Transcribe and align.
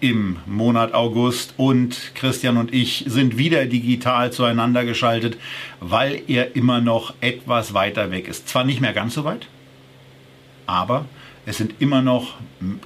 im 0.00 0.38
Monat 0.46 0.94
August 0.94 1.54
und 1.56 2.12
Christian 2.14 2.56
und 2.56 2.72
ich 2.72 3.04
sind 3.06 3.38
wieder 3.38 3.66
digital 3.66 4.32
zueinander 4.32 4.84
geschaltet, 4.84 5.36
weil 5.80 6.22
er 6.26 6.56
immer 6.56 6.80
noch 6.80 7.14
etwas 7.20 7.74
weiter 7.74 8.10
weg 8.10 8.28
ist. 8.28 8.48
Zwar 8.48 8.64
nicht 8.64 8.80
mehr 8.80 8.92
ganz 8.92 9.14
so 9.14 9.24
weit, 9.24 9.46
aber 10.66 11.04
es 11.46 11.58
sind 11.58 11.74
immer 11.80 12.02
noch 12.02 12.34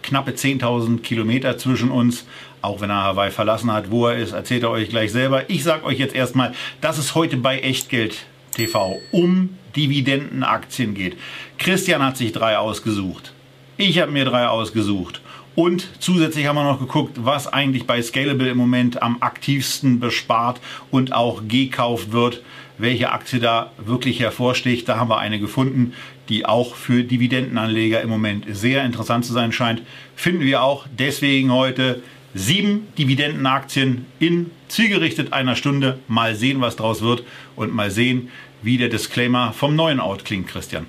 knappe 0.02 0.32
10.000 0.32 1.00
Kilometer 1.00 1.58
zwischen 1.58 1.90
uns. 1.90 2.26
Auch 2.62 2.80
wenn 2.80 2.90
er 2.90 3.02
Hawaii 3.02 3.30
verlassen 3.30 3.70
hat, 3.72 3.90
wo 3.90 4.06
er 4.06 4.16
ist, 4.16 4.32
erzählt 4.32 4.62
er 4.62 4.70
euch 4.70 4.88
gleich 4.88 5.12
selber. 5.12 5.50
Ich 5.50 5.64
sage 5.64 5.84
euch 5.84 5.98
jetzt 5.98 6.14
erstmal, 6.14 6.54
dass 6.80 6.98
es 6.98 7.14
heute 7.14 7.36
bei 7.36 7.58
Echtgeld 7.58 8.24
TV 8.52 9.00
um 9.10 9.50
Dividendenaktien 9.76 10.94
geht. 10.94 11.18
Christian 11.58 12.02
hat 12.02 12.16
sich 12.16 12.32
drei 12.32 12.56
ausgesucht. 12.56 13.32
Ich 13.76 13.98
habe 13.98 14.12
mir 14.12 14.24
drei 14.24 14.46
ausgesucht. 14.46 15.20
Und 15.54 15.88
zusätzlich 16.00 16.46
haben 16.46 16.56
wir 16.56 16.64
noch 16.64 16.80
geguckt, 16.80 17.18
was 17.20 17.46
eigentlich 17.46 17.86
bei 17.86 18.02
Scalable 18.02 18.48
im 18.48 18.58
Moment 18.58 19.02
am 19.02 19.18
aktivsten 19.20 20.00
bespart 20.00 20.60
und 20.90 21.12
auch 21.12 21.42
gekauft 21.46 22.10
wird, 22.10 22.42
welche 22.76 23.12
Aktie 23.12 23.38
da 23.38 23.70
wirklich 23.78 24.18
hervorsticht. 24.18 24.88
Da 24.88 24.96
haben 24.98 25.10
wir 25.10 25.18
eine 25.18 25.38
gefunden, 25.38 25.92
die 26.28 26.44
auch 26.44 26.74
für 26.74 27.04
Dividendenanleger 27.04 28.00
im 28.00 28.08
Moment 28.08 28.46
sehr 28.48 28.84
interessant 28.84 29.24
zu 29.24 29.32
sein 29.32 29.52
scheint. 29.52 29.82
Finden 30.16 30.40
wir 30.40 30.62
auch 30.62 30.86
deswegen 30.98 31.52
heute 31.52 32.02
sieben 32.34 32.88
Dividendenaktien 32.98 34.06
in 34.18 34.50
zielgerichtet 34.66 35.32
einer 35.32 35.54
Stunde. 35.54 36.00
Mal 36.08 36.34
sehen, 36.34 36.60
was 36.60 36.74
draus 36.74 37.00
wird 37.00 37.22
und 37.54 37.72
mal 37.72 37.92
sehen, 37.92 38.30
wie 38.62 38.76
der 38.76 38.88
Disclaimer 38.88 39.52
vom 39.52 39.76
neuen 39.76 40.00
Out 40.00 40.24
klingt, 40.24 40.48
Christian. 40.48 40.86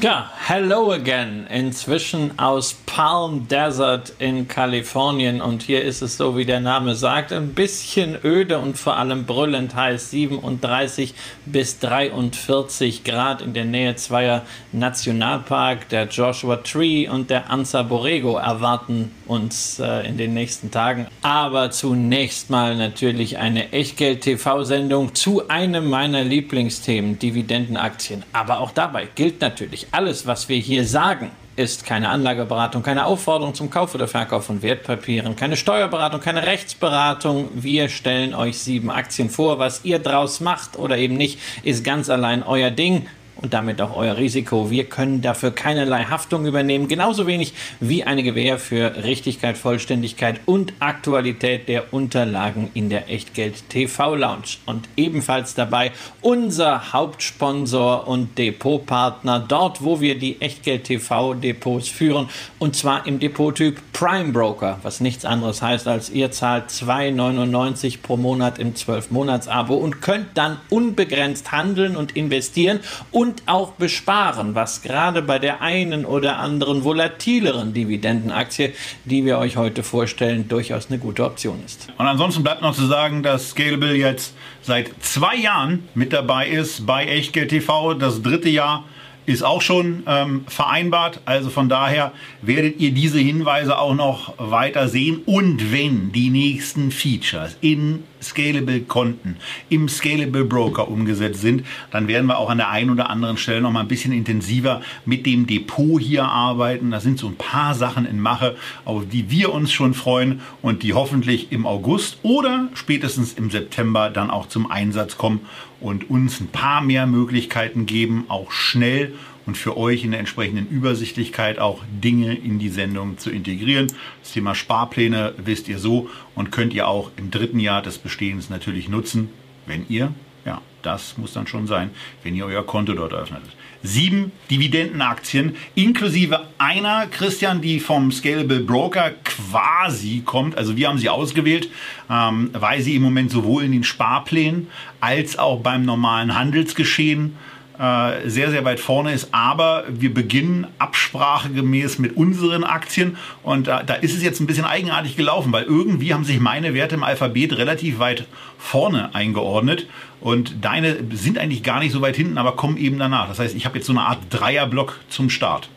Ja, 0.00 0.30
hello 0.46 0.92
again. 0.92 1.48
Inzwischen 1.50 2.38
aus 2.38 2.74
Palm 2.86 3.48
Desert 3.48 4.12
in 4.20 4.46
Kalifornien. 4.46 5.40
Und 5.40 5.64
hier 5.64 5.82
ist 5.82 6.02
es 6.02 6.16
so, 6.16 6.36
wie 6.36 6.44
der 6.44 6.60
Name 6.60 6.94
sagt, 6.94 7.32
ein 7.32 7.52
bisschen 7.52 8.16
öde 8.22 8.60
und 8.60 8.78
vor 8.78 8.96
allem 8.96 9.26
brüllend 9.26 9.74
heiß. 9.74 10.12
37 10.12 11.14
bis 11.46 11.80
43 11.80 13.02
Grad 13.02 13.42
in 13.42 13.54
der 13.54 13.64
Nähe 13.64 13.96
zweier 13.96 14.42
Nationalpark. 14.70 15.88
Der 15.88 16.06
Joshua 16.06 16.58
Tree 16.58 17.08
und 17.08 17.28
der 17.28 17.50
Ansa 17.50 17.82
Borrego 17.82 18.36
erwarten 18.36 19.10
uns 19.26 19.80
äh, 19.80 20.06
in 20.06 20.16
den 20.16 20.32
nächsten 20.32 20.70
Tagen. 20.70 21.08
Aber 21.22 21.72
zunächst 21.72 22.50
mal 22.50 22.76
natürlich 22.76 23.38
eine 23.38 23.72
Echtgeld-TV-Sendung 23.72 25.16
zu 25.16 25.48
einem 25.48 25.90
meiner 25.90 26.22
Lieblingsthemen, 26.22 27.18
Dividendenaktien. 27.18 28.24
Aber 28.32 28.60
auch 28.60 28.70
dabei 28.70 29.08
gilt 29.14 29.40
natürlich, 29.40 29.87
alles, 29.90 30.26
was 30.26 30.48
wir 30.48 30.58
hier 30.58 30.84
sagen, 30.84 31.30
ist 31.56 31.84
keine 31.84 32.08
Anlageberatung, 32.10 32.82
keine 32.84 33.04
Aufforderung 33.04 33.52
zum 33.52 33.68
Kauf 33.68 33.94
oder 33.94 34.06
Verkauf 34.06 34.46
von 34.46 34.62
Wertpapieren, 34.62 35.34
keine 35.34 35.56
Steuerberatung, 35.56 36.20
keine 36.20 36.46
Rechtsberatung. 36.46 37.48
Wir 37.54 37.88
stellen 37.88 38.32
euch 38.32 38.58
sieben 38.58 38.90
Aktien 38.90 39.28
vor. 39.28 39.58
Was 39.58 39.84
ihr 39.84 39.98
draus 39.98 40.40
macht 40.40 40.78
oder 40.78 40.96
eben 40.96 41.16
nicht, 41.16 41.40
ist 41.64 41.82
ganz 41.82 42.10
allein 42.10 42.44
euer 42.44 42.70
Ding 42.70 43.08
und 43.38 43.54
damit 43.54 43.80
auch 43.80 43.96
euer 43.96 44.16
Risiko. 44.16 44.70
Wir 44.70 44.84
können 44.84 45.22
dafür 45.22 45.50
keinerlei 45.50 46.04
Haftung 46.04 46.46
übernehmen, 46.46 46.88
genauso 46.88 47.26
wenig 47.26 47.54
wie 47.80 48.04
eine 48.04 48.22
Gewähr 48.22 48.58
für 48.58 49.02
Richtigkeit, 49.04 49.56
Vollständigkeit 49.56 50.40
und 50.46 50.72
Aktualität 50.80 51.68
der 51.68 51.92
Unterlagen 51.92 52.70
in 52.74 52.90
der 52.90 53.10
Echtgeld 53.10 53.68
TV 53.68 54.14
Lounge. 54.14 54.58
Und 54.66 54.88
ebenfalls 54.96 55.54
dabei 55.54 55.92
unser 56.20 56.92
Hauptsponsor 56.92 58.06
und 58.06 58.36
Depotpartner, 58.38 59.40
dort 59.40 59.82
wo 59.82 60.00
wir 60.00 60.18
die 60.18 60.40
Echtgeld 60.40 60.84
TV 60.84 61.34
Depots 61.34 61.88
führen 61.88 62.28
und 62.58 62.76
zwar 62.76 63.06
im 63.06 63.18
Depottyp 63.18 63.80
Prime 63.92 64.32
Broker, 64.32 64.78
was 64.82 65.00
nichts 65.00 65.24
anderes 65.24 65.62
heißt 65.62 65.88
als 65.88 66.10
ihr 66.10 66.30
zahlt 66.30 66.70
2,99 66.70 67.98
pro 68.02 68.16
Monat 68.16 68.58
im 68.58 68.74
12-Monats-Abo 68.74 69.74
und 69.74 70.00
könnt 70.00 70.28
dann 70.34 70.58
unbegrenzt 70.70 71.52
handeln 71.52 71.96
und 71.96 72.16
investieren 72.16 72.80
und 73.10 73.27
und 73.28 73.42
auch 73.46 73.72
besparen, 73.72 74.54
was 74.54 74.80
gerade 74.80 75.20
bei 75.20 75.38
der 75.38 75.60
einen 75.60 76.06
oder 76.06 76.38
anderen 76.38 76.82
volatileren 76.82 77.74
Dividendenaktie, 77.74 78.72
die 79.04 79.24
wir 79.26 79.38
euch 79.38 79.58
heute 79.58 79.82
vorstellen, 79.82 80.48
durchaus 80.48 80.88
eine 80.88 80.98
gute 80.98 81.24
Option 81.24 81.62
ist. 81.64 81.88
Und 81.98 82.06
ansonsten 82.06 82.42
bleibt 82.42 82.62
noch 82.62 82.74
zu 82.74 82.86
sagen, 82.86 83.22
dass 83.22 83.50
Scalable 83.50 83.94
jetzt 83.94 84.34
seit 84.62 84.90
zwei 85.00 85.36
Jahren 85.36 85.86
mit 85.94 86.14
dabei 86.14 86.48
ist 86.48 86.86
bei 86.86 87.04
Echtgeld 87.04 87.50
TV, 87.50 87.94
das 87.94 88.22
dritte 88.22 88.48
Jahr 88.48 88.84
ist 89.26 89.42
auch 89.42 89.60
schon 89.60 90.04
ähm, 90.06 90.44
vereinbart. 90.48 91.20
Also 91.26 91.50
von 91.50 91.68
daher 91.68 92.12
werdet 92.40 92.80
ihr 92.80 92.92
diese 92.92 93.18
Hinweise 93.18 93.78
auch 93.78 93.94
noch 93.94 94.32
weiter 94.38 94.88
sehen. 94.88 95.20
Und 95.26 95.70
wenn 95.70 96.12
die 96.12 96.30
nächsten 96.30 96.90
Features 96.90 97.58
in 97.60 98.04
Scalable 98.22 98.80
Konten 98.80 99.36
im 99.68 99.88
Scalable 99.88 100.44
Broker 100.44 100.88
umgesetzt 100.88 101.40
sind, 101.40 101.64
dann 101.90 102.08
werden 102.08 102.26
wir 102.26 102.38
auch 102.38 102.50
an 102.50 102.58
der 102.58 102.70
einen 102.70 102.90
oder 102.90 103.10
anderen 103.10 103.36
Stelle 103.36 103.60
noch 103.60 103.72
mal 103.72 103.80
ein 103.80 103.88
bisschen 103.88 104.12
intensiver 104.12 104.82
mit 105.04 105.26
dem 105.26 105.46
Depot 105.46 106.00
hier 106.00 106.24
arbeiten. 106.24 106.90
Da 106.90 107.00
sind 107.00 107.18
so 107.18 107.28
ein 107.28 107.36
paar 107.36 107.74
Sachen 107.74 108.06
in 108.06 108.20
Mache, 108.20 108.56
auf 108.84 109.04
die 109.08 109.30
wir 109.30 109.52
uns 109.52 109.72
schon 109.72 109.94
freuen 109.94 110.40
und 110.62 110.82
die 110.82 110.94
hoffentlich 110.94 111.52
im 111.52 111.66
August 111.66 112.18
oder 112.22 112.68
spätestens 112.74 113.32
im 113.32 113.50
September 113.50 114.10
dann 114.10 114.30
auch 114.30 114.48
zum 114.48 114.70
Einsatz 114.70 115.16
kommen 115.16 115.40
und 115.80 116.10
uns 116.10 116.40
ein 116.40 116.48
paar 116.48 116.80
mehr 116.80 117.06
Möglichkeiten 117.06 117.86
geben, 117.86 118.24
auch 118.28 118.50
schnell 118.50 119.14
und 119.48 119.56
für 119.56 119.78
euch 119.78 120.04
in 120.04 120.10
der 120.10 120.20
entsprechenden 120.20 120.68
Übersichtlichkeit 120.68 121.58
auch 121.58 121.82
Dinge 122.04 122.34
in 122.34 122.58
die 122.58 122.68
Sendung 122.68 123.16
zu 123.16 123.30
integrieren. 123.30 123.86
Das 124.22 124.32
Thema 124.32 124.54
Sparpläne 124.54 125.32
wisst 125.38 125.68
ihr 125.68 125.78
so 125.78 126.10
und 126.34 126.52
könnt 126.52 126.74
ihr 126.74 126.86
auch 126.86 127.10
im 127.16 127.30
dritten 127.30 127.58
Jahr 127.58 127.80
des 127.80 127.96
Bestehens 127.96 128.50
natürlich 128.50 128.90
nutzen, 128.90 129.30
wenn 129.64 129.86
ihr, 129.88 130.12
ja, 130.44 130.60
das 130.82 131.16
muss 131.16 131.32
dann 131.32 131.46
schon 131.46 131.66
sein, 131.66 131.92
wenn 132.22 132.34
ihr 132.34 132.44
euer 132.44 132.66
Konto 132.66 132.92
dort 132.92 133.14
öffnet. 133.14 133.40
Sieben 133.82 134.32
Dividendenaktien, 134.50 135.56
inklusive 135.74 136.46
einer, 136.58 137.06
Christian, 137.06 137.62
die 137.62 137.80
vom 137.80 138.12
Scalable 138.12 138.60
Broker 138.60 139.12
quasi 139.24 140.20
kommt. 140.26 140.58
Also 140.58 140.76
wir 140.76 140.88
haben 140.88 140.98
sie 140.98 141.08
ausgewählt, 141.08 141.70
ähm, 142.10 142.50
weil 142.52 142.82
sie 142.82 142.96
im 142.96 143.02
Moment 143.02 143.30
sowohl 143.30 143.64
in 143.64 143.72
den 143.72 143.84
Sparplänen 143.84 144.66
als 145.00 145.38
auch 145.38 145.60
beim 145.60 145.86
normalen 145.86 146.38
Handelsgeschehen 146.38 147.34
äh, 147.78 148.28
sehr, 148.28 148.50
sehr 148.50 148.64
weit 148.64 148.80
vorne 148.80 149.12
ist. 149.12 149.28
Aber 149.32 149.84
wir 149.88 150.12
beginnen 150.12 150.66
absprachegemäß 150.78 151.98
mit 151.98 152.16
unseren 152.16 152.64
Aktien. 152.64 153.16
Und 153.42 153.66
da, 153.66 153.82
da 153.82 153.94
ist 153.94 154.14
es 154.14 154.22
jetzt 154.22 154.40
ein 154.40 154.46
bisschen 154.46 154.64
eigenartig 154.64 155.16
gelaufen, 155.16 155.52
weil 155.52 155.64
irgendwie 155.64 156.12
haben 156.12 156.24
sich 156.24 156.40
meine 156.40 156.74
Werte 156.74 156.96
im 156.96 157.04
Alphabet 157.04 157.56
relativ 157.56 157.98
weit 157.98 158.26
vorne 158.58 159.14
eingeordnet. 159.14 159.86
Und 160.20 160.64
deine 160.64 160.96
sind 161.12 161.38
eigentlich 161.38 161.62
gar 161.62 161.78
nicht 161.78 161.92
so 161.92 162.00
weit 162.00 162.16
hinten, 162.16 162.38
aber 162.38 162.52
kommen 162.52 162.76
eben 162.76 162.98
danach. 162.98 163.28
Das 163.28 163.38
heißt, 163.38 163.54
ich 163.54 163.64
habe 163.64 163.78
jetzt 163.78 163.86
so 163.86 163.92
eine 163.92 164.02
Art 164.02 164.18
Dreierblock 164.30 164.98
zum 165.08 165.30
Start. 165.30 165.68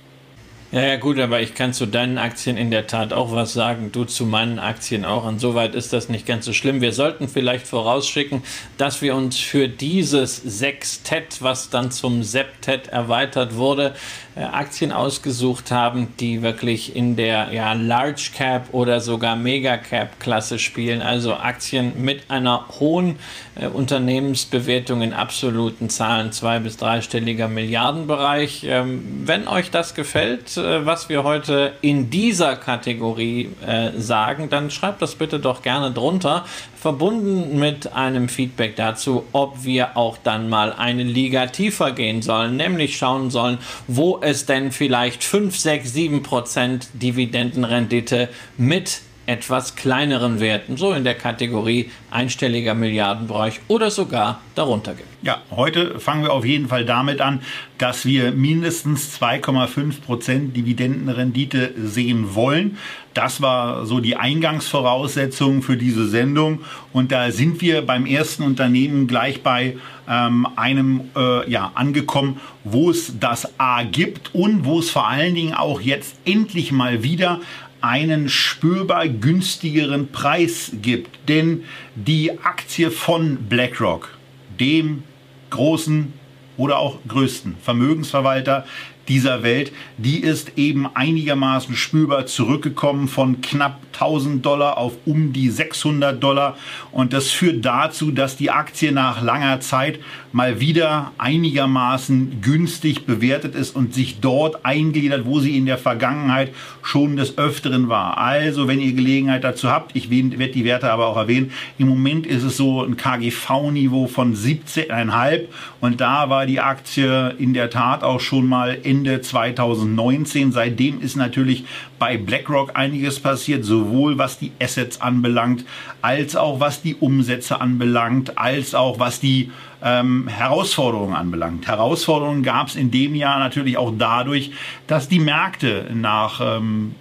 Ja, 0.74 0.84
ja, 0.84 0.96
gut, 0.96 1.20
aber 1.20 1.42
ich 1.42 1.54
kann 1.54 1.74
zu 1.74 1.86
deinen 1.86 2.18
Aktien 2.18 2.56
in 2.56 2.72
der 2.72 2.88
Tat 2.88 3.12
auch 3.12 3.34
was 3.34 3.52
sagen. 3.52 3.92
Du 3.92 4.06
zu 4.06 4.26
meinen 4.26 4.58
Aktien 4.58 5.04
auch. 5.04 5.28
Insoweit 5.28 5.76
ist 5.76 5.92
das 5.92 6.08
nicht 6.08 6.26
ganz 6.26 6.46
so 6.46 6.54
schlimm. 6.54 6.80
Wir 6.80 6.94
sollten 6.94 7.28
vielleicht 7.28 7.68
vorausschicken, 7.68 8.42
dass 8.78 9.02
wir 9.02 9.14
uns 9.16 9.38
für 9.38 9.68
dieses 9.68 10.38
Sextett, 10.38 11.42
was 11.42 11.72
dann 11.72 11.92
zum 11.92 12.24
Septett 12.24 12.88
erweitert 12.88 13.58
wurde, 13.58 13.94
äh, 14.38 14.44
Aktien 14.44 14.94
ausgesucht 14.94 15.72
haben, 15.72 16.14
die 16.22 16.42
wirklich 16.42 16.96
in 16.96 17.18
der 17.18 17.52
ja, 17.52 17.74
Large 17.74 18.30
Cap 18.34 18.70
oder 18.72 19.02
sogar 19.02 19.36
Mega 19.36 19.76
Cap 19.76 20.22
Klasse 20.22 20.58
spielen. 20.58 21.02
Also 21.02 21.34
Aktien 21.34 22.02
mit 22.02 22.32
einer 22.32 22.66
hohen 22.80 23.20
äh, 23.56 23.68
Unternehmensbewertung 23.68 25.02
in 25.02 25.12
absoluten 25.12 25.90
Zahlen, 25.90 26.32
zwei- 26.32 26.60
bis 26.60 26.78
dreistelliger 26.78 27.50
Milliardenbereich. 27.50 28.64
Ähm, 28.66 29.24
wenn 29.26 29.50
euch 29.50 29.70
das 29.70 29.96
gefällt, 29.96 30.61
was 30.62 31.10
wir 31.10 31.24
heute 31.24 31.74
in 31.82 32.10
dieser 32.10 32.56
Kategorie 32.56 33.50
äh, 33.66 33.92
sagen, 33.98 34.50
dann 34.50 34.72
schreibt 34.72 35.02
das 35.02 35.16
bitte 35.16 35.40
doch 35.40 35.62
gerne 35.62 35.92
drunter 35.92 36.46
verbunden 36.80 37.60
mit 37.60 37.94
einem 37.94 38.28
Feedback 38.28 38.76
dazu, 38.76 39.26
ob 39.34 39.64
wir 39.64 39.98
auch 39.98 40.18
dann 40.18 40.50
mal 40.50 40.74
eine 40.74 41.04
Liga 41.04 41.46
tiefer 41.48 41.92
gehen 41.92 42.22
sollen, 42.22 42.56
nämlich 42.58 42.98
schauen 42.98 43.30
sollen, 43.30 43.60
wo 43.88 44.20
es 44.22 44.46
denn 44.46 44.72
vielleicht 44.72 45.24
5, 45.24 45.56
6, 45.56 45.94
7 45.94 46.24
Prozent 46.24 46.88
Dividendenrendite 46.94 48.30
mit 48.58 49.02
etwas 49.26 49.76
kleineren 49.76 50.40
Werten, 50.40 50.78
so 50.78 50.94
in 50.94 51.04
der 51.04 51.14
Kategorie 51.14 51.92
einstelliger 52.10 52.74
Milliardenbereich 52.74 53.62
oder 53.68 53.92
sogar 53.92 54.42
darunter 54.56 54.94
gibt. 54.94 55.08
Ja, 55.22 55.38
heute 55.52 56.00
fangen 56.00 56.24
wir 56.24 56.34
auf 56.34 56.44
jeden 56.46 56.68
Fall 56.68 56.84
damit 56.84 57.22
an, 57.22 57.42
dass 57.78 58.06
wir 58.06 58.32
mindestens 58.32 59.22
2,5 59.22 60.02
Prozent 60.02 60.58
Dividendenrendite 60.58 61.74
sehen 61.78 62.34
wollen. 62.34 62.80
Das 63.14 63.42
war 63.42 63.86
so 63.86 64.00
die 64.00 64.16
Eingangsvoraussetzung 64.16 65.62
für 65.62 65.78
diese 65.78 66.08
Sendung. 66.08 66.62
Und 66.92 67.12
da 67.12 67.32
sind 67.32 67.62
wir 67.62 67.84
beim 67.84 68.08
ersten 68.08 68.42
Unternehmen 68.44 69.06
gleich 69.06 69.44
bei 69.44 69.78
ähm, 70.10 70.48
einem 70.56 71.02
äh, 71.16 71.50
ja, 71.50 71.72
angekommen, 71.76 72.40
wo 72.64 72.90
es 72.90 73.20
das 73.20 73.60
A 73.60 73.84
gibt 73.84 74.34
und 74.34 74.66
wo 74.66 74.80
es 74.80 74.90
vor 74.90 75.08
allen 75.08 75.36
Dingen 75.36 75.54
auch 75.54 75.82
jetzt 75.82 76.16
endlich 76.26 76.72
mal 76.72 77.04
wieder 77.04 77.40
einen 77.82 78.30
spürbar 78.30 79.08
günstigeren 79.08 80.12
Preis 80.12 80.72
gibt. 80.82 81.28
Denn 81.28 81.64
die 81.96 82.40
Aktie 82.44 82.92
von 82.92 83.38
BlackRock, 83.50 84.18
dem 84.60 85.04
großen 85.50 86.14
oder 86.58 86.78
auch 86.78 87.00
größten 87.08 87.58
Vermögensverwalter 87.62 88.66
dieser 89.08 89.44
Welt, 89.44 89.72
die 89.98 90.20
ist 90.20 90.58
eben 90.58 90.88
einigermaßen 90.96 91.76
spürbar 91.76 92.28
zurückgekommen 92.28 93.08
von 93.08 93.42
knapp 93.42 93.80
1000 93.94 94.46
Dollar 94.46 94.78
auf 94.78 94.94
um 95.06 95.34
die 95.34 95.50
600 95.50 96.22
Dollar. 96.24 96.58
Und 96.92 97.14
das 97.14 97.30
führt 97.30 97.66
dazu, 97.66 98.12
dass 98.12 98.38
die 98.38 98.52
Aktie 98.52 98.92
nach 98.92 99.22
langer 99.22 99.60
Zeit 99.60 100.00
mal 100.34 100.60
wieder 100.60 101.12
einigermaßen 101.18 102.42
günstig 102.42 103.06
bewertet 103.06 103.56
ist 103.56 103.76
und 103.76 103.94
sich 103.94 104.20
dort 104.20 104.66
eingliedert, 104.66 105.26
wo 105.26 105.40
sie 105.40 105.58
in 105.58 105.66
der 105.66 105.78
Vergangenheit 105.78 106.54
schon 106.82 107.18
des 107.18 107.38
Öfteren 107.38 107.90
war. 107.90 108.18
Also, 108.18 108.68
wenn 108.68 108.80
ihr 108.80 108.94
Gelegenheit 108.94 109.44
dazu 109.44 109.70
habt, 109.70 109.96
ich 109.96 110.10
werde 110.10 110.54
die 110.54 110.66
Werte 110.66 110.92
aber 110.92 111.08
auch 111.08 111.18
erwähnen, 111.18 111.52
im 111.78 111.88
Moment 111.88 112.26
ist 112.26 112.44
es 112.44 112.58
so 112.58 112.84
ein 112.84 112.98
KGV-Niveau 112.98 114.08
von 114.08 114.36
17,5 114.36 115.46
und 115.80 116.02
da 116.02 116.30
war 116.30 116.46
die 116.46 116.60
Aktie 116.60 117.36
in 117.38 117.54
der 117.54 117.70
Tat 117.70 118.04
auch 118.04 118.20
schon 118.20 118.48
mal 118.48 118.78
Ende 118.84 119.22
2019. 119.22 120.52
Seitdem 120.52 121.02
ist 121.02 121.16
natürlich 121.16 121.66
bei 122.00 122.18
BlackRock 122.18 122.72
einiges 122.74 123.20
passiert, 123.20 123.64
sowohl 123.64 124.18
was 124.18 124.40
die 124.40 124.52
Assets 124.62 125.02
anbelangt, 125.02 125.66
als 126.02 126.36
auch 126.36 126.60
was 126.60 126.82
die 126.82 126.96
Umsätze 126.96 127.62
anbelangt, 127.62 128.38
als 128.38 128.74
auch 128.74 129.00
was 129.00 129.20
die 129.20 129.52
ähm, 129.84 130.28
Herausforderungen 130.28 131.16
anbelangt. 131.16 131.68
Herausforderungen 131.68 132.44
gab 132.44 132.68
es 132.68 132.76
in 132.76 132.92
dem 132.92 133.16
Jahr 133.16 133.40
natürlich 133.40 133.78
auch 133.78 133.94
dadurch, 133.98 134.52
dass 134.88 135.08
die 135.08 135.20
Märkte 135.20 135.90
nach 135.94 136.42
ähm, 136.42 136.96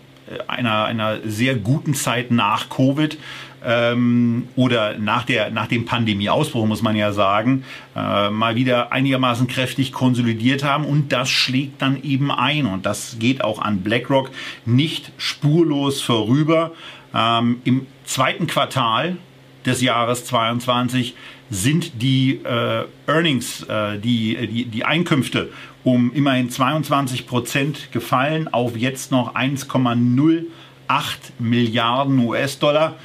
einer, 0.46 0.84
einer 0.84 1.18
sehr 1.24 1.56
guten 1.56 1.94
Zeit 1.94 2.30
nach 2.30 2.68
Covid 2.68 3.18
ähm, 3.64 4.48
oder 4.56 4.98
nach, 4.98 5.24
der, 5.24 5.50
nach 5.50 5.66
dem 5.66 5.84
Pandemieausbruch, 5.84 6.66
muss 6.66 6.82
man 6.82 6.96
ja 6.96 7.12
sagen, 7.12 7.64
äh, 7.96 8.30
mal 8.30 8.54
wieder 8.54 8.92
einigermaßen 8.92 9.46
kräftig 9.46 9.92
konsolidiert 9.92 10.64
haben 10.64 10.84
und 10.84 11.12
das 11.12 11.28
schlägt 11.28 11.82
dann 11.82 12.02
eben 12.02 12.30
ein 12.30 12.66
und 12.66 12.86
das 12.86 13.16
geht 13.18 13.42
auch 13.44 13.60
an 13.60 13.82
BlackRock 13.82 14.30
nicht 14.64 15.12
spurlos 15.18 16.00
vorüber. 16.00 16.72
Ähm, 17.14 17.60
Im 17.64 17.86
zweiten 18.04 18.46
Quartal 18.46 19.16
des 19.66 19.82
Jahres 19.82 20.24
22 20.24 21.14
sind 21.50 22.00
die 22.00 22.40
äh, 22.44 22.84
Earnings, 23.06 23.64
äh, 23.64 23.98
die, 23.98 24.46
die, 24.46 24.64
die 24.66 24.84
Einkünfte 24.84 25.50
um 25.82 26.12
immerhin 26.12 26.50
22 26.50 27.26
Prozent 27.26 27.92
gefallen 27.92 28.48
auf 28.48 28.76
jetzt 28.76 29.10
noch 29.10 29.34
1,08 29.34 30.44
Milliarden 31.38 32.18
US-Dollar. 32.18 32.96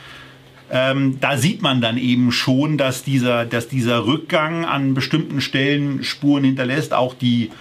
Ähm, 0.71 1.19
da 1.21 1.37
sieht 1.37 1.61
man 1.61 1.79
dann 1.79 1.97
eben 1.97 2.31
schon, 2.31 2.77
dass 2.77 3.03
dieser, 3.03 3.45
dass 3.45 3.67
dieser 3.67 4.05
Rückgang 4.05 4.65
an 4.65 4.93
bestimmten 4.93 5.39
Stellen 5.39 6.03
Spuren 6.03 6.43
hinterlässt. 6.43 6.93
Auch 6.93 7.13
die, 7.13 7.51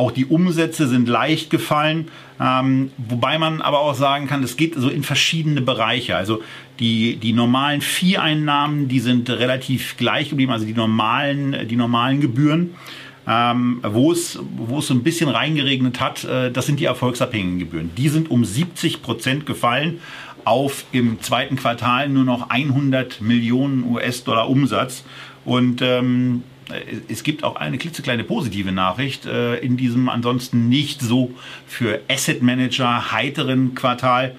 auch 0.00 0.10
die 0.10 0.24
Umsätze 0.24 0.88
sind 0.88 1.08
leicht 1.08 1.50
gefallen. 1.50 2.08
Ähm, 2.40 2.90
wobei 2.96 3.38
man 3.38 3.60
aber 3.60 3.80
auch 3.80 3.94
sagen 3.94 4.26
kann, 4.26 4.42
es 4.42 4.56
geht 4.56 4.74
so 4.74 4.88
in 4.88 5.02
verschiedene 5.02 5.60
Bereiche. 5.60 6.16
Also 6.16 6.40
die, 6.78 7.16
die 7.16 7.34
normalen 7.34 7.82
Vieheinnahmen, 7.82 8.88
die 8.88 9.00
sind 9.00 9.28
relativ 9.28 9.98
gleich 9.98 10.30
geblieben, 10.30 10.52
also 10.52 10.64
die 10.64 10.72
normalen, 10.72 11.68
die 11.68 11.76
normalen 11.76 12.22
Gebühren. 12.22 12.70
Ähm, 13.28 13.80
wo, 13.82 14.10
es, 14.10 14.38
wo 14.56 14.78
es 14.78 14.86
so 14.86 14.94
ein 14.94 15.02
bisschen 15.02 15.28
reingeregnet 15.28 16.00
hat, 16.00 16.24
äh, 16.24 16.50
das 16.50 16.64
sind 16.64 16.80
die 16.80 16.86
erfolgsabhängigen 16.86 17.58
Gebühren. 17.58 17.90
Die 17.98 18.08
sind 18.08 18.30
um 18.30 18.42
70 18.42 19.02
Prozent 19.02 19.44
gefallen 19.44 20.00
auf 20.46 20.86
im 20.92 21.20
zweiten 21.20 21.56
Quartal 21.56 22.08
nur 22.08 22.24
noch 22.24 22.48
100 22.48 23.20
Millionen 23.20 23.84
US-Dollar 23.84 24.48
Umsatz. 24.48 25.04
Und 25.44 25.82
ähm, 25.82 26.42
es 27.08 27.22
gibt 27.22 27.44
auch 27.44 27.56
eine 27.56 27.78
klitzekleine 27.78 28.24
positive 28.24 28.72
Nachricht 28.72 29.26
äh, 29.26 29.56
in 29.56 29.76
diesem 29.76 30.08
ansonsten 30.08 30.68
nicht 30.68 31.00
so 31.00 31.32
für 31.66 32.00
Asset 32.08 32.42
Manager 32.42 33.12
heiteren 33.12 33.74
Quartal. 33.74 34.36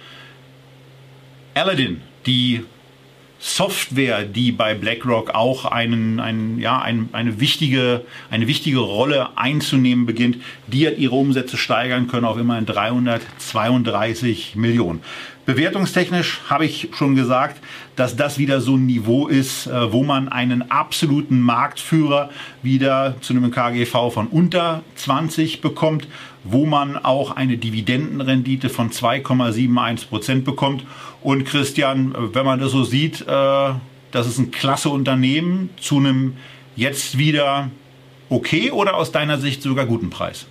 Aladdin, 1.54 2.02
die 2.26 2.64
Software, 3.44 4.24
die 4.24 4.52
bei 4.52 4.76
BlackRock 4.76 5.32
auch 5.32 5.66
einen, 5.66 6.20
einen, 6.20 6.60
ja, 6.60 6.80
ein, 6.80 7.10
eine, 7.12 7.40
wichtige, 7.40 8.06
eine 8.30 8.46
wichtige 8.46 8.78
Rolle 8.78 9.36
einzunehmen 9.36 10.06
beginnt, 10.06 10.38
die 10.68 10.86
hat 10.86 11.00
ihre 11.00 11.16
Umsätze 11.16 11.58
steigern 11.58 12.08
können 12.08 12.26
auf 12.26 12.38
immerhin 12.38 12.68
332 12.68 14.56
Millionen. 14.56 15.02
Bewertungstechnisch 15.48 16.42
habe 16.50 16.66
ich 16.66 16.90
schon 16.94 17.16
gesagt, 17.16 17.60
dass 17.96 18.16
das 18.16 18.38
wieder 18.38 18.62
so 18.62 18.76
ein 18.76 18.86
Niveau 18.86 19.28
ist, 19.28 19.66
äh, 19.66 19.92
wo 19.92 20.04
man 20.04 20.30
einen 20.30 20.70
absoluten 20.70 21.42
Marktführer 21.42 22.30
wieder 22.62 23.16
zu 23.22 23.34
einem 23.34 23.50
KGV 23.50 24.12
von 24.14 24.28
unter 24.28 24.84
20 24.96 25.62
bekommt, 25.62 26.08
wo 26.44 26.66
man 26.66 26.96
auch 26.96 27.36
eine 27.36 27.58
Dividendenrendite 27.58 28.70
von 28.70 28.92
2,71 28.92 30.10
Prozent 30.10 30.46
bekommt. 30.46 30.84
Und 31.22 31.46
Christian, 31.46 32.16
wenn 32.34 32.46
man 32.46 32.60
das 32.60 32.72
so 32.72 32.84
sieht, 32.84 33.22
äh, 33.22 33.26
das 34.12 34.28
ist 34.28 34.40
ein 34.40 34.52
klasse 34.52 34.90
Unternehmen 34.90 35.70
zu 35.80 35.98
einem 35.98 36.38
jetzt 36.76 37.18
wieder 37.18 37.70
okay 38.30 38.72
oder 38.72 38.96
aus 38.96 39.12
deiner 39.12 39.38
Sicht 39.38 39.62
sogar 39.62 39.86
guten 39.86 40.10
Preis? 40.10 40.48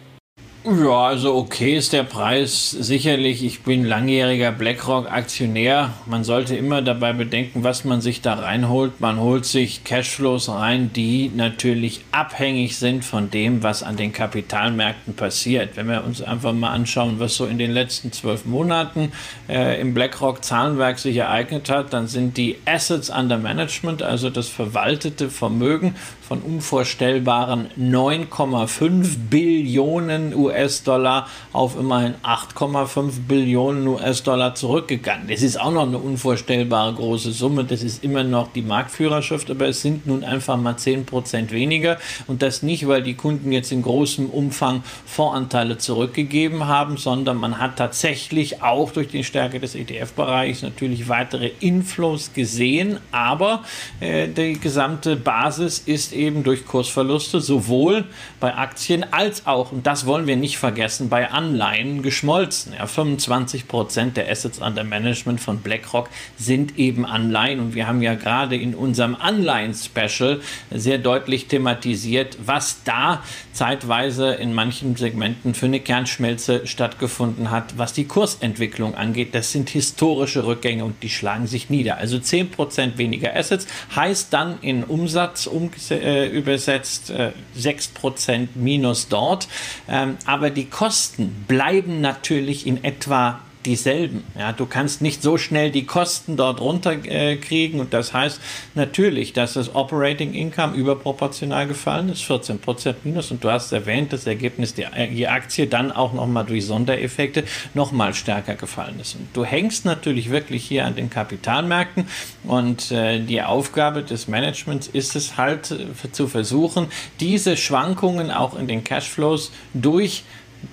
Ja, 0.63 1.07
also 1.07 1.37
okay 1.37 1.75
ist 1.75 1.95
der 1.95 2.03
Preis 2.03 2.71
sicherlich. 2.71 3.43
Ich 3.43 3.63
bin 3.63 3.83
langjähriger 3.83 4.53
BlackRock-Aktionär. 4.53 5.95
Man 6.05 6.23
sollte 6.23 6.55
immer 6.55 6.83
dabei 6.83 7.15
bedenken, 7.15 7.65
was 7.65 7.87
man 7.87 8.03
sich 8.03 8.21
da 8.21 8.35
reinholt. 8.35 9.01
Man 9.01 9.19
holt 9.19 9.47
sich 9.47 9.85
Cashflows 9.85 10.51
rein, 10.51 10.91
die 10.93 11.31
natürlich 11.35 12.03
abhängig 12.13 12.77
sind 12.77 13.07
von 13.07 13.31
dem, 13.31 13.63
was 13.63 13.83
an 13.83 13.97
den 13.97 14.13
Kapitalmärkten 14.13 15.15
passiert. 15.15 15.79
Wenn 15.79 15.89
wir 15.89 16.05
uns 16.05 16.21
einfach 16.21 16.53
mal 16.53 16.73
anschauen, 16.73 17.19
was 17.21 17.37
so 17.37 17.47
in 17.47 17.57
den 17.57 17.71
letzten 17.71 18.13
zwölf 18.13 18.45
Monaten 18.45 19.13
äh, 19.49 19.81
im 19.81 19.95
BlackRock-Zahlenwerk 19.95 20.99
sich 20.99 21.17
ereignet 21.17 21.71
hat, 21.71 21.95
dann 21.95 22.07
sind 22.07 22.37
die 22.37 22.59
Assets 22.67 23.09
under 23.09 23.39
Management, 23.39 24.03
also 24.03 24.29
das 24.29 24.49
verwaltete 24.49 25.31
Vermögen, 25.31 25.95
von 26.31 26.43
unvorstellbaren 26.43 27.71
9,5 27.77 29.17
Billionen 29.31 30.33
US-Dollar 30.33 31.27
auf 31.53 31.77
immerhin 31.77 32.15
8,5 32.23 33.27
Billionen 33.27 33.89
US-Dollar 33.89 34.55
zurückgegangen. 34.55 35.27
Das 35.27 35.43
ist 35.43 35.61
auch 35.61 35.73
noch 35.73 35.89
eine 35.89 35.99
unvorstellbare 35.99 36.95
große 36.95 37.33
Summe. 37.33 37.65
Das 37.65 37.83
ist 37.83 38.05
immer 38.05 38.23
noch 38.23 38.53
die 38.53 38.63
Marktführerschaft, 38.63 39.51
aber 39.51 39.67
es 39.67 39.83
sind 39.83 40.07
nun 40.07 40.23
einfach 40.23 40.57
mal 40.57 40.75
10% 40.75 41.51
weniger. 41.51 41.99
Und 42.29 42.43
das 42.43 42.63
nicht, 42.63 42.87
weil 42.87 43.03
die 43.03 43.15
Kunden 43.15 43.51
jetzt 43.51 43.73
in 43.73 43.83
großem 43.83 44.27
Umfang 44.31 44.85
Voranteile 45.07 45.79
zurückgegeben 45.79 46.69
haben, 46.69 46.97
sondern 46.97 47.39
man 47.39 47.59
hat 47.59 47.75
tatsächlich 47.75 48.63
auch 48.63 48.93
durch 48.93 49.09
die 49.09 49.25
Stärke 49.25 49.59
des 49.59 49.75
ETF-Bereichs 49.75 50.63
natürlich 50.63 51.09
weitere 51.09 51.51
Inflows 51.59 52.33
gesehen. 52.35 53.01
Aber 53.11 53.65
äh, 53.99 54.29
die 54.29 54.53
gesamte 54.61 55.17
Basis 55.17 55.81
ist 55.81 56.20
eben 56.21 56.45
durch 56.45 56.67
Kursverluste 56.67 57.41
sowohl 57.41 58.05
bei 58.39 58.55
Aktien 58.55 59.05
als 59.13 59.47
auch, 59.47 59.73
und 59.73 59.87
das 59.87 60.07
wollen 60.07 60.27
wir 60.27 60.37
nicht 60.37 60.59
vergessen, 60.59 61.09
bei 61.09 61.31
Anleihen 61.31 62.03
geschmolzen. 62.03 62.75
Ja, 62.79 62.87
25 62.87 63.67
Prozent 63.67 64.17
der 64.17 64.31
Assets 64.31 64.61
under 64.61 64.85
Management 64.85 65.41
von 65.41 65.59
BlackRock 65.59 66.11
sind 66.37 66.79
eben 66.79 67.07
Anleihen 67.07 67.61
und 67.61 67.75
wir 67.75 67.87
haben 67.87 68.03
ja 68.03 68.15
gerade 68.15 68.57
in 68.57 68.75
unserem 68.75 69.17
Anleihen-Special 69.17 70.41
sehr 70.71 70.99
deutlich 70.99 71.49
thematisiert, 71.49 72.37
was 72.45 72.83
da 72.85 73.23
zeitweise 73.53 74.35
in 74.35 74.53
manchen 74.53 74.97
Segmenten 74.97 75.55
für 75.55 75.67
eine 75.67 75.81
Kernschmelze 75.81 76.67
stattgefunden 76.67 77.51
hat, 77.51 77.79
was 77.79 77.93
die 77.95 78.05
Kursentwicklung 78.05 78.95
angeht. 78.95 79.35
Das 79.35 79.53
sind 79.53 79.71
historische 79.71 80.45
Rückgänge 80.47 80.85
und 80.85 81.03
die 81.03 81.09
schlagen 81.09 81.47
sich 81.47 81.71
nieder. 81.71 81.97
Also 81.97 82.19
10 82.19 82.51
Prozent 82.51 82.99
weniger 82.99 83.35
Assets 83.35 83.67
heißt 83.97 84.33
dann 84.33 84.59
in 84.61 84.85
Umsatz 84.85 85.47
umgesetzt 85.47 85.81
äh, 86.11 86.27
übersetzt 86.27 87.11
äh, 87.11 87.33
6% 87.57 88.49
minus 88.55 89.09
dort. 89.09 89.47
Ähm, 89.89 90.17
aber 90.25 90.51
die 90.51 90.67
Kosten 90.67 91.45
bleiben 91.47 92.01
natürlich 92.01 92.67
in 92.67 92.83
etwa 92.83 93.41
dieselben. 93.67 94.25
Ja, 94.39 94.53
du 94.53 94.65
kannst 94.67 95.03
nicht 95.03 95.23
so 95.23 95.37
schnell 95.37 95.71
die 95.71 95.85
Kosten 95.85 96.37
dort 96.37 96.61
runterkriegen 96.61 97.79
äh, 97.79 97.83
und 97.83 97.93
das 97.93 98.13
heißt 98.13 98.41
natürlich, 98.75 99.33
dass 99.33 99.55
das 99.55 99.75
Operating 99.75 100.33
Income 100.33 100.75
überproportional 100.75 101.67
gefallen 101.67 102.09
ist, 102.09 102.23
14 102.23 102.59
Prozent 102.59 103.05
minus 103.05 103.31
und 103.31 103.45
du 103.45 103.51
hast 103.51 103.73
erwähnt, 103.73 104.13
das 104.13 104.27
Ergebnis 104.27 104.75
der 104.75 104.91
die 105.09 105.29
Aktie 105.29 105.67
dann 105.67 105.93
auch 105.93 106.13
nochmal 106.13 106.45
durch 106.47 106.65
Sondereffekte 106.65 107.45
nochmal 107.75 108.15
stärker 108.15 108.55
gefallen 108.55 108.99
ist. 109.01 109.17
Und 109.17 109.29
du 109.35 109.45
hängst 109.45 109.85
natürlich 109.85 110.31
wirklich 110.31 110.65
hier 110.65 110.87
an 110.87 110.97
den 110.97 111.11
Kapitalmärkten 111.11 112.07
und 112.45 112.91
äh, 112.91 113.21
die 113.21 113.43
Aufgabe 113.43 114.03
des 114.03 114.27
Managements 114.27 114.87
ist 114.87 115.17
es 115.17 115.37
halt 115.37 115.71
äh, 115.71 116.13
zu 116.13 116.29
versuchen, 116.29 116.87
diese 117.21 117.57
Schwankungen 117.57 118.31
auch 118.31 118.59
in 118.59 118.67
den 118.67 118.85
Cashflows 118.85 119.53
durch 119.75 120.25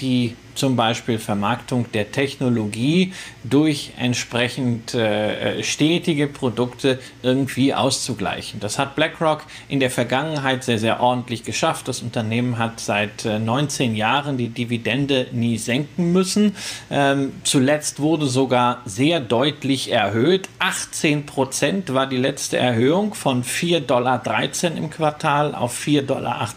die 0.01 0.35
zum 0.57 0.75
Beispiel 0.75 1.19
Vermarktung 1.19 1.91
der 1.93 2.11
Technologie 2.11 3.13
durch 3.43 3.91
entsprechend 3.97 4.93
äh, 4.93 5.63
stetige 5.63 6.27
Produkte 6.27 6.99
irgendwie 7.23 7.73
auszugleichen. 7.73 8.59
Das 8.59 8.79
hat 8.79 8.95
BlackRock 8.95 9.43
in 9.69 9.79
der 9.79 9.91
Vergangenheit 9.91 10.63
sehr, 10.63 10.79
sehr 10.79 10.99
ordentlich 10.99 11.43
geschafft. 11.43 11.87
Das 11.87 12.01
Unternehmen 12.01 12.57
hat 12.57 12.79
seit 12.79 13.25
äh, 13.25 13.39
19 13.39 13.95
Jahren 13.95 14.37
die 14.37 14.49
Dividende 14.49 15.27
nie 15.31 15.57
senken 15.57 16.11
müssen. 16.11 16.55
Ähm, 16.89 17.33
zuletzt 17.43 17.99
wurde 17.99 18.27
sogar 18.27 18.81
sehr 18.85 19.19
deutlich 19.19 19.91
erhöht. 19.91 20.49
18 20.59 21.25
Prozent 21.25 21.93
war 21.93 22.07
die 22.07 22.17
letzte 22.17 22.57
Erhöhung 22.57 23.13
von 23.13 23.43
4,13 23.43 23.81
Dollar 23.81 24.77
im 24.77 24.89
Quartal 24.89 25.55
auf 25.55 25.77
4,88 25.77 26.05
Dollar 26.05 26.49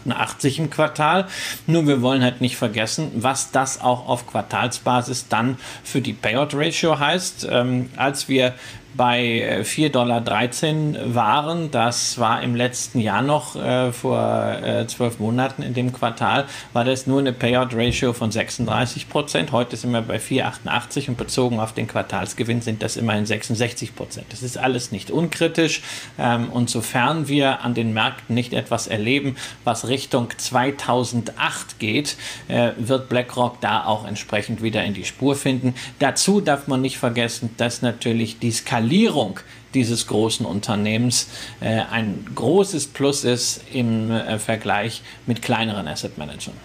im 0.57 0.69
Quartal. 0.69 1.27
Nur 1.67 1.87
wir 1.87 2.01
wollen 2.01 2.23
halt 2.23 2.41
nicht 2.41 2.57
vergessen, 2.57 3.11
was 3.15 3.51
das 3.51 3.81
auch 3.81 3.90
auch 3.91 4.07
auf 4.07 4.27
Quartalsbasis 4.27 5.27
dann 5.27 5.57
für 5.83 6.01
die 6.01 6.13
Payout 6.13 6.49
Ratio 6.53 6.97
heißt. 6.97 7.47
Ähm, 7.49 7.89
als 7.97 8.29
wir 8.29 8.53
bei 8.95 9.61
4,13 9.63 9.89
Dollar 9.89 11.15
waren. 11.15 11.71
Das 11.71 12.19
war 12.19 12.41
im 12.41 12.55
letzten 12.55 12.99
Jahr 12.99 13.21
noch, 13.21 13.55
äh, 13.55 13.91
vor 13.91 14.57
äh, 14.63 14.87
zwölf 14.87 15.19
Monaten 15.19 15.63
in 15.63 15.73
dem 15.73 15.93
Quartal, 15.93 16.45
war 16.73 16.85
das 16.85 17.07
nur 17.07 17.19
eine 17.19 17.33
Payout-Ratio 17.33 18.13
von 18.13 18.31
36 18.31 19.09
Prozent. 19.09 19.51
Heute 19.51 19.77
sind 19.77 19.91
wir 19.91 20.01
bei 20.01 20.17
4,88 20.17 21.09
und 21.09 21.17
bezogen 21.17 21.59
auf 21.59 21.73
den 21.73 21.87
Quartalsgewinn 21.87 22.61
sind 22.61 22.83
das 22.83 22.97
immerhin 22.97 23.25
66 23.25 23.95
Prozent. 23.95 24.27
Das 24.29 24.43
ist 24.43 24.57
alles 24.57 24.91
nicht 24.91 25.11
unkritisch 25.11 25.81
ähm, 26.19 26.49
und 26.49 26.69
sofern 26.69 27.27
wir 27.27 27.61
an 27.61 27.73
den 27.73 27.93
Märkten 27.93 28.35
nicht 28.35 28.53
etwas 28.53 28.87
erleben, 28.87 29.35
was 29.63 29.87
Richtung 29.87 30.29
2008 30.35 31.79
geht, 31.79 32.17
äh, 32.47 32.71
wird 32.77 33.09
BlackRock 33.09 33.61
da 33.61 33.85
auch 33.85 34.05
entsprechend 34.05 34.61
wieder 34.61 34.83
in 34.83 34.93
die 34.93 35.05
Spur 35.05 35.35
finden. 35.35 35.75
Dazu 35.99 36.41
darf 36.41 36.67
man 36.67 36.81
nicht 36.81 36.97
vergessen, 36.97 37.51
dass 37.57 37.81
natürlich 37.81 38.39
die 38.39 38.51
Skalierung 38.51 38.80
Skalierung 38.81 39.39
dieses 39.75 40.07
großen 40.07 40.45
Unternehmens 40.45 41.29
äh, 41.61 41.81
ein 41.91 42.25
großes 42.33 42.87
Plus 42.87 43.23
ist 43.23 43.63
im 43.71 44.11
äh, 44.11 44.39
Vergleich 44.39 45.03
mit 45.27 45.41
kleineren 45.41 45.87
Asset 45.87 46.17
Managern. 46.17 46.55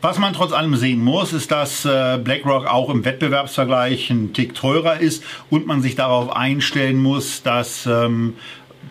Was 0.00 0.18
man 0.18 0.32
trotz 0.32 0.52
allem 0.52 0.76
sehen 0.76 1.02
muss, 1.02 1.32
ist, 1.32 1.50
dass 1.50 1.84
äh, 1.84 2.18
BlackRock 2.22 2.66
auch 2.66 2.88
im 2.88 3.04
Wettbewerbsvergleich 3.04 4.10
ein 4.10 4.32
Tick 4.32 4.54
teurer 4.54 5.00
ist 5.00 5.22
und 5.50 5.66
man 5.66 5.82
sich 5.82 5.96
darauf 5.96 6.34
einstellen 6.34 6.98
muss, 6.98 7.42
dass 7.42 7.84
ähm, 7.84 8.34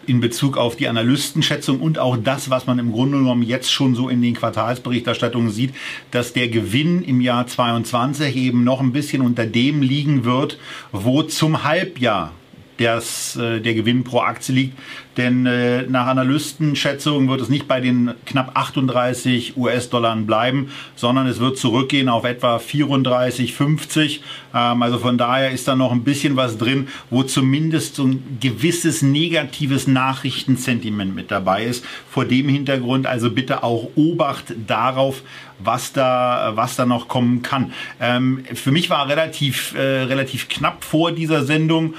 in 0.07 0.21
Bezug 0.21 0.57
auf 0.57 0.75
die 0.75 0.87
Analystenschätzung 0.87 1.79
und 1.79 1.99
auch 1.99 2.17
das, 2.17 2.49
was 2.49 2.65
man 2.65 2.79
im 2.79 2.91
Grunde 2.91 3.17
genommen 3.19 3.43
jetzt 3.43 3.71
schon 3.71 3.93
so 3.93 4.09
in 4.09 4.21
den 4.21 4.33
Quartalsberichterstattungen 4.33 5.51
sieht, 5.51 5.73
dass 6.11 6.33
der 6.33 6.47
Gewinn 6.47 7.03
im 7.03 7.21
Jahr 7.21 7.45
22 7.45 8.35
eben 8.35 8.63
noch 8.63 8.79
ein 8.79 8.93
bisschen 8.93 9.21
unter 9.21 9.45
dem 9.45 9.81
liegen 9.81 10.25
wird, 10.25 10.57
wo 10.91 11.23
zum 11.23 11.63
Halbjahr 11.63 12.31
das, 12.77 13.35
äh, 13.35 13.59
der 13.59 13.73
Gewinn 13.73 14.03
pro 14.03 14.19
Aktie 14.19 14.53
liegt. 14.53 14.77
Denn 15.17 15.47
äh, 15.47 15.81
nach 15.83 16.05
Analystenschätzungen 16.05 17.27
wird 17.27 17.41
es 17.41 17.49
nicht 17.49 17.67
bei 17.67 17.81
den 17.81 18.13
knapp 18.27 18.51
38 18.53 19.57
US-Dollar 19.57 20.15
bleiben, 20.17 20.69
sondern 20.95 21.25
es 21.25 21.39
wird 21.39 21.57
zurückgehen 21.57 22.07
auf 22.07 22.23
etwa 22.23 22.59
34, 22.59 23.53
50. 23.53 24.21
Ähm, 24.53 24.81
also 24.83 24.99
von 24.99 25.17
daher 25.17 25.49
ist 25.49 25.67
da 25.67 25.75
noch 25.75 25.91
ein 25.91 26.03
bisschen 26.03 26.35
was 26.35 26.59
drin, 26.59 26.87
wo 27.09 27.23
zumindest 27.23 27.95
so 27.95 28.03
ein 28.03 28.37
gewisses 28.39 29.01
negatives 29.01 29.87
Nachrichtensentiment 29.87 31.15
mit 31.15 31.31
dabei 31.31 31.63
ist. 31.63 31.83
Vor 32.11 32.25
dem 32.25 32.47
Hintergrund 32.47 33.07
also 33.07 33.31
bitte 33.31 33.63
auch 33.63 33.89
Obacht 33.95 34.53
darauf, 34.67 35.23
was 35.57 35.93
da, 35.93 36.51
was 36.53 36.75
da 36.75 36.85
noch 36.85 37.07
kommen 37.07 37.41
kann. 37.41 37.73
Ähm, 37.99 38.43
für 38.53 38.71
mich 38.71 38.91
war 38.91 39.07
relativ, 39.07 39.73
äh, 39.73 40.03
relativ 40.03 40.47
knapp 40.47 40.83
vor 40.83 41.11
dieser 41.11 41.43
Sendung, 41.43 41.95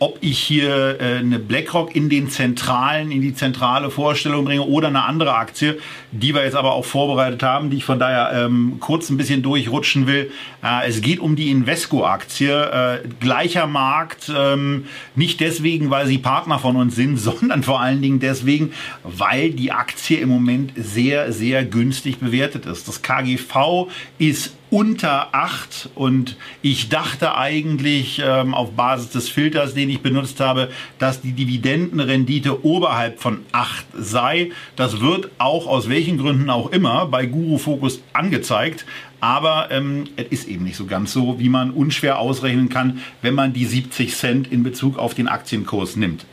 ob 0.00 0.16
ich 0.22 0.38
hier 0.38 0.98
äh, 0.98 1.18
eine 1.18 1.38
BlackRock 1.38 1.94
in 1.94 2.08
den 2.08 2.30
zentralen, 2.30 3.10
in 3.12 3.20
die 3.20 3.34
zentrale 3.34 3.90
Vorstellung 3.90 4.46
bringe 4.46 4.62
oder 4.62 4.88
eine 4.88 5.04
andere 5.04 5.34
Aktie, 5.34 5.78
die 6.10 6.34
wir 6.34 6.42
jetzt 6.42 6.56
aber 6.56 6.72
auch 6.72 6.86
vorbereitet 6.86 7.42
haben, 7.42 7.68
die 7.68 7.76
ich 7.76 7.84
von 7.84 7.98
daher 7.98 8.32
ähm, 8.32 8.78
kurz 8.80 9.10
ein 9.10 9.18
bisschen 9.18 9.42
durchrutschen 9.42 10.06
will. 10.06 10.32
Äh, 10.64 10.88
es 10.88 11.02
geht 11.02 11.20
um 11.20 11.36
die 11.36 11.50
Invesco-Aktie, 11.50 13.02
äh, 13.04 13.08
gleicher 13.20 13.66
Markt, 13.66 14.32
ähm, 14.34 14.86
nicht 15.16 15.38
deswegen, 15.40 15.90
weil 15.90 16.06
sie 16.06 16.16
Partner 16.16 16.58
von 16.58 16.76
uns 16.76 16.96
sind, 16.96 17.16
sondern 17.18 17.62
vor 17.62 17.80
allen 17.80 18.00
Dingen 18.00 18.20
deswegen, 18.20 18.72
weil 19.02 19.50
die 19.50 19.70
Aktie 19.70 20.16
im 20.16 20.30
Moment 20.30 20.72
sehr, 20.76 21.30
sehr 21.30 21.62
günstig 21.62 22.20
bewertet 22.20 22.64
ist. 22.64 22.88
Das 22.88 23.02
KGV 23.02 23.88
ist 24.18 24.54
unter 24.70 25.34
8 25.34 25.90
und 25.96 26.36
ich 26.62 26.88
dachte 26.88 27.36
eigentlich 27.36 28.22
ähm, 28.24 28.54
auf 28.54 28.72
Basis 28.72 29.10
des 29.10 29.28
Filters, 29.28 29.74
den 29.74 29.89
ich 29.90 30.00
benutzt 30.00 30.40
habe, 30.40 30.70
dass 30.98 31.20
die 31.20 31.32
Dividendenrendite 31.32 32.64
oberhalb 32.64 33.20
von 33.20 33.40
8 33.52 33.86
sei. 33.98 34.50
Das 34.76 35.00
wird 35.00 35.30
auch 35.38 35.66
aus 35.66 35.88
welchen 35.88 36.18
Gründen 36.18 36.50
auch 36.50 36.70
immer 36.70 37.06
bei 37.06 37.26
Guru 37.26 37.58
Focus 37.58 38.02
angezeigt. 38.12 38.86
Aber 39.20 39.70
ähm, 39.70 40.04
es 40.16 40.26
ist 40.28 40.48
eben 40.48 40.64
nicht 40.64 40.76
so 40.76 40.86
ganz 40.86 41.12
so, 41.12 41.38
wie 41.38 41.48
man 41.48 41.70
unschwer 41.70 42.18
ausrechnen 42.18 42.68
kann, 42.68 43.00
wenn 43.20 43.34
man 43.34 43.52
die 43.52 43.66
70 43.66 44.14
Cent 44.16 44.50
in 44.50 44.62
Bezug 44.62 44.98
auf 44.98 45.14
den 45.14 45.28
Aktienkurs 45.28 45.96
nimmt. 45.96 46.24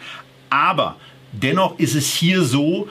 Aber 0.50 0.96
dennoch 1.34 1.78
ist 1.80 1.96
es 1.96 2.14
hier 2.14 2.44
so, 2.44 2.88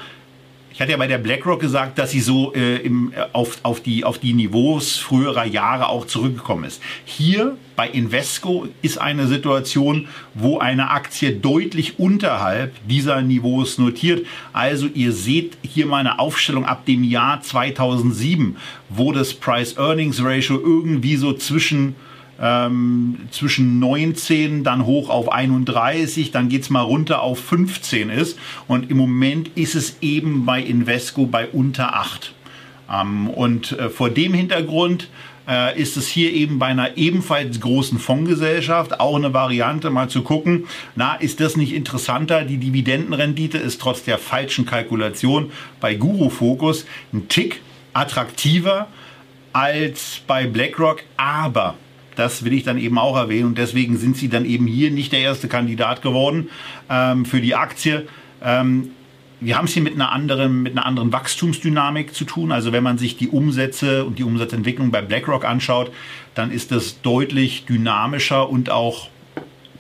ich 0.77 0.83
hatte 0.83 0.91
ja 0.91 0.99
bei 0.99 1.07
der 1.07 1.17
BlackRock 1.17 1.59
gesagt, 1.59 1.99
dass 1.99 2.11
sie 2.11 2.21
so 2.21 2.53
äh, 2.53 2.77
im, 2.77 3.11
äh, 3.11 3.25
auf, 3.33 3.61
auf, 3.63 3.81
die, 3.81 4.05
auf 4.05 4.19
die 4.19 4.35
Niveaus 4.35 4.99
früherer 4.99 5.47
Jahre 5.47 5.89
auch 5.89 6.07
zurückgekommen 6.07 6.65
ist. 6.65 6.83
Hier 7.07 7.57
bei 7.77 7.89
Invesco 7.89 8.69
ist 8.83 8.99
eine 8.99 9.27
Situation, 9.27 10.07
wo 10.35 10.59
eine 10.59 10.91
Aktie 10.91 11.33
deutlich 11.33 11.99
unterhalb 11.99 12.75
dieser 12.87 13.23
Niveaus 13.23 13.79
notiert. 13.79 14.27
Also 14.53 14.87
ihr 14.93 15.13
seht 15.13 15.57
hier 15.63 15.87
meine 15.87 16.19
Aufstellung 16.19 16.67
ab 16.67 16.85
dem 16.85 17.05
Jahr 17.05 17.41
2007, 17.41 18.59
wo 18.91 19.13
das 19.13 19.33
Price-Earnings-Ratio 19.33 20.61
irgendwie 20.61 21.17
so 21.17 21.33
zwischen 21.33 21.95
ähm, 22.41 23.19
zwischen 23.31 23.79
19 23.79 24.65
dann 24.65 24.85
hoch 24.87 25.09
auf 25.09 25.33
31, 25.33 26.31
dann 26.31 26.49
geht's 26.49 26.71
mal 26.71 26.83
runter 26.83 27.23
auf 27.23 27.39
15 27.41 28.11
ist. 28.11 28.39
Und 28.69 28.91
im 28.91 28.97
Moment 28.97 29.49
ist 29.55 29.75
es 29.75 29.99
eben 30.01 30.45
bei 30.45 30.61
Invesco 30.61 31.27
bei 31.27 31.49
unter 31.49 31.95
8. 31.95 32.35
Ähm, 32.93 33.29
und 33.31 33.73
äh, 33.73 33.89
vor 33.89 34.11
dem 34.11 34.35
Hintergrund 34.35 35.09
äh, 35.49 35.81
ist 35.81 35.97
es 35.97 36.09
hier 36.09 36.33
eben 36.33 36.59
bei 36.59 36.67
einer 36.67 36.97
ebenfalls 36.97 37.61
großen 37.61 37.99
Fondsgesellschaft 37.99 39.01
auch 39.01 39.17
eine 39.17 39.33
Variante, 39.33 39.91
mal 39.91 40.09
zu 40.09 40.23
gucken, 40.23 40.67
na, 40.95 41.15
ist 41.15 41.41
das 41.41 41.57
nicht 41.57 41.73
interessanter? 41.73 42.45
Die 42.45 42.59
Dividendenrendite 42.59 43.59
ist 43.59 43.81
trotz 43.81 44.05
der 44.05 44.19
falschen 44.19 44.67
Kalkulation 44.67 45.53
bei 45.81 45.95
Guru 45.95 46.31
Focus 46.31 46.87
ein 47.13 47.29
Tick 47.29 47.61
attraktiver 47.93 48.89
als 49.53 50.21
bei 50.27 50.47
BlackRock, 50.47 51.03
aber 51.17 51.77
das 52.17 52.45
will 52.45 52.53
ich 52.53 52.65
dann 52.65 52.79
eben 52.79 52.99
auch 52.99 53.17
erwähnen 53.17 53.47
und 53.47 53.59
deswegen 53.59 53.97
sind 53.97 54.17
sie 54.17 54.29
dann 54.29 54.45
eben 54.45 54.67
hier 54.67 54.91
nicht 54.91 55.13
der 55.13 55.21
erste 55.21 55.49
Kandidat 55.49 56.03
geworden 56.03 56.49
ähm, 56.91 57.25
für 57.25 57.41
die 57.41 57.55
Aktie. 57.55 58.09
Ähm, 58.43 58.91
wir 59.39 59.59
haben 59.59 59.67
es 59.67 59.75
hier 59.75 59.83
mit 59.83 59.95
einer 59.95 60.13
anderen, 60.13 60.63
mit 60.63 60.73
einer 60.73 60.87
anderen 60.87 61.13
Wachstumsdynamik 61.13 62.15
zu 62.15 62.25
tun. 62.25 62.53
Also 62.53 62.73
wenn 62.73 62.83
man 62.83 62.97
sich 62.97 63.17
die 63.17 63.29
Umsätze 63.29 64.05
und 64.05 64.19
die 64.19 64.25
Umsatzentwicklung 64.25 64.91
bei 64.91 65.03
BlackRock 65.03 65.45
anschaut, 65.45 65.93
dann 66.35 66.51
ist 66.51 66.73
das 66.73 67.03
deutlich 67.03 67.67
dynamischer 67.67 68.49
und 68.49 68.71
auch 68.71 69.09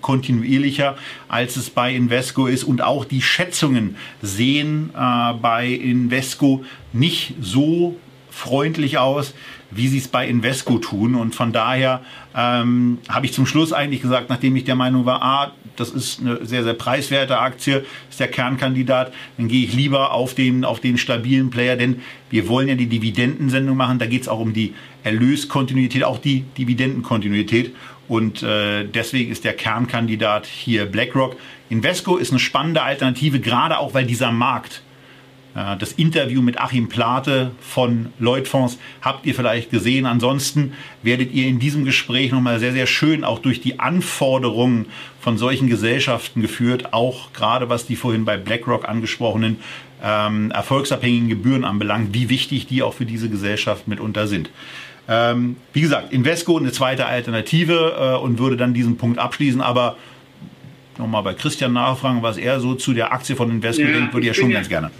kontinuierlicher, 0.02 0.96
als 1.26 1.56
es 1.56 1.70
bei 1.70 1.94
Invesco 1.94 2.46
ist. 2.46 2.64
Und 2.64 2.82
auch 2.82 3.04
die 3.04 3.22
Schätzungen 3.22 3.96
sehen 4.20 4.90
äh, 4.94 5.32
bei 5.40 5.68
Invesco 5.68 6.64
nicht 6.92 7.34
so 7.40 7.96
freundlich 8.30 8.98
aus, 8.98 9.34
wie 9.76 9.88
sie 9.88 9.98
es 9.98 10.08
bei 10.08 10.26
Invesco 10.26 10.78
tun. 10.78 11.14
Und 11.14 11.34
von 11.34 11.52
daher 11.52 12.02
ähm, 12.34 12.98
habe 13.08 13.26
ich 13.26 13.32
zum 13.32 13.46
Schluss 13.46 13.72
eigentlich 13.72 14.02
gesagt, 14.02 14.28
nachdem 14.28 14.56
ich 14.56 14.64
der 14.64 14.74
Meinung 14.74 15.06
war, 15.06 15.22
ah, 15.22 15.52
das 15.76 15.90
ist 15.90 16.20
eine 16.20 16.44
sehr, 16.44 16.64
sehr 16.64 16.74
preiswerte 16.74 17.38
Aktie, 17.38 17.84
ist 18.10 18.20
der 18.20 18.28
Kernkandidat, 18.28 19.12
dann 19.36 19.48
gehe 19.48 19.64
ich 19.64 19.74
lieber 19.74 20.12
auf 20.12 20.34
den, 20.34 20.64
auf 20.64 20.80
den 20.80 20.98
stabilen 20.98 21.50
Player, 21.50 21.76
denn 21.76 22.00
wir 22.30 22.48
wollen 22.48 22.68
ja 22.68 22.74
die 22.74 22.86
Dividendensendung 22.86 23.76
machen, 23.76 23.98
da 23.98 24.06
geht 24.06 24.22
es 24.22 24.28
auch 24.28 24.40
um 24.40 24.52
die 24.52 24.74
Erlöskontinuität, 25.04 26.04
auch 26.04 26.18
die 26.18 26.44
Dividendenkontinuität. 26.56 27.74
Und 28.08 28.42
äh, 28.42 28.84
deswegen 28.84 29.32
ist 29.32 29.44
der 29.44 29.52
Kernkandidat 29.52 30.46
hier 30.46 30.86
BlackRock. 30.86 31.36
Invesco 31.68 32.16
ist 32.16 32.30
eine 32.30 32.38
spannende 32.38 32.82
Alternative, 32.82 33.40
gerade 33.40 33.78
auch 33.78 33.94
weil 33.94 34.06
dieser 34.06 34.30
Markt 34.30 34.82
das 35.78 35.92
Interview 35.92 36.42
mit 36.42 36.60
Achim 36.60 36.88
Plate 36.88 37.50
von 37.60 38.12
Lloydfonds 38.18 38.78
habt 39.00 39.24
ihr 39.24 39.34
vielleicht 39.34 39.70
gesehen. 39.70 40.04
Ansonsten 40.04 40.74
werdet 41.02 41.32
ihr 41.32 41.46
in 41.46 41.58
diesem 41.58 41.86
Gespräch 41.86 42.30
nochmal 42.30 42.58
sehr, 42.58 42.72
sehr 42.72 42.86
schön 42.86 43.24
auch 43.24 43.38
durch 43.38 43.62
die 43.62 43.80
Anforderungen 43.80 44.86
von 45.18 45.38
solchen 45.38 45.68
Gesellschaften 45.68 46.42
geführt, 46.42 46.92
auch 46.92 47.32
gerade 47.32 47.70
was 47.70 47.86
die 47.86 47.96
vorhin 47.96 48.26
bei 48.26 48.36
BlackRock 48.36 48.86
angesprochenen 48.86 49.56
ähm, 50.02 50.50
erfolgsabhängigen 50.50 51.28
Gebühren 51.28 51.64
anbelangt, 51.64 52.12
wie 52.12 52.28
wichtig 52.28 52.66
die 52.66 52.82
auch 52.82 52.92
für 52.94 53.06
diese 53.06 53.30
Gesellschaft 53.30 53.88
mitunter 53.88 54.26
sind. 54.26 54.50
Ähm, 55.08 55.56
wie 55.72 55.80
gesagt, 55.80 56.12
Invesco 56.12 56.58
eine 56.58 56.72
zweite 56.72 57.06
Alternative 57.06 58.18
äh, 58.18 58.22
und 58.22 58.38
würde 58.38 58.56
dann 58.56 58.74
diesen 58.74 58.98
Punkt 58.98 59.18
abschließen, 59.18 59.60
aber 59.60 59.96
nochmal 60.98 61.22
bei 61.22 61.34
Christian 61.34 61.72
nachfragen, 61.72 62.22
was 62.22 62.36
er 62.36 62.60
so 62.60 62.74
zu 62.74 62.92
der 62.92 63.12
Aktie 63.12 63.36
von 63.36 63.50
Invesco 63.50 63.82
ja, 63.82 63.92
denkt, 63.92 64.12
würde 64.12 64.26
ich 64.26 64.28
ja 64.28 64.34
schon 64.34 64.50
ganz 64.50 64.68
gerne. 64.68 64.90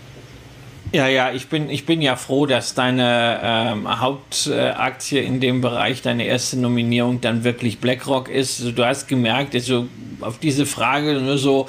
Ja, 0.93 1.09
ja, 1.09 1.33
ich 1.33 1.49
bin, 1.49 1.69
ich 1.69 1.85
bin 1.85 2.01
ja 2.01 2.17
froh, 2.17 2.47
dass 2.47 2.75
deine 2.75 3.41
ähm, 3.43 4.01
Hauptaktie 4.01 5.19
in 5.19 5.41
dem 5.41 5.61
Bereich, 5.61 6.01
deine 6.01 6.25
erste 6.25 6.59
Nominierung 6.59 7.21
dann 7.21 7.45
wirklich 7.45 7.81
BlackRock 7.81 8.29
ist. 8.29 8.61
Also, 8.61 8.73
du 8.73 8.87
hast 8.87 9.09
gemerkt, 9.09 9.55
also 9.55 9.89
auf 10.21 10.39
diese 10.39 10.65
Frage 10.65 11.15
nur 11.15 11.39
so, 11.39 11.69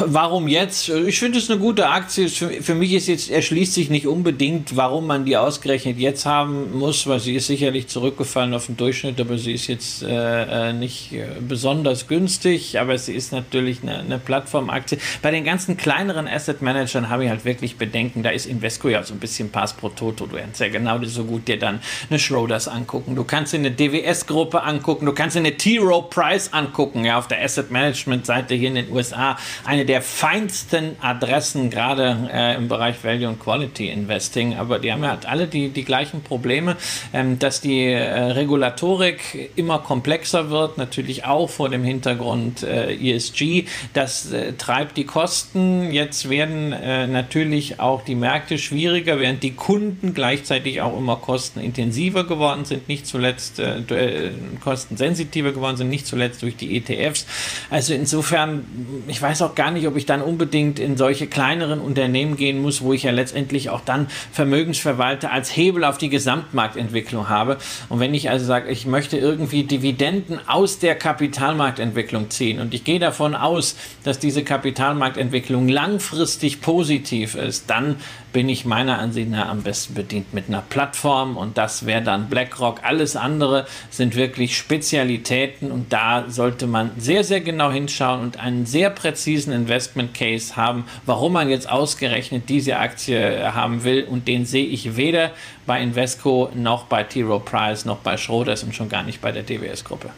Warum 0.00 0.48
jetzt? 0.48 0.88
Ich 0.88 1.18
finde 1.18 1.38
es 1.38 1.50
eine 1.50 1.60
gute 1.60 1.88
Aktie. 1.88 2.28
Für, 2.28 2.74
mich 2.74 2.92
ist 2.92 3.06
jetzt, 3.06 3.30
erschließt 3.30 3.74
sich 3.74 3.90
nicht 3.90 4.06
unbedingt, 4.06 4.76
warum 4.76 5.06
man 5.06 5.24
die 5.24 5.36
ausgerechnet 5.36 5.98
jetzt 5.98 6.26
haben 6.26 6.76
muss, 6.76 7.06
weil 7.06 7.20
sie 7.20 7.34
ist 7.36 7.46
sicherlich 7.46 7.86
zurückgefallen 7.86 8.54
auf 8.54 8.66
den 8.66 8.76
Durchschnitt, 8.76 9.20
aber 9.20 9.38
sie 9.38 9.52
ist 9.52 9.66
jetzt 9.66 10.02
äh, 10.02 10.70
äh 10.70 10.72
nicht 10.72 11.12
äh, 11.12 11.26
besonders 11.40 12.08
günstig, 12.08 12.80
aber 12.80 12.98
sie 12.98 13.14
ist 13.14 13.32
natürlich 13.32 13.82
eine, 13.82 13.98
eine 13.98 14.18
Plattformaktie. 14.18 14.98
Bei 15.22 15.30
den 15.30 15.44
ganzen 15.44 15.76
kleineren 15.76 16.26
Asset 16.26 16.62
Managern 16.62 17.08
habe 17.08 17.24
ich 17.24 17.30
halt 17.30 17.44
wirklich 17.44 17.76
Bedenken. 17.76 18.22
Da 18.22 18.30
ist 18.30 18.46
Invesco 18.46 18.88
ja 18.88 19.02
so 19.02 19.14
ein 19.14 19.20
bisschen 19.20 19.50
Pass 19.50 19.74
pro 19.74 19.90
Toto. 19.90 20.26
Du 20.26 20.36
kannst 20.36 20.60
ja 20.60 20.68
genau 20.68 21.02
so 21.04 21.24
gut 21.24 21.46
dir 21.46 21.58
dann 21.58 21.80
eine 22.10 22.18
Schroders 22.18 22.68
angucken. 22.68 23.14
Du 23.14 23.24
kannst 23.24 23.52
dir 23.52 23.58
eine 23.58 23.70
DWS-Gruppe 23.70 24.62
angucken. 24.62 25.06
Du 25.06 25.12
kannst 25.12 25.36
dir 25.36 25.40
eine 25.40 25.56
T. 25.56 25.78
Rowe 25.78 26.08
Price 26.08 26.52
angucken, 26.52 27.04
ja, 27.04 27.18
auf 27.18 27.28
der 27.28 27.42
Asset 27.42 27.70
Management 27.70 28.26
Seite 28.26 28.54
hier 28.54 28.68
in 28.68 28.74
den 28.74 28.90
USA. 28.90 29.36
Ein 29.64 29.73
eine 29.74 29.84
der 29.84 30.02
feinsten 30.02 30.94
Adressen, 31.00 31.68
gerade 31.68 32.30
äh, 32.32 32.54
im 32.54 32.68
Bereich 32.68 33.02
Value 33.02 33.28
und 33.28 33.40
Quality 33.40 33.88
Investing. 33.88 34.54
Aber 34.54 34.78
die 34.78 34.92
haben 34.92 35.04
halt 35.04 35.26
alle 35.26 35.48
die, 35.48 35.70
die 35.70 35.84
gleichen 35.84 36.22
Probleme, 36.22 36.76
ähm, 37.12 37.40
dass 37.40 37.60
die 37.60 37.86
äh, 37.86 38.20
Regulatorik 38.20 39.50
immer 39.56 39.80
komplexer 39.80 40.50
wird, 40.50 40.78
natürlich 40.78 41.24
auch 41.24 41.50
vor 41.50 41.70
dem 41.70 41.82
Hintergrund 41.82 42.62
äh, 42.62 42.94
ESG. 42.94 43.64
Das 43.94 44.32
äh, 44.32 44.52
treibt 44.52 44.96
die 44.96 45.06
Kosten. 45.06 45.92
Jetzt 45.92 46.30
werden 46.30 46.72
äh, 46.72 47.08
natürlich 47.08 47.80
auch 47.80 48.04
die 48.04 48.14
Märkte 48.14 48.58
schwieriger, 48.58 49.18
während 49.18 49.42
die 49.42 49.54
Kunden 49.54 50.14
gleichzeitig 50.14 50.82
auch 50.82 50.96
immer 50.96 51.16
kostenintensiver 51.16 52.22
geworden 52.22 52.64
sind, 52.64 52.88
nicht 52.88 53.08
zuletzt 53.08 53.58
äh, 53.58 54.30
kostensensitiver 54.62 55.50
geworden 55.50 55.76
sind, 55.76 55.88
nicht 55.88 56.06
zuletzt 56.06 56.42
durch 56.42 56.56
die 56.56 56.76
ETFs. 56.76 57.26
Also 57.70 57.92
insofern, 57.92 58.64
ich 59.08 59.20
weiß 59.20 59.42
auch 59.42 59.56
gar 59.56 59.63
gar 59.64 59.70
nicht, 59.70 59.86
ob 59.88 59.96
ich 59.96 60.04
dann 60.04 60.20
unbedingt 60.20 60.78
in 60.78 60.98
solche 60.98 61.26
kleineren 61.26 61.80
Unternehmen 61.80 62.36
gehen 62.36 62.60
muss, 62.60 62.82
wo 62.82 62.92
ich 62.92 63.04
ja 63.04 63.12
letztendlich 63.12 63.70
auch 63.70 63.80
dann 63.80 64.08
Vermögensverwalter 64.30 65.32
als 65.32 65.56
Hebel 65.56 65.84
auf 65.84 65.96
die 65.96 66.10
Gesamtmarktentwicklung 66.10 67.30
habe. 67.30 67.56
Und 67.88 67.98
wenn 67.98 68.12
ich 68.12 68.28
also 68.28 68.44
sage, 68.44 68.68
ich 68.70 68.84
möchte 68.84 69.16
irgendwie 69.16 69.64
Dividenden 69.64 70.38
aus 70.46 70.80
der 70.80 70.96
Kapitalmarktentwicklung 70.96 72.28
ziehen 72.28 72.60
und 72.60 72.74
ich 72.74 72.84
gehe 72.84 72.98
davon 72.98 73.34
aus, 73.34 73.76
dass 74.02 74.18
diese 74.18 74.44
Kapitalmarktentwicklung 74.44 75.66
langfristig 75.66 76.60
positiv 76.60 77.34
ist, 77.34 77.70
dann 77.70 77.96
bin 78.34 78.48
ich 78.48 78.64
meiner 78.64 78.98
Ansicht 78.98 79.30
nach 79.30 79.48
am 79.48 79.62
besten 79.62 79.94
bedient 79.94 80.34
mit 80.34 80.48
einer 80.48 80.60
Plattform 80.60 81.36
und 81.36 81.56
das 81.56 81.86
wäre 81.86 82.02
dann 82.02 82.28
BlackRock. 82.28 82.80
Alles 82.82 83.14
andere 83.14 83.64
sind 83.90 84.16
wirklich 84.16 84.58
Spezialitäten 84.58 85.70
und 85.70 85.92
da 85.92 86.24
sollte 86.28 86.66
man 86.66 86.90
sehr, 86.98 87.22
sehr 87.22 87.40
genau 87.40 87.70
hinschauen 87.70 88.20
und 88.20 88.40
einen 88.40 88.66
sehr 88.66 88.90
präzisen 88.90 89.52
Investment 89.52 90.14
Case 90.14 90.56
haben, 90.56 90.84
warum 91.06 91.34
man 91.34 91.48
jetzt 91.48 91.70
ausgerechnet 91.70 92.48
diese 92.48 92.76
Aktie 92.76 93.54
haben 93.54 93.84
will 93.84 94.02
und 94.02 94.26
den 94.26 94.46
sehe 94.46 94.66
ich 94.66 94.96
weder 94.96 95.30
bei 95.64 95.80
Invesco 95.80 96.50
noch 96.56 96.86
bei 96.86 97.04
T. 97.04 97.22
Rowe 97.22 97.38
Price 97.38 97.84
noch 97.84 97.98
bei 97.98 98.16
Schroders 98.16 98.64
und 98.64 98.74
schon 98.74 98.88
gar 98.88 99.04
nicht 99.04 99.20
bei 99.20 99.30
der 99.30 99.44
DWS-Gruppe. 99.44 100.10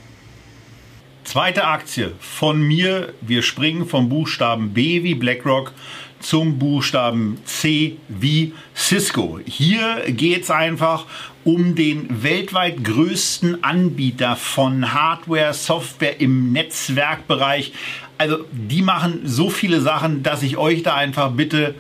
Zweite 1.26 1.64
Aktie 1.64 2.12
von 2.20 2.62
mir. 2.62 3.12
Wir 3.20 3.42
springen 3.42 3.84
vom 3.84 4.08
Buchstaben 4.08 4.72
B 4.72 5.02
wie 5.02 5.16
BlackRock 5.16 5.72
zum 6.20 6.58
Buchstaben 6.58 7.38
C 7.44 7.96
wie 8.08 8.52
Cisco. 8.74 9.40
Hier 9.44 10.02
geht 10.08 10.44
es 10.44 10.50
einfach 10.50 11.06
um 11.44 11.74
den 11.74 12.22
weltweit 12.22 12.82
größten 12.82 13.62
Anbieter 13.62 14.36
von 14.36 14.92
Hardware, 14.92 15.54
Software 15.54 16.20
im 16.20 16.52
Netzwerkbereich. 16.52 17.72
Also 18.18 18.38
die 18.50 18.82
machen 18.82 19.20
so 19.24 19.50
viele 19.50 19.80
Sachen, 19.80 20.22
dass 20.22 20.42
ich 20.42 20.56
euch 20.56 20.82
da 20.82 20.94
einfach 20.94 21.30
bitte 21.32 21.74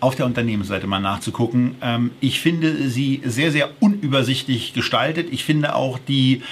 auf 0.00 0.14
der 0.14 0.26
Unternehmensseite 0.26 0.86
mal 0.86 1.00
nachzugucken. 1.00 1.74
Ähm, 1.82 2.12
ich 2.20 2.40
finde 2.40 2.88
sie 2.88 3.20
sehr, 3.24 3.50
sehr 3.50 3.70
unübersichtlich 3.80 4.72
gestaltet. 4.72 5.28
Ich 5.32 5.44
finde 5.44 5.74
auch 5.74 5.98
die 5.98 6.42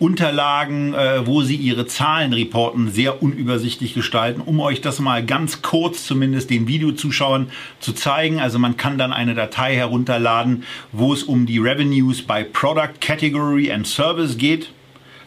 Unterlagen, 0.00 0.94
äh, 0.94 1.26
wo 1.26 1.42
sie 1.42 1.56
ihre 1.56 1.86
Zahlen 1.86 2.32
reporten, 2.32 2.90
sehr 2.90 3.22
unübersichtlich 3.22 3.92
gestalten, 3.92 4.40
um 4.40 4.58
euch 4.58 4.80
das 4.80 4.98
mal 4.98 5.24
ganz 5.24 5.60
kurz 5.60 6.06
zumindest 6.06 6.48
den 6.48 6.66
Videozuschauern 6.66 7.50
zu 7.80 7.92
zeigen. 7.92 8.40
Also 8.40 8.58
man 8.58 8.78
kann 8.78 8.96
dann 8.96 9.12
eine 9.12 9.34
Datei 9.34 9.76
herunterladen, 9.76 10.64
wo 10.90 11.12
es 11.12 11.22
um 11.22 11.44
die 11.44 11.58
Revenues 11.58 12.22
bei 12.22 12.42
Product 12.42 13.00
Category 13.00 13.70
and 13.70 13.86
Service 13.86 14.38
geht. 14.38 14.70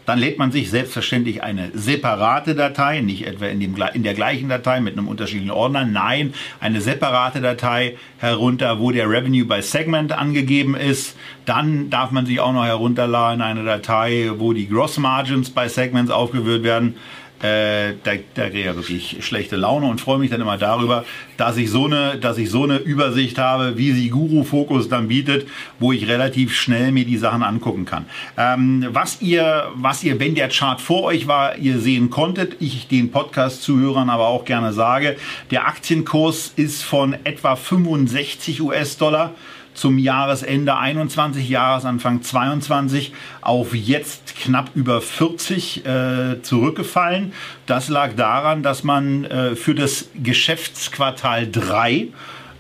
Dann 0.06 0.20
lädt 0.20 0.38
man 0.38 0.52
sich 0.52 0.70
selbstverständlich 0.70 1.44
eine 1.44 1.72
separate 1.74 2.56
Datei, 2.56 3.02
nicht 3.02 3.26
etwa 3.26 3.46
in, 3.46 3.60
dem, 3.60 3.76
in 3.94 4.04
der 4.04 4.14
gleichen 4.14 4.50
Datei 4.50 4.80
mit 4.80 4.98
einem 4.98 5.08
unterschiedlichen 5.08 5.52
Ordner, 5.52 5.86
nein, 5.86 6.34
eine 6.60 6.82
separate 6.82 7.42
Datei 7.42 7.98
herunter, 8.18 8.80
wo 8.80 8.92
der 8.92 9.10
Revenue 9.10 9.46
by 9.46 9.62
Segment 9.62 10.12
angegeben 10.12 10.76
ist. 10.76 11.16
Dann 11.46 11.90
darf 11.90 12.12
man 12.12 12.26
sich 12.26 12.40
auch 12.40 12.54
noch 12.54 12.66
herunterladen 12.66 13.42
eine 13.42 13.64
Datei, 13.64 14.32
wo 14.38 14.54
die 14.54 14.68
Gross 14.68 14.98
Margins 14.98 15.50
by 15.50 15.70
Segments 15.70 16.12
aufgeführt 16.12 16.64
werden 16.64 16.96
äh, 17.44 17.96
da, 18.04 18.12
da 18.36 18.46
kriege 18.46 18.60
ich 18.60 18.66
ja 18.66 18.76
wirklich 18.76 19.18
schlechte 19.20 19.58
Laune 19.58 19.88
und 19.88 20.00
freue 20.00 20.18
mich 20.18 20.30
dann 20.32 20.40
immer 20.40 20.58
darüber, 20.58 21.04
dass 21.36 21.58
ich 21.58 21.70
so 21.70 21.86
eine, 21.86 22.18
dass 22.18 22.38
ich 22.38 22.50
so 22.50 22.64
eine 22.64 22.78
Übersicht 22.78 23.38
habe, 23.38 23.78
wie 23.78 23.92
sie 23.92 24.10
Guru 24.10 24.44
Focus 24.44 24.88
dann 24.88 25.10
bietet, 25.10 25.48
wo 25.78 25.92
ich 25.92 26.08
relativ 26.08 26.56
schnell 26.56 26.94
mir 26.94 27.04
die 27.04 27.18
Sachen 27.18 27.44
angucken 27.44 27.84
kann. 27.84 28.06
Ähm, 28.38 28.88
was 28.92 29.22
ihr, 29.22 29.68
was 29.76 30.04
ihr, 30.06 30.20
wenn 30.22 30.36
der 30.36 30.48
Chart 30.48 30.80
vor 30.80 31.04
euch 31.04 31.28
war, 31.28 31.58
ihr 31.58 31.80
sehen 31.80 32.10
konntet, 32.10 32.56
ich 32.62 32.88
den 32.88 33.12
Podcast-Zuhörern 33.12 34.10
aber 34.10 34.28
auch 34.28 34.46
gerne 34.46 34.72
sage, 34.72 35.18
der 35.52 35.68
Aktienkurs 35.68 36.54
ist 36.56 36.84
von 36.84 37.14
etwa 37.26 37.58
65 37.58 38.62
US-Dollar 38.62 39.34
zum 39.74 39.98
Jahresende 39.98 40.78
21, 40.78 41.50
Jahresanfang 41.50 42.22
22 42.22 43.14
auf 43.42 43.74
jetzt 43.74 44.36
knapp 44.36 44.72
über 44.76 45.02
40 45.02 45.86
äh, 45.86 46.42
zurückgefallen. 46.42 47.34
Das 47.66 47.90
lag 47.90 48.16
daran, 48.16 48.64
dass 48.64 48.84
man 48.84 49.26
äh, 49.26 49.56
für 49.56 49.76
das 49.76 50.10
Geschäftsquartal 50.16 51.50
3, 51.50 52.08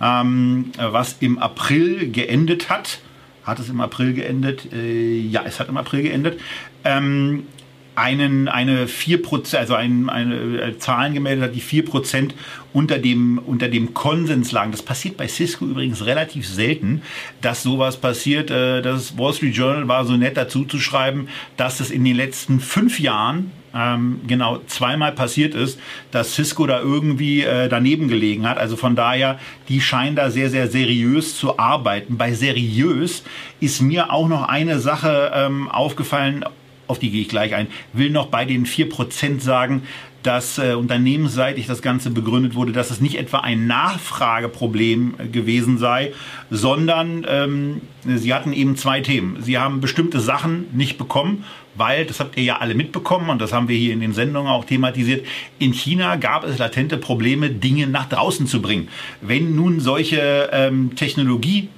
ähm, 0.02 0.72
was 0.78 1.18
im 1.20 1.38
April 1.38 2.12
geendet 2.12 2.70
hat, 2.70 3.00
hat 3.44 3.60
es 3.60 3.70
im 3.70 3.82
April 3.82 4.14
geendet? 4.14 4.72
Äh, 4.72 5.20
ja, 5.20 5.44
es 5.46 5.60
hat 5.60 5.68
im 5.68 5.78
April 5.78 6.04
geendet. 6.04 6.40
Ähm, 6.86 7.48
einen, 7.96 8.48
eine 8.48 8.88
4%, 8.88 9.56
also 9.56 9.76
ein, 9.76 10.10
eine 10.10 10.62
äh, 10.62 10.78
Zahlen 10.80 11.14
gemeldet 11.14 11.44
hat, 11.46 11.56
die 11.56 11.62
4% 11.62 12.32
unter 12.74 12.98
dem, 12.98 13.38
unter 13.38 13.68
dem 13.68 13.94
Konsens 13.94 14.52
lagen. 14.52 14.72
Das 14.72 14.82
passiert 14.82 15.18
bei 15.18 15.28
Cisco 15.28 15.66
übrigens 15.66 16.06
relativ 16.06 16.48
selten, 16.48 17.04
dass 17.42 17.64
sowas 17.64 17.98
passiert. 17.98 18.50
Äh, 18.50 18.82
das 18.82 19.18
Wall 19.18 19.34
Street 19.34 19.56
Journal 19.56 19.88
war 19.88 20.06
so 20.06 20.18
nett 20.18 20.38
dazu 20.38 20.66
zu 20.66 20.80
schreiben, 20.80 21.28
dass 21.58 21.80
es 21.80 21.92
in 21.92 22.04
den 22.04 22.16
letzten 22.16 22.60
fünf 22.60 23.00
Jahren 23.00 23.52
ähm, 23.76 24.22
genau 24.28 24.60
zweimal 24.68 25.12
passiert 25.12 25.56
ist, 25.56 25.80
dass 26.12 26.36
Cisco 26.36 26.68
da 26.68 26.80
irgendwie 26.80 27.42
äh, 27.42 27.70
daneben 27.70 28.08
gelegen 28.08 28.48
hat. 28.48 28.58
Also 28.58 28.76
von 28.76 28.96
daher, 28.96 29.40
die 29.68 29.82
scheinen 29.82 30.16
da 30.16 30.30
sehr, 30.30 30.50
sehr 30.50 30.68
seriös 30.68 31.38
zu 31.38 31.58
arbeiten. 31.60 32.18
Bei 32.18 32.34
seriös 32.34 33.24
ist 33.60 33.82
mir 33.82 34.12
auch 34.12 34.28
noch 34.28 34.48
eine 34.48 34.80
Sache 34.80 35.32
ähm, 35.34 35.70
aufgefallen, 35.70 36.46
auf 36.88 37.00
die 37.00 37.12
gehe 37.12 37.22
ich 37.22 37.30
gleich 37.30 37.56
ein, 37.56 37.68
will 37.94 38.10
noch 38.10 38.28
bei 38.28 38.46
den 38.46 38.66
4% 38.66 39.40
sagen, 39.40 39.84
dass 40.24 40.58
äh, 40.58 40.74
unternehmensseitig 40.74 41.68
das 41.68 41.82
Ganze 41.82 42.10
begründet 42.10 42.56
wurde, 42.56 42.72
dass 42.72 42.92
es 42.92 43.02
nicht 43.02 43.16
etwa 43.16 43.40
ein 43.40 43.68
Nachfrageproblem 43.68 45.16
äh, 45.18 45.28
gewesen 45.28 45.78
sei, 45.78 46.14
sondern 46.50 47.26
ähm, 47.28 47.82
sie 48.06 48.34
hatten 48.34 48.54
eben 48.54 48.78
zwei 48.78 49.02
Themen. 49.02 49.44
Sie 49.44 49.58
haben 49.58 49.82
bestimmte 49.82 50.20
Sachen 50.20 50.68
nicht 50.74 50.98
bekommen 50.98 51.44
weil, 51.76 52.06
das 52.06 52.20
habt 52.20 52.38
ihr 52.38 52.44
ja 52.44 52.58
alle 52.58 52.76
mitbekommen 52.76 53.30
und 53.30 53.42
das 53.42 53.54
haben 53.54 53.68
wir 53.68 53.76
hier 53.76 53.94
in 53.94 54.00
den 54.00 54.14
Sendungen 54.14 54.52
auch 54.52 54.66
thematisiert, 54.66 55.26
in 55.60 55.74
China 55.74 56.16
gab 56.18 56.44
es 56.44 56.58
latente 56.58 56.98
Probleme, 56.98 57.50
Dinge 57.50 57.88
nach 57.88 58.08
draußen 58.10 58.48
zu 58.48 58.62
bringen. 58.62 58.90
Wenn 59.22 59.56
nun 59.56 59.80
solche 59.80 60.50
ähm, 60.52 60.92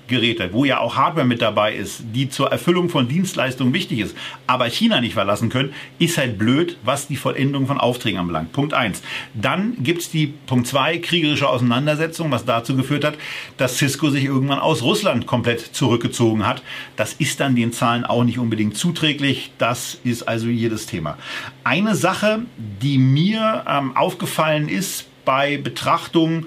Technologiegeräte, 0.08 0.54
wo 0.54 0.66
ja 0.66 0.80
auch 0.80 0.96
Hardware 0.96 1.26
mit 1.26 1.42
dabei 1.42 1.74
ist, 1.74 2.04
die 2.14 2.30
zur 2.30 2.52
Erfüllung 2.52 2.90
von 2.90 3.08
Dienstleistungen 3.08 3.74
wichtig 3.74 4.00
ist, 4.00 4.16
aber 4.48 4.66
China 4.66 5.02
nicht 5.02 5.14
verlassen 5.14 5.50
können, 5.50 5.74
ist 6.00 6.18
halt 6.18 6.38
blöd, 6.38 6.78
was 6.84 7.08
die 7.08 7.16
Vollendung 7.16 7.68
von 7.68 7.80
Aufträgen 7.80 8.20
anbelangt. 8.20 8.52
Punkt 8.52 8.74
eins. 8.74 9.02
Dann 9.34 9.76
gibt's 9.84 10.10
die 10.10 10.28
Punkt 10.28 10.68
zwei 10.68 10.98
kriegerische 10.98 11.50
Auseinandersetzung, 11.50 12.32
was 12.32 12.46
dazu 12.46 12.76
geführt 12.76 13.04
hat, 13.04 13.16
dass 13.58 13.78
Cisco 13.78 14.10
sich 14.10 14.26
irgendwann 14.26 14.60
aus 14.60 14.84
Russland 14.84 15.28
komplett 15.28 15.62
zurückgezogen 15.62 16.46
hat. 16.46 16.62
Das 16.96 17.14
ist 17.14 17.40
dann 17.40 17.56
den 17.56 17.74
Zahlen 17.74 18.06
auch 18.06 18.24
nicht 18.24 18.40
unbedingt 18.40 18.78
zuträglich. 18.78 19.52
Das 19.58 19.98
ist 20.04 20.24
also 20.24 20.48
jedes 20.48 20.86
Thema. 20.86 21.18
Eine 21.64 21.96
Sache, 21.96 22.44
die 22.58 22.98
mir 22.98 23.66
ähm, 23.68 23.96
aufgefallen 23.96 24.70
ist 24.70 25.06
bei 25.26 25.58
Betrachtung 25.58 26.46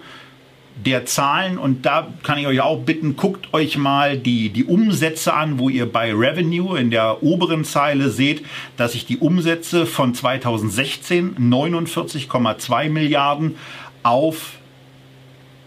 der 0.85 1.07
Zahlen 1.07 1.59
und 1.59 1.85
da 1.87 2.09
kann 2.23 2.39
ich 2.39 2.47
euch 2.47 2.61
auch 2.61 2.81
bitten, 2.81 3.17
guckt 3.17 3.53
euch 3.53 3.77
mal 3.77 4.17
die, 4.17 4.51
die 4.51 4.65
Umsätze 4.65 5.35
an, 5.35 5.59
wo 5.59 5.69
ihr 5.69 5.91
bei 5.91 6.13
Revenue 6.13 6.79
in 6.79 6.91
der 6.91 7.23
oberen 7.23 7.65
Zeile 7.65 8.11
seht, 8.11 8.45
dass 8.77 8.93
sich 8.93 9.05
die 9.05 9.19
Umsätze 9.19 9.87
von 9.87 10.15
2016 10.15 11.37
49,2 11.37 12.91
Milliarden 12.91 13.57
auf 14.03 14.53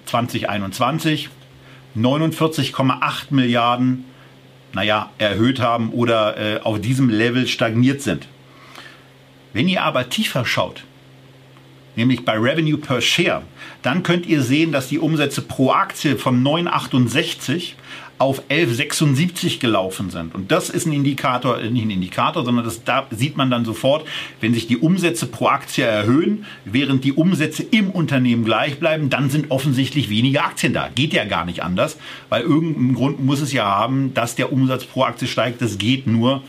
2021 0.06 1.30
49,8 1.96 3.26
Milliarden 3.32 4.06
naja, 4.74 5.10
erhöht 5.18 5.60
haben 5.60 5.90
oder 5.90 6.38
äh, 6.38 6.60
auf 6.62 6.80
diesem 6.80 7.10
Level 7.10 7.48
stagniert 7.48 8.02
sind. 8.02 8.28
Wenn 9.54 9.68
ihr 9.68 9.84
aber 9.84 10.10
tiefer 10.10 10.46
schaut, 10.46 10.86
nämlich 11.96 12.26
bei 12.26 12.38
Revenue 12.38 12.78
per 12.78 13.02
Share, 13.02 13.44
dann 13.82 14.04
könnt 14.04 14.26
ihr 14.26 14.42
sehen, 14.42 14.72
dass 14.72 14.88
die 14.88 15.00
Umsätze 15.00 15.42
pro 15.42 15.72
Aktie 15.72 16.18
von 16.18 16.44
9,68 16.44 17.74
auf 18.22 18.44
11,76 18.50 19.60
gelaufen 19.60 20.12
sind. 20.12 20.36
Und 20.36 20.52
das 20.52 20.70
ist 20.70 20.86
ein 20.86 20.94
Indikator, 20.94 21.60
äh, 21.60 21.72
nicht 21.72 21.86
ein 21.86 21.90
Indikator, 21.90 22.46
sondern 22.46 22.64
das 22.64 22.84
da 22.84 23.08
sieht 23.10 23.36
man 23.36 23.50
dann 23.50 23.66
sofort, 23.66 24.08
wenn 24.42 24.54
sich 24.54 24.68
die 24.68 24.78
Umsätze 24.78 25.26
pro 25.26 25.48
Aktie 25.48 25.84
erhöhen, 25.84 26.46
während 26.64 27.04
die 27.04 27.14
Umsätze 27.14 27.64
im 27.64 27.90
Unternehmen 27.90 28.46
gleich 28.46 28.80
bleiben, 28.80 29.10
dann 29.10 29.32
sind 29.32 29.50
offensichtlich 29.50 30.12
weniger 30.12 30.46
Aktien 30.46 30.72
da. 30.72 30.88
Geht 30.94 31.14
ja 31.14 31.26
gar 31.26 31.46
nicht 31.46 31.64
anders, 31.64 31.98
weil 32.30 32.44
irgendeinen 32.44 32.94
Grund 32.94 33.26
muss 33.26 33.42
es 33.42 33.54
ja 33.54 33.66
haben, 33.66 34.14
dass 34.14 34.36
der 34.36 34.54
Umsatz 34.54 34.86
pro 34.86 35.04
Aktie 35.04 35.28
steigt. 35.28 35.60
Das 35.60 35.80
geht 35.80 36.06
nur, 36.06 36.44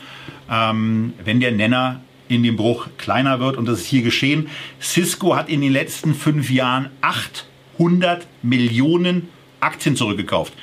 ähm, 0.51 1.13
wenn 1.25 1.39
der 1.39 1.53
Nenner 1.53 2.01
in 2.33 2.43
dem 2.43 2.55
Bruch 2.55 2.87
kleiner 2.97 3.39
wird 3.39 3.57
und 3.57 3.65
das 3.65 3.81
ist 3.81 3.87
hier 3.87 4.01
geschehen. 4.01 4.49
Cisco 4.81 5.35
hat 5.35 5.49
in 5.49 5.61
den 5.61 5.71
letzten 5.71 6.13
fünf 6.13 6.49
Jahren 6.49 6.89
800 7.01 8.27
Millionen 8.41 9.29
Aktien 9.59 9.95
zurückgekauft 9.95 10.53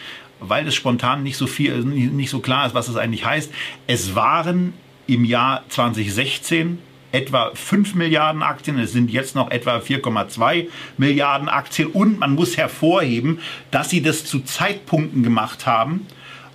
weil 0.40 0.66
es 0.66 0.74
spontan 0.74 1.22
nicht 1.22 1.36
so 1.36 1.46
viel, 1.46 1.84
nicht 1.84 2.30
so 2.30 2.40
klar 2.40 2.66
ist, 2.66 2.74
was 2.74 2.88
es 2.88 2.96
eigentlich 2.96 3.24
heißt. 3.24 3.52
Es 3.86 4.14
waren 4.14 4.72
im 5.06 5.24
Jahr 5.24 5.64
2016 5.68 6.78
etwa 7.12 7.50
5 7.54 7.94
Milliarden 7.94 8.42
Aktien, 8.42 8.78
es 8.78 8.92
sind 8.92 9.10
jetzt 9.10 9.34
noch 9.34 9.50
etwa 9.50 9.78
4,2 9.78 10.68
Milliarden 10.96 11.48
Aktien 11.48 11.88
und 11.88 12.18
man 12.20 12.34
muss 12.34 12.56
hervorheben, 12.56 13.40
dass 13.70 13.90
sie 13.90 14.00
das 14.00 14.24
zu 14.24 14.40
Zeitpunkten 14.40 15.22
gemacht 15.22 15.66
haben, 15.66 16.06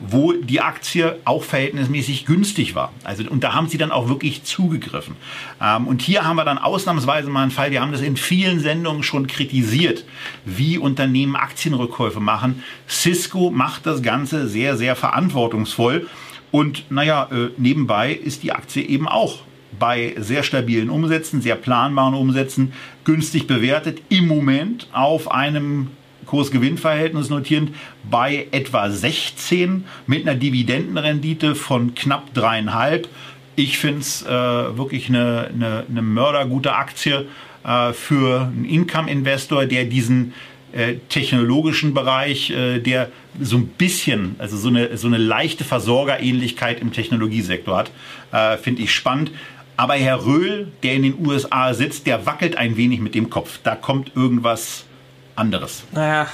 wo 0.09 0.33
die 0.33 0.61
Aktie 0.61 1.17
auch 1.25 1.43
verhältnismäßig 1.43 2.25
günstig 2.25 2.75
war. 2.75 2.93
Also, 3.03 3.23
und 3.29 3.43
da 3.43 3.53
haben 3.53 3.67
sie 3.67 3.77
dann 3.77 3.91
auch 3.91 4.09
wirklich 4.09 4.43
zugegriffen. 4.43 5.15
Ähm, 5.61 5.87
und 5.87 6.01
hier 6.01 6.25
haben 6.25 6.35
wir 6.35 6.45
dann 6.45 6.57
ausnahmsweise 6.57 7.29
mal 7.29 7.43
einen 7.43 7.51
Fall, 7.51 7.71
wir 7.71 7.81
haben 7.81 7.91
das 7.91 8.01
in 8.01 8.17
vielen 8.17 8.59
Sendungen 8.59 9.03
schon 9.03 9.27
kritisiert, 9.27 10.05
wie 10.45 10.77
Unternehmen 10.77 11.35
Aktienrückkäufe 11.35 12.19
machen. 12.19 12.63
Cisco 12.87 13.51
macht 13.51 13.85
das 13.85 14.01
Ganze 14.01 14.47
sehr, 14.47 14.77
sehr 14.77 14.95
verantwortungsvoll. 14.95 16.07
Und 16.51 16.89
naja, 16.89 17.27
äh, 17.31 17.49
nebenbei 17.57 18.13
ist 18.13 18.43
die 18.43 18.51
Aktie 18.51 18.83
eben 18.83 19.07
auch 19.07 19.39
bei 19.77 20.15
sehr 20.17 20.43
stabilen 20.43 20.89
Umsätzen, 20.89 21.41
sehr 21.41 21.55
planbaren 21.55 22.13
Umsätzen, 22.13 22.73
günstig 23.03 23.47
bewertet, 23.47 24.01
im 24.09 24.27
Moment 24.27 24.87
auf 24.93 25.31
einem 25.31 25.89
Kurs-Gewinn-Verhältnis 26.25 27.29
notierend 27.29 27.71
bei 28.09 28.47
etwa 28.51 28.89
16 28.89 29.85
mit 30.07 30.27
einer 30.27 30.37
Dividendenrendite 30.37 31.55
von 31.55 31.95
knapp 31.95 32.33
dreieinhalb. 32.33 33.07
Ich 33.55 33.77
finde 33.77 33.99
es 33.99 34.23
äh, 34.23 34.29
wirklich 34.29 35.09
eine, 35.09 35.49
eine, 35.53 35.85
eine 35.89 36.01
mördergute 36.01 36.73
Aktie 36.73 37.27
äh, 37.63 37.93
für 37.93 38.41
einen 38.41 38.65
Income-Investor, 38.65 39.65
der 39.65 39.85
diesen 39.85 40.33
äh, 40.75 40.95
technologischen 41.07 41.93
Bereich, 41.93 42.49
äh, 42.49 42.79
der 42.79 43.09
so 43.39 43.57
ein 43.57 43.67
bisschen, 43.67 44.35
also 44.39 44.57
so 44.57 44.67
eine, 44.67 44.97
so 44.97 45.07
eine 45.07 45.17
leichte 45.17 45.63
Versorgerähnlichkeit 45.63 46.81
im 46.81 46.91
Technologiesektor 46.91 47.77
hat, 47.77 47.91
äh, 48.31 48.57
finde 48.57 48.81
ich 48.81 48.91
spannend. 48.91 49.31
Aber 49.77 49.93
Herr 49.93 50.25
Röhl, 50.25 50.67
der 50.83 50.93
in 50.95 51.03
den 51.03 51.25
USA 51.25 51.73
sitzt, 51.73 52.07
der 52.07 52.25
wackelt 52.25 52.57
ein 52.57 52.77
wenig 52.77 52.99
mit 52.99 53.15
dem 53.15 53.29
Kopf. 53.29 53.59
Da 53.63 53.75
kommt 53.75 54.15
irgendwas 54.15 54.85
anderes? 55.35 55.83
Naja, 55.91 56.27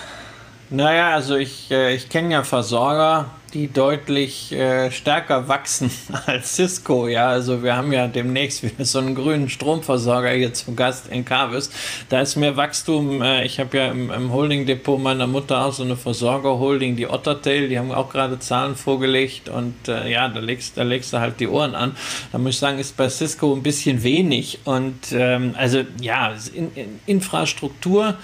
naja 0.69 1.13
also 1.13 1.35
ich, 1.35 1.71
äh, 1.71 1.95
ich 1.95 2.09
kenne 2.09 2.33
ja 2.33 2.43
Versorger, 2.43 3.29
die 3.53 3.67
deutlich 3.67 4.51
äh, 4.51 4.91
stärker 4.91 5.47
wachsen 5.47 5.91
als 6.25 6.55
Cisco. 6.55 7.07
Ja, 7.07 7.27
also 7.29 7.63
wir 7.63 7.75
haben 7.75 7.91
ja 7.91 8.07
demnächst 8.07 8.63
wieder 8.63 8.85
so 8.85 8.99
einen 8.99 9.15
grünen 9.15 9.49
Stromversorger 9.49 10.31
hier 10.31 10.53
zu 10.53 10.73
Gast 10.73 11.07
in 11.09 11.25
Carvis. 11.25 11.69
Da 12.09 12.21
ist 12.21 12.35
mehr 12.35 12.55
Wachstum. 12.55 13.21
Äh, 13.21 13.45
ich 13.45 13.59
habe 13.59 13.77
ja 13.77 13.87
im, 13.87 14.09
im 14.11 14.31
Holding-Depot 14.31 14.99
meiner 14.99 15.27
Mutter 15.27 15.65
auch 15.65 15.73
so 15.73 15.83
eine 15.83 15.97
Versorger-Holding, 15.97 16.95
die 16.95 17.07
Ottertail, 17.07 17.67
die 17.67 17.77
haben 17.77 17.91
auch 17.91 18.09
gerade 18.09 18.39
Zahlen 18.39 18.75
vorgelegt 18.75 19.49
und 19.49 19.87
äh, 19.87 20.09
ja, 20.09 20.27
da 20.27 20.39
legst, 20.39 20.77
da 20.77 20.83
legst 20.83 21.13
du 21.13 21.19
halt 21.19 21.39
die 21.39 21.47
Ohren 21.47 21.75
an. 21.75 21.95
Da 22.31 22.37
muss 22.37 22.51
ich 22.51 22.59
sagen, 22.59 22.79
ist 22.79 22.97
bei 22.97 23.09
Cisco 23.09 23.53
ein 23.53 23.63
bisschen 23.63 24.03
wenig 24.03 24.59
und 24.65 25.11
ähm, 25.11 25.55
also 25.57 25.83
ja, 25.99 26.33
in, 26.53 26.73
in 26.75 26.99
Infrastruktur 27.05 28.15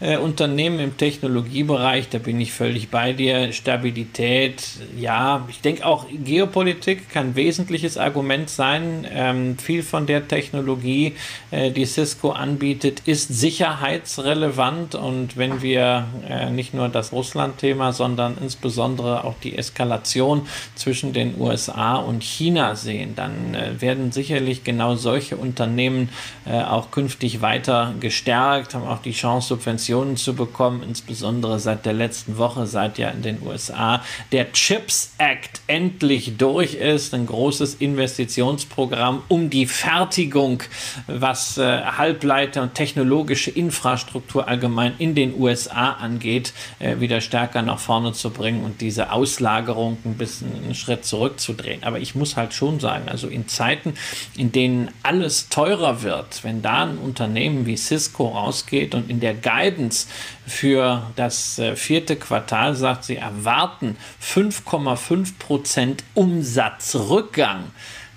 äh, 0.00 0.16
Unternehmen 0.16 0.80
im 0.80 0.96
Technologiebereich, 0.96 2.08
da 2.08 2.18
bin 2.18 2.40
ich 2.40 2.52
völlig 2.52 2.90
bei 2.90 3.12
dir. 3.12 3.52
Stabilität, 3.52 4.64
ja, 4.98 5.46
ich 5.48 5.60
denke 5.60 5.86
auch 5.86 6.06
Geopolitik 6.10 7.08
kann 7.10 7.36
wesentliches 7.36 7.96
Argument 7.96 8.50
sein. 8.50 9.06
Ähm, 9.10 9.56
viel 9.58 9.82
von 9.82 10.06
der 10.06 10.26
Technologie, 10.26 11.14
äh, 11.50 11.70
die 11.70 11.86
Cisco 11.86 12.30
anbietet, 12.30 13.02
ist 13.06 13.28
sicherheitsrelevant 13.28 14.94
und 14.94 15.36
wenn 15.36 15.62
wir 15.62 16.06
äh, 16.28 16.50
nicht 16.50 16.74
nur 16.74 16.88
das 16.88 17.12
Russland-Thema, 17.12 17.92
sondern 17.92 18.36
insbesondere 18.40 19.24
auch 19.24 19.34
die 19.42 19.56
Eskalation 19.56 20.48
zwischen 20.74 21.12
den 21.12 21.40
USA 21.40 21.96
und 21.96 22.22
China 22.22 22.74
sehen, 22.74 23.14
dann 23.14 23.54
äh, 23.54 23.80
werden 23.80 24.10
sicherlich 24.10 24.64
genau 24.64 24.96
solche 24.96 25.36
Unternehmen 25.36 26.08
äh, 26.46 26.60
auch 26.60 26.90
künftig 26.90 27.42
weiter 27.42 27.94
gestärkt, 28.00 28.74
haben 28.74 28.86
auch 28.86 29.00
die 29.00 29.12
Chance, 29.12 29.48
Subventionen 29.48 29.83
Informationen 29.84 30.16
zu 30.16 30.34
bekommen, 30.34 30.82
insbesondere 30.82 31.58
seit 31.60 31.84
der 31.84 31.92
letzten 31.92 32.38
Woche, 32.38 32.66
seit 32.66 32.96
ja 32.96 33.10
in 33.10 33.20
den 33.20 33.42
USA 33.42 34.02
der 34.32 34.50
Chips 34.52 35.12
Act 35.18 35.60
endlich 35.66 36.38
durch 36.38 36.74
ist. 36.74 37.12
Ein 37.12 37.26
großes 37.26 37.74
Investitionsprogramm, 37.74 39.22
um 39.28 39.50
die 39.50 39.66
Fertigung, 39.66 40.62
was 41.06 41.58
äh, 41.58 41.82
Halbleiter 41.82 42.62
und 42.62 42.74
technologische 42.74 43.50
Infrastruktur 43.50 44.48
allgemein 44.48 44.94
in 44.98 45.14
den 45.14 45.38
USA 45.38 45.92
angeht, 45.92 46.54
äh, 46.78 47.00
wieder 47.00 47.20
stärker 47.20 47.60
nach 47.60 47.78
vorne 47.78 48.12
zu 48.14 48.30
bringen 48.30 48.64
und 48.64 48.80
diese 48.80 49.12
Auslagerung 49.12 49.98
ein 50.06 50.14
bisschen 50.14 50.50
einen 50.64 50.74
Schritt 50.74 51.04
zurückzudrehen. 51.04 51.82
Aber 51.82 51.98
ich 51.98 52.14
muss 52.14 52.36
halt 52.36 52.54
schon 52.54 52.80
sagen, 52.80 53.08
also 53.10 53.28
in 53.28 53.48
Zeiten, 53.48 53.94
in 54.36 54.50
denen 54.50 54.90
alles 55.02 55.50
teurer 55.50 56.02
wird, 56.02 56.42
wenn 56.42 56.62
da 56.62 56.84
ein 56.84 56.96
Unternehmen 56.96 57.66
wie 57.66 57.76
Cisco 57.76 58.28
rausgeht 58.28 58.94
und 58.94 59.10
in 59.10 59.20
der 59.20 59.34
Guide 59.34 59.73
Guidance 59.74 60.06
für 60.46 61.10
das 61.16 61.58
äh, 61.58 61.76
vierte 61.76 62.16
Quartal 62.16 62.74
sagt, 62.74 63.04
sie 63.04 63.16
erwarten 63.16 63.96
5,5 64.22 65.38
Prozent 65.38 66.04
Umsatzrückgang 66.14 67.70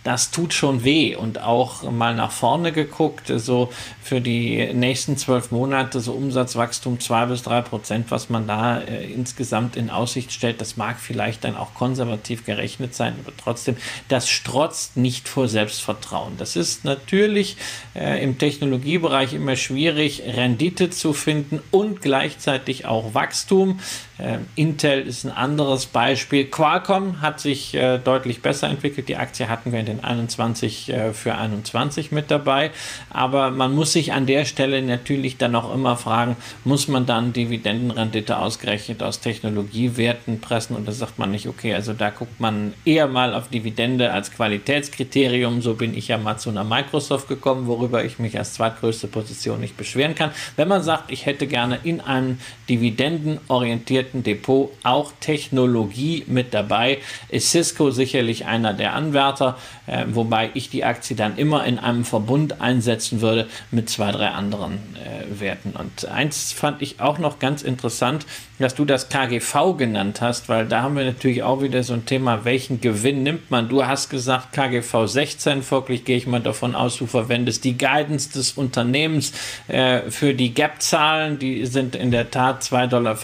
das 0.07 0.31
tut 0.31 0.53
schon 0.53 0.85
weh. 0.85 1.17
Und 1.17 1.41
auch 1.41 1.83
mal 1.91 2.15
nach 2.15 2.31
vorne 2.31 2.71
geguckt, 2.71 3.29
so 3.35 3.73
für 4.01 4.21
die 4.21 4.71
nächsten 4.73 5.17
zwölf 5.17 5.51
Monate 5.51 5.99
so 5.99 6.13
Umsatzwachstum 6.13 7.01
zwei 7.01 7.25
bis 7.25 7.43
drei 7.43 7.59
Prozent, 7.59 8.09
was 8.09 8.29
man 8.29 8.47
da 8.47 8.79
äh, 8.79 9.03
insgesamt 9.11 9.75
in 9.75 9.89
Aussicht 9.89 10.31
stellt, 10.31 10.61
das 10.61 10.77
mag 10.77 10.97
vielleicht 11.01 11.43
dann 11.43 11.57
auch 11.57 11.73
konservativ 11.73 12.45
gerechnet 12.45 12.95
sein, 12.95 13.15
aber 13.21 13.35
trotzdem, 13.35 13.75
das 14.07 14.29
strotzt 14.29 14.95
nicht 14.95 15.27
vor 15.27 15.49
Selbstvertrauen. 15.49 16.37
Das 16.37 16.55
ist 16.55 16.85
natürlich 16.85 17.57
äh, 17.93 18.23
im 18.23 18.37
Technologiebereich 18.37 19.33
immer 19.33 19.57
schwierig, 19.57 20.23
Rendite 20.25 20.89
zu 20.89 21.11
finden 21.11 21.59
und 21.69 22.01
gleichzeitig 22.01 22.85
auch 22.85 23.13
Wachstum. 23.13 23.81
Äh, 24.17 24.39
Intel 24.55 25.01
ist 25.07 25.25
ein 25.25 25.31
anderes 25.31 25.85
Beispiel. 25.85 26.45
Qualcomm 26.45 27.21
hat 27.21 27.39
sich 27.39 27.75
äh, 27.75 27.99
deutlich 27.99 28.41
besser 28.41 28.67
entwickelt. 28.67 29.09
Die 29.09 29.15
Aktie 29.15 29.47
hatten 29.47 29.71
wir 29.71 29.79
in 29.79 29.85
den 29.85 30.03
21 30.03 30.89
äh, 30.89 31.13
für 31.13 31.35
21 31.35 32.11
mit 32.11 32.31
dabei. 32.31 32.71
Aber 33.09 33.51
man 33.51 33.75
muss 33.75 33.93
sich 33.93 34.13
an 34.13 34.25
der 34.25 34.45
Stelle 34.45 34.81
natürlich 34.81 35.37
dann 35.37 35.55
auch 35.55 35.73
immer 35.73 35.97
fragen, 35.97 36.35
muss 36.63 36.87
man 36.87 37.05
dann 37.05 37.33
Dividendenrendite 37.33 38.39
ausgerechnet 38.39 39.03
aus 39.03 39.19
Technologiewerten 39.19 40.41
pressen? 40.41 40.75
Und 40.75 40.87
da 40.87 40.91
sagt 40.91 41.19
man 41.19 41.31
nicht, 41.31 41.47
okay, 41.47 41.75
also 41.75 41.93
da 41.93 42.09
guckt 42.09 42.39
man 42.39 42.73
eher 42.85 43.07
mal 43.07 43.35
auf 43.35 43.49
Dividende 43.49 44.11
als 44.13 44.31
Qualitätskriterium. 44.31 45.61
So 45.61 45.75
bin 45.75 45.95
ich 45.95 46.07
ja 46.07 46.17
mal 46.17 46.37
zu 46.37 46.49
einer 46.49 46.63
Microsoft 46.63 47.27
gekommen, 47.27 47.67
worüber 47.67 48.03
ich 48.03 48.17
mich 48.17 48.37
als 48.37 48.53
zweitgrößte 48.53 49.07
Position 49.07 49.59
nicht 49.59 49.77
beschweren 49.77 50.15
kann. 50.15 50.31
Wenn 50.55 50.67
man 50.67 50.81
sagt, 50.81 51.11
ich 51.11 51.25
hätte 51.27 51.45
gerne 51.45 51.79
in 51.83 52.01
einem 52.01 52.39
dividendenorientierten 52.67 54.06
Depot 54.13 54.71
auch 54.83 55.11
Technologie 55.19 56.23
mit 56.27 56.53
dabei, 56.53 56.99
ist 57.29 57.51
Cisco 57.51 57.91
sicherlich 57.91 58.45
einer 58.45 58.73
der 58.73 58.93
Anwärter, 58.93 59.57
äh, 59.85 60.05
wobei 60.09 60.49
ich 60.53 60.69
die 60.69 60.83
Aktie 60.83 61.15
dann 61.15 61.37
immer 61.37 61.65
in 61.65 61.79
einem 61.79 62.05
Verbund 62.05 62.61
einsetzen 62.61 63.21
würde 63.21 63.47
mit 63.71 63.89
zwei, 63.89 64.11
drei 64.11 64.29
anderen 64.29 64.73
äh, 64.95 65.39
Werten. 65.39 65.71
Und 65.71 66.05
eins 66.05 66.51
fand 66.51 66.81
ich 66.81 66.99
auch 66.99 67.17
noch 67.17 67.39
ganz 67.39 67.61
interessant, 67.61 68.25
dass 68.59 68.73
du 68.73 68.85
das 68.85 69.09
KGV 69.09 69.77
genannt 69.77 70.21
hast, 70.21 70.49
weil 70.49 70.65
da 70.65 70.81
haben 70.81 70.95
wir 70.95 71.05
natürlich 71.05 71.43
auch 71.43 71.61
wieder 71.61 71.83
so 71.83 71.93
ein 71.93 72.05
Thema, 72.05 72.43
welchen 72.43 72.81
Gewinn 72.81 73.23
nimmt 73.23 73.51
man? 73.51 73.69
Du 73.69 73.85
hast 73.85 74.09
gesagt 74.09 74.53
KGV 74.53 75.05
16, 75.05 75.61
folglich 75.61 76.05
gehe 76.05 76.17
ich 76.17 76.27
mal 76.27 76.41
davon 76.41 76.75
aus, 76.75 76.97
du 76.97 77.05
verwendest 77.05 77.63
die 77.63 77.77
Guidance 77.77 78.31
des 78.31 78.53
Unternehmens 78.53 79.33
äh, 79.67 80.09
für 80.09 80.33
die 80.33 80.53
Gap-Zahlen, 80.53 81.37
die 81.39 81.65
sind 81.65 81.95
in 81.95 82.11
der 82.11 82.31
Tat 82.31 82.63
2,75 82.63 82.87
Dollar 82.87 83.15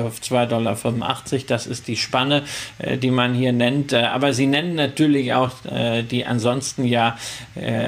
auf 0.00 0.20
2,85 0.20 0.48
Dollar. 0.48 0.76
Das 1.48 1.66
ist 1.66 1.88
die 1.88 1.96
Spanne, 1.96 2.42
äh, 2.78 2.98
die 2.98 3.10
man 3.10 3.34
hier 3.34 3.52
nennt. 3.52 3.92
Äh, 3.92 4.02
aber 4.02 4.32
sie 4.32 4.46
nennen 4.46 4.74
natürlich 4.74 5.34
auch 5.34 5.50
äh, 5.64 6.02
die 6.02 6.24
ansonsten 6.24 6.84
ja 6.84 7.16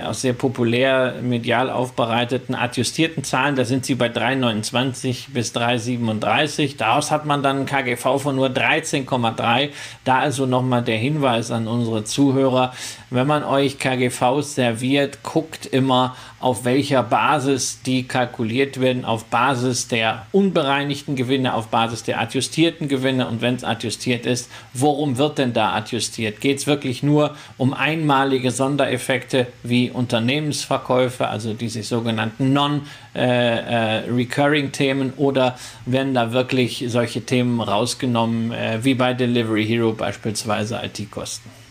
auch 0.06 0.14
sehr 0.14 0.32
populär 0.32 1.16
medial 1.20 1.70
aufbereiteten 1.70 2.54
adjustierten 2.54 3.24
Zahlen. 3.24 3.56
Da 3.56 3.64
sind 3.64 3.84
sie 3.84 3.96
bei 3.96 4.06
3,29 4.06 5.32
bis 5.32 5.54
3,37. 5.54 6.76
Daraus 6.76 7.10
hat 7.10 7.26
man 7.26 7.42
dann 7.42 7.60
ein 7.60 7.66
KGV 7.66 8.20
von 8.20 8.36
nur 8.36 8.48
13,3. 8.48 9.70
Da 10.04 10.18
also 10.20 10.46
nochmal 10.46 10.82
der 10.82 10.98
Hinweis 10.98 11.50
an 11.50 11.66
unsere 11.66 12.04
Zuhörer, 12.04 12.72
wenn 13.10 13.26
man 13.26 13.42
euch 13.44 13.78
KGVs 13.78 14.54
serviert, 14.54 15.22
guckt 15.22 15.66
immer, 15.66 16.16
auf 16.46 16.64
welcher 16.64 17.02
Basis 17.02 17.80
die 17.84 18.04
kalkuliert 18.04 18.80
werden, 18.80 19.04
auf 19.04 19.24
Basis 19.24 19.88
der 19.88 20.26
unbereinigten 20.30 21.16
Gewinne, 21.16 21.54
auf 21.54 21.66
Basis 21.66 22.04
der 22.04 22.20
adjustierten 22.20 22.86
Gewinne 22.86 23.26
und 23.26 23.40
wenn 23.40 23.56
es 23.56 23.64
adjustiert 23.64 24.26
ist, 24.26 24.48
worum 24.72 25.18
wird 25.18 25.38
denn 25.38 25.52
da 25.52 25.74
adjustiert? 25.74 26.40
Geht 26.40 26.58
es 26.58 26.68
wirklich 26.68 27.02
nur 27.02 27.34
um 27.58 27.74
einmalige 27.74 28.52
Sondereffekte 28.52 29.48
wie 29.64 29.90
Unternehmensverkäufe, 29.90 31.26
also 31.26 31.52
diese 31.52 31.82
sogenannten 31.82 32.52
Non-Recurring-Themen 32.52 35.14
oder 35.16 35.58
werden 35.84 36.14
da 36.14 36.30
wirklich 36.30 36.84
solche 36.86 37.22
Themen 37.22 37.60
rausgenommen, 37.60 38.52
äh, 38.52 38.84
wie 38.84 38.94
bei 38.94 39.14
Delivery 39.14 39.66
Hero 39.66 39.94
beispielsweise 39.94 40.80
IT-Kosten? 40.80 41.65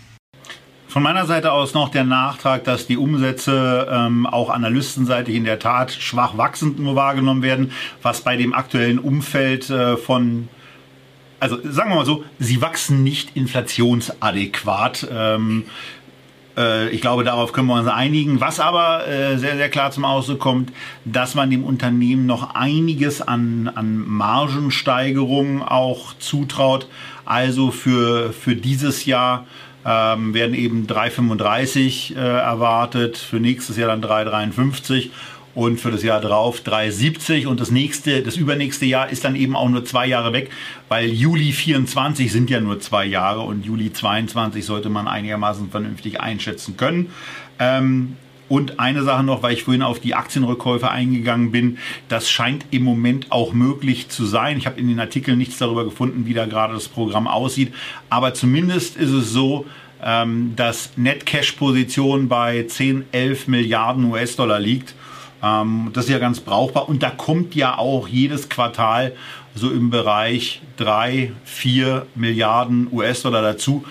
Von 0.95 1.03
meiner 1.03 1.25
Seite 1.25 1.51
aus 1.51 1.73
noch 1.73 1.89
der 1.89 2.05
Nachtrag, 2.05 2.63
dass 2.63 2.88
die 2.88 2.95
Umsätze 2.95 3.86
ähm, 3.91 4.25
auch 4.25 4.49
analystenseitig 4.49 5.36
in 5.36 5.43
der 5.43 5.60
Tat 5.60 5.91
schwach 5.91 6.38
wachsend 6.38 6.79
nur 6.79 6.95
wahrgenommen 6.95 7.41
werden, 7.41 7.73
was 8.01 8.21
bei 8.21 8.38
dem 8.38 8.53
aktuellen 8.53 8.99
Umfeld 8.99 9.69
äh, 9.69 9.97
von 9.97 10.47
also 11.41 11.58
sagen 11.69 11.89
wir 11.89 11.97
mal 11.97 12.05
so, 12.05 12.23
sie 12.39 12.62
wachsen 12.62 13.03
nicht 13.03 13.36
inflationsadäquat. 13.36 15.10
Ähm, 15.12 15.65
äh, 16.55 16.88
ich 16.91 17.01
glaube, 17.01 17.25
darauf 17.25 17.51
können 17.51 17.67
wir 17.67 17.75
uns 17.75 17.89
einigen. 17.89 18.39
Was 18.39 18.62
aber 18.62 19.05
äh, 19.05 19.38
sehr, 19.38 19.58
sehr 19.58 19.67
klar 19.67 19.91
zum 19.91 20.05
Ausdruck 20.05 20.39
kommt, 20.39 20.71
dass 21.03 21.36
man 21.36 21.49
dem 21.49 21.65
Unternehmen 21.65 22.25
noch 22.25 22.55
einiges 22.55 23.21
an, 23.21 23.67
an 23.67 23.97
Margensteigerungen 23.97 25.62
auch 25.62 26.13
zutraut. 26.19 26.88
Also 27.25 27.71
für, 27.71 28.31
für 28.31 28.55
dieses 28.55 29.03
Jahr 29.03 29.45
ähm, 29.86 30.34
werden 30.34 30.56
eben 30.56 30.88
3,35 30.88 32.15
äh, 32.15 32.19
erwartet, 32.19 33.17
für 33.17 33.39
nächstes 33.39 33.78
Jahr 33.78 33.89
dann 33.95 34.04
3,53 34.04 35.10
und 35.54 35.80
für 35.80 35.91
das 35.91 36.04
Jahr 36.04 36.19
drauf 36.19 36.62
3,70 36.65 37.48
und 37.48 37.60
das 37.60 37.71
nächste, 37.71 38.21
das 38.21 38.36
übernächste 38.36 38.86
Jahr 38.86 39.10
ist 39.10 39.24
dann 39.24 39.36
eben 39.36 39.56
auch 39.56 39.69
nur 39.69 39.86
zwei 39.86 40.06
Jahre 40.06 40.34
weg, 40.34 40.50
weil 40.89 41.08
Juli 41.08 41.54
24 41.54 42.32
sind 42.32 42.50
ja 42.50 42.60
nur 42.60 42.80
zwei 42.82 43.06
Jahre 43.06 43.41
und 43.41 43.65
Juli 43.65 43.93
22 43.93 44.65
sollte 44.65 44.89
man 44.89 45.08
einigermaßen 45.08 45.69
vernünftig 45.69 46.19
einschätzen 46.19 46.76
können. 46.76 47.12
Ähm, 47.58 48.17
und 48.56 48.80
eine 48.80 49.04
Sache 49.04 49.22
noch, 49.22 49.44
weil 49.44 49.52
ich 49.52 49.65
vorhin 49.65 49.82
auf 49.82 50.00
die 50.00 50.15
Aktienrückkäufe 50.15 50.89
eingegangen 50.89 51.52
bin, 51.52 51.78
das 52.08 52.30
scheint 52.30 52.65
im 52.72 52.84
Moment 52.84 53.30
auch 53.34 53.52
möglich 53.52 54.08
zu 54.08 54.26
sein. 54.26 54.58
Ich 54.58 54.65
habe 54.65 54.80
in 54.80 54.88
den 54.88 54.98
Artikeln 54.98 55.38
nichts 55.38 55.58
darüber 55.58 55.84
gefunden, 55.84 56.26
wie 56.26 56.34
da 56.34 56.46
gerade 56.46 56.74
das 56.74 56.88
Programm 56.88 57.28
aussieht. 57.28 57.74
Aber 58.10 58.34
zumindest 58.34 58.96
ist 58.96 59.12
es 59.12 59.34
so, 59.34 59.65
ähm, 60.02 60.54
dass 60.56 60.91
Net-Cash-Position 60.96 62.30
bei 62.30 62.63
10, 62.63 63.04
11 63.12 63.50
Milliarden 63.50 64.06
US-Dollar 64.06 64.62
liegt. 64.62 64.96
Ähm, 65.44 65.89
das 65.91 66.06
ist 66.06 66.12
ja 66.12 66.20
ganz 66.20 66.39
brauchbar. 66.39 66.88
Und 66.88 67.04
da 67.04 67.10
kommt 67.10 67.56
ja 67.56 67.78
auch 67.78 68.08
jedes 68.08 68.48
Quartal 68.48 69.12
so 69.54 69.70
im 69.70 69.89
Bereich 69.89 70.62
3, 70.78 71.34
4 71.44 72.06
Milliarden 72.15 72.88
US-Dollar 72.89 73.41
dazu. 73.41 73.84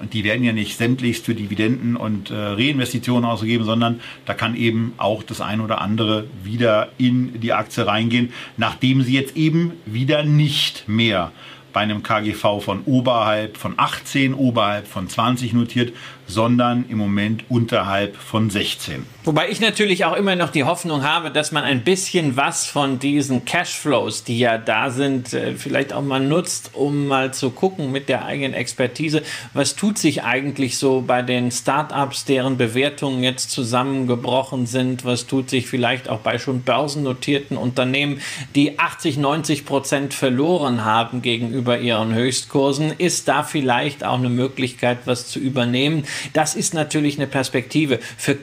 Ähm, 0.00 0.10
die 0.10 0.24
werden 0.24 0.44
ja 0.44 0.52
nicht 0.52 0.76
sämtlichst 0.76 1.24
für 1.24 1.34
Dividenden 1.34 1.96
und 1.96 2.30
äh, 2.30 2.34
Reinvestitionen 2.34 3.28
ausgegeben, 3.28 3.64
sondern 3.64 4.00
da 4.26 4.34
kann 4.34 4.56
eben 4.56 4.94
auch 4.96 5.22
das 5.22 5.40
ein 5.40 5.60
oder 5.60 5.80
andere 5.80 6.26
wieder 6.42 6.88
in 6.98 7.40
die 7.40 7.52
Aktie 7.52 7.86
reingehen, 7.86 8.32
nachdem 8.56 9.02
sie 9.02 9.14
jetzt 9.14 9.36
eben 9.36 9.72
wieder 9.86 10.24
nicht 10.24 10.88
mehr 10.88 11.32
bei 11.72 11.80
einem 11.80 12.02
KGV 12.02 12.60
von 12.60 12.82
oberhalb 12.86 13.56
von 13.56 13.74
18, 13.76 14.32
oberhalb 14.32 14.86
von 14.86 15.08
20 15.08 15.52
notiert, 15.52 15.92
sondern 16.26 16.84
im 16.88 16.98
Moment 16.98 17.44
unterhalb 17.48 18.16
von 18.16 18.48
16. 18.48 19.13
Wobei 19.26 19.48
ich 19.48 19.58
natürlich 19.58 20.04
auch 20.04 20.14
immer 20.16 20.36
noch 20.36 20.50
die 20.50 20.64
Hoffnung 20.64 21.02
habe, 21.02 21.30
dass 21.30 21.50
man 21.50 21.64
ein 21.64 21.82
bisschen 21.82 22.36
was 22.36 22.66
von 22.66 22.98
diesen 22.98 23.46
Cashflows, 23.46 24.22
die 24.22 24.38
ja 24.38 24.58
da 24.58 24.90
sind, 24.90 25.32
äh, 25.32 25.54
vielleicht 25.54 25.94
auch 25.94 26.02
mal 26.02 26.20
nutzt, 26.20 26.72
um 26.74 27.06
mal 27.06 27.32
zu 27.32 27.48
gucken 27.48 27.90
mit 27.90 28.10
der 28.10 28.26
eigenen 28.26 28.52
Expertise, 28.52 29.22
was 29.54 29.76
tut 29.76 29.96
sich 29.96 30.24
eigentlich 30.24 30.76
so 30.76 31.02
bei 31.06 31.22
den 31.22 31.50
Startups, 31.50 32.26
deren 32.26 32.58
Bewertungen 32.58 33.22
jetzt 33.22 33.50
zusammengebrochen 33.50 34.66
sind, 34.66 35.06
was 35.06 35.26
tut 35.26 35.48
sich 35.48 35.68
vielleicht 35.68 36.10
auch 36.10 36.20
bei 36.20 36.38
schon 36.38 36.60
börsennotierten 36.60 37.56
Unternehmen, 37.56 38.20
die 38.54 38.78
80, 38.78 39.16
90 39.16 39.64
Prozent 39.64 40.12
verloren 40.12 40.84
haben 40.84 41.22
gegenüber 41.22 41.78
ihren 41.78 42.14
Höchstkursen, 42.14 42.92
ist 42.98 43.26
da 43.26 43.42
vielleicht 43.42 44.04
auch 44.04 44.18
eine 44.18 44.28
Möglichkeit, 44.28 44.98
was 45.06 45.28
zu 45.28 45.38
übernehmen. 45.38 46.04
Das 46.34 46.54
ist 46.54 46.74
natürlich 46.74 47.16
eine 47.16 47.26
Perspektive. 47.26 48.00
Für 48.18 48.34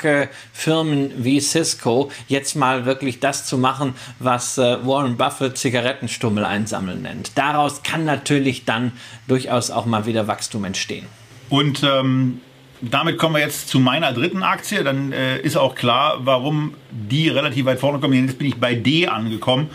cash-starke 0.00 0.28
Firmen 0.52 1.12
wie 1.16 1.40
Cisco, 1.40 2.10
jetzt 2.28 2.54
mal 2.56 2.84
wirklich 2.84 3.20
das 3.20 3.46
zu 3.46 3.58
machen, 3.58 3.94
was 4.18 4.58
äh, 4.58 4.78
Warren 4.84 5.16
Buffett 5.16 5.56
Zigarettenstummel 5.56 6.44
einsammeln 6.44 7.02
nennt. 7.02 7.32
Daraus 7.36 7.82
kann 7.82 8.04
natürlich 8.04 8.64
dann 8.64 8.92
durchaus 9.28 9.70
auch 9.70 9.86
mal 9.86 10.06
wieder 10.06 10.26
Wachstum 10.26 10.64
entstehen. 10.64 11.06
Und 11.48 11.82
ähm, 11.82 12.40
damit 12.80 13.18
kommen 13.18 13.34
wir 13.34 13.42
jetzt 13.42 13.68
zu 13.68 13.78
meiner 13.80 14.12
dritten 14.12 14.42
Aktie. 14.42 14.82
Dann 14.84 15.12
äh, 15.12 15.38
ist 15.40 15.56
auch 15.56 15.74
klar, 15.74 16.18
warum 16.20 16.74
die 16.90 17.28
relativ 17.28 17.66
weit 17.66 17.80
vorne 17.80 17.98
kommen. 17.98 18.26
Jetzt 18.26 18.38
bin 18.38 18.48
ich 18.48 18.56
bei 18.56 18.74
D 18.74 19.06
angekommen. 19.06 19.68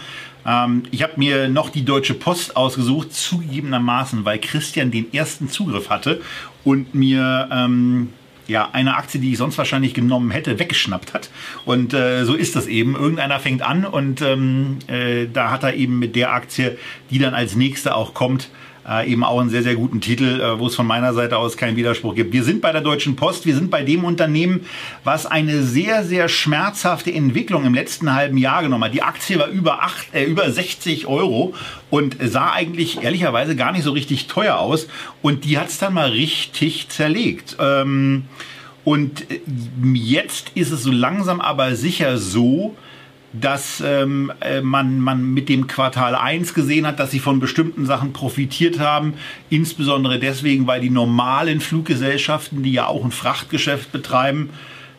Ähm, 0.46 0.84
ich 0.92 1.04
habe 1.04 1.14
mir 1.18 1.50
noch 1.50 1.70
die 1.70 1.84
Deutsche 1.84 2.14
Post 2.14 2.56
ausgesucht, 2.56 3.14
zugegebenermaßen, 3.14 4.26
weil 4.26 4.40
Christian 4.40 4.92
den 4.92 5.14
ersten 5.14 5.50
Zugriff 5.50 5.90
hatte 5.90 6.22
und 6.64 6.96
mir 6.96 7.50
ähm, 7.52 8.14
ja, 8.48 8.70
eine 8.72 8.96
Aktie, 8.98 9.20
die 9.20 9.32
ich 9.32 9.38
sonst 9.38 9.58
wahrscheinlich 9.58 9.94
genommen 9.94 10.32
hätte, 10.32 10.60
weggeschnappt 10.60 11.14
hat. 11.14 11.30
Und 11.66 11.94
äh, 11.94 12.26
so 12.26 12.34
ist 12.34 12.56
das 12.56 12.68
eben. 12.68 12.96
Irgendeiner 12.96 13.40
fängt 13.40 13.62
an 13.62 13.86
und 13.86 14.22
ähm, 14.22 14.80
äh, 14.88 15.28
da 15.32 15.52
hat 15.52 15.64
er 15.64 15.74
eben 15.74 16.00
mit 16.00 16.16
der 16.16 16.34
Aktie, 16.34 16.78
die 17.10 17.20
dann 17.20 17.34
als 17.34 17.56
nächste 17.56 17.96
auch 17.96 18.14
kommt, 18.14 18.50
äh, 18.88 19.12
eben 19.12 19.24
auch 19.24 19.40
einen 19.40 19.50
sehr, 19.50 19.64
sehr 19.64 19.76
guten 19.76 20.02
Titel, 20.02 20.40
äh, 20.40 20.60
wo 20.60 20.68
es 20.68 20.76
von 20.76 20.86
meiner 20.86 21.14
Seite 21.14 21.38
aus 21.38 21.58
keinen 21.58 21.76
Widerspruch 21.76 22.16
gibt. 22.16 22.34
Wir 22.34 22.44
sind 22.44 22.62
bei 22.62 22.72
der 22.72 22.82
Deutschen 22.82 23.16
Post, 23.16 23.46
wir 23.46 23.56
sind 23.56 23.72
bei 23.72 23.84
dem 23.84 24.04
Unternehmen, 24.04 24.66
was 25.04 25.26
eine 25.26 25.64
sehr, 25.64 26.04
sehr 26.04 26.30
schmerzhafte 26.30 27.12
Entwicklung 27.12 27.66
im 27.66 27.74
letzten 27.74 28.14
halben 28.14 28.38
Jahr 28.38 28.62
genommen 28.62 28.84
hat. 28.84 28.94
Die 28.94 29.04
Aktie 29.04 29.40
war 29.40 29.48
über, 29.48 29.84
acht, 29.84 30.14
äh, 30.14 30.24
über 30.24 30.50
60 30.50 31.08
Euro 31.08 31.54
und 31.90 32.18
sah 32.22 32.52
eigentlich 32.52 33.02
ehrlicherweise 33.02 33.56
gar 33.56 33.72
nicht 33.72 33.84
so 33.84 33.92
richtig 33.92 34.28
teuer 34.28 34.58
aus. 34.58 34.88
Und 35.22 35.46
die 35.46 35.58
hat 35.58 35.70
es 35.70 35.80
dann 35.80 35.94
mal 35.94 36.10
richtig 36.10 36.90
zerlegt. 36.90 37.58
Ähm, 37.60 38.26
und 38.84 39.32
äh, 39.32 39.42
jetzt 39.94 40.52
ist 40.54 40.72
es 40.72 40.84
so 40.84 40.92
langsam 40.92 41.42
aber 41.42 41.76
sicher 41.76 42.18
so, 42.18 42.76
dass 43.42 43.82
ähm, 43.86 44.32
äh, 44.40 44.62
man, 44.62 45.00
man 45.00 45.34
mit 45.34 45.50
dem 45.50 45.68
Quartal 45.68 46.16
1 46.16 46.54
gesehen 46.54 46.88
hat, 46.88 47.00
dass 47.00 47.12
sie 47.12 47.20
von 47.20 47.40
bestimmten 47.40 47.86
Sachen 47.86 48.14
profitiert 48.14 48.80
haben. 48.80 49.16
Insbesondere 49.50 50.20
deswegen, 50.20 50.68
weil 50.68 50.82
die 50.82 50.90
normalen 50.90 51.60
Fluggesellschaften, 51.60 52.64
die 52.64 52.72
ja 52.72 52.88
auch 52.88 53.04
ein 53.04 53.12
Frachtgeschäft 53.12 53.92
betreiben, 53.92 54.52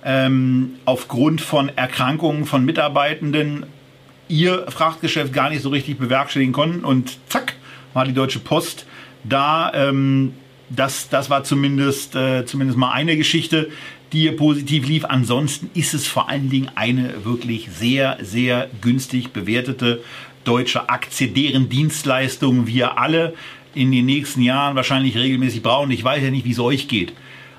ähm, 0.04 0.74
aufgrund 0.84 1.40
von 1.40 1.70
Erkrankungen 1.76 2.44
von 2.44 2.64
Mitarbeitenden 2.64 3.66
ihr 4.28 4.66
Frachtgeschäft 4.68 5.32
gar 5.32 5.50
nicht 5.50 5.62
so 5.62 5.68
richtig 5.70 5.98
bewerkstelligen 5.98 6.52
konnten. 6.52 6.84
Und 6.84 7.18
zack, 7.28 7.54
war 7.94 8.04
die 8.04 8.12
Deutsche 8.12 8.40
Post 8.40 8.86
da. 9.24 9.72
Ähm, 9.74 10.34
das, 10.68 11.08
das 11.08 11.30
war 11.30 11.44
zumindest, 11.44 12.16
äh, 12.16 12.44
zumindest 12.44 12.78
mal 12.78 12.90
eine 12.90 13.16
Geschichte 13.16 13.70
die 14.12 14.30
positiv 14.30 14.86
lief. 14.86 15.04
Ansonsten 15.04 15.70
ist 15.74 15.94
es 15.94 16.06
vor 16.06 16.28
allen 16.28 16.50
Dingen 16.50 16.70
eine 16.74 17.24
wirklich 17.24 17.68
sehr, 17.70 18.18
sehr 18.20 18.70
günstig 18.80 19.32
bewertete 19.32 20.02
deutsche 20.44 20.88
Aktie, 20.88 21.28
deren 21.28 21.68
Dienstleistungen 21.68 22.66
wir 22.66 22.98
alle 22.98 23.34
in 23.74 23.92
den 23.92 24.06
nächsten 24.06 24.42
Jahren 24.42 24.76
wahrscheinlich 24.76 25.16
regelmäßig 25.16 25.62
brauchen. 25.62 25.90
Ich 25.90 26.02
weiß 26.02 26.22
ja 26.22 26.30
nicht, 26.30 26.44
wie 26.44 26.52
es 26.52 26.58
euch 26.58 26.88
geht. 26.88 27.12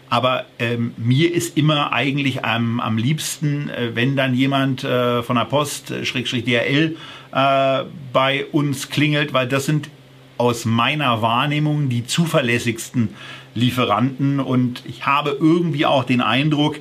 Aber 0.10 0.46
ähm, 0.58 0.94
mir 0.98 1.34
ist 1.34 1.58
immer 1.58 1.92
eigentlich 1.92 2.46
am, 2.46 2.80
am 2.80 2.98
liebsten, 2.98 3.70
äh, 3.70 3.92
wenn 3.94 4.16
dann 4.16 4.34
jemand 4.34 4.84
äh, 4.84 5.22
von 5.22 5.36
der 5.36 5.46
Post, 5.46 5.92
äh, 5.92 6.06
Schrägstrich 6.06 6.46
DRL, 6.46 6.96
äh, 7.34 7.84
bei 8.14 8.46
uns 8.52 8.90
klingelt, 8.90 9.34
weil 9.34 9.48
das 9.48 9.66
sind 9.66 9.90
aus 10.38 10.66
meiner 10.66 11.22
Wahrnehmung 11.22 11.90
die 11.90 12.06
zuverlässigsten 12.06 13.10
Lieferanten 13.58 14.40
und 14.40 14.84
ich 14.88 15.06
habe 15.06 15.36
irgendwie 15.40 15.86
auch 15.86 16.04
den 16.04 16.22
Eindruck, 16.22 16.80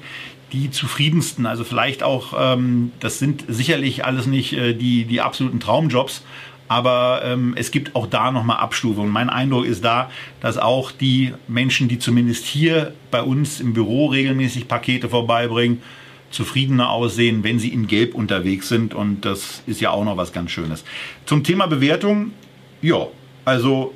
die 0.53 0.71
zufriedensten, 0.71 1.47
also 1.47 1.65
vielleicht 1.65 2.03
auch, 2.03 2.35
ähm, 2.39 2.93
das 3.01 3.19
sind 3.19 3.45
sicherlich 3.49 4.05
alles 4.05 4.27
nicht 4.27 4.53
äh, 4.53 4.75
die, 4.75 5.05
die 5.05 5.21
absoluten 5.21 5.59
Traumjobs, 5.59 6.23
aber 6.69 7.23
ähm, 7.25 7.55
es 7.57 7.71
gibt 7.71 7.95
auch 7.95 8.07
da 8.07 8.31
nochmal 8.31 8.59
Abstufungen. 8.59 9.11
Mein 9.11 9.31
Eindruck 9.31 9.65
ist 9.65 9.85
da, 9.85 10.11
dass 10.41 10.59
auch 10.59 10.91
die 10.91 11.33
Menschen, 11.49 11.89
die 11.89 11.99
zumindest 11.99 12.45
hier 12.45 12.93
bei 13.11 13.23
uns 13.23 13.61
im 13.61 13.73
Büro 13.73 14.07
regelmäßig 14.07 14.69
Pakete 14.69 15.09
vorbeibringen, 15.09 15.81
zufriedener 16.31 16.91
aussehen, 16.91 17.45
wenn 17.45 17.59
sie 17.59 17.69
in 17.69 17.87
Gelb 17.87 18.15
unterwegs 18.15 18.69
sind. 18.69 18.95
Und 18.95 19.25
das 19.25 19.63
ist 19.67 19.81
ja 19.81 19.91
auch 19.91 20.05
noch 20.05 20.17
was 20.17 20.33
ganz 20.33 20.51
Schönes. 20.51 20.85
Zum 21.25 21.45
Thema 21.45 21.67
Bewertung, 21.67 22.33
ja, 22.83 23.07
also 23.45 23.95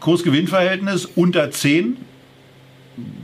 Kurs-Gewinn-Verhältnis 0.00 1.06
unter 1.06 1.50
10. 1.50 1.96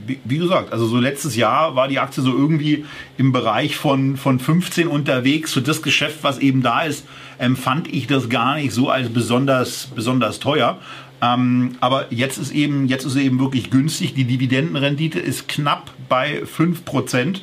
Wie, 0.07 0.19
wie, 0.23 0.37
gesagt, 0.39 0.73
also 0.73 0.87
so 0.87 0.97
letztes 0.97 1.35
Jahr 1.35 1.75
war 1.75 1.87
die 1.87 1.99
Aktie 1.99 2.23
so 2.23 2.31
irgendwie 2.31 2.85
im 3.17 3.31
Bereich 3.31 3.75
von, 3.75 4.17
von 4.17 4.39
15 4.39 4.87
unterwegs. 4.87 5.53
Für 5.53 5.61
das 5.61 5.81
Geschäft, 5.81 6.19
was 6.23 6.39
eben 6.39 6.63
da 6.63 6.81
ist, 6.81 7.05
empfand 7.37 7.87
ich 7.87 8.07
das 8.07 8.29
gar 8.29 8.55
nicht 8.55 8.73
so 8.73 8.89
als 8.89 9.09
besonders, 9.09 9.89
besonders 9.93 10.39
teuer. 10.39 10.79
Ähm, 11.21 11.75
aber 11.79 12.11
jetzt 12.11 12.37
ist 12.37 12.51
eben, 12.51 12.87
jetzt 12.87 13.05
ist 13.05 13.15
eben 13.15 13.39
wirklich 13.39 13.69
günstig. 13.69 14.13
Die 14.13 14.23
Dividendenrendite 14.23 15.19
ist 15.19 15.47
knapp 15.47 15.91
bei 16.07 16.43
5%. 16.43 17.41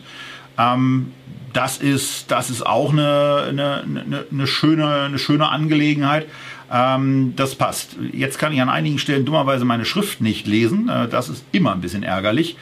Ähm, 0.58 1.12
das 1.52 1.78
ist, 1.78 2.30
das 2.30 2.50
ist 2.50 2.66
auch 2.66 2.92
eine, 2.92 3.46
eine, 3.48 3.82
eine, 3.82 4.24
eine, 4.30 4.46
schöne, 4.46 5.02
eine 5.02 5.18
schöne 5.18 5.48
Angelegenheit. 5.48 6.26
Ähm, 6.72 7.34
das 7.36 7.54
passt. 7.54 7.96
Jetzt 8.12 8.38
kann 8.38 8.52
ich 8.52 8.60
an 8.60 8.68
einigen 8.68 8.98
Stellen 8.98 9.24
dummerweise 9.24 9.64
meine 9.64 9.84
Schrift 9.84 10.20
nicht 10.20 10.46
lesen. 10.46 10.88
Äh, 10.88 11.08
das 11.08 11.28
ist 11.28 11.44
immer 11.52 11.72
ein 11.72 11.80
bisschen 11.80 12.02
ärgerlich. 12.02 12.56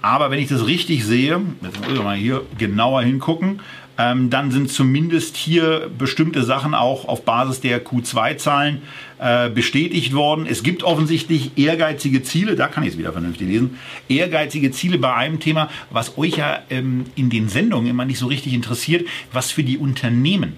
Aber 0.00 0.30
wenn 0.30 0.38
ich 0.38 0.48
das 0.48 0.66
richtig 0.66 1.04
sehe, 1.04 1.40
jetzt 1.62 1.80
muss 1.80 1.92
ich 1.92 2.02
mal 2.02 2.16
hier 2.16 2.42
genauer 2.56 3.02
hingucken, 3.02 3.60
ähm, 4.00 4.30
dann 4.30 4.52
sind 4.52 4.70
zumindest 4.70 5.36
hier 5.36 5.90
bestimmte 5.98 6.44
Sachen 6.44 6.72
auch 6.72 7.08
auf 7.08 7.24
Basis 7.24 7.60
der 7.60 7.84
Q2-Zahlen 7.84 8.82
äh, 9.18 9.50
bestätigt 9.50 10.14
worden. 10.14 10.46
Es 10.48 10.62
gibt 10.62 10.84
offensichtlich 10.84 11.58
ehrgeizige 11.58 12.22
Ziele, 12.22 12.54
da 12.54 12.68
kann 12.68 12.84
ich 12.84 12.90
es 12.90 12.98
wieder 12.98 13.10
vernünftig 13.10 13.48
lesen, 13.48 13.76
ehrgeizige 14.08 14.70
Ziele 14.70 14.98
bei 14.98 15.12
einem 15.14 15.40
Thema, 15.40 15.68
was 15.90 16.16
euch 16.16 16.36
ja 16.36 16.60
ähm, 16.70 17.06
in 17.16 17.28
den 17.28 17.48
Sendungen 17.48 17.90
immer 17.90 18.04
nicht 18.04 18.20
so 18.20 18.28
richtig 18.28 18.54
interessiert, 18.54 19.04
was 19.32 19.50
für 19.50 19.64
die 19.64 19.78
Unternehmen 19.78 20.56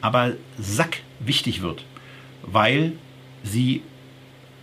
aber 0.00 0.32
sack 0.58 1.02
wichtig 1.20 1.62
wird 1.62 1.84
weil 2.52 2.92
sie 3.42 3.82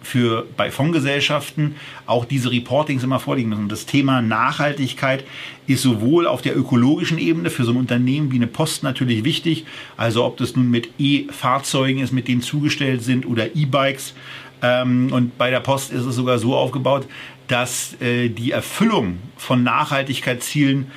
für 0.07 0.47
bei 0.55 0.71
Fondsgesellschaften 0.71 1.75
auch 2.05 2.23
diese 2.23 2.51
Reportings 2.51 3.03
immer 3.03 3.19
vorliegen 3.19 3.49
müssen. 3.49 3.67
Das 3.67 3.85
Thema 3.85 4.21
Nachhaltigkeit 4.21 5.25
ist 5.67 5.81
sowohl 5.81 6.27
auf 6.27 6.41
der 6.41 6.57
ökologischen 6.57 7.17
Ebene 7.17 7.49
für 7.49 7.65
so 7.65 7.71
ein 7.71 7.77
Unternehmen 7.77 8.31
wie 8.31 8.37
eine 8.37 8.47
Post 8.47 8.83
natürlich 8.83 9.25
wichtig, 9.25 9.65
also 9.97 10.23
ob 10.23 10.37
das 10.37 10.55
nun 10.55 10.71
mit 10.71 10.89
E-Fahrzeugen 10.97 11.99
ist, 11.99 12.13
mit 12.13 12.27
denen 12.27 12.41
zugestellt 12.41 13.03
sind 13.03 13.25
oder 13.25 13.55
E-Bikes. 13.55 14.13
Ähm, 14.61 15.11
und 15.11 15.37
bei 15.37 15.49
der 15.49 15.59
Post 15.59 15.91
ist 15.91 16.05
es 16.05 16.15
sogar 16.15 16.39
so 16.39 16.55
aufgebaut, 16.55 17.05
dass 17.47 17.99
äh, 18.01 18.29
die 18.29 18.51
Erfüllung 18.51 19.17
von 19.35 19.63
Nachhaltigkeitszielen 19.63 20.87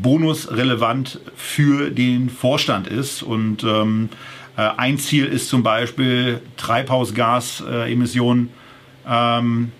bonusrelevant 0.00 1.20
für 1.36 1.90
den 1.90 2.30
Vorstand 2.30 2.86
ist 2.86 3.22
und 3.22 3.64
ähm, 3.64 4.08
äh, 4.12 4.31
ein 4.56 4.98
Ziel 4.98 5.26
ist 5.26 5.48
zum 5.48 5.62
Beispiel 5.62 6.40
Treibhausgasemissionen 6.56 8.50
ähm, 9.08 9.72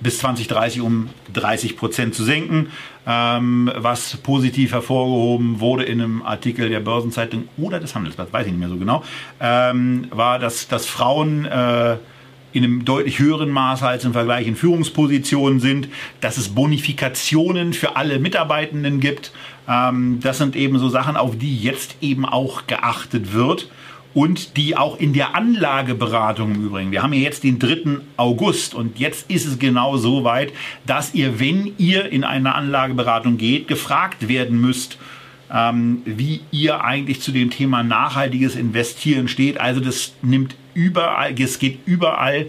bis 0.00 0.18
2030 0.18 0.82
um 0.82 1.08
30 1.32 1.76
Prozent 1.76 2.14
zu 2.14 2.24
senken, 2.24 2.68
ähm, 3.06 3.70
was 3.74 4.16
positiv 4.18 4.72
hervorgehoben 4.72 5.60
wurde 5.60 5.84
in 5.84 6.00
einem 6.00 6.22
Artikel 6.22 6.68
der 6.68 6.80
Börsenzeitung 6.80 7.48
oder 7.56 7.80
des 7.80 7.94
Handelsblatts, 7.94 8.32
weiß 8.32 8.46
ich 8.46 8.52
nicht 8.52 8.60
mehr 8.60 8.68
so 8.68 8.76
genau, 8.76 9.02
ähm, 9.40 10.06
war, 10.10 10.38
dass, 10.38 10.68
dass 10.68 10.86
Frauen 10.86 11.46
äh, 11.46 11.96
in 12.52 12.62
einem 12.62 12.84
deutlich 12.84 13.18
höheren 13.18 13.50
Maße 13.50 13.86
als 13.86 14.04
im 14.04 14.12
Vergleich 14.12 14.46
in 14.46 14.54
Führungspositionen 14.54 15.58
sind, 15.58 15.88
dass 16.20 16.36
es 16.36 16.50
Bonifikationen 16.50 17.72
für 17.72 17.96
alle 17.96 18.20
Mitarbeitenden 18.20 19.00
gibt. 19.00 19.32
Ähm, 19.68 20.20
das 20.20 20.38
sind 20.38 20.56
eben 20.56 20.78
so 20.78 20.88
Sachen, 20.88 21.16
auf 21.16 21.38
die 21.38 21.56
jetzt 21.56 21.96
eben 22.00 22.24
auch 22.24 22.66
geachtet 22.66 23.32
wird 23.32 23.68
und 24.14 24.56
die 24.56 24.76
auch 24.76 24.98
in 24.98 25.12
der 25.12 25.34
Anlageberatung 25.34 26.54
im 26.54 26.64
Übrigen. 26.66 26.92
Wir 26.92 27.02
haben 27.02 27.12
ja 27.12 27.20
jetzt 27.20 27.42
den 27.42 27.58
3. 27.58 27.98
August 28.16 28.74
und 28.74 28.98
jetzt 28.98 29.30
ist 29.30 29.44
es 29.44 29.58
genau 29.58 29.96
so 29.96 30.24
weit, 30.24 30.52
dass 30.86 31.14
ihr, 31.14 31.40
wenn 31.40 31.74
ihr 31.78 32.10
in 32.10 32.24
eine 32.24 32.54
Anlageberatung 32.54 33.36
geht, 33.36 33.66
gefragt 33.66 34.28
werden 34.28 34.60
müsst, 34.60 34.98
ähm, 35.52 36.02
wie 36.04 36.40
ihr 36.52 36.84
eigentlich 36.84 37.20
zu 37.20 37.32
dem 37.32 37.50
Thema 37.50 37.82
nachhaltiges 37.82 38.54
Investieren 38.54 39.28
steht. 39.28 39.60
Also 39.60 39.80
das 39.80 40.14
nimmt 40.22 40.54
überall, 40.74 41.34
es 41.38 41.58
geht 41.58 41.80
überall 41.86 42.46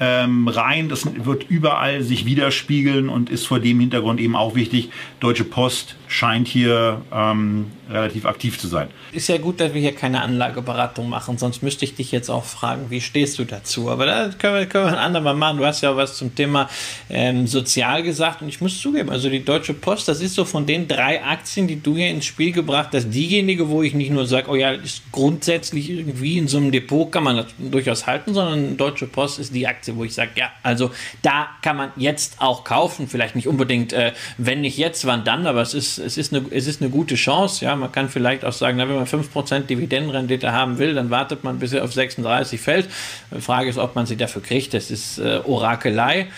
ähm, 0.00 0.48
rein. 0.48 0.88
Das 0.88 1.06
wird 1.24 1.48
überall 1.48 2.02
sich 2.02 2.24
widerspiegeln 2.24 3.08
und 3.08 3.30
ist 3.30 3.46
vor 3.46 3.60
dem 3.60 3.80
Hintergrund 3.80 4.20
eben 4.20 4.36
auch 4.36 4.54
wichtig. 4.54 4.90
Deutsche 5.20 5.44
Post 5.44 5.96
scheint 6.08 6.48
hier 6.48 7.02
ähm, 7.12 7.66
relativ 7.90 8.26
aktiv 8.26 8.58
zu 8.58 8.68
sein. 8.68 8.88
Ist 9.12 9.28
ja 9.28 9.38
gut, 9.38 9.60
dass 9.60 9.74
wir 9.74 9.80
hier 9.80 9.94
keine 9.94 10.22
Anlageberatung 10.22 11.08
machen, 11.08 11.38
sonst 11.38 11.62
müsste 11.62 11.84
ich 11.84 11.94
dich 11.94 12.12
jetzt 12.12 12.30
auch 12.30 12.44
fragen, 12.44 12.86
wie 12.90 13.00
stehst 13.00 13.38
du 13.38 13.44
dazu? 13.44 13.90
Aber 13.90 14.06
da 14.06 14.30
können 14.38 14.54
wir, 14.54 14.66
können 14.66 14.86
wir 14.86 14.92
ein 14.92 14.98
andermal 14.98 15.34
machen. 15.34 15.58
Du 15.58 15.66
hast 15.66 15.82
ja 15.82 15.96
was 15.96 16.16
zum 16.16 16.34
Thema 16.34 16.68
ähm, 17.10 17.46
sozial 17.46 18.02
gesagt 18.02 18.42
und 18.42 18.48
ich 18.48 18.60
muss 18.60 18.80
zugeben, 18.80 19.10
also 19.10 19.28
die 19.28 19.44
Deutsche 19.44 19.74
Post, 19.74 20.08
das 20.08 20.20
ist 20.20 20.34
so 20.34 20.44
von 20.44 20.66
den 20.66 20.88
drei 20.88 21.22
Aktien, 21.22 21.66
die 21.66 21.80
du 21.82 21.96
hier 21.96 22.08
ins 22.08 22.24
Spiel 22.24 22.52
gebracht 22.52 22.90
hast, 22.92 23.10
diejenige, 23.10 23.68
wo 23.68 23.82
ich 23.82 23.94
nicht 23.94 24.10
nur 24.10 24.26
sage, 24.26 24.50
oh 24.50 24.54
ja, 24.54 24.72
ist 24.72 25.02
grundsätzlich 25.12 25.90
irgendwie 25.90 26.38
in 26.38 26.48
so 26.48 26.58
einem 26.58 26.72
Depot 26.72 27.10
kann 27.10 27.24
man 27.24 27.36
das 27.36 27.46
durchaus 27.58 28.06
halten, 28.06 28.34
sondern 28.34 28.76
Deutsche 28.76 29.06
Post 29.06 29.38
ist 29.38 29.54
die 29.54 29.66
Aktie, 29.66 29.96
wo 29.96 30.04
ich 30.04 30.14
sage, 30.14 30.30
ja, 30.36 30.50
also 30.62 30.90
da 31.22 31.48
kann 31.62 31.76
man 31.76 31.90
jetzt 31.96 32.40
auch 32.40 32.64
kaufen, 32.64 33.08
vielleicht 33.08 33.36
nicht 33.36 33.48
unbedingt, 33.48 33.92
äh, 33.92 34.12
wenn 34.38 34.60
nicht 34.60 34.78
jetzt, 34.78 35.06
wann 35.06 35.24
dann, 35.24 35.46
aber 35.46 35.62
es 35.62 35.74
ist 35.74 35.96
es, 35.98 36.16
ist 36.16 36.32
eine, 36.32 36.44
es 36.50 36.66
ist 36.66 36.80
eine 36.80 36.90
gute 36.90 37.14
Chance. 37.14 37.64
Ja, 37.64 37.75
man 37.76 37.92
kann 37.92 38.08
vielleicht 38.08 38.44
auch 38.44 38.52
sagen, 38.52 38.78
na, 38.78 38.88
wenn 38.88 38.96
man 38.96 39.06
5% 39.06 39.60
Dividendenrendite 39.60 40.52
haben 40.52 40.78
will, 40.78 40.94
dann 40.94 41.10
wartet 41.10 41.44
man, 41.44 41.58
bis 41.58 41.72
er 41.72 41.84
auf 41.84 41.92
36 41.92 42.60
fällt. 42.60 42.88
Die 43.34 43.40
Frage 43.40 43.68
ist, 43.68 43.78
ob 43.78 43.94
man 43.94 44.06
sie 44.06 44.16
dafür 44.16 44.42
kriegt. 44.42 44.74
Das 44.74 44.90
ist 44.90 45.18
äh, 45.18 45.40
Orakelei. 45.44 46.28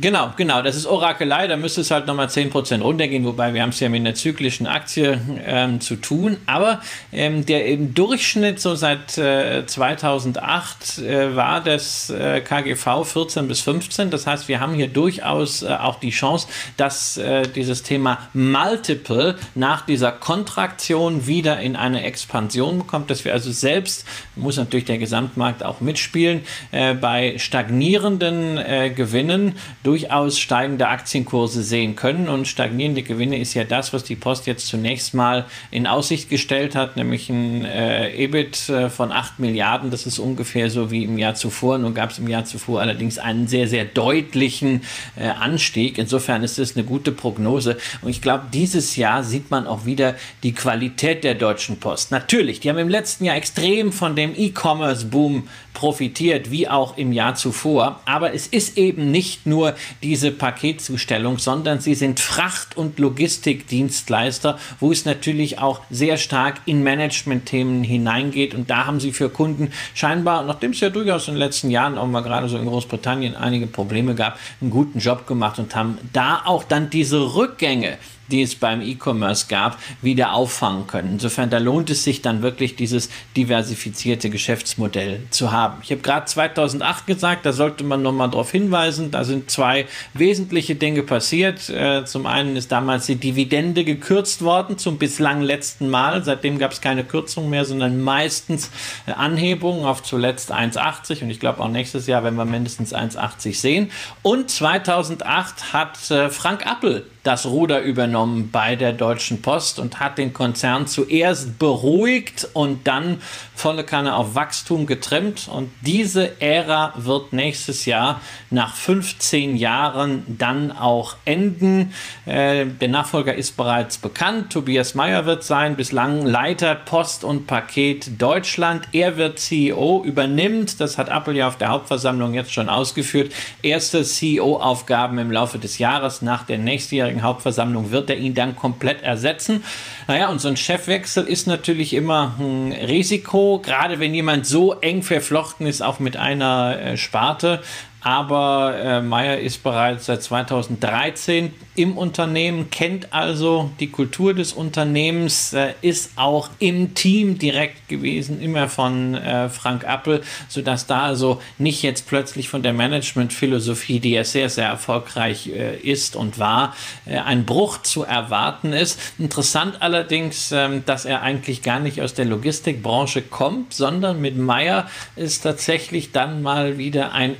Genau, 0.00 0.32
genau. 0.34 0.62
Das 0.62 0.76
ist 0.76 0.86
Orakelei. 0.86 1.46
Da 1.46 1.58
müsste 1.58 1.82
es 1.82 1.90
halt 1.90 2.06
nochmal 2.06 2.28
10% 2.28 2.80
runtergehen, 2.80 3.26
wobei 3.26 3.52
wir 3.52 3.60
haben 3.60 3.68
es 3.68 3.80
ja 3.80 3.90
mit 3.90 4.00
einer 4.00 4.14
zyklischen 4.14 4.66
Aktie 4.66 5.20
ähm, 5.44 5.80
zu 5.82 5.96
tun. 5.96 6.38
Aber 6.46 6.80
ähm, 7.12 7.44
der 7.44 7.66
im 7.66 7.92
Durchschnitt 7.92 8.60
so 8.60 8.74
seit 8.74 9.18
äh, 9.18 9.66
2008 9.66 10.98
äh, 11.00 11.36
war 11.36 11.60
das 11.62 12.08
äh, 12.08 12.40
KGV 12.40 13.04
14 13.04 13.46
bis 13.46 13.60
15. 13.60 14.08
Das 14.08 14.26
heißt, 14.26 14.48
wir 14.48 14.60
haben 14.60 14.72
hier 14.72 14.88
durchaus 14.88 15.62
äh, 15.62 15.66
auch 15.66 16.00
die 16.00 16.10
Chance, 16.10 16.48
dass 16.78 17.18
äh, 17.18 17.42
dieses 17.42 17.82
Thema 17.82 18.30
Multiple 18.32 19.36
nach 19.54 19.84
dieser 19.84 20.12
Kontraktion 20.12 21.26
wieder 21.26 21.60
in 21.60 21.76
eine 21.76 22.04
Expansion 22.04 22.86
kommt, 22.86 23.10
dass 23.10 23.26
wir 23.26 23.34
also 23.34 23.52
selbst, 23.52 24.06
muss 24.34 24.56
natürlich 24.56 24.86
der 24.86 24.96
Gesamtmarkt 24.96 25.62
auch 25.62 25.82
mitspielen, 25.82 26.40
äh, 26.72 26.94
bei 26.94 27.34
stagnierenden 27.36 28.58
Gewinnen 28.94 29.56
durchaus 29.90 30.38
steigende 30.38 30.86
Aktienkurse 30.86 31.64
sehen 31.64 31.96
können. 31.96 32.28
Und 32.28 32.46
stagnierende 32.46 33.02
Gewinne 33.02 33.38
ist 33.38 33.54
ja 33.54 33.64
das, 33.64 33.92
was 33.92 34.04
die 34.04 34.14
Post 34.14 34.46
jetzt 34.46 34.68
zunächst 34.68 35.14
mal 35.14 35.46
in 35.72 35.88
Aussicht 35.88 36.30
gestellt 36.30 36.76
hat, 36.76 36.96
nämlich 36.96 37.28
ein 37.28 37.64
äh, 37.64 38.14
EBIT 38.14 38.68
äh, 38.68 38.88
von 38.88 39.10
8 39.10 39.40
Milliarden. 39.40 39.90
Das 39.90 40.06
ist 40.06 40.20
ungefähr 40.20 40.70
so 40.70 40.92
wie 40.92 41.02
im 41.02 41.18
Jahr 41.18 41.34
zuvor. 41.34 41.78
Nun 41.78 41.92
gab 41.92 42.10
es 42.10 42.20
im 42.20 42.28
Jahr 42.28 42.44
zuvor 42.44 42.80
allerdings 42.80 43.18
einen 43.18 43.48
sehr, 43.48 43.66
sehr 43.66 43.84
deutlichen 43.84 44.82
äh, 45.16 45.26
Anstieg. 45.26 45.98
Insofern 45.98 46.44
ist 46.44 46.60
es 46.60 46.76
eine 46.76 46.84
gute 46.84 47.10
Prognose. 47.10 47.76
Und 48.00 48.10
ich 48.10 48.22
glaube, 48.22 48.44
dieses 48.52 48.94
Jahr 48.94 49.24
sieht 49.24 49.50
man 49.50 49.66
auch 49.66 49.86
wieder 49.86 50.14
die 50.44 50.52
Qualität 50.52 51.24
der 51.24 51.34
Deutschen 51.34 51.80
Post. 51.80 52.12
Natürlich, 52.12 52.60
die 52.60 52.70
haben 52.70 52.78
im 52.78 52.88
letzten 52.88 53.24
Jahr 53.24 53.34
extrem 53.34 53.90
von 53.90 54.14
dem 54.14 54.34
E-Commerce-Boom 54.36 55.48
profitiert, 55.72 56.50
wie 56.50 56.68
auch 56.68 56.96
im 56.96 57.12
Jahr 57.12 57.34
zuvor. 57.34 58.00
Aber 58.04 58.34
es 58.34 58.46
ist 58.46 58.76
eben 58.76 59.10
nicht 59.10 59.46
nur 59.46 59.74
diese 60.02 60.30
Paketzustellung, 60.30 61.38
sondern 61.38 61.80
sie 61.80 61.94
sind 61.94 62.20
Fracht- 62.20 62.76
und 62.76 62.98
Logistikdienstleister, 62.98 64.58
wo 64.78 64.92
es 64.92 65.04
natürlich 65.04 65.58
auch 65.58 65.80
sehr 65.90 66.16
stark 66.16 66.60
in 66.66 66.82
Management-Themen 66.82 67.82
hineingeht. 67.84 68.54
Und 68.54 68.70
da 68.70 68.86
haben 68.86 69.00
sie 69.00 69.12
für 69.12 69.28
Kunden 69.28 69.72
scheinbar, 69.94 70.44
nachdem 70.44 70.72
es 70.72 70.80
ja 70.80 70.90
durchaus 70.90 71.28
in 71.28 71.34
den 71.34 71.40
letzten 71.40 71.70
Jahren 71.70 71.98
auch 71.98 72.06
mal 72.06 72.22
gerade 72.22 72.48
so 72.48 72.58
in 72.58 72.66
Großbritannien 72.66 73.36
einige 73.36 73.66
Probleme 73.66 74.14
gab, 74.14 74.38
einen 74.60 74.70
guten 74.70 74.98
Job 74.98 75.26
gemacht 75.26 75.58
und 75.58 75.74
haben 75.74 75.98
da 76.12 76.42
auch 76.44 76.64
dann 76.64 76.90
diese 76.90 77.34
Rückgänge 77.34 77.98
die 78.30 78.42
es 78.42 78.54
beim 78.54 78.80
E-Commerce 78.80 79.46
gab, 79.48 79.78
wieder 80.02 80.32
auffangen 80.32 80.86
können. 80.86 81.12
Insofern, 81.12 81.50
da 81.50 81.58
lohnt 81.58 81.90
es 81.90 82.04
sich 82.04 82.22
dann 82.22 82.42
wirklich, 82.42 82.76
dieses 82.76 83.10
diversifizierte 83.36 84.30
Geschäftsmodell 84.30 85.20
zu 85.30 85.52
haben. 85.52 85.78
Ich 85.82 85.90
habe 85.90 86.02
gerade 86.02 86.26
2008 86.26 87.06
gesagt, 87.06 87.46
da 87.46 87.52
sollte 87.52 87.84
man 87.84 88.02
nochmal 88.02 88.30
darauf 88.30 88.50
hinweisen, 88.50 89.10
da 89.10 89.24
sind 89.24 89.50
zwei 89.50 89.86
wesentliche 90.14 90.74
Dinge 90.74 91.02
passiert. 91.02 91.68
Äh, 91.68 92.04
zum 92.04 92.26
einen 92.26 92.56
ist 92.56 92.72
damals 92.72 93.06
die 93.06 93.16
Dividende 93.16 93.84
gekürzt 93.84 94.42
worden 94.42 94.78
zum 94.78 94.98
bislang 94.98 95.42
letzten 95.42 95.88
Mal. 95.88 96.24
Seitdem 96.24 96.58
gab 96.58 96.72
es 96.72 96.80
keine 96.80 97.04
Kürzung 97.04 97.50
mehr, 97.50 97.64
sondern 97.64 98.00
meistens 98.00 98.70
äh, 99.06 99.12
Anhebungen 99.12 99.84
auf 99.84 100.02
zuletzt 100.02 100.52
1,80 100.52 101.22
und 101.22 101.30
ich 101.30 101.40
glaube 101.40 101.60
auch 101.60 101.68
nächstes 101.68 102.06
Jahr, 102.06 102.24
wenn 102.24 102.34
wir 102.34 102.44
mindestens 102.44 102.94
1,80 102.94 103.54
sehen. 103.54 103.90
Und 104.22 104.50
2008 104.50 105.72
hat 105.72 106.10
äh, 106.10 106.30
Frank 106.30 106.66
Appel 106.66 107.06
das 107.22 107.46
Ruder 107.46 107.80
übernommen 107.82 108.50
bei 108.50 108.76
der 108.76 108.92
Deutschen 108.92 109.42
Post 109.42 109.78
und 109.78 110.00
hat 110.00 110.18
den 110.18 110.32
Konzern 110.32 110.86
zuerst 110.86 111.58
beruhigt 111.58 112.48
und 112.54 112.86
dann 112.86 113.20
volle 113.54 113.84
Kanne 113.84 114.16
auf 114.16 114.34
Wachstum 114.34 114.86
getrimmt. 114.86 115.48
Und 115.52 115.70
diese 115.82 116.40
Ära 116.40 116.94
wird 116.96 117.32
nächstes 117.32 117.84
Jahr 117.84 118.20
nach 118.48 118.74
15 118.74 119.56
Jahren 119.56 120.24
dann 120.26 120.72
auch 120.72 121.16
enden. 121.26 121.92
Äh, 122.24 122.66
der 122.66 122.88
Nachfolger 122.88 123.34
ist 123.34 123.56
bereits 123.56 123.98
bekannt. 123.98 124.50
Tobias 124.52 124.94
Meyer 124.94 125.26
wird 125.26 125.44
sein, 125.44 125.76
bislang 125.76 126.24
Leiter 126.24 126.74
Post 126.74 127.22
und 127.22 127.46
Paket 127.46 128.20
Deutschland. 128.20 128.88
Er 128.92 129.18
wird 129.18 129.38
CEO, 129.38 130.02
übernimmt, 130.04 130.80
das 130.80 130.96
hat 130.96 131.10
Apple 131.10 131.34
ja 131.34 131.48
auf 131.48 131.58
der 131.58 131.68
Hauptversammlung 131.68 132.32
jetzt 132.32 132.52
schon 132.52 132.68
ausgeführt, 132.68 133.32
erste 133.62 134.04
CEO-Aufgaben 134.04 135.18
im 135.18 135.30
Laufe 135.30 135.58
des 135.58 135.78
Jahres 135.78 136.22
nach 136.22 136.44
der 136.44 136.58
nächstjährigen 136.58 137.09
Hauptversammlung 137.18 137.90
wird 137.90 138.10
er 138.10 138.16
ihn 138.16 138.34
dann 138.34 138.56
komplett 138.56 139.02
ersetzen. 139.02 139.64
Naja, 140.06 140.28
und 140.28 140.40
so 140.40 140.48
ein 140.48 140.56
Chefwechsel 140.56 141.24
ist 141.24 141.46
natürlich 141.46 141.94
immer 141.94 142.34
ein 142.38 142.72
Risiko, 142.72 143.60
gerade 143.62 144.00
wenn 144.00 144.14
jemand 144.14 144.46
so 144.46 144.74
eng 144.74 145.02
verflochten 145.02 145.66
ist, 145.66 145.82
auch 145.82 145.98
mit 145.98 146.16
einer 146.16 146.78
äh, 146.80 146.96
Sparte. 146.96 147.62
Aber 148.02 148.76
äh, 148.82 149.02
Meyer 149.02 149.38
ist 149.38 149.62
bereits 149.62 150.06
seit 150.06 150.22
2013 150.22 151.52
im 151.74 151.96
Unternehmen, 151.96 152.70
kennt 152.70 153.12
also 153.12 153.70
die 153.78 153.90
Kultur 153.90 154.34
des 154.34 154.52
Unternehmens, 154.52 155.52
äh, 155.52 155.74
ist 155.82 156.12
auch 156.16 156.48
im 156.58 156.94
Team 156.94 157.38
direkt 157.38 157.88
gewesen, 157.88 158.40
immer 158.40 158.68
von 158.68 159.14
äh, 159.14 159.48
Frank 159.48 159.86
Appel, 159.86 160.22
sodass 160.48 160.86
da 160.86 161.02
also 161.02 161.40
nicht 161.58 161.82
jetzt 161.82 162.06
plötzlich 162.06 162.48
von 162.48 162.62
der 162.62 162.72
Managementphilosophie, 162.72 164.00
die 164.00 164.12
ja 164.12 164.24
sehr, 164.24 164.48
sehr 164.48 164.66
erfolgreich 164.66 165.48
äh, 165.48 165.76
ist 165.76 166.16
und 166.16 166.38
war, 166.38 166.74
äh, 167.06 167.18
ein 167.18 167.44
Bruch 167.46 167.82
zu 167.82 168.02
erwarten 168.02 168.72
ist. 168.72 168.98
Interessant 169.18 169.80
allerdings, 169.80 170.52
ähm, 170.52 170.84
dass 170.86 171.04
er 171.04 171.22
eigentlich 171.22 171.62
gar 171.62 171.80
nicht 171.80 172.02
aus 172.02 172.14
der 172.14 172.24
Logistikbranche 172.24 173.22
kommt, 173.22 173.74
sondern 173.74 174.20
mit 174.20 174.36
Meyer 174.36 174.88
ist 175.16 175.42
tatsächlich 175.42 176.12
dann 176.12 176.42
mal 176.42 176.78
wieder 176.78 177.12
ein 177.12 177.36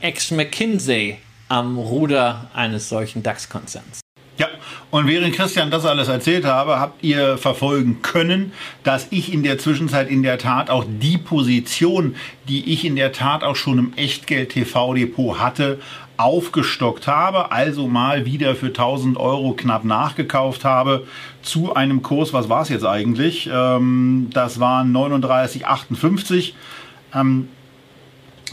Ex-McKinsey 0.50 1.16
am 1.48 1.78
Ruder 1.78 2.50
eines 2.54 2.88
solchen 2.88 3.22
DAX-Konzerns. 3.22 4.00
Ja, 4.36 4.48
und 4.90 5.06
während 5.06 5.34
Christian 5.34 5.70
das 5.70 5.84
alles 5.84 6.08
erzählt 6.08 6.44
habe, 6.44 6.80
habt 6.80 7.04
ihr 7.04 7.38
verfolgen 7.38 8.02
können, 8.02 8.52
dass 8.82 9.06
ich 9.10 9.32
in 9.32 9.42
der 9.42 9.58
Zwischenzeit 9.58 10.08
in 10.08 10.22
der 10.22 10.38
Tat 10.38 10.70
auch 10.70 10.84
die 10.88 11.18
Position, 11.18 12.16
die 12.48 12.72
ich 12.72 12.84
in 12.84 12.96
der 12.96 13.12
Tat 13.12 13.44
auch 13.44 13.54
schon 13.56 13.78
im 13.78 13.92
Echtgeld-TV-Depot 13.94 15.38
hatte, 15.38 15.78
aufgestockt 16.16 17.06
habe, 17.06 17.52
also 17.52 17.86
mal 17.86 18.26
wieder 18.26 18.54
für 18.54 18.66
1000 18.66 19.16
Euro 19.16 19.52
knapp 19.52 19.84
nachgekauft 19.84 20.64
habe 20.64 21.06
zu 21.42 21.74
einem 21.74 22.02
Kurs, 22.02 22.32
was 22.32 22.48
war 22.48 22.62
es 22.62 22.68
jetzt 22.68 22.84
eigentlich? 22.84 23.48
Ähm, 23.52 24.30
das 24.32 24.58
waren 24.60 24.92
39,58. 24.94 26.52
Ähm, 27.14 27.48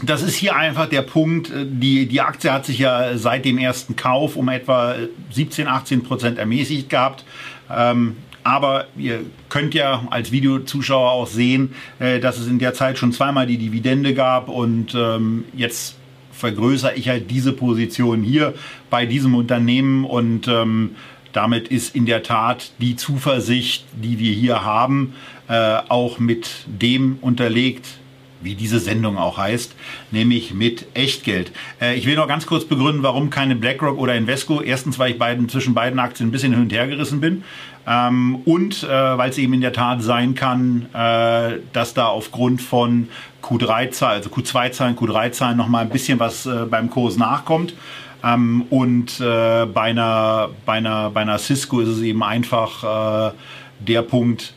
das 0.02 0.22
ist 0.22 0.36
hier 0.36 0.56
einfach 0.56 0.88
der 0.88 1.02
Punkt. 1.02 1.50
Äh, 1.50 1.66
die, 1.66 2.06
die 2.06 2.20
Aktie 2.20 2.52
hat 2.52 2.66
sich 2.66 2.78
ja 2.78 3.16
seit 3.16 3.44
dem 3.44 3.58
ersten 3.58 3.96
Kauf 3.96 4.36
um 4.36 4.48
etwa 4.48 4.94
17, 5.30 5.66
18 5.66 6.02
Prozent 6.02 6.38
ermäßigt 6.38 6.88
gehabt. 6.88 7.24
Ähm, 7.70 8.16
aber 8.44 8.86
ihr 8.96 9.20
könnt 9.50 9.74
ja 9.74 10.06
als 10.10 10.32
Videozuschauer 10.32 11.10
auch 11.10 11.26
sehen, 11.26 11.74
äh, 11.98 12.18
dass 12.18 12.38
es 12.38 12.46
in 12.46 12.58
der 12.58 12.74
Zeit 12.74 12.98
schon 12.98 13.12
zweimal 13.12 13.46
die 13.46 13.58
Dividende 13.58 14.14
gab 14.14 14.48
und 14.48 14.94
ähm, 14.94 15.44
jetzt 15.54 15.96
vergrößere 16.32 16.94
ich 16.94 17.08
halt 17.08 17.30
diese 17.30 17.52
Position 17.52 18.22
hier 18.22 18.54
bei 18.90 19.06
diesem 19.06 19.34
Unternehmen 19.34 20.04
und 20.04 20.48
ähm, 20.48 20.94
damit 21.32 21.68
ist 21.68 21.94
in 21.94 22.06
der 22.06 22.22
Tat 22.22 22.72
die 22.80 22.96
Zuversicht, 22.96 23.84
die 23.92 24.18
wir 24.18 24.32
hier 24.32 24.64
haben, 24.64 25.14
äh, 25.48 25.78
auch 25.88 26.18
mit 26.18 26.48
dem 26.66 27.18
unterlegt, 27.20 27.97
wie 28.40 28.54
diese 28.54 28.78
Sendung 28.78 29.18
auch 29.18 29.38
heißt, 29.38 29.74
nämlich 30.10 30.54
mit 30.54 30.86
Echtgeld. 30.94 31.52
Äh, 31.80 31.96
ich 31.96 32.06
will 32.06 32.16
noch 32.16 32.28
ganz 32.28 32.46
kurz 32.46 32.64
begründen, 32.64 33.02
warum 33.02 33.30
keine 33.30 33.56
BlackRock 33.56 33.98
oder 33.98 34.14
Invesco. 34.14 34.60
Erstens, 34.60 34.98
weil 34.98 35.12
ich 35.12 35.18
beiden, 35.18 35.48
zwischen 35.48 35.74
beiden 35.74 35.98
Aktien 35.98 36.28
ein 36.28 36.32
bisschen 36.32 36.52
hin 36.52 36.62
und 36.62 36.72
her 36.72 36.86
gerissen 36.86 37.20
bin. 37.20 37.44
Ähm, 37.86 38.42
und 38.44 38.82
äh, 38.84 38.88
weil 38.88 39.30
es 39.30 39.38
eben 39.38 39.54
in 39.54 39.60
der 39.60 39.72
Tat 39.72 40.02
sein 40.02 40.34
kann, 40.34 40.86
äh, 40.92 41.58
dass 41.72 41.94
da 41.94 42.06
aufgrund 42.06 42.60
von 42.60 43.08
Q3-Zahlen, 43.42 44.16
also 44.16 44.30
Q2-Zahlen, 44.30 44.96
Q3-Zahlen 44.96 45.56
nochmal 45.56 45.84
ein 45.84 45.90
bisschen 45.90 46.18
was 46.18 46.48
beim 46.70 46.90
Kurs 46.90 47.16
nachkommt. 47.16 47.74
Ähm, 48.22 48.66
und 48.68 49.18
bei, 49.18 49.80
einer, 49.80 50.50
bei, 50.66 50.72
einer, 50.74 51.10
bei 51.10 51.20
einer 51.20 51.38
Cisco 51.38 51.80
ist 51.80 51.88
es 51.88 52.02
eben 52.02 52.22
einfach 52.22 53.32
der 53.78 54.02
Punkt, 54.02 54.54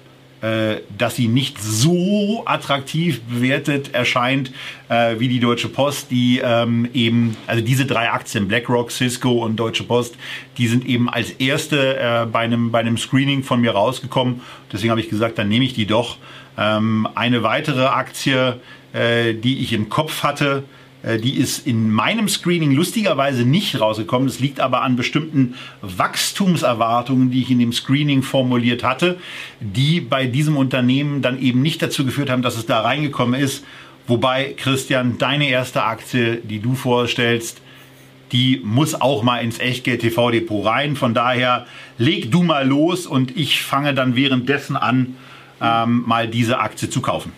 dass 0.98 1.16
sie 1.16 1.28
nicht 1.28 1.62
so 1.62 2.44
attraktiv 2.46 3.22
bewertet 3.22 3.94
erscheint 3.94 4.52
äh, 4.90 5.20
wie 5.20 5.28
die 5.28 5.40
Deutsche 5.40 5.70
Post, 5.70 6.12
die 6.12 6.42
ähm, 6.44 6.90
eben, 6.94 7.38
also 7.48 7.64
diese 7.64 7.86
drei 7.86 8.10
Aktien, 8.12 8.48
BlackRock, 8.48 8.92
Cisco 8.92 9.32
und 9.32 9.56
Deutsche 9.56 9.84
Post, 9.84 10.16
die 10.58 10.68
sind 10.68 10.86
eben 10.86 11.10
als 11.10 11.32
erste 11.32 11.98
äh, 11.98 12.26
bei, 12.26 12.40
einem, 12.40 12.72
bei 12.72 12.80
einem 12.80 12.98
Screening 12.98 13.44
von 13.44 13.62
mir 13.62 13.72
rausgekommen. 13.72 14.42
Deswegen 14.72 14.92
habe 14.92 15.02
ich 15.02 15.10
gesagt, 15.10 15.38
dann 15.38 15.48
nehme 15.48 15.66
ich 15.66 15.74
die 15.74 15.86
doch. 15.86 16.18
Ähm, 16.58 17.08
eine 17.16 17.44
weitere 17.44 17.86
Aktie, 17.86 18.60
äh, 18.94 19.34
die 19.34 19.60
ich 19.60 19.74
im 19.74 19.90
Kopf 19.90 20.24
hatte, 20.24 20.64
äh, 20.64 20.81
die 21.04 21.38
ist 21.38 21.66
in 21.66 21.90
meinem 21.90 22.28
Screening 22.30 22.72
lustigerweise 22.72 23.44
nicht 23.44 23.80
rausgekommen. 23.80 24.28
Das 24.28 24.40
liegt 24.40 24.60
aber 24.60 24.84
an 24.84 24.96
bestimmten 24.96 25.56
Wachstumserwartungen, 25.82 27.32
die 27.32 27.42
ich 27.42 27.50
in 27.50 27.60
dem 27.60 27.74
Screening 27.74 28.22
formuliert 28.22 28.84
hatte, 28.84 29.18
die 29.60 30.00
bei 30.00 30.28
diesem 30.28 30.58
Unternehmen 30.58 31.22
dann 31.22 31.42
eben 31.42 31.62
nicht 31.62 31.82
dazu 31.82 32.06
geführt 32.06 32.30
haben, 32.30 32.44
dass 32.44 32.58
es 32.58 32.68
da 32.68 32.82
reingekommen 32.82 33.40
ist. 33.40 33.64
Wobei, 34.08 34.54
Christian, 34.58 35.18
deine 35.18 35.50
erste 35.50 35.84
Aktie, 35.84 36.38
die 36.38 36.60
du 36.60 36.76
vorstellst, 36.76 37.62
die 38.32 38.62
muss 38.64 39.00
auch 39.00 39.24
mal 39.24 39.40
ins 39.40 39.60
Echtgeld 39.60 40.02
TV 40.02 40.32
Depot 40.32 40.66
rein. 40.66 40.96
Von 40.96 41.14
daher 41.14 41.66
leg 41.98 42.32
du 42.32 42.44
mal 42.44 42.68
los 42.68 43.06
und 43.06 43.36
ich 43.36 43.62
fange 43.62 43.94
dann 43.94 44.16
währenddessen 44.16 44.78
an, 44.78 45.16
ähm, 45.62 46.04
mal 46.06 46.28
diese 46.28 46.60
Aktie 46.60 46.90
zu 46.90 47.02
kaufen. 47.02 47.34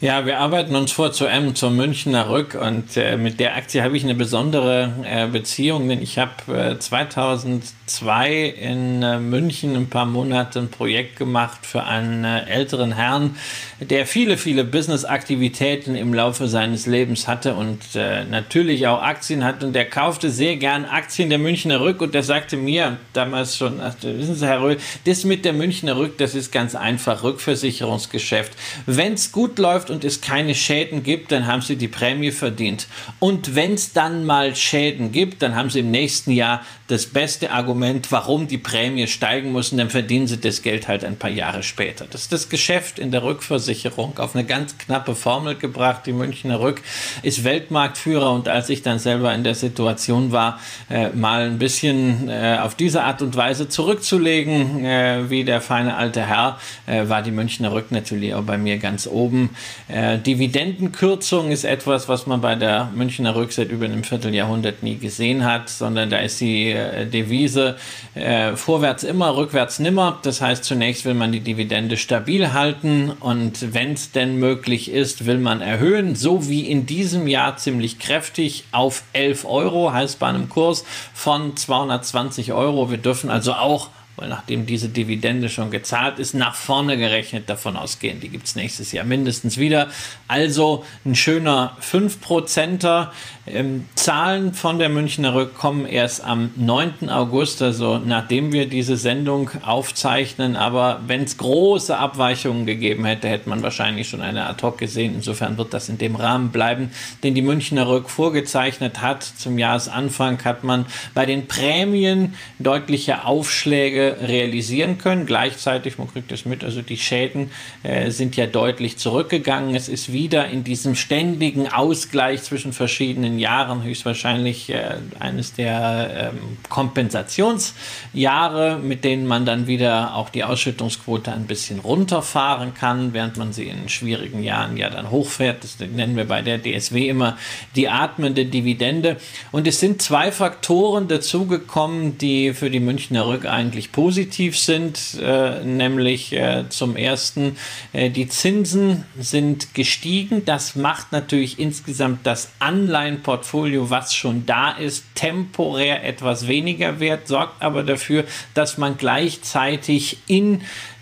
Ja, 0.00 0.26
wir 0.26 0.38
arbeiten 0.38 0.76
uns 0.76 0.92
vor 0.92 1.10
zu 1.10 1.26
M, 1.26 1.56
zur 1.56 1.72
Münchner 1.72 2.30
Rück 2.30 2.54
und 2.54 2.96
äh, 2.96 3.16
mit 3.16 3.40
der 3.40 3.56
Aktie 3.56 3.82
habe 3.82 3.96
ich 3.96 4.04
eine 4.04 4.14
besondere 4.14 4.92
äh, 5.02 5.26
Beziehung, 5.26 5.88
denn 5.88 6.00
ich 6.00 6.20
habe 6.20 6.76
äh, 6.76 6.78
2002 6.78 8.44
in 8.44 9.02
äh, 9.02 9.18
München 9.18 9.74
ein 9.74 9.88
paar 9.88 10.06
Monate 10.06 10.60
ein 10.60 10.70
Projekt 10.70 11.16
gemacht 11.16 11.66
für 11.66 11.82
einen 11.82 12.22
äh, 12.22 12.42
älteren 12.42 12.92
Herrn, 12.92 13.34
der 13.80 14.06
viele, 14.06 14.36
viele 14.36 14.62
Business-Aktivitäten 14.62 15.96
im 15.96 16.14
Laufe 16.14 16.46
seines 16.46 16.86
Lebens 16.86 17.26
hatte 17.26 17.54
und 17.54 17.80
äh, 17.96 18.24
natürlich 18.24 18.86
auch 18.86 19.02
Aktien 19.02 19.42
hat 19.42 19.64
und 19.64 19.72
der 19.72 19.90
kaufte 19.90 20.30
sehr 20.30 20.58
gern 20.58 20.84
Aktien 20.84 21.28
der 21.28 21.38
Münchner 21.38 21.80
Rück 21.80 22.00
und 22.02 22.14
der 22.14 22.22
sagte 22.22 22.56
mir 22.56 22.98
damals 23.14 23.56
schon, 23.56 23.80
ach, 23.80 23.94
wissen 24.02 24.36
Sie, 24.36 24.46
Herr 24.46 24.62
Röhl, 24.62 24.76
das 25.06 25.24
mit 25.24 25.44
der 25.44 25.54
Münchner 25.54 25.96
Rück, 25.96 26.18
das 26.18 26.36
ist 26.36 26.52
ganz 26.52 26.76
einfach, 26.76 27.24
Rückversicherungsgeschäft. 27.24 28.52
Wenn 28.86 29.14
es 29.14 29.32
gut 29.32 29.58
läuft, 29.58 29.87
und 29.90 30.04
es 30.04 30.20
keine 30.20 30.54
Schäden 30.54 31.02
gibt, 31.02 31.32
dann 31.32 31.46
haben 31.46 31.62
sie 31.62 31.76
die 31.76 31.88
Prämie 31.88 32.30
verdient. 32.30 32.86
Und 33.18 33.54
wenn 33.54 33.74
es 33.74 33.92
dann 33.92 34.24
mal 34.24 34.54
Schäden 34.54 35.12
gibt, 35.12 35.42
dann 35.42 35.54
haben 35.54 35.70
sie 35.70 35.80
im 35.80 35.90
nächsten 35.90 36.32
Jahr 36.32 36.62
das 36.88 37.06
beste 37.06 37.50
Argument, 37.50 38.10
warum 38.10 38.48
die 38.48 38.58
Prämie 38.58 39.06
steigen 39.06 39.52
muss, 39.52 39.72
und 39.72 39.78
dann 39.78 39.90
verdienen 39.90 40.26
sie 40.26 40.38
das 40.38 40.62
Geld 40.62 40.88
halt 40.88 41.04
ein 41.04 41.16
paar 41.16 41.30
Jahre 41.30 41.62
später. 41.62 42.06
Das 42.10 42.22
ist 42.22 42.32
das 42.32 42.48
Geschäft 42.48 42.98
in 42.98 43.10
der 43.10 43.22
Rückversicherung 43.22 44.18
auf 44.18 44.34
eine 44.34 44.44
ganz 44.44 44.78
knappe 44.78 45.14
Formel 45.14 45.54
gebracht. 45.54 46.06
Die 46.06 46.12
Münchner 46.12 46.60
Rück 46.60 46.80
ist 47.22 47.44
Weltmarktführer 47.44 48.32
und 48.32 48.48
als 48.48 48.70
ich 48.70 48.82
dann 48.82 48.98
selber 48.98 49.34
in 49.34 49.44
der 49.44 49.54
Situation 49.54 50.32
war, 50.32 50.60
äh, 50.88 51.10
mal 51.10 51.42
ein 51.42 51.58
bisschen 51.58 52.28
äh, 52.28 52.58
auf 52.60 52.74
diese 52.74 53.02
Art 53.02 53.20
und 53.20 53.36
Weise 53.36 53.68
zurückzulegen, 53.68 54.84
äh, 54.84 55.30
wie 55.30 55.44
der 55.44 55.60
feine 55.60 55.96
alte 55.96 56.26
Herr, 56.26 56.58
äh, 56.86 57.08
war 57.08 57.22
die 57.22 57.30
Münchner 57.30 57.72
Rück 57.72 57.90
natürlich 57.90 58.34
auch 58.34 58.44
bei 58.44 58.56
mir 58.56 58.78
ganz 58.78 59.06
oben. 59.06 59.50
Äh, 59.88 60.18
Dividendenkürzung 60.18 61.50
ist 61.50 61.64
etwas, 61.64 62.08
was 62.08 62.26
man 62.26 62.40
bei 62.40 62.54
der 62.54 62.90
Münchner 62.94 63.34
Rück 63.34 63.52
seit 63.52 63.70
über 63.70 63.84
einem 63.84 64.04
Vierteljahrhundert 64.04 64.82
nie 64.82 64.96
gesehen 64.96 65.44
hat, 65.44 65.68
sondern 65.68 66.10
da 66.10 66.18
ist 66.18 66.40
die 66.40 66.72
äh, 66.72 67.06
Devise 67.06 67.76
äh, 68.14 68.56
vorwärts 68.56 69.04
immer, 69.04 69.36
rückwärts 69.36 69.78
nimmer. 69.78 70.18
Das 70.22 70.40
heißt, 70.40 70.64
zunächst 70.64 71.04
will 71.04 71.14
man 71.14 71.32
die 71.32 71.40
Dividende 71.40 71.96
stabil 71.96 72.52
halten 72.52 73.12
und 73.20 73.72
wenn 73.72 73.92
es 73.92 74.12
denn 74.12 74.38
möglich 74.38 74.90
ist, 74.90 75.24
will 75.24 75.38
man 75.38 75.60
erhöhen, 75.60 76.16
so 76.16 76.48
wie 76.48 76.68
in 76.68 76.84
diesem 76.84 77.26
Jahr 77.26 77.56
ziemlich 77.56 77.98
kräftig 77.98 78.64
auf 78.72 79.02
11 79.12 79.44
Euro, 79.44 79.92
heißt 79.92 80.18
bei 80.18 80.26
einem 80.26 80.48
Kurs 80.48 80.84
von 81.14 81.56
220 81.56 82.52
Euro. 82.52 82.90
Wir 82.90 82.98
dürfen 82.98 83.30
also 83.30 83.54
auch 83.54 83.90
weil 84.18 84.28
nachdem 84.28 84.66
diese 84.66 84.88
Dividende 84.88 85.48
schon 85.48 85.70
gezahlt 85.70 86.18
ist, 86.18 86.34
nach 86.34 86.54
vorne 86.54 86.96
gerechnet 86.96 87.48
davon 87.48 87.76
ausgehen. 87.76 88.20
Die 88.20 88.28
gibt 88.28 88.46
es 88.46 88.56
nächstes 88.56 88.90
Jahr 88.92 89.04
mindestens 89.04 89.58
wieder. 89.58 89.88
Also 90.26 90.84
ein 91.04 91.14
schöner 91.14 91.76
5%er. 91.80 93.12
Ähm, 93.46 93.86
Zahlen 93.94 94.52
von 94.54 94.78
der 94.78 94.88
Münchner 94.88 95.34
Rück 95.34 95.54
kommen 95.54 95.86
erst 95.86 96.24
am 96.24 96.50
9. 96.56 97.08
August, 97.08 97.62
also 97.62 97.98
nachdem 97.98 98.52
wir 98.52 98.68
diese 98.68 98.96
Sendung 98.96 99.50
aufzeichnen. 99.64 100.56
Aber 100.56 101.00
wenn 101.06 101.22
es 101.22 101.36
große 101.36 101.96
Abweichungen 101.96 102.66
gegeben 102.66 103.04
hätte, 103.04 103.28
hätte 103.28 103.48
man 103.48 103.62
wahrscheinlich 103.62 104.08
schon 104.08 104.20
eine 104.20 104.46
ad 104.46 104.62
hoc 104.62 104.78
gesehen. 104.78 105.14
Insofern 105.14 105.56
wird 105.58 105.72
das 105.72 105.88
in 105.88 105.98
dem 105.98 106.16
Rahmen 106.16 106.50
bleiben, 106.50 106.90
den 107.22 107.34
die 107.34 107.42
Münchner 107.42 107.88
Rück 107.88 108.10
vorgezeichnet 108.10 109.00
hat. 109.00 109.22
Zum 109.22 109.58
Jahresanfang 109.58 110.44
hat 110.44 110.64
man 110.64 110.86
bei 111.14 111.24
den 111.24 111.46
Prämien 111.46 112.34
deutliche 112.58 113.24
Aufschläge 113.24 114.07
realisieren 114.08 114.98
können. 114.98 115.26
Gleichzeitig, 115.26 115.98
man 115.98 116.12
kriegt 116.12 116.32
das 116.32 116.44
mit, 116.44 116.64
also 116.64 116.82
die 116.82 116.96
Schäden 116.96 117.50
äh, 117.82 118.10
sind 118.10 118.36
ja 118.36 118.46
deutlich 118.46 118.98
zurückgegangen. 118.98 119.74
Es 119.74 119.88
ist 119.88 120.12
wieder 120.12 120.48
in 120.48 120.64
diesem 120.64 120.94
ständigen 120.94 121.68
Ausgleich 121.68 122.42
zwischen 122.42 122.72
verschiedenen 122.72 123.38
Jahren 123.38 123.82
höchstwahrscheinlich 123.82 124.70
äh, 124.70 124.96
eines 125.18 125.54
der 125.54 126.32
ähm, 126.32 126.58
Kompensationsjahre, 126.68 128.78
mit 128.78 129.04
denen 129.04 129.26
man 129.26 129.46
dann 129.46 129.66
wieder 129.66 130.14
auch 130.14 130.30
die 130.30 130.44
Ausschüttungsquote 130.44 131.32
ein 131.32 131.46
bisschen 131.46 131.80
runterfahren 131.80 132.74
kann, 132.74 133.12
während 133.12 133.36
man 133.36 133.52
sie 133.52 133.68
in 133.68 133.88
schwierigen 133.88 134.42
Jahren 134.42 134.76
ja 134.76 134.90
dann 134.90 135.10
hochfährt. 135.10 135.64
Das 135.64 135.78
nennen 135.80 136.16
wir 136.16 136.26
bei 136.26 136.42
der 136.42 136.62
DSW 136.62 137.08
immer 137.08 137.38
die 137.76 137.88
atmende 137.88 138.46
Dividende. 138.46 139.16
Und 139.52 139.66
es 139.66 139.80
sind 139.80 140.02
zwei 140.02 140.32
Faktoren 140.32 141.08
dazugekommen, 141.08 142.18
die 142.18 142.54
für 142.54 142.70
die 142.70 142.80
Münchner 142.80 143.26
Rück 143.26 143.46
eigentlich 143.46 143.92
positiv 143.98 144.56
sind, 144.56 145.18
äh, 145.20 145.64
nämlich 145.64 146.32
äh, 146.32 146.66
zum 146.68 146.94
ersten, 146.94 147.56
äh, 147.92 148.10
die 148.10 148.28
Zinsen 148.28 149.06
sind 149.18 149.74
gestiegen. 149.74 150.44
Das 150.44 150.76
macht 150.76 151.10
natürlich 151.10 151.58
insgesamt 151.58 152.24
das 152.24 152.52
Anleihenportfolio, 152.60 153.90
was 153.90 154.14
schon 154.14 154.46
da 154.46 154.70
ist, 154.70 155.04
temporär 155.16 156.04
etwas 156.04 156.46
weniger 156.46 157.00
wert, 157.00 157.26
sorgt 157.26 157.60
aber 157.60 157.82
dafür, 157.82 158.24
dass 158.54 158.78
man 158.78 158.98
gleichzeitig 158.98 160.18
in 160.28 160.60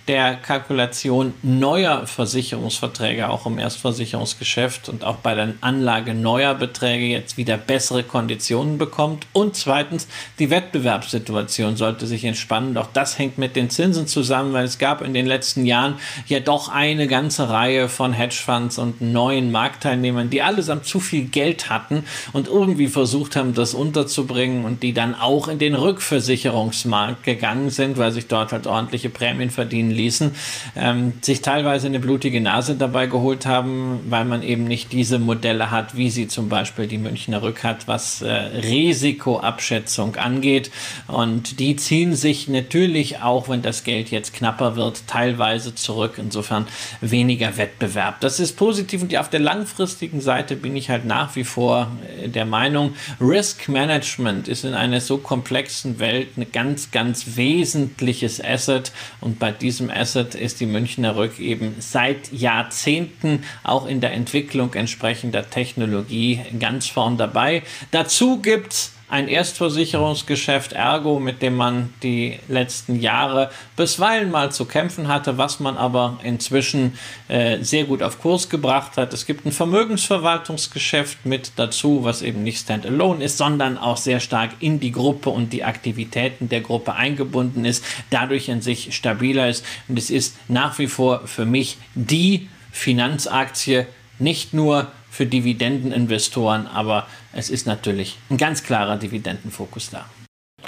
der 0.08 0.36
Kalkulation 0.36 1.34
neuer 1.42 2.06
Versicherungsverträge, 2.06 3.28
auch 3.28 3.46
im 3.46 3.58
Erstversicherungsgeschäft 3.58 4.88
und 4.88 5.04
auch 5.04 5.16
bei 5.16 5.34
der 5.34 5.54
Anlage 5.60 6.14
neuer 6.14 6.54
Beträge 6.54 7.06
jetzt 7.06 7.36
wieder 7.36 7.56
bessere 7.56 8.04
Konditionen 8.04 8.78
bekommt. 8.78 9.26
Und 9.32 9.56
zweitens, 9.56 10.06
die 10.38 10.50
Wettbewerbssituation 10.50 11.76
sollte 11.76 12.06
sich 12.06 12.24
entspannen. 12.24 12.76
Auch 12.76 12.88
das 12.92 13.18
hängt 13.18 13.38
mit 13.38 13.56
den 13.56 13.68
Zinsen 13.68 14.06
zusammen, 14.06 14.52
weil 14.52 14.64
es 14.64 14.78
gab 14.78 15.02
in 15.02 15.12
den 15.12 15.26
letzten 15.26 15.66
Jahren 15.66 15.96
ja 16.26 16.38
doch 16.38 16.68
eine 16.68 17.08
ganze 17.08 17.48
Reihe 17.48 17.88
von 17.88 18.12
Hedgefonds 18.12 18.78
und 18.78 19.00
neuen 19.00 19.50
Marktteilnehmern, 19.50 20.30
die 20.30 20.42
allesamt 20.42 20.86
zu 20.86 21.00
viel 21.00 21.24
Geld 21.24 21.68
hatten 21.68 22.04
und 22.32 22.46
irgendwie 22.46 22.88
versucht 22.88 23.34
haben, 23.34 23.54
das 23.54 23.74
unterzubringen 23.74 24.64
und 24.64 24.82
die 24.84 24.92
dann 24.92 25.16
auch 25.16 25.48
in 25.48 25.58
den 25.58 25.74
Rückversicherungsmarkt 25.74 27.24
gegangen 27.24 27.70
sind, 27.70 27.98
weil 27.98 28.12
sich 28.12 28.28
dort 28.28 28.52
halt 28.52 28.68
ordentliche 28.68 29.10
Prämien 29.10 29.50
verdienen 29.50 29.95
ließen, 29.96 30.32
ähm, 30.76 31.14
sich 31.22 31.42
teilweise 31.42 31.86
eine 31.86 32.00
blutige 32.00 32.40
Nase 32.40 32.74
dabei 32.74 33.06
geholt 33.06 33.46
haben, 33.46 34.00
weil 34.08 34.24
man 34.24 34.42
eben 34.42 34.64
nicht 34.64 34.92
diese 34.92 35.18
Modelle 35.18 35.70
hat, 35.70 35.96
wie 35.96 36.10
sie 36.10 36.28
zum 36.28 36.48
Beispiel 36.48 36.86
die 36.86 36.98
Münchner 36.98 37.42
Rück 37.42 37.64
hat, 37.64 37.88
was 37.88 38.22
äh, 38.22 38.30
Risikoabschätzung 38.32 40.16
angeht. 40.16 40.70
Und 41.08 41.60
die 41.60 41.76
ziehen 41.76 42.14
sich 42.14 42.48
natürlich 42.48 43.20
auch, 43.20 43.48
wenn 43.48 43.62
das 43.62 43.84
Geld 43.84 44.10
jetzt 44.10 44.34
knapper 44.34 44.76
wird, 44.76 45.06
teilweise 45.06 45.74
zurück. 45.74 46.14
Insofern 46.18 46.66
weniger 47.00 47.56
Wettbewerb. 47.56 48.20
Das 48.20 48.40
ist 48.40 48.56
positiv 48.56 49.02
und 49.02 49.16
auf 49.16 49.30
der 49.30 49.40
langfristigen 49.40 50.20
Seite 50.20 50.56
bin 50.56 50.76
ich 50.76 50.90
halt 50.90 51.04
nach 51.04 51.34
wie 51.36 51.44
vor 51.44 51.90
äh, 52.22 52.28
der 52.28 52.44
Meinung, 52.44 52.94
Risk 53.20 53.68
Management 53.68 54.48
ist 54.48 54.64
in 54.64 54.74
einer 54.74 55.00
so 55.00 55.18
komplexen 55.18 55.98
Welt 55.98 56.36
ein 56.36 56.46
ganz, 56.52 56.90
ganz 56.90 57.36
wesentliches 57.36 58.42
Asset 58.42 58.92
und 59.20 59.38
bei 59.38 59.52
diesem 59.52 59.85
diesem 59.86 59.90
Asset 60.00 60.34
ist 60.34 60.60
die 60.60 60.66
Münchner 60.66 61.16
Rück 61.16 61.38
eben 61.38 61.76
seit 61.78 62.32
Jahrzehnten 62.32 63.44
auch 63.62 63.86
in 63.86 64.00
der 64.00 64.12
Entwicklung 64.12 64.74
entsprechender 64.74 65.48
Technologie 65.48 66.40
ganz 66.58 66.86
vorn 66.88 67.16
dabei. 67.16 67.62
Dazu 67.90 68.40
gibt 68.40 68.72
es 68.72 68.92
ein 69.08 69.28
Erstversicherungsgeschäft 69.28 70.72
Ergo, 70.72 71.20
mit 71.20 71.40
dem 71.40 71.54
man 71.54 71.94
die 72.02 72.40
letzten 72.48 72.98
Jahre 72.98 73.50
bisweilen 73.76 74.32
mal 74.32 74.50
zu 74.50 74.64
kämpfen 74.64 75.06
hatte, 75.06 75.38
was 75.38 75.60
man 75.60 75.76
aber 75.76 76.18
inzwischen 76.24 76.98
äh, 77.28 77.62
sehr 77.62 77.84
gut 77.84 78.02
auf 78.02 78.20
Kurs 78.20 78.48
gebracht 78.48 78.96
hat. 78.96 79.12
Es 79.12 79.24
gibt 79.24 79.46
ein 79.46 79.52
Vermögensverwaltungsgeschäft 79.52 81.24
mit 81.24 81.52
dazu, 81.54 82.02
was 82.02 82.22
eben 82.22 82.42
nicht 82.42 82.58
standalone 82.58 83.22
ist, 83.22 83.38
sondern 83.38 83.78
auch 83.78 83.96
sehr 83.96 84.18
stark 84.18 84.50
in 84.58 84.80
die 84.80 84.92
Gruppe 84.92 85.30
und 85.30 85.52
die 85.52 85.62
Aktivitäten 85.62 86.48
der 86.48 86.60
Gruppe 86.60 86.94
eingebunden 86.94 87.64
ist, 87.64 87.84
dadurch 88.10 88.48
in 88.48 88.60
sich 88.60 88.96
stabiler 88.96 89.48
ist. 89.48 89.64
Und 89.86 89.98
es 89.98 90.10
ist 90.10 90.36
nach 90.48 90.80
wie 90.80 90.88
vor 90.88 91.26
für 91.26 91.44
mich 91.44 91.78
die 91.94 92.48
Finanzaktie, 92.72 93.86
nicht 94.18 94.52
nur 94.52 94.88
für 95.10 95.26
Dividendeninvestoren, 95.26 96.66
aber 96.66 97.06
es 97.36 97.50
ist 97.50 97.66
natürlich 97.66 98.16
ein 98.30 98.38
ganz 98.38 98.62
klarer 98.62 98.96
Dividendenfokus 98.96 99.90
da. 99.90 100.06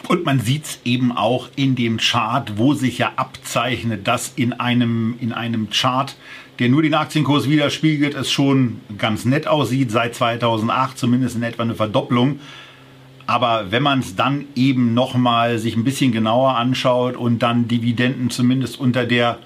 Und 0.07 0.27
man 0.27 0.39
sieht 0.39 0.65
es 0.67 0.81
eben 0.85 1.13
auch 1.13 1.49
in 1.57 1.75
dem 1.75 1.97
Chart, 1.97 2.59
wo 2.59 2.75
sich 2.75 2.99
ja 2.99 3.13
abzeichnet, 3.17 4.07
dass 4.07 4.33
in 4.37 4.53
einem, 4.53 5.17
in 5.19 5.33
einem 5.33 5.71
Chart, 5.71 6.15
der 6.59 6.69
nur 6.69 6.83
den 6.83 6.95
Aktienkurs 6.95 7.49
widerspiegelt, 7.49 8.15
es 8.15 8.31
schon 8.31 8.81
ganz 8.99 9.25
nett 9.25 9.49
aussieht, 9.49 9.91
seit 9.91 10.15
2008 10.15 10.99
zumindest 10.99 11.37
in 11.37 11.43
etwa 11.43 11.63
eine 11.63 11.75
Verdopplung. 11.75 12.39
Aber 13.27 13.71
wenn 13.71 13.83
man 13.83 14.01
es 14.01 14.15
dann 14.15 14.45
eben 14.55 14.93
nochmal 14.95 15.59
sich 15.59 15.75
ein 15.75 15.85
bisschen 15.85 16.13
genauer 16.13 16.57
anschaut 16.57 17.17
und 17.17 17.41
dann 17.41 17.67
Dividenden 17.67 18.31
zumindest 18.31 18.79
unter 18.79 19.07
der 19.07 19.39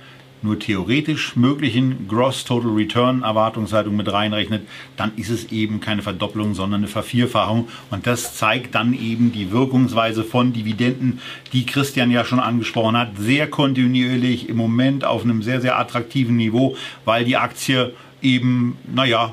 nur 0.42 0.58
theoretisch 0.58 1.36
möglichen 1.36 2.08
Gross 2.08 2.44
Total 2.44 2.70
Return 2.70 3.22
Erwartungshaltung 3.22 3.96
mit 3.96 4.12
reinrechnet, 4.12 4.66
dann 4.96 5.12
ist 5.16 5.30
es 5.30 5.52
eben 5.52 5.80
keine 5.80 6.02
Verdopplung, 6.02 6.54
sondern 6.54 6.80
eine 6.80 6.88
Vervierfachung. 6.88 7.68
Und 7.90 8.06
das 8.06 8.36
zeigt 8.36 8.74
dann 8.74 8.94
eben 8.94 9.32
die 9.32 9.50
Wirkungsweise 9.50 10.24
von 10.24 10.52
Dividenden, 10.52 11.20
die 11.52 11.66
Christian 11.66 12.10
ja 12.10 12.24
schon 12.24 12.40
angesprochen 12.40 12.96
hat, 12.96 13.16
sehr 13.18 13.48
kontinuierlich 13.48 14.48
im 14.48 14.56
Moment 14.56 15.04
auf 15.04 15.24
einem 15.24 15.42
sehr, 15.42 15.60
sehr 15.60 15.78
attraktiven 15.78 16.36
Niveau, 16.36 16.76
weil 17.04 17.24
die 17.24 17.36
Aktie 17.36 17.92
eben, 18.20 18.76
naja, 18.92 19.32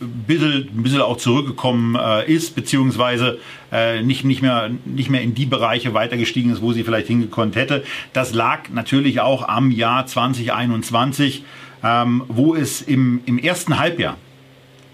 ein 0.00 0.82
bisschen 0.82 1.02
auch 1.02 1.16
zurückgekommen 1.16 1.96
äh, 1.96 2.32
ist, 2.32 2.54
beziehungsweise 2.54 3.38
äh, 3.70 4.02
nicht, 4.02 4.24
nicht, 4.24 4.42
mehr, 4.42 4.70
nicht 4.84 5.10
mehr 5.10 5.22
in 5.22 5.34
die 5.34 5.46
Bereiche 5.46 5.94
weitergestiegen 5.94 6.52
ist, 6.52 6.62
wo 6.62 6.72
sie 6.72 6.84
vielleicht 6.84 7.08
hingekonnt 7.08 7.56
hätte. 7.56 7.84
Das 8.12 8.32
lag 8.32 8.70
natürlich 8.72 9.20
auch 9.20 9.46
am 9.46 9.70
Jahr 9.70 10.06
2021, 10.06 11.44
ähm, 11.82 12.24
wo 12.28 12.54
es 12.54 12.82
im, 12.82 13.20
im 13.26 13.38
ersten 13.38 13.78
Halbjahr, 13.78 14.16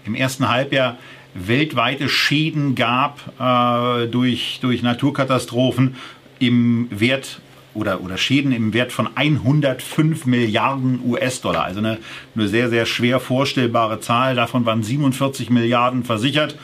im 0.05 0.15
ersten 0.15 0.49
Halbjahr 0.49 0.97
weltweite 1.33 2.09
Schäden 2.09 2.75
gab 2.75 3.19
äh, 3.39 4.07
durch, 4.07 4.59
durch 4.61 4.81
Naturkatastrophen 4.81 5.95
im 6.39 6.87
Wert 6.91 7.39
oder, 7.77 8.01
oder 8.01 8.17
Schäden 8.17 8.51
im 8.51 8.73
Wert 8.73 8.91
von 8.91 9.07
105 9.13 10.25
Milliarden 10.25 10.99
US-Dollar. 11.05 11.63
Also 11.63 11.79
eine, 11.79 11.99
eine 12.35 12.47
sehr, 12.47 12.69
sehr 12.69 12.87
schwer 12.87 13.19
vorstellbare 13.19 13.99
Zahl. 13.99 14.35
Davon 14.35 14.65
waren 14.65 14.81
47 14.81 15.51
Milliarden 15.51 16.03
versichert. 16.03 16.57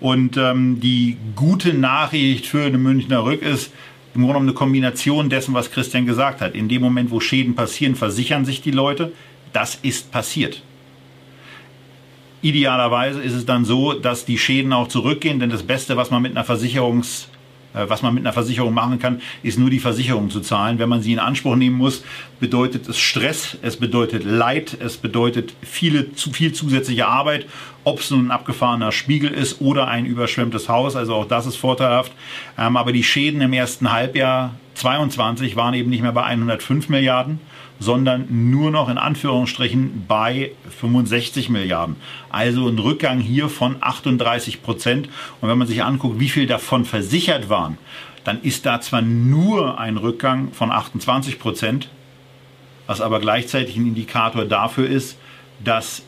Und 0.00 0.36
ähm, 0.36 0.80
die 0.80 1.16
gute 1.34 1.74
Nachricht 1.74 2.46
für 2.46 2.64
eine 2.64 2.78
Münchner 2.78 3.24
Rück 3.24 3.42
ist, 3.42 3.72
im 4.14 4.22
Grunde 4.22 4.40
eine 4.40 4.52
Kombination 4.52 5.28
dessen, 5.28 5.54
was 5.54 5.72
Christian 5.72 6.06
gesagt 6.06 6.40
hat. 6.40 6.54
In 6.54 6.68
dem 6.68 6.82
Moment, 6.82 7.10
wo 7.10 7.18
Schäden 7.18 7.54
passieren, 7.56 7.96
versichern 7.96 8.44
sich 8.44 8.62
die 8.62 8.70
Leute. 8.70 9.12
Das 9.52 9.74
ist 9.82 10.12
passiert. 10.12 10.62
Idealerweise 12.42 13.20
ist 13.20 13.34
es 13.34 13.44
dann 13.44 13.64
so, 13.64 13.92
dass 13.92 14.24
die 14.24 14.38
Schäden 14.38 14.72
auch 14.72 14.88
zurückgehen, 14.88 15.40
denn 15.40 15.50
das 15.50 15.64
Beste, 15.64 15.96
was 15.96 16.10
man 16.10 16.22
mit 16.22 16.30
einer 16.30 16.44
Versicherungs 16.44 17.28
was 17.72 18.02
man 18.02 18.14
mit 18.14 18.24
einer 18.24 18.32
Versicherung 18.32 18.74
machen 18.74 18.98
kann, 18.98 19.20
ist 19.42 19.58
nur 19.58 19.70
die 19.70 19.78
Versicherung 19.78 20.30
zu 20.30 20.40
zahlen. 20.40 20.78
Wenn 20.78 20.88
man 20.88 21.02
sie 21.02 21.12
in 21.12 21.18
Anspruch 21.18 21.56
nehmen 21.56 21.76
muss, 21.76 22.04
bedeutet 22.40 22.88
es 22.88 22.98
Stress, 22.98 23.56
es 23.62 23.76
bedeutet 23.76 24.24
Leid, 24.24 24.76
es 24.80 24.96
bedeutet 24.96 25.54
viele, 25.62 26.12
zu 26.12 26.32
viel 26.32 26.52
zusätzliche 26.52 27.06
Arbeit, 27.06 27.46
ob 27.84 28.00
es 28.00 28.10
nun 28.10 28.26
ein 28.26 28.30
abgefahrener 28.30 28.92
Spiegel 28.92 29.30
ist 29.30 29.60
oder 29.60 29.88
ein 29.88 30.06
überschwemmtes 30.06 30.68
Haus. 30.68 30.96
Also 30.96 31.14
auch 31.14 31.26
das 31.26 31.46
ist 31.46 31.56
vorteilhaft. 31.56 32.12
Ähm, 32.58 32.76
aber 32.76 32.92
die 32.92 33.04
Schäden 33.04 33.40
im 33.40 33.52
ersten 33.52 33.92
Halbjahr 33.92 34.54
22 34.74 35.56
waren 35.56 35.74
eben 35.74 35.90
nicht 35.90 36.02
mehr 36.02 36.12
bei 36.12 36.24
105 36.24 36.88
Milliarden, 36.88 37.40
sondern 37.80 38.50
nur 38.50 38.70
noch 38.70 38.88
in 38.88 38.98
Anführungsstrichen 38.98 40.04
bei 40.06 40.52
65 40.78 41.48
Milliarden. 41.48 41.96
Also 42.28 42.68
ein 42.68 42.78
Rückgang 42.78 43.18
hier 43.18 43.48
von 43.48 43.76
38 43.80 44.62
Prozent. 44.62 45.08
Und 45.40 45.48
wenn 45.48 45.58
man 45.58 45.66
sich 45.66 45.82
anguckt, 45.82 46.20
wie 46.20 46.28
viel 46.28 46.46
davon 46.46 46.84
versichert 46.84 47.48
waren, 47.48 47.78
dann 48.22 48.42
ist 48.42 48.66
da 48.66 48.80
zwar 48.82 49.00
nur 49.00 49.80
ein 49.80 49.96
Rückgang 49.96 50.52
von 50.52 50.70
28 50.70 51.38
Prozent, 51.38 51.88
was 52.86 53.00
aber 53.00 53.18
gleichzeitig 53.18 53.76
ein 53.76 53.86
Indikator 53.86 54.44
dafür 54.44 54.86
ist, 54.86 55.18
dass 55.64 56.02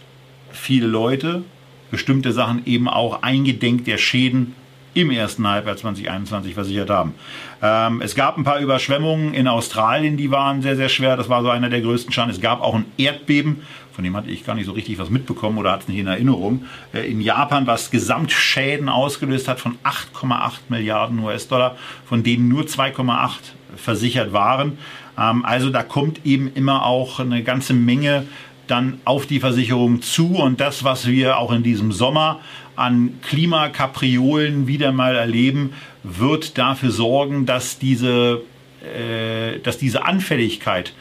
viele 0.51 0.87
Leute 0.87 1.43
bestimmte 1.91 2.33
Sachen 2.33 2.67
eben 2.67 2.89
auch 2.89 3.23
eingedenk 3.23 3.87
der 3.87 3.97
Schäden 3.97 4.55
im 4.95 5.11
ersten 5.11 5.47
Halbjahr 5.49 5.77
2021 5.77 6.53
versichert 6.53 6.91
haben. 6.91 7.15
Ähm, 7.63 8.03
es 8.03 8.17
gab 8.17 8.37
ein 8.37 8.45
paar 8.45 8.59
Überschwemmungen 8.59 9.35
in 9.35 9.47
Australien, 9.47 10.17
die 10.17 10.33
waren 10.33 10.63
sehr, 10.63 10.75
sehr 10.77 10.89
schwer. 10.89 11.17
Das 11.17 11.29
war 11.29 11.43
so 11.43 11.49
einer 11.49 11.71
der 11.71 11.81
größten 11.81 12.13
Schaden. 12.13 12.31
Es 12.31 12.41
gab 12.41 12.61
auch 12.61 12.75
ein 12.75 12.87
Erdbeben, 12.99 13.63
von 13.93 14.03
dem 14.03 14.17
hatte 14.17 14.31
ich 14.31 14.45
gar 14.45 14.55
nicht 14.55 14.67
so 14.67 14.73
richtig 14.73 14.99
was 14.99 15.11
mitbekommen 15.11 15.59
oder 15.59 15.73
hatte 15.73 15.83
es 15.83 15.89
nicht 15.89 15.99
in 15.99 16.09
Erinnerung. 16.09 16.65
Äh, 16.93 17.09
in 17.11 17.21
Japan, 17.21 17.67
was 17.67 17.91
Gesamtschäden 17.91 18.89
ausgelöst 18.89 19.47
hat 19.47 19.61
von 19.61 19.77
8,8 19.85 20.53
Milliarden 20.69 21.21
US-Dollar, 21.21 21.77
von 22.05 22.25
denen 22.25 22.49
nur 22.49 22.65
2,8 22.65 23.37
versichert 23.77 24.33
waren. 24.33 24.79
Ähm, 25.17 25.45
also 25.45 25.71
da 25.71 25.85
kommt 25.85 26.27
eben 26.27 26.51
immer 26.55 26.85
auch 26.85 27.21
eine 27.21 27.45
ganze 27.45 27.75
Menge 27.75 28.27
dann 28.67 29.01
auf 29.05 29.27
die 29.27 29.41
Versicherung 29.41 30.03
zu 30.03 30.37
und 30.37 30.61
das, 30.61 30.83
was 30.83 31.07
wir 31.07 31.39
auch 31.39 31.53
in 31.53 31.63
diesem 31.63 31.93
Sommer 31.93 32.41
an 32.77 33.21
Klimakapriolen 33.23 34.67
wieder 34.67 34.93
mal 34.93 35.15
erleben, 35.15 35.73
wird 36.03 36.59
dafür 36.59 36.91
sorgen, 36.91 37.47
dass 37.47 37.79
diese, 37.79 38.43
äh, 38.83 39.59
dass 39.61 39.79
diese 39.79 40.05
Anfälligkeit 40.05 40.93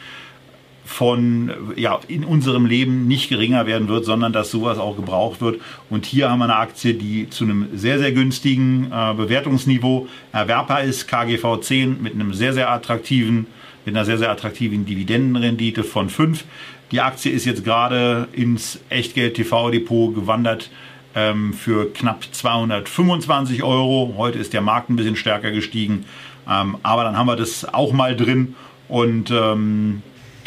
von 0.84 1.50
ja, 1.76 2.00
in 2.08 2.24
unserem 2.24 2.66
Leben 2.66 3.06
nicht 3.08 3.28
geringer 3.28 3.66
werden 3.66 3.88
wird, 3.88 4.04
sondern 4.04 4.32
dass 4.32 4.50
sowas 4.50 4.78
auch 4.78 4.96
gebraucht 4.96 5.40
wird. 5.40 5.60
Und 5.90 6.06
hier 6.06 6.30
haben 6.30 6.38
wir 6.40 6.44
eine 6.44 6.56
Aktie, 6.56 6.94
die 6.94 7.30
zu 7.30 7.44
einem 7.44 7.68
sehr, 7.74 7.98
sehr 7.98 8.12
günstigen 8.12 8.90
äh, 8.92 9.14
Bewertungsniveau 9.14 10.08
erwerbbar 10.32 10.82
ist, 10.82 11.08
KGV 11.08 11.60
10 11.60 12.02
mit 12.02 12.14
einem 12.14 12.34
sehr, 12.34 12.52
sehr 12.52 12.70
attraktiven, 12.70 13.46
mit 13.84 13.94
einer 13.94 14.04
sehr, 14.04 14.18
sehr 14.18 14.30
attraktiven 14.30 14.84
Dividendenrendite 14.84 15.82
von 15.82 16.08
5. 16.08 16.44
Die 16.90 17.00
Aktie 17.00 17.32
ist 17.32 17.46
jetzt 17.46 17.64
gerade 17.64 18.28
ins 18.32 18.78
Echtgeld 18.90 19.34
TV 19.34 19.70
Depot 19.70 20.14
gewandert 20.14 20.70
ähm, 21.14 21.54
für 21.54 21.92
knapp 21.92 22.24
225 22.30 23.62
Euro. 23.62 24.14
Heute 24.16 24.38
ist 24.38 24.52
der 24.52 24.60
Markt 24.60 24.90
ein 24.90 24.96
bisschen 24.96 25.16
stärker 25.16 25.50
gestiegen. 25.50 26.04
Ähm, 26.48 26.76
aber 26.82 27.04
dann 27.04 27.16
haben 27.16 27.26
wir 27.26 27.36
das 27.36 27.72
auch 27.72 27.92
mal 27.92 28.16
drin. 28.16 28.54
Und 28.88 29.30
ähm, 29.30 30.02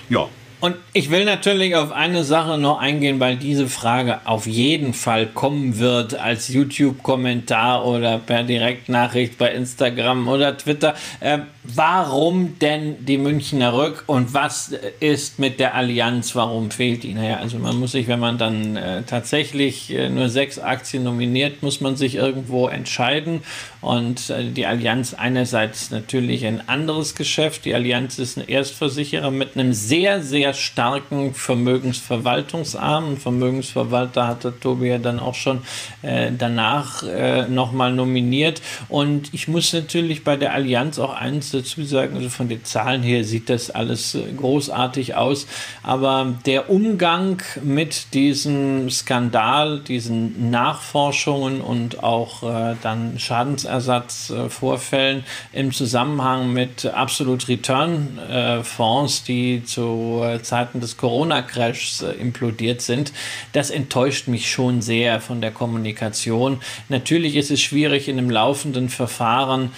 ja, 0.09 0.27
und 0.65 0.77
ich 0.93 1.11
will 1.11 1.25
natürlich 1.25 1.75
auf 1.75 1.91
eine 1.91 2.23
Sache 2.23 2.57
noch 2.57 2.79
eingehen, 2.79 3.19
weil 3.19 3.35
diese 3.35 3.67
Frage 3.67 4.21
auf 4.25 4.47
jeden 4.47 4.95
Fall 4.95 5.27
kommen 5.27 5.77
wird 5.77 6.15
als 6.15 6.47
YouTube-Kommentar 6.47 7.85
oder 7.85 8.17
per 8.17 8.41
Direktnachricht 8.41 9.37
bei 9.37 9.51
Instagram 9.51 10.27
oder 10.27 10.57
Twitter. 10.57 10.95
Äh, 11.19 11.39
warum 11.73 12.59
denn 12.59 13.05
die 13.05 13.17
Münchner 13.17 13.73
Rück 13.73 14.03
und 14.07 14.33
was 14.33 14.73
ist 14.99 15.39
mit 15.39 15.59
der 15.59 15.75
Allianz? 15.75 16.35
Warum 16.35 16.71
fehlt 16.71 17.03
die? 17.03 17.13
Naja, 17.13 17.37
also 17.37 17.57
man 17.57 17.79
muss 17.79 17.93
sich, 17.93 18.07
wenn 18.07 18.19
man 18.19 18.37
dann 18.37 18.75
äh, 18.75 19.03
tatsächlich 19.03 19.91
äh, 19.93 20.09
nur 20.09 20.29
sechs 20.29 20.59
Aktien 20.59 21.03
nominiert, 21.03 21.63
muss 21.63 21.81
man 21.81 21.95
sich 21.95 22.15
irgendwo 22.15 22.67
entscheiden. 22.67 23.41
Und 23.81 24.29
äh, 24.29 24.45
die 24.51 24.65
Allianz 24.65 25.13
einerseits 25.13 25.91
natürlich 25.91 26.45
ein 26.45 26.67
anderes 26.67 27.15
Geschäft. 27.15 27.65
Die 27.65 27.73
Allianz 27.73 28.19
ist 28.19 28.37
ein 28.37 28.47
Erstversicherer 28.47 29.31
mit 29.31 29.55
einem 29.55 29.73
sehr, 29.73 30.21
sehr 30.21 30.53
starken 30.53 31.33
Vermögensverwaltungsarm. 31.33 33.11
Ein 33.11 33.17
Vermögensverwalter 33.17 34.27
hatte 34.27 34.59
Tobi 34.59 34.87
ja 34.87 34.97
dann 34.97 35.19
auch 35.19 35.35
schon 35.35 35.61
äh, 36.01 36.31
danach 36.37 37.03
äh, 37.03 37.47
nochmal 37.47 37.93
nominiert. 37.93 38.61
Und 38.89 39.33
ich 39.33 39.47
muss 39.47 39.71
natürlich 39.73 40.23
bei 40.23 40.35
der 40.35 40.53
Allianz 40.53 40.99
auch 40.99 41.13
eins 41.13 41.51
dazu 41.55 41.83
sagen, 41.83 42.15
also 42.15 42.29
von 42.29 42.49
den 42.49 42.63
Zahlen 42.63 43.03
her 43.03 43.23
sieht 43.23 43.49
das 43.49 43.71
alles 43.71 44.15
äh, 44.15 44.31
großartig 44.35 45.15
aus. 45.15 45.47
Aber 45.83 46.35
der 46.45 46.69
Umgang 46.69 47.41
mit 47.63 48.13
diesem 48.13 48.89
Skandal, 48.89 49.79
diesen 49.79 50.51
Nachforschungen 50.51 51.61
und 51.61 52.03
auch 52.03 52.43
äh, 52.43 52.75
dann 52.81 53.19
Schadensersatzvorfällen 53.19 55.23
im 55.53 55.71
Zusammenhang 55.71 56.53
mit 56.53 56.85
Absolute 56.85 57.47
Return 57.47 58.19
äh, 58.19 58.63
Fonds, 58.63 59.23
die 59.23 59.63
zu 59.63 60.21
äh, 60.23 60.41
Zeiten 60.41 60.79
des 60.79 60.97
Corona-Crashs 60.97 62.01
äh, 62.01 62.11
implodiert 62.11 62.81
sind. 62.81 63.13
Das 63.53 63.69
enttäuscht 63.69 64.27
mich 64.27 64.51
schon 64.51 64.81
sehr 64.81 65.21
von 65.21 65.41
der 65.41 65.51
Kommunikation. 65.51 66.59
Natürlich 66.89 67.35
ist 67.35 67.51
es 67.51 67.61
schwierig 67.61 68.07
in 68.07 68.17
einem 68.17 68.29
laufenden 68.29 68.89
Verfahren 68.89 69.71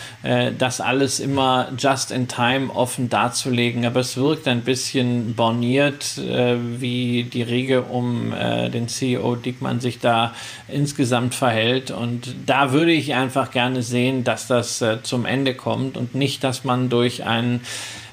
das 0.58 0.82
alles 0.82 1.20
immer 1.20 1.67
just 1.78 2.12
in 2.12 2.28
time 2.28 2.70
offen 2.74 3.10
darzulegen, 3.10 3.86
aber 3.86 4.02
es 4.02 4.18
wirkt 4.18 4.48
ein 4.48 4.62
bisschen 4.62 5.36
borniert, 5.36 6.18
äh, 6.18 6.58
wie 6.80 7.24
die 7.24 7.42
Riege 7.42 7.84
um 7.84 8.34
äh, 8.34 8.70
den 8.70 8.88
CEO 8.88 9.36
Dickmann 9.36 9.80
sich 9.80 10.00
da 10.00 10.34
insgesamt 10.68 11.36
verhält. 11.36 11.92
Und 11.92 12.36
da 12.46 12.72
würde 12.72 12.92
ich 12.92 13.14
einfach 13.14 13.52
gerne 13.52 13.82
sehen, 13.82 14.24
dass 14.24 14.48
das 14.48 14.82
äh, 14.82 15.02
zum 15.04 15.26
Ende 15.26 15.54
kommt 15.54 15.98
und 15.98 16.16
nicht, 16.16 16.44
dass 16.44 16.64
man 16.64 16.90
durch 16.90 17.24
einen 17.24 17.62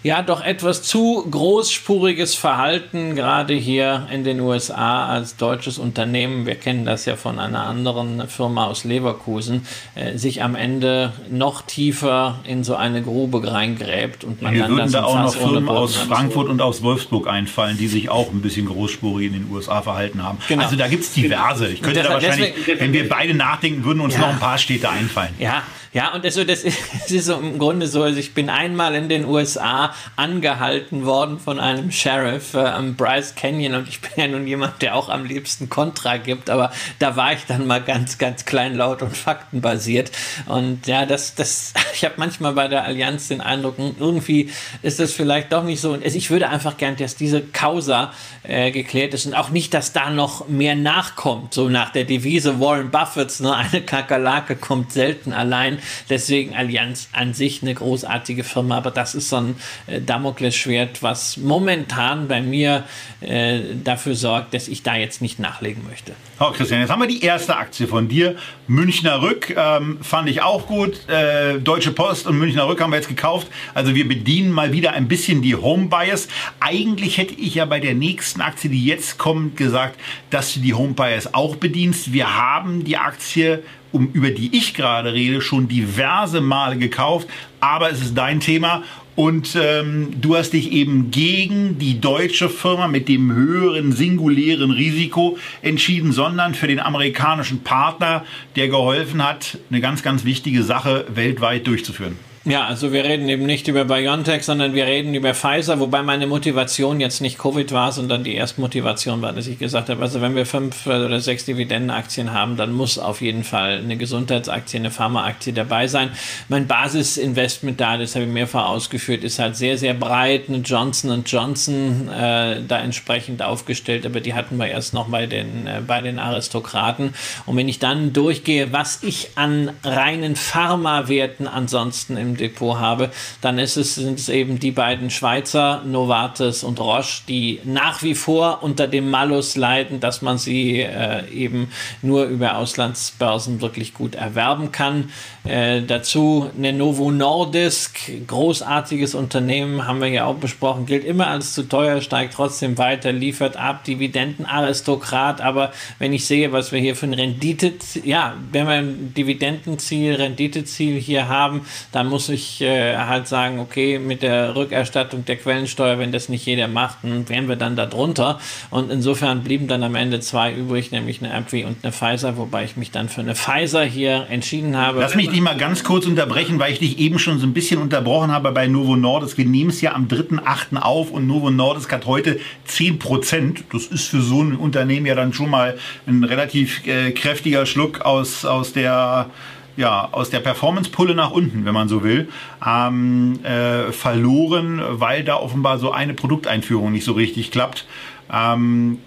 ja 0.05 0.21
doch 0.21 0.45
etwas 0.45 0.83
zu 0.83 1.27
großspuriges 1.31 2.35
Verhalten, 2.35 3.17
gerade 3.17 3.55
hier 3.55 4.07
in 4.13 4.23
den 4.23 4.39
USA 4.39 5.07
als 5.09 5.37
deutsches 5.37 5.79
Unternehmen, 5.79 6.45
wir 6.45 6.57
kennen 6.57 6.85
das 6.85 7.07
ja 7.07 7.17
von 7.17 7.39
einer 7.39 7.65
anderen 7.65 8.29
Firma 8.29 8.67
aus 8.67 8.85
Leverkusen, 8.85 9.67
äh, 9.95 10.19
sich 10.19 10.43
am 10.43 10.57
Ende 10.57 11.15
noch 11.31 11.63
tiefer 11.63 12.41
in 12.45 12.65
so 12.65 12.77
eine 12.77 13.03
Grube 13.03 13.51
reingräbt 13.51 14.25
und 14.25 14.43
man 14.43 14.53
Hier 14.53 14.65
dann 14.65 14.77
würden 14.77 14.93
da 14.93 15.05
auch 15.05 15.19
noch 15.19 15.35
Firmen 15.35 15.69
aus 15.71 15.97
Frankfurt 15.97 16.51
und 16.51 16.61
aus 16.61 16.83
Wolfsburg 16.83 17.27
einfallen, 17.27 17.79
die 17.79 17.89
sich 17.89 18.11
auch 18.11 18.31
ein 18.31 18.43
bisschen 18.43 18.67
großspurig 18.67 19.29
in 19.29 19.33
den 19.33 19.51
USA 19.51 19.81
verhalten 19.81 20.23
haben. 20.23 20.37
Genau. 20.49 20.65
Also 20.65 20.77
da 20.77 20.87
gibt 20.87 21.05
es 21.05 21.15
diverse. 21.15 21.69
Ich 21.69 21.81
könnte 21.81 22.03
da 22.03 22.11
wahrscheinlich, 22.11 22.53
deswegen, 22.59 22.81
wenn 22.81 22.93
wir 22.93 23.09
beide 23.09 23.33
nachdenken, 23.33 23.85
würden 23.85 24.01
uns 24.01 24.15
ja. 24.15 24.21
noch 24.21 24.29
ein 24.29 24.39
paar 24.39 24.59
Städte 24.59 24.91
einfallen. 24.91 25.33
Ja, 25.39 25.63
Ja, 25.95 26.13
und 26.13 26.25
also 26.25 26.43
das 26.43 26.65
ist, 26.65 26.77
das 26.93 27.11
ist 27.13 27.27
so 27.27 27.35
im 27.35 27.57
Grunde 27.57 27.87
so, 27.87 28.03
also 28.03 28.19
ich 28.19 28.35
bin 28.35 28.51
einmal 28.51 28.97
in 28.97 29.09
den 29.09 29.27
USA 29.27 29.95
angehalten 30.17 31.07
worden 31.07 31.39
von 31.39 31.61
einem 31.61 31.93
Sheriff 31.93 32.55
äh, 32.55 32.59
am 32.59 32.97
Bryce 32.97 33.37
Canyon 33.37 33.75
und 33.75 33.89
ich 33.89 34.01
bin 34.01 34.11
ja 34.17 34.27
nun 34.27 34.45
jemand, 34.45 34.83
der 34.83 34.97
auch 34.97 35.09
am 35.09 35.25
liebsten 35.25 35.69
Kontra 35.69 36.17
gibt, 36.17 36.51
aber 36.51 36.73
da 36.99 37.15
war 37.15 37.33
ich 37.33 37.47
dann 37.47 37.69
mal 37.69 37.81
ganz, 37.81 38.19
ganz 38.19 38.45
kleinlaut 38.45 39.03
und 39.03 39.17
faktenbasiert. 39.17 40.11
Und 40.47 40.89
ja, 40.89 41.07
das, 41.07 41.37
das, 41.37 41.75
ich 41.95 42.05
habe 42.05 42.15
manchmal 42.17 42.55
bei 42.55 42.67
der 42.67 42.83
Allianz 42.83 43.29
den 43.29 43.41
Eindruck, 43.41 43.79
hm, 43.79 43.95
irgendwie 44.01 44.51
ist 44.83 44.99
das 44.99 45.13
vielleicht 45.13 45.53
doch 45.53 45.63
nicht 45.63 45.81
so. 45.81 45.93
Und 45.93 46.05
ich 46.05 46.29
würde 46.29 46.49
einfach 46.49 46.77
gern, 46.77 46.97
dass 46.97 47.15
diese 47.15 47.41
Causa 47.41 48.13
äh, 48.43 48.73
geklärt 48.73 49.15
ist 49.15 49.27
und 49.27 49.35
auch 49.35 49.51
nicht, 49.51 49.73
dass 49.73 49.93
da 49.93 50.11
noch 50.11 50.49
mehr 50.49 50.75
nachkommt. 50.75 51.55
So 51.55 51.69
nach 51.69 51.91
der 51.91 52.03
Devise 52.03 52.59
Warren 52.59 52.91
Buffetts, 52.91 53.39
ne, 53.39 53.55
eine 53.55 53.81
Kakerlake 53.81 54.57
kommt 54.57 54.91
selten 54.91 55.33
allein. 55.33 55.79
Deswegen 56.09 56.55
Allianz 56.55 57.09
an 57.13 57.35
sich 57.35 57.63
eine 57.63 57.75
großartige 57.75 58.45
Firma, 58.45 58.79
aber 58.79 58.91
das 58.91 59.15
ist 59.15 59.29
so 59.29 59.37
ein 59.37 59.57
äh, 59.87 60.01
Damoklesschwert, 60.01 61.03
was 61.03 61.37
momentan 61.37 62.29
bei 62.29 62.41
mir 62.41 62.85
äh, 63.21 63.61
dafür 63.83 64.15
sorgt, 64.15 64.55
dass 64.55 64.69
ich 64.69 64.83
da 64.83 64.97
jetzt 64.97 65.23
nicht 65.23 65.39
nachlegen 65.39 65.85
möchte. 65.89 66.13
Oh, 66.41 66.51
Christian, 66.51 66.81
jetzt 66.81 66.91
haben 66.91 67.01
wir 67.01 67.09
die 67.09 67.23
erste 67.23 67.57
Aktie 67.57 67.87
von 67.87 68.09
dir. 68.09 68.37
Münchner 68.67 69.23
Rück 69.23 69.55
ähm, 69.57 69.99
fand 70.03 70.29
ich 70.29 70.43
auch 70.43 70.67
gut. 70.67 71.09
Äh, 71.09 71.61
Deutsche 71.61 71.93
Post 71.93 72.27
und 72.27 72.39
Münchner 72.39 72.67
Rück 72.67 72.81
haben 72.81 72.91
wir 72.91 72.97
jetzt 72.97 73.09
gekauft. 73.09 73.47
Also 73.73 73.95
wir 73.95 74.09
bedienen 74.09 74.51
mal 74.51 74.73
wieder 74.73 74.93
ein 74.93 75.07
bisschen 75.07 75.43
die 75.43 75.55
Home 75.55 75.87
Bias. 75.87 76.29
Eigentlich 76.61 77.19
hätte 77.19 77.35
ich 77.35 77.55
ja 77.55 77.65
bei 77.65 77.79
der 77.79 77.95
nächsten 77.95 78.41
Aktie, 78.41 78.71
die 78.71 78.85
jetzt 78.85 79.19
kommt, 79.19 79.57
gesagt, 79.57 79.99
dass 80.31 80.55
du 80.55 80.61
die 80.61 80.75
Home 80.75 80.95
Bias 80.95 81.35
auch 81.35 81.57
bedienst. 81.57 82.13
Wir 82.13 82.37
haben 82.37 82.85
die 82.85 82.97
Aktie 82.97 83.63
um, 83.95 84.11
über 84.13 84.31
die 84.31 84.57
ich 84.57 84.75
gerade 84.75 85.13
rede, 85.13 85.41
schon 85.41 85.69
diverse 85.69 86.41
Male 86.41 86.77
gekauft, 86.77 87.29
aber 87.61 87.91
es 87.91 88.03
ist 88.03 88.19
dein 88.19 88.41
Thema 88.41 88.83
und 89.17 89.57
ähm, 89.61 90.21
du 90.21 90.37
hast 90.37 90.51
dich 90.51 90.73
eben 90.73 91.13
gegen 91.13 91.79
die 91.79 92.01
deutsche 92.01 92.49
Firma 92.49 92.89
mit 92.89 93.09
dem 93.09 93.33
höheren 93.33 93.93
singulären 93.93 94.73
Risiko 94.73 95.39
entschieden, 95.63 96.11
sondern 96.11 96.55
für 96.55 96.67
den 96.67 96.81
amerikanischen 96.81 97.63
Partner, 97.63 98.25
der 98.57 98.69
geholfen 98.69 99.23
hat, 99.23 99.59
eine 99.71 99.81
ganz, 99.81 100.03
ganz 100.03 100.25
wichtige 100.25 100.65
Sache 100.65 101.07
weltweit 101.15 101.67
durchzuführen. 101.67 102.19
Ja, 102.47 102.67
also 102.67 102.93
wir 102.93 103.05
reden 103.05 103.27
eben 103.31 103.47
nicht 103.47 103.69
über 103.69 103.87
BioNTech, 103.87 104.43
sondern 104.43 104.75
wir 104.75 104.85
reden 104.85 105.15
über 105.15 105.33
Pfizer, 105.33 105.81
wobei 105.81 106.03
meine 106.03 106.27
Motivation 106.27 107.01
jetzt 107.01 107.23
nicht 107.23 107.39
Covid 107.39 107.73
war, 107.73 107.91
sondern 107.91 108.23
die 108.23 108.35
erste 108.35 108.61
Motivation 108.61 109.23
war, 109.23 109.33
dass 109.33 109.47
ich 109.47 109.59
gesagt 109.59 109.89
habe, 109.89 110.03
also 110.03 110.21
wenn 110.21 110.37
wir 110.37 110.45
fünf 110.45 110.87
oder 110.87 111.21
sechs 111.21 111.47
Dividendenaktien 111.47 112.35
haben, 112.35 112.59
dann 112.59 112.75
muss 112.75 112.99
auf 112.99 113.23
jeden 113.23 113.45
Fall 113.45 113.79
eine 113.79 113.97
Gesundheitsaktie, 113.97 114.79
eine 114.79 114.91
Pharmaaktie 114.91 115.55
dabei 115.55 115.87
sein. 115.87 116.11
Mein 116.51 116.67
Basisinvestment 116.67 117.81
da, 117.81 117.97
das 117.97 118.15
habe 118.15 118.27
ich 118.27 118.31
mehrfach 118.31 118.69
ausgeführt, 118.69 119.25
ist 119.25 119.39
halt 119.39 119.57
sehr, 119.57 119.79
sehr 119.79 119.95
breit. 119.95 120.51
Eine 120.51 120.59
Johnson 120.59 121.25
Johnson 121.25 122.11
äh, 122.11 122.61
da 122.69 122.79
entsprechend 122.79 123.43
aufgestellt, 123.43 124.05
aber 124.05 124.21
die 124.21 124.35
hatten 124.35 124.59
wir 124.59 124.67
erst 124.67 124.93
noch 124.93 125.09
bei 125.09 125.25
den, 125.25 125.67
äh, 125.67 125.81
bei 125.87 126.03
den 126.03 126.19
Aristokraten. 126.19 127.15
Und 127.47 127.57
wenn 127.57 127.71
ich 127.71 127.79
dann 127.79 128.13
durchgehe, 128.13 128.71
was 128.71 129.03
ich 129.03 129.31
an 129.35 129.71
reinen 129.83 130.37
Pharmawerten 130.37 131.49
ansonsten 131.49 132.19
im 132.19 132.34
Depot 132.37 132.79
habe, 132.79 133.11
dann 133.41 133.59
ist 133.59 133.77
es, 133.77 133.95
sind 133.95 134.19
es 134.19 134.29
eben 134.29 134.59
die 134.59 134.71
beiden 134.71 135.11
Schweizer, 135.11 135.83
Novartis 135.85 136.65
und 136.65 136.81
Roche, 136.81 137.23
die 137.29 137.61
nach 137.65 138.03
wie 138.03 138.15
vor 138.15 138.63
unter 138.63 138.89
dem 138.89 139.11
Malus 139.11 139.57
leiden, 139.57 140.01
dass 140.01 140.23
man 140.23 140.39
sie 140.39 140.81
äh, 140.81 141.29
eben 141.31 141.71
nur 142.03 142.25
über 142.25 142.57
Auslandsbörsen 142.57 143.61
wirklich 143.61 143.95
gut 143.95 144.15
erwerben 144.15 144.73
kann. 144.73 145.11
Äh, 145.45 145.83
dazu 145.83 146.51
eine 146.57 146.73
Novo 146.73 147.11
Nordisk, 147.11 147.99
großartiges 148.27 149.15
Unternehmen, 149.15 149.87
haben 149.87 150.01
wir 150.01 150.09
ja 150.09 150.25
auch 150.25 150.37
besprochen, 150.37 150.87
gilt 150.87 151.05
immer 151.05 151.27
als 151.27 151.53
zu 151.53 151.65
teuer, 151.69 152.01
steigt 152.01 152.33
trotzdem 152.33 152.79
weiter, 152.79 153.13
liefert 153.13 153.59
ab, 153.59 153.85
Dividendenaristokrat, 153.85 155.43
aber 155.43 155.73
wenn 155.99 156.15
ich 156.15 156.25
sehe, 156.25 156.53
was 156.53 156.73
wir 156.73 156.81
hier 156.81 156.97
für 156.97 157.05
ein 157.05 157.13
Rendite, 157.13 157.75
ja, 158.05 158.37
wenn 158.53 158.67
wir 158.67 158.73
ein 158.73 159.13
Dividendenziel, 159.15 160.15
Renditeziel 160.15 160.99
hier 160.99 161.29
haben, 161.29 161.67
dann 161.93 162.07
muss 162.07 162.31
ich 162.31 162.63
äh, 162.63 162.97
halt 162.97 163.29
sagen, 163.29 163.59
okay, 163.59 163.99
mit 163.99 164.23
der 164.23 164.57
Rückerstattung 164.57 165.27
der 165.27 165.37
Quellensteuer, 165.37 165.99
wenn 165.99 166.11
das 166.11 166.31
nicht 166.31 166.47
jeder 166.47 166.69
macht, 166.69 166.99
dann 167.03 167.29
wären 167.29 167.49
wir 167.49 167.57
dann 167.57 167.77
da 167.77 167.85
drunter. 167.85 168.39
Und 168.71 168.91
insofern 168.91 169.45
blieben 169.45 169.69
dann 169.69 169.83
am 169.83 169.95
Ende 169.95 170.21
zwei 170.21 170.55
übrig, 170.55 170.91
nämlich 170.91 171.23
eine 171.23 171.35
AbbVie 171.35 171.65
und 171.65 171.85
eine 171.85 171.93
Pfizer, 171.93 172.39
wobei 172.39 172.65
ich 172.65 172.79
mich 172.79 172.91
dann 172.93 173.11
für 173.11 173.21
eine 173.21 173.35
Pfizer 173.35 173.85
hier 173.85 174.27
entschieden 174.31 174.79
habe. 174.79 175.01
Lass 175.01 175.15
mich 175.15 175.34
dich 175.35 175.43
mal 175.43 175.57
ganz 175.57 175.83
kurz 175.83 176.07
unterbrechen, 176.07 176.59
weil 176.61 176.73
ich 176.73 176.79
dich 176.79 176.99
eben 176.99 177.19
schon 177.19 177.39
so 177.39 177.47
ein 177.47 177.53
bisschen 177.53 177.81
unterbrochen 177.81 178.31
habe 178.31 178.53
bei 178.53 178.69
Novo 178.69 178.97
Nordisk. 178.97 179.37
Wir 179.37 179.45
nehmen 179.45 179.71
es 179.71 179.81
ja 179.81 179.93
am 179.93 180.07
3.8. 180.07 180.77
auf 180.77 181.11
und 181.11 181.27
Novo 181.27 181.51
Nordisk 181.51 181.93
hat 181.93 182.07
heute 182.07 182.39
10 182.67 183.01
Prozent. 183.01 183.65
Das 183.73 183.87
ist 183.87 184.09
für 184.09 184.23
so 184.23 184.43
ein 184.43 184.55
Unternehmen 184.55 185.07
ja 185.07 185.17
dann 185.17 185.33
schon 185.33 185.51
mal 185.51 185.77
ein 186.07 186.23
relativ 186.23 186.87
äh, 186.87 187.11
kräftiger 187.11 187.67
Schluck 187.67 188.03
aus, 188.03 188.45
aus 188.45 188.73
der 188.73 189.31
ja, 189.77 190.09
aus 190.13 190.31
der 190.31 190.39
Performance-Pulle 190.39 191.17
nach 191.17 191.33
unten, 191.33 191.65
wenn 191.65 191.75
man 191.75 191.89
so 191.89 192.05
will, 192.05 192.29
ähm, 192.67 193.39
äh, 193.45 193.93
verloren, 193.93 194.81
weil 194.89 195.25
da 195.25 195.37
offenbar 195.37 195.79
so 195.79 195.93
eine 195.93 196.15
Produkteinführung 196.15 196.93
nicht 196.93 197.05
so 197.05 197.13
richtig 197.13 197.51
klappt. 197.51 197.87
Ähm, 198.33 198.99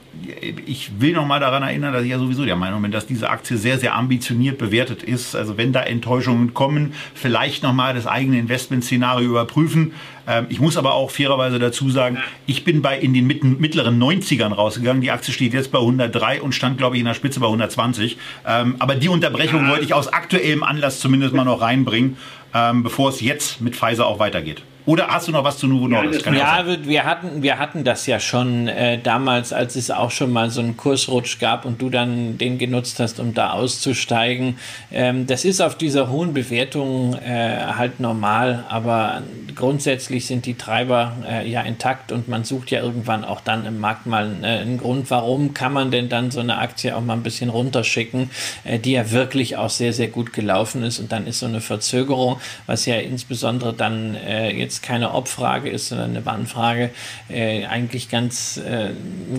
ich 0.66 1.00
will 1.00 1.14
noch 1.14 1.26
mal 1.26 1.40
daran 1.40 1.64
erinnern, 1.64 1.94
dass 1.94 2.04
ich 2.04 2.10
ja 2.10 2.20
sowieso 2.20 2.46
der 2.46 2.56
Meinung 2.56 2.82
bin, 2.82 2.92
dass 2.92 3.06
diese 3.06 3.30
Aktie 3.30 3.58
sehr, 3.58 3.78
sehr 3.78 3.96
ambitioniert 3.96 4.58
bewertet 4.58 5.04
ist. 5.04 5.36
Also 5.36 5.58
wenn 5.58 5.74
da 5.74 5.82
Enttäuschungen 5.82 6.54
kommen, 6.54 6.94
vielleicht 7.14 7.64
noch 7.64 7.74
mal 7.74 7.94
das 7.94 8.08
eigene 8.08 8.40
Investmentszenario 8.40 9.30
überprüfen. 9.30 9.94
Ähm, 10.28 10.48
ich 10.50 10.60
muss 10.60 10.78
aber 10.78 10.94
auch 10.94 11.12
fairerweise 11.12 11.60
dazu 11.60 11.90
sagen, 11.90 12.18
ich 12.46 12.64
bin 12.64 12.82
bei 12.82 12.98
in 12.98 13.14
den 13.14 13.28
mittleren 13.28 14.02
90ern 14.02 14.54
rausgegangen. 14.54 15.02
Die 15.02 15.12
Aktie 15.12 15.34
steht 15.34 15.54
jetzt 15.54 15.72
bei 15.72 15.80
103 15.80 16.42
und 16.42 16.54
stand, 16.54 16.78
glaube 16.78 16.96
ich, 16.96 17.00
in 17.00 17.06
der 17.06 17.14
Spitze 17.14 17.40
bei 17.40 17.48
120. 17.48 18.18
Ähm, 18.46 18.76
aber 18.80 18.96
die 18.96 19.10
Unterbrechung 19.10 19.68
wollte 19.70 19.86
ich 19.86 19.94
aus 19.94 20.08
aktuellem 20.08 20.64
Anlass 20.64 21.00
zumindest 21.00 21.34
mal 21.34 21.46
noch 21.46 21.62
reinbringen, 21.62 22.18
ähm, 22.58 22.84
bevor 22.84 23.10
es 23.10 23.22
jetzt 23.22 23.62
mit 23.62 23.76
Pfizer 23.76 24.08
auch 24.08 24.20
weitergeht. 24.20 24.64
Oder 24.88 25.10
hast 25.10 25.28
du 25.28 25.34
noch 25.34 25.44
was 25.44 25.58
zu 25.58 25.68
Novo 25.68 25.90
Nordisk? 25.90 26.26
Ja, 26.28 26.64
ja 26.64 26.78
wir, 26.86 27.04
hatten, 27.04 27.44
wir 27.44 27.60
hatten 27.60 27.84
das 27.84 28.08
ja 28.08 28.22
schon 28.22 28.70
äh, 28.70 28.98
damals, 28.98 29.52
als 29.52 29.76
es 29.76 29.92
auch 29.92 30.12
schon 30.12 30.32
mal 30.32 30.50
so 30.50 30.62
einen 30.62 30.78
Kursrutsch 30.78 31.40
gab 31.40 31.66
und 31.66 31.82
du 31.82 31.90
dann 31.90 32.38
den 32.38 32.58
genutzt 32.58 33.02
hast, 33.02 33.20
um 33.20 33.34
da 33.34 33.52
auszusteigen. 33.52 34.58
Ähm, 34.90 35.28
das 35.28 35.44
ist 35.44 35.60
auf 35.60 35.78
dieser 35.78 36.10
hohen 36.10 36.34
Bewertung 36.34 37.16
äh, 37.16 37.58
halt 37.78 38.00
normal, 38.00 38.64
aber 38.70 39.24
grundsätzlich 39.56 40.26
sind 40.26 40.46
die 40.46 40.54
Treiber 40.54 41.18
äh, 41.30 41.50
ja 41.50 41.64
intakt 41.64 42.14
und 42.14 42.30
man 42.30 42.46
sucht 42.46 42.72
ja 42.72 42.82
irgendwann 42.82 43.26
auch 43.26 43.42
dann 43.42 43.66
im 43.66 43.82
Markt 43.82 44.06
mal 44.06 44.38
äh, 44.42 44.46
einen 44.46 44.78
Grund, 44.78 45.12
warum 45.12 45.54
kann 45.54 45.74
man 45.74 45.92
denn 45.92 46.08
dann 46.08 46.32
so 46.32 46.40
eine 46.40 46.60
Aktie 46.60 46.96
auch 46.96 47.02
mal 47.02 47.14
ein 47.14 47.24
bisschen 47.24 47.50
runterschicken, 47.50 48.30
äh, 48.64 48.80
die 48.80 48.94
ja 48.94 49.12
wirklich 49.12 49.58
auch 49.58 49.70
sehr, 49.70 49.92
sehr 49.92 50.08
gut 50.08 50.32
gelaufen 50.32 50.84
ist 50.84 51.00
und 51.00 51.12
dann 51.12 51.28
ist 51.28 51.40
so 51.40 51.46
eine 51.46 51.60
Verzögerung, 51.60 52.40
was 52.68 52.86
ja 52.86 52.96
insbesondere 52.96 53.74
dann 53.74 54.16
äh, 54.16 54.52
jetzt 54.52 54.77
jetzt 54.78 54.84
keine 54.84 55.14
Obfrage 55.14 55.70
ist, 55.70 55.90
sondern 55.90 56.12
eine 56.12 56.26
Wannfrage, 56.26 56.92
äh, 57.30 57.66
eigentlich 57.66 58.10
ganz 58.10 58.58
äh, 58.58 58.92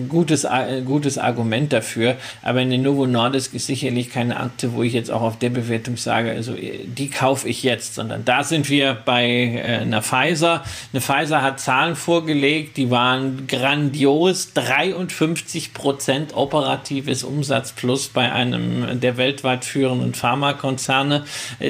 gutes, 0.07 0.43
äh, 0.43 0.81
gutes 0.85 1.17
Argument 1.17 1.71
dafür. 1.71 2.15
Aber 2.41 2.59
eine 2.59 2.77
Novo 2.77 3.07
Nordisk 3.07 3.53
ist 3.53 3.67
sicherlich 3.67 4.09
keine 4.09 4.39
Akte, 4.39 4.73
wo 4.73 4.83
ich 4.83 4.93
jetzt 4.93 5.11
auch 5.11 5.21
auf 5.21 5.39
der 5.39 5.49
Bewertung 5.49 5.97
sage, 5.97 6.31
also 6.31 6.53
äh, 6.53 6.85
die 6.85 7.09
kaufe 7.09 7.47
ich 7.47 7.63
jetzt, 7.63 7.95
sondern 7.95 8.25
da 8.25 8.43
sind 8.43 8.69
wir 8.69 8.97
bei 9.05 9.25
äh, 9.25 9.79
einer 9.81 10.01
Pfizer. 10.01 10.63
Eine 10.91 11.01
Pfizer 11.01 11.41
hat 11.41 11.59
Zahlen 11.59 11.95
vorgelegt, 11.95 12.77
die 12.77 12.91
waren 12.91 13.47
grandios, 13.47 14.53
53 14.53 15.73
Prozent 15.73 16.35
operatives 16.35 17.23
Umsatz 17.23 17.71
plus 17.71 18.09
bei 18.09 18.31
einem 18.31 18.99
der 18.99 19.17
weltweit 19.17 19.65
führenden 19.65 20.13
Pharmakonzerne, 20.13 21.23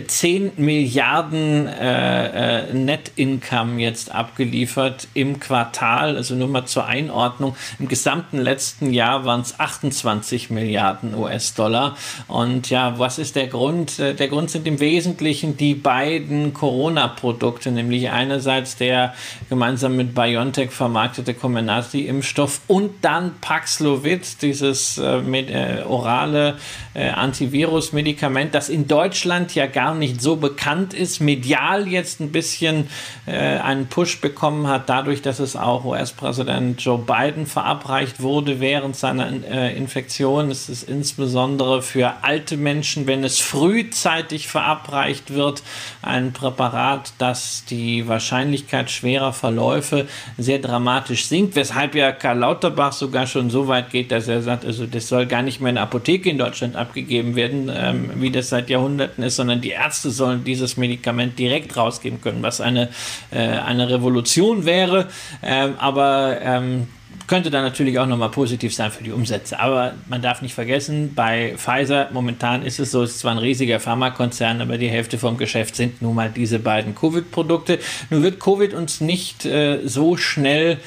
10 0.08 0.58
äh, 0.58 0.62
Milliarden 0.62 1.68
äh, 1.68 2.74
Net 2.74 3.12
Income 3.16 3.59
haben 3.60 3.78
jetzt 3.78 4.14
abgeliefert 4.14 5.08
im 5.14 5.40
Quartal, 5.40 6.16
also 6.16 6.36
nur 6.36 6.48
mal 6.48 6.66
zur 6.66 6.86
Einordnung. 6.86 7.56
Im 7.78 7.88
gesamten 7.88 8.40
letzten 8.40 8.94
Jahr 8.94 9.26
waren 9.26 9.42
es 9.42 9.60
28 9.60 10.50
Milliarden 10.50 11.14
US-Dollar. 11.14 11.96
Und 12.28 12.70
ja, 12.70 12.98
was 12.98 13.20
ist 13.20 13.36
der 13.36 13.48
Grund? 13.48 14.00
Äh, 14.00 14.16
der 14.16 14.30
Grund 14.30 14.50
sind 14.50 14.66
im 14.66 14.80
Wesentlichen 14.80 15.58
die 15.58 15.76
beiden 15.76 16.54
Corona-Produkte, 16.54 17.72
nämlich 17.72 18.10
einerseits 18.10 18.78
der 18.78 19.14
gemeinsam 19.50 19.96
mit 19.96 20.16
BioNTech 20.16 20.72
vermarktete 20.72 21.34
Comirnaty-Impfstoff 21.34 22.62
und 22.68 22.92
dann 23.02 23.36
Paxlovid, 23.42 24.42
dieses 24.42 24.98
äh, 24.98 25.20
mit, 25.20 25.50
äh, 25.50 25.84
orale 25.86 26.58
äh, 26.94 27.10
Antivirus-Medikament, 27.10 28.56
das 28.56 28.70
in 28.70 28.88
Deutschland 28.88 29.54
ja 29.56 29.68
gar 29.68 29.94
nicht 29.96 30.22
so 30.22 30.38
bekannt 30.38 30.94
ist, 30.94 31.20
medial 31.20 31.88
jetzt 31.88 32.22
ein 32.22 32.32
bisschen 32.32 32.88
äh, 33.26 33.39
einen 33.42 33.88
Push 33.88 34.22
bekommen 34.22 34.68
hat, 34.68 34.90
dadurch, 34.90 35.22
dass 35.22 35.40
es 35.40 35.56
auch 35.56 35.86
US-Präsident 35.86 36.82
Joe 36.82 36.98
Biden 36.98 37.46
verabreicht 37.46 38.22
wurde 38.22 38.60
während 38.60 38.96
seiner 38.96 39.32
äh, 39.50 39.76
Infektion. 39.76 40.52
Es 40.52 40.70
ist 40.70 40.84
insbesondere 40.84 41.82
für 41.82 42.14
alte 42.22 42.58
Menschen, 42.58 43.08
wenn 43.08 43.24
es 43.24 43.40
frühzeitig 43.40 44.48
verabreicht 44.48 45.34
wird, 45.34 45.64
ein 46.02 46.34
Präparat, 46.34 47.14
das 47.18 47.64
die 47.70 48.08
Wahrscheinlichkeit 48.08 48.90
schwerer 48.92 49.34
Verläufe 49.34 50.08
sehr 50.38 50.60
dramatisch 50.60 51.26
sinkt, 51.26 51.56
weshalb 51.56 51.96
ja 51.96 52.12
Karl 52.12 52.40
Lauterbach 52.40 52.94
sogar 52.94 53.28
schon 53.28 53.50
so 53.50 53.68
weit 53.68 53.90
geht, 53.90 54.12
dass 54.12 54.28
er 54.28 54.42
sagt, 54.42 54.66
also 54.66 54.86
das 54.86 55.08
soll 55.08 55.26
gar 55.26 55.42
nicht 55.42 55.62
mehr 55.62 55.70
in 55.70 55.76
der 55.76 55.84
Apotheke 55.84 56.30
in 56.30 56.38
Deutschland 56.38 56.76
abgegeben 56.76 57.36
werden, 57.36 57.72
ähm, 57.74 58.12
wie 58.16 58.32
das 58.32 58.50
seit 58.50 58.70
Jahrhunderten 58.70 59.24
ist, 59.24 59.36
sondern 59.36 59.62
die 59.62 59.70
Ärzte 59.70 60.12
sollen 60.12 60.44
dieses 60.44 60.78
Medikament 60.78 61.38
direkt 61.40 61.76
rausgeben 61.76 62.22
können, 62.22 62.42
was 62.42 62.62
eine, 62.62 62.90
äh, 63.32 63.38
eine 63.40 63.90
Revolution 63.90 64.66
wäre. 64.66 65.08
Ähm, 65.44 65.76
aber 65.78 66.38
ähm, 66.42 66.88
könnte 67.30 67.52
dann 67.52 67.64
natürlich 67.64 68.00
auch 68.00 68.08
nochmal 68.08 68.32
positiv 68.32 68.74
sein 68.74 68.92
für 68.92 69.04
die 69.04 69.12
Umsätze. 69.12 69.60
Aber 69.60 69.94
man 70.10 70.22
darf 70.22 70.42
nicht 70.42 70.56
vergessen, 70.56 71.14
bei 71.14 71.54
Pfizer 71.58 72.10
momentan 72.12 72.64
ist 72.64 72.80
es 72.80 72.90
so, 72.90 73.04
es 73.04 73.12
ist 73.12 73.20
zwar 73.20 73.34
ein 73.34 73.38
riesiger 73.38 73.80
Pharmakonzern, 73.80 74.62
aber 74.62 74.80
die 74.80 74.90
Hälfte 74.90 75.20
vom 75.20 75.38
Geschäft 75.38 75.76
sind 75.76 76.02
nun 76.02 76.16
mal 76.16 76.32
diese 76.36 76.58
beiden 76.58 76.96
Covid-Produkte. 76.96 77.78
Nun 78.10 78.24
wird 78.24 78.40
Covid 78.40 78.74
uns 78.74 79.00
nicht 79.00 79.46
äh, 79.46 79.80
so 79.86 80.18
schnell 80.18 80.80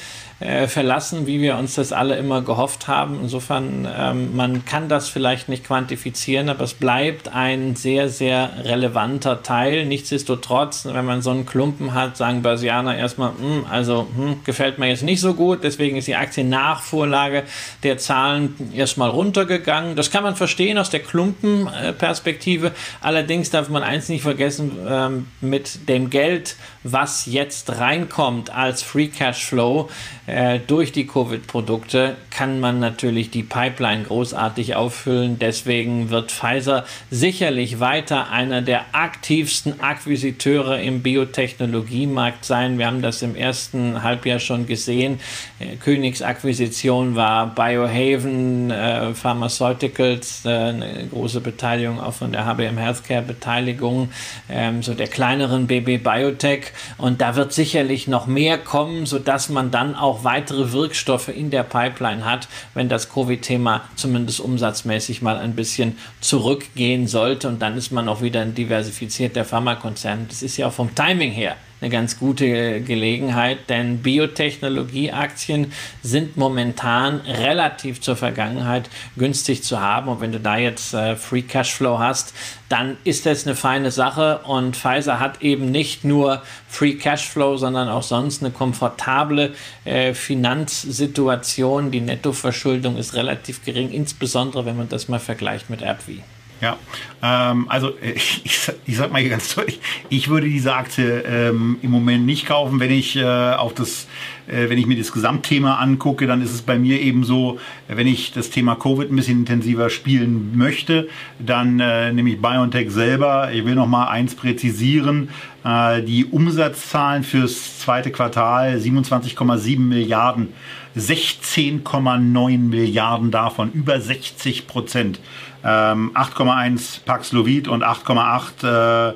äh, 0.43 0.67
verlassen, 0.67 1.25
wie 1.25 1.41
wir 1.41 1.57
uns 1.57 1.75
das 1.75 1.93
alle 1.93 2.17
immer 2.17 2.41
gehofft 2.41 2.87
haben. 2.89 3.19
Insofern, 3.21 3.87
ähm, 3.97 4.35
man 4.35 4.65
kann 4.65 4.89
das 4.89 5.07
vielleicht 5.07 5.47
nicht 5.47 5.63
quantifizieren, 5.63 6.49
aber 6.49 6.65
es 6.65 6.73
bleibt 6.73 7.29
ein 7.29 7.77
sehr, 7.77 8.09
sehr 8.09 8.49
relevanter 8.63 9.41
Teil. 9.41 9.85
Nichtsdestotrotz, 9.85 10.85
wenn 10.85 11.05
man 11.05 11.21
so 11.21 11.31
einen 11.31 11.45
Klumpen 11.45 11.93
hat, 11.93 12.17
sagen 12.17 12.41
Börsianer 12.41 12.97
erstmal, 12.97 13.29
hm, 13.29 13.65
also 13.69 14.07
hm, 14.15 14.43
gefällt 14.43 14.79
mir 14.79 14.87
jetzt 14.89 15.03
nicht 15.03 15.21
so 15.21 15.33
gut, 15.33 15.63
deswegen 15.63 15.95
ist 15.95 16.07
die 16.07 16.15
Aktiennachvorlage 16.15 17.43
der 17.83 17.97
Zahlen 17.97 18.55
erstmal 18.75 19.11
runtergegangen. 19.11 19.95
Das 19.95 20.11
kann 20.11 20.23
man 20.23 20.35
verstehen 20.35 20.77
aus 20.77 20.89
der 20.89 20.99
Klumpenperspektive. 20.99 22.73
Allerdings 22.99 23.49
darf 23.49 23.69
man 23.69 23.81
eins 23.81 24.09
nicht 24.09 24.23
vergessen, 24.23 24.77
ähm, 24.85 25.27
mit 25.39 25.87
dem 25.87 26.09
Geld, 26.09 26.57
was 26.83 27.27
jetzt 27.27 27.79
reinkommt 27.79 28.53
als 28.53 28.83
Free 28.83 29.07
Cash 29.07 29.45
Flow, 29.45 29.89
äh, 30.33 30.59
durch 30.65 30.91
die 30.91 31.05
Covid-Produkte 31.05 32.15
kann 32.31 32.59
man 32.59 32.79
natürlich 32.79 33.29
die 33.29 33.43
Pipeline 33.43 34.03
großartig 34.03 34.75
auffüllen. 34.75 35.37
Deswegen 35.37 36.09
wird 36.09 36.31
Pfizer 36.31 36.85
sicherlich 37.11 37.79
weiter 37.79 38.31
einer 38.31 38.63
der 38.63 38.85
aktivsten 38.93 39.79
Akquisiteure 39.79 40.81
im 40.81 41.03
Biotechnologiemarkt 41.03 42.45
sein. 42.45 42.79
Wir 42.79 42.87
haben 42.87 43.03
das 43.03 43.21
im 43.21 43.35
ersten 43.35 44.01
Halbjahr 44.01 44.39
schon 44.39 44.65
gesehen. 44.65 45.19
Äh, 45.59 45.75
Königsakquisition 45.75 47.15
war 47.15 47.53
Biohaven 47.53 48.71
äh, 48.71 49.13
Pharmaceuticals, 49.13 50.45
äh, 50.45 50.49
eine 50.49 51.07
große 51.11 51.41
Beteiligung 51.41 51.99
auch 51.99 52.13
von 52.13 52.31
der 52.31 52.47
HBM 52.47 52.79
Healthcare 52.79 53.21
Beteiligung, 53.21 54.09
ähm, 54.49 54.81
so 54.81 54.95
der 54.95 55.07
kleineren 55.07 55.67
BB 55.67 56.03
Biotech. 56.03 56.71
Und 56.97 57.21
da 57.21 57.35
wird 57.35 57.53
sicherlich 57.53 58.07
noch 58.07 58.25
mehr 58.25 58.57
kommen, 58.57 59.05
sodass 59.05 59.49
man 59.49 59.69
dann 59.69 59.93
auch 59.93 60.22
weitere 60.23 60.71
Wirkstoffe 60.71 61.29
in 61.29 61.49
der 61.49 61.63
Pipeline 61.63 62.25
hat, 62.25 62.47
wenn 62.73 62.89
das 62.89 63.11
Covid-Thema 63.11 63.81
zumindest 63.95 64.39
umsatzmäßig 64.39 65.21
mal 65.21 65.37
ein 65.37 65.55
bisschen 65.55 65.97
zurückgehen 66.21 67.07
sollte. 67.07 67.47
Und 67.47 67.61
dann 67.61 67.77
ist 67.77 67.91
man 67.91 68.07
auch 68.09 68.21
wieder 68.21 68.41
ein 68.41 68.55
diversifizierter 68.55 69.45
Pharmakonzern. 69.45 70.27
Das 70.29 70.41
ist 70.41 70.57
ja 70.57 70.67
auch 70.67 70.73
vom 70.73 70.93
Timing 70.95 71.31
her 71.31 71.55
eine 71.83 71.91
ganz 71.91 72.17
gute 72.17 72.79
Gelegenheit, 72.81 73.69
denn 73.69 73.97
Biotechnologieaktien 73.97 75.73
sind 76.01 76.37
momentan 76.37 77.19
relativ 77.21 77.99
zur 77.99 78.15
Vergangenheit 78.15 78.89
günstig 79.17 79.63
zu 79.63 79.81
haben. 79.81 80.07
Und 80.07 80.21
wenn 80.21 80.31
du 80.31 80.39
da 80.39 80.55
jetzt 80.57 80.93
äh, 80.93 81.17
Free 81.17 81.41
Cashflow 81.41 81.99
hast, 81.99 82.33
dann 82.69 82.95
ist 83.03 83.25
das 83.25 83.45
eine 83.45 83.55
feine 83.55 83.91
Sache. 83.91 84.39
Und 84.45 84.77
Pfizer 84.77 85.19
hat 85.19 85.41
eben 85.41 85.71
nicht 85.71 86.05
nur 86.05 86.41
Free 86.69 86.93
Cashflow, 86.93 87.57
sondern 87.57 87.89
auch 87.89 88.03
sonst 88.03 88.41
eine 88.41 88.51
komfortable 88.51 89.53
äh, 89.83 90.13
Finanzsituation. 90.13 91.91
Die 91.91 91.99
Nettoverschuldung 92.01 92.95
ist 92.95 93.13
relativ 93.13 93.65
gering, 93.65 93.91
insbesondere 93.91 94.65
wenn 94.65 94.77
man 94.77 94.87
das 94.87 95.09
mal 95.09 95.19
vergleicht 95.19 95.69
mit 95.69 95.83
AbbVie. 95.83 96.23
Ja, 96.63 96.77
ähm, 97.21 97.65
also 97.67 97.89
äh, 97.89 98.11
ich, 98.15 98.71
ich 98.85 98.95
sag 98.95 99.11
mal 99.11 99.21
hier 99.21 99.29
ganz 99.29 99.53
deutlich, 99.55 99.81
ich 100.09 100.29
würde 100.29 100.47
diese 100.47 100.73
Aktie 100.73 101.23
ähm, 101.27 101.77
im 101.81 101.91
Moment 101.91 102.25
nicht 102.25 102.45
kaufen, 102.45 102.79
wenn 102.79 102.89
ich 102.89 103.17
äh, 103.17 103.25
auf 103.25 103.73
das, 103.73 104.07
äh, 104.47 104.69
wenn 104.69 104.77
ich 104.77 104.85
mir 104.85 104.97
das 104.97 105.11
Gesamtthema 105.11 105.75
angucke, 105.75 106.25
dann 106.25 106.41
ist 106.41 106.53
es 106.53 106.61
bei 106.61 106.79
mir 106.79 107.01
eben 107.01 107.25
so, 107.25 107.59
wenn 107.89 108.07
ich 108.07 108.31
das 108.31 108.49
Thema 108.49 108.75
Covid 108.75 109.11
ein 109.11 109.15
bisschen 109.17 109.39
intensiver 109.39 109.89
spielen 109.89 110.57
möchte, 110.57 111.09
dann 111.37 111.81
äh, 111.81 112.13
nehme 112.13 112.29
ich 112.29 112.41
BioNTech 112.41 112.89
selber. 112.91 113.51
Ich 113.51 113.65
will 113.65 113.75
noch 113.75 113.87
mal 113.87 114.07
eins 114.07 114.33
präzisieren: 114.33 115.29
äh, 115.65 116.01
die 116.01 116.23
Umsatzzahlen 116.23 117.25
fürs 117.25 117.79
zweite 117.79 118.09
Quartal 118.09 118.77
27,7 118.77 119.79
Milliarden. 119.79 120.53
16,9 120.95 122.59
Milliarden 122.59 123.31
davon, 123.31 123.71
über 123.71 123.99
60 123.99 124.67
Prozent. 124.67 125.19
Ähm, 125.65 126.11
8,1 126.13 127.05
Paxlovid 127.05 127.69
und 127.69 127.83
8,8 127.83 129.11
äh, 129.11 129.13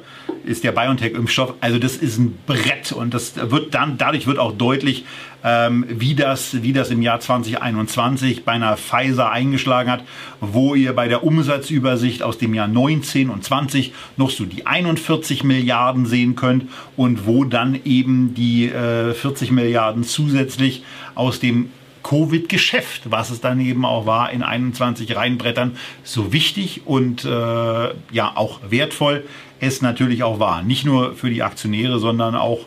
ist 0.49 0.63
der 0.63 0.71
BioNTech-Impfstoff. 0.71 1.55
Also 1.59 1.77
das 1.77 1.97
ist 1.97 2.17
ein 2.17 2.37
Brett 2.45 2.93
und 2.93 3.13
das 3.13 3.33
wird 3.35 3.73
dann, 3.73 3.97
dadurch 3.97 4.27
wird 4.27 4.39
auch 4.39 4.53
deutlich, 4.53 5.05
ähm, 5.43 5.85
wie, 5.89 6.15
das, 6.15 6.63
wie 6.63 6.71
das 6.71 6.89
im 6.89 7.01
Jahr 7.01 7.19
2021 7.19 8.45
bei 8.45 8.53
einer 8.53 8.77
Pfizer 8.77 9.29
eingeschlagen 9.29 9.91
hat, 9.91 10.03
wo 10.39 10.73
ihr 10.73 10.93
bei 10.93 11.09
der 11.09 11.23
Umsatzübersicht 11.23 12.23
aus 12.23 12.37
dem 12.37 12.53
Jahr 12.53 12.67
19 12.67 13.29
und 13.29 13.43
20 13.43 13.93
noch 14.15 14.29
so 14.29 14.45
die 14.45 14.65
41 14.65 15.43
Milliarden 15.43 16.05
sehen 16.05 16.35
könnt 16.35 16.69
und 16.95 17.27
wo 17.27 17.43
dann 17.43 17.79
eben 17.83 18.33
die 18.33 18.69
äh, 18.69 19.13
40 19.13 19.51
Milliarden 19.51 20.03
zusätzlich 20.03 20.83
aus 21.13 21.39
dem 21.39 21.71
Covid-Geschäft, 22.03 23.11
was 23.11 23.29
es 23.29 23.41
dann 23.41 23.59
eben 23.59 23.85
auch 23.85 24.05
war, 24.05 24.31
in 24.31 24.43
21 24.43 25.15
reinbrettern, 25.15 25.77
so 26.03 26.31
wichtig 26.33 26.81
und 26.85 27.25
äh, 27.25 27.29
ja 27.29 28.31
auch 28.35 28.59
wertvoll 28.69 29.25
es 29.59 29.81
natürlich 29.81 30.23
auch 30.23 30.39
war. 30.39 30.61
Nicht 30.61 30.85
nur 30.85 31.15
für 31.15 31.29
die 31.29 31.43
Aktionäre, 31.43 31.99
sondern 31.99 32.35
auch, 32.35 32.59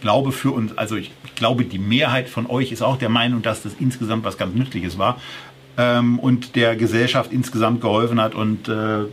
glaube 0.00 0.32
für 0.32 0.52
uns, 0.52 0.76
also 0.76 0.96
ich, 0.96 1.10
ich 1.24 1.34
glaube, 1.34 1.64
die 1.64 1.78
Mehrheit 1.78 2.28
von 2.28 2.46
euch 2.46 2.72
ist 2.72 2.82
auch 2.82 2.96
der 2.96 3.08
Meinung, 3.08 3.42
dass 3.42 3.62
das 3.62 3.72
insgesamt 3.80 4.24
was 4.24 4.36
ganz 4.36 4.54
Nützliches 4.54 4.98
war 4.98 5.20
ähm, 5.76 6.18
und 6.18 6.56
der 6.56 6.76
Gesellschaft 6.76 7.32
insgesamt 7.32 7.80
geholfen 7.80 8.20
hat 8.20 8.34
und 8.34 8.68
äh, 8.68 9.06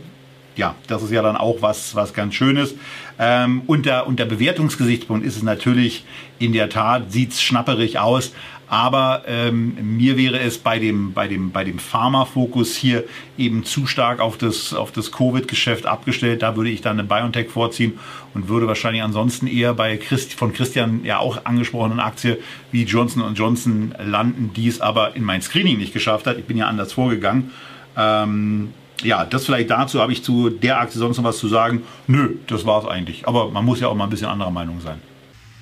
ja, 0.56 0.74
das 0.86 1.02
ist 1.02 1.10
ja 1.10 1.22
dann 1.22 1.36
auch 1.36 1.60
was, 1.60 1.94
was 1.94 2.14
ganz 2.14 2.34
Schönes. 2.34 2.74
Ähm, 3.18 3.62
unter, 3.66 4.06
unter 4.06 4.24
Bewertungsgesichtspunkt 4.24 5.26
ist 5.26 5.36
es 5.36 5.42
natürlich 5.42 6.04
in 6.38 6.52
der 6.52 6.70
Tat, 6.70 7.12
sieht 7.12 7.32
es 7.32 7.42
schnapperig 7.42 7.98
aus, 7.98 8.32
aber 8.68 9.22
ähm, 9.28 9.96
mir 9.96 10.16
wäre 10.16 10.40
es 10.40 10.58
bei 10.58 10.78
dem, 10.78 11.12
bei 11.12 11.28
dem, 11.28 11.52
bei 11.52 11.62
dem 11.62 11.78
Pharma-Fokus 11.78 12.74
hier 12.74 13.04
eben 13.38 13.64
zu 13.64 13.86
stark 13.86 14.20
auf 14.20 14.38
das, 14.38 14.74
auf 14.74 14.90
das 14.90 15.12
Covid-Geschäft 15.12 15.86
abgestellt. 15.86 16.42
Da 16.42 16.56
würde 16.56 16.70
ich 16.70 16.80
dann 16.80 16.98
eine 16.98 17.06
BioNTech 17.06 17.48
vorziehen 17.48 17.98
und 18.34 18.48
würde 18.48 18.66
wahrscheinlich 18.66 19.02
ansonsten 19.02 19.46
eher 19.46 19.72
bei 19.74 19.96
Christ, 19.96 20.34
von 20.34 20.52
Christian 20.52 21.04
ja 21.04 21.18
auch 21.18 21.44
angesprochenen 21.44 22.00
Aktie 22.00 22.38
wie 22.72 22.82
Johnson 22.84 23.34
Johnson 23.34 23.94
landen, 24.04 24.50
die 24.56 24.66
es 24.66 24.80
aber 24.80 25.14
in 25.14 25.22
mein 25.22 25.42
Screening 25.42 25.78
nicht 25.78 25.92
geschafft 25.92 26.26
hat. 26.26 26.38
Ich 26.38 26.44
bin 26.44 26.56
ja 26.56 26.66
anders 26.66 26.92
vorgegangen. 26.92 27.52
Ähm, 27.96 28.72
ja, 29.02 29.24
das 29.24 29.46
vielleicht 29.46 29.70
dazu. 29.70 30.00
Habe 30.00 30.12
ich 30.12 30.24
zu 30.24 30.50
der 30.50 30.80
Aktie 30.80 30.98
sonst 30.98 31.18
noch 31.18 31.24
was 31.24 31.38
zu 31.38 31.48
sagen? 31.48 31.82
Nö, 32.06 32.34
das 32.46 32.66
war 32.66 32.82
es 32.82 32.88
eigentlich. 32.88 33.28
Aber 33.28 33.50
man 33.50 33.64
muss 33.64 33.80
ja 33.80 33.88
auch 33.88 33.94
mal 33.94 34.04
ein 34.04 34.10
bisschen 34.10 34.28
anderer 34.28 34.50
Meinung 34.50 34.80
sein. 34.80 35.00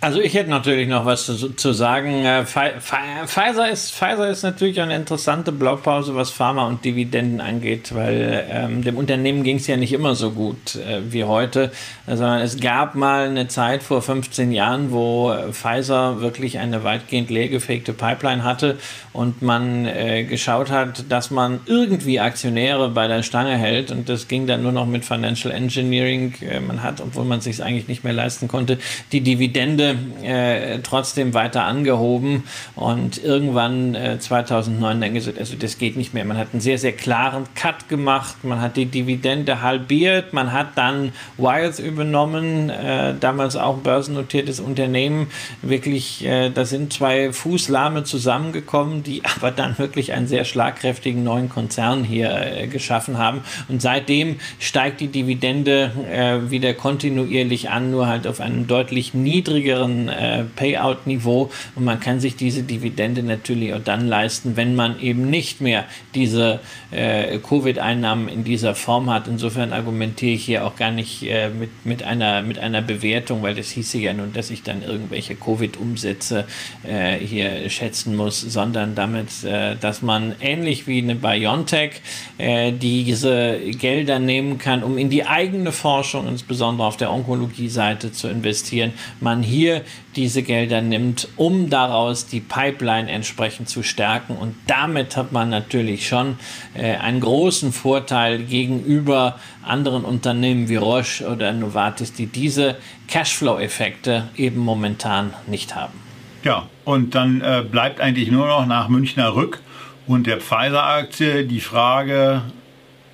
Also 0.05 0.21
ich 0.21 0.35
hätte 0.35 0.51
natürlich 0.51 0.87
noch 0.87 1.07
was 1.07 1.25
zu, 1.25 1.57
zu 1.57 1.73
sagen. 1.73 2.27
Äh, 2.27 2.45
Pfizer 2.45 3.71
ist, 3.71 3.91
Pfizer 3.95 4.29
ist 4.29 4.43
natürlich 4.43 4.79
eine 4.83 4.95
interessante 4.97 5.51
Blaupause, 5.51 6.15
was 6.15 6.31
Pharma 6.31 6.67
und 6.67 6.85
Dividenden 6.85 7.41
angeht, 7.41 7.95
weil 7.95 8.45
ähm, 8.51 8.85
dem 8.85 8.99
Unternehmen 8.99 9.45
ging 9.45 9.57
es 9.57 9.67
ja 9.67 9.79
nicht 9.79 9.95
immer 9.95 10.15
so 10.15 10.33
gut 10.33 10.75
äh, 10.75 11.01
wie 11.11 11.25
heute, 11.25 11.73
sondern 12.07 12.43
es 12.43 12.61
gab 12.61 12.97
mal 12.97 13.29
eine 13.29 13.49
Zeit 13.49 13.83
vor 13.83 14.03
15 14.03 14.53
Jahren, 14.53 14.93
wo 14.93 15.35
Pfizer 15.53 16.21
wirklich 16.21 16.59
eine 16.59 16.85
weitgehend 16.85 17.31
leergefegte 17.31 17.95
Pipeline 17.95 18.45
hatte 18.45 18.77
und 19.15 19.41
man 19.41 19.87
äh, 19.87 20.25
geschaut 20.25 20.71
hat, 20.71 21.11
dass 21.11 21.31
man 21.31 21.61
irgendwie 21.65 22.21
Aktionäre 22.21 22.91
bei 22.91 23.09
der 23.09 23.23
Stange 23.23 23.57
hält 23.57 23.91
und 23.91 24.11
das 24.11 24.29
ging 24.29 24.47
dann 24.47 24.63
nur 24.63 24.73
noch 24.73 24.87
mit 24.87 25.07
Financial 25.07 25.51
Engineering. 25.51 26.35
Äh, 26.43 26.61
man 26.61 26.83
hat, 26.83 27.01
obwohl 27.01 27.25
man 27.25 27.41
sich 27.41 27.63
eigentlich 27.63 27.89
nicht 27.89 28.05
mehr 28.05 28.13
leisten 28.13 28.49
konnte, 28.49 28.77
die 29.11 29.23
Dividende 29.23 29.94
äh, 30.23 30.79
trotzdem 30.81 31.35
weiter 31.35 31.65
angehoben 31.65 32.45
und 32.75 33.23
irgendwann 33.23 33.95
äh, 33.95 34.19
2009 34.19 35.01
dann 35.01 35.15
gesagt, 35.15 35.39
also 35.39 35.57
das 35.57 35.79
geht 35.79 35.97
nicht 35.97 36.15
mehr. 36.15 36.25
Man 36.25 36.37
hat 36.37 36.49
einen 36.53 36.61
sehr, 36.61 36.79
sehr 36.79 36.93
klaren 36.93 37.45
Cut 37.55 37.89
gemacht, 37.89 38.45
man 38.45 38.61
hat 38.61 38.77
die 38.77 38.87
Dividende 38.87 39.63
halbiert, 39.63 40.33
man 40.33 40.53
hat 40.53 40.77
dann 40.77 41.13
Wiles 41.37 41.79
übernommen, 41.79 42.71
äh, 42.71 43.15
damals 43.19 43.57
auch 43.57 43.79
börsennotiertes 43.79 44.61
Unternehmen. 44.61 45.29
Wirklich, 45.63 46.25
äh, 46.25 46.51
da 46.51 46.65
sind 46.65 46.93
zwei 46.93 47.33
Fußlahme 47.33 48.05
zusammengekommen, 48.05 49.03
die 49.03 49.23
aber 49.37 49.51
dann 49.51 49.79
wirklich 49.79 50.13
einen 50.13 50.27
sehr 50.27 50.45
schlagkräftigen 50.45 51.23
neuen 51.23 51.49
Konzern 51.49 52.05
hier 52.05 52.35
äh, 52.35 52.67
geschaffen 52.67 53.19
haben. 53.19 53.43
Und 53.69 53.83
seitdem 53.83 54.37
steigt 54.59 55.01
die 55.01 55.09
Dividende 55.09 55.93
äh, 56.11 56.51
wieder 56.51 56.75
kontinuierlich 56.75 57.71
an, 57.71 57.91
nur 57.91 58.07
halt 58.07 58.27
auf 58.27 58.41
einem 58.41 58.67
deutlich 58.67 59.15
niedrigeren 59.15 59.84
äh, 60.09 60.45
Payout-Niveau. 60.57 61.51
Und 61.75 61.85
man 61.85 62.01
kann 62.01 62.21
sich 62.21 62.37
diese 62.37 62.63
Dividende 62.63 63.23
natürlich 63.23 63.73
auch 63.75 63.83
dann 63.85 64.07
leisten, 64.09 64.57
wenn 64.57 64.75
man 64.75 65.01
eben 65.01 65.31
nicht 65.31 65.61
mehr 65.61 65.85
diese 66.15 66.61
äh, 66.91 67.39
Covid-Einnahmen 67.39 68.29
in 68.29 68.45
dieser 68.45 68.75
Form 68.75 69.11
hat. 69.11 69.29
Insofern 69.29 69.73
argumentiere 69.73 70.33
ich 70.33 70.45
hier 70.45 70.67
auch 70.67 70.77
gar 70.77 70.91
nicht 70.91 71.23
äh, 71.23 71.49
mit, 71.49 71.71
mit, 71.85 72.03
einer, 72.03 72.43
mit 72.43 72.59
einer 72.59 72.83
Bewertung, 72.83 73.43
weil 73.43 73.55
das 73.55 73.71
hieße 73.71 73.99
ja 73.99 74.13
nun, 74.13 74.33
dass 74.33 74.51
ich 74.51 74.63
dann 74.63 74.83
irgendwelche 74.83 75.35
Covid-Umsätze 75.35 76.45
äh, 76.83 77.19
hier 77.19 77.69
schätzen 77.71 78.17
muss, 78.17 78.41
sondern 78.41 78.95
damit, 78.95 79.45
äh, 79.45 79.77
dass 79.77 80.03
man 80.03 80.35
ähnlich 80.41 80.87
wie 80.87 80.99
eine 80.99 81.15
BioNTech 81.15 82.01
äh, 82.39 82.73
diese 82.73 83.59
Gelder 83.79 84.19
nehmen 84.19 84.59
kann, 84.59 84.83
um 84.83 84.99
in 84.99 85.11
die 85.11 85.27
eigene 85.27 85.73
Forschung, 85.73 86.29
insbesondere 86.29 86.87
auf 86.87 86.97
der 86.97 87.13
Onkologie-Seite, 87.13 88.13
zu 88.13 88.29
investieren. 88.29 88.93
Man 89.21 89.43
hier 89.43 89.74
diese 90.17 90.43
Gelder 90.43 90.81
nimmt, 90.81 91.29
um 91.37 91.71
daraus 91.71 92.27
die 92.27 92.41
Pipeline 92.41 93.11
entsprechend 93.11 93.69
zu 93.69 93.83
stärken. 93.83 94.37
Und 94.37 94.55
damit 94.67 95.17
hat 95.17 95.33
man 95.33 95.51
natürlich 95.51 96.09
schon 96.09 96.39
äh, 96.75 96.97
einen 96.97 97.21
großen 97.21 97.73
Vorteil 97.73 98.39
gegenüber 98.39 99.39
anderen 99.63 100.05
Unternehmen 100.05 100.69
wie 100.69 100.77
Roche 100.77 101.27
oder 101.27 101.53
Novartis, 101.53 102.13
die 102.13 102.27
diese 102.27 102.77
Cashflow-Effekte 103.09 104.29
eben 104.37 104.61
momentan 104.61 105.33
nicht 105.47 105.75
haben. 105.75 105.95
Ja, 106.43 106.69
und 106.85 107.15
dann 107.15 107.41
äh, 107.41 107.65
bleibt 107.69 108.01
eigentlich 108.01 108.31
nur 108.31 108.47
noch 108.47 108.67
nach 108.67 108.89
Münchner 108.89 109.35
Rück 109.35 109.61
und 110.07 110.27
der 110.27 110.41
Pfizer-Aktie 110.41 111.47
die 111.47 111.61
Frage, 111.61 112.43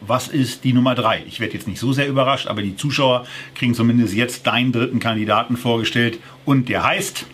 was 0.01 0.29
ist 0.29 0.65
die 0.65 0.73
Nummer 0.73 0.95
drei? 0.95 1.23
Ich 1.27 1.41
werde 1.41 1.55
jetzt 1.55 1.69
nicht 1.69 1.79
so 1.79 1.93
sehr 1.93 2.09
überrascht, 2.09 2.47
aber 2.47 2.63
die 2.63 2.77
Zuschauer 2.77 3.27
kriegen 3.55 3.75
zumindest 3.75 4.15
jetzt 4.15 4.47
deinen 4.47 4.73
dritten 4.73 4.99
Kandidaten 4.99 5.57
vorgestellt 5.57 6.19
und 6.45 6.69
der 6.69 6.85
heißt 6.85 7.27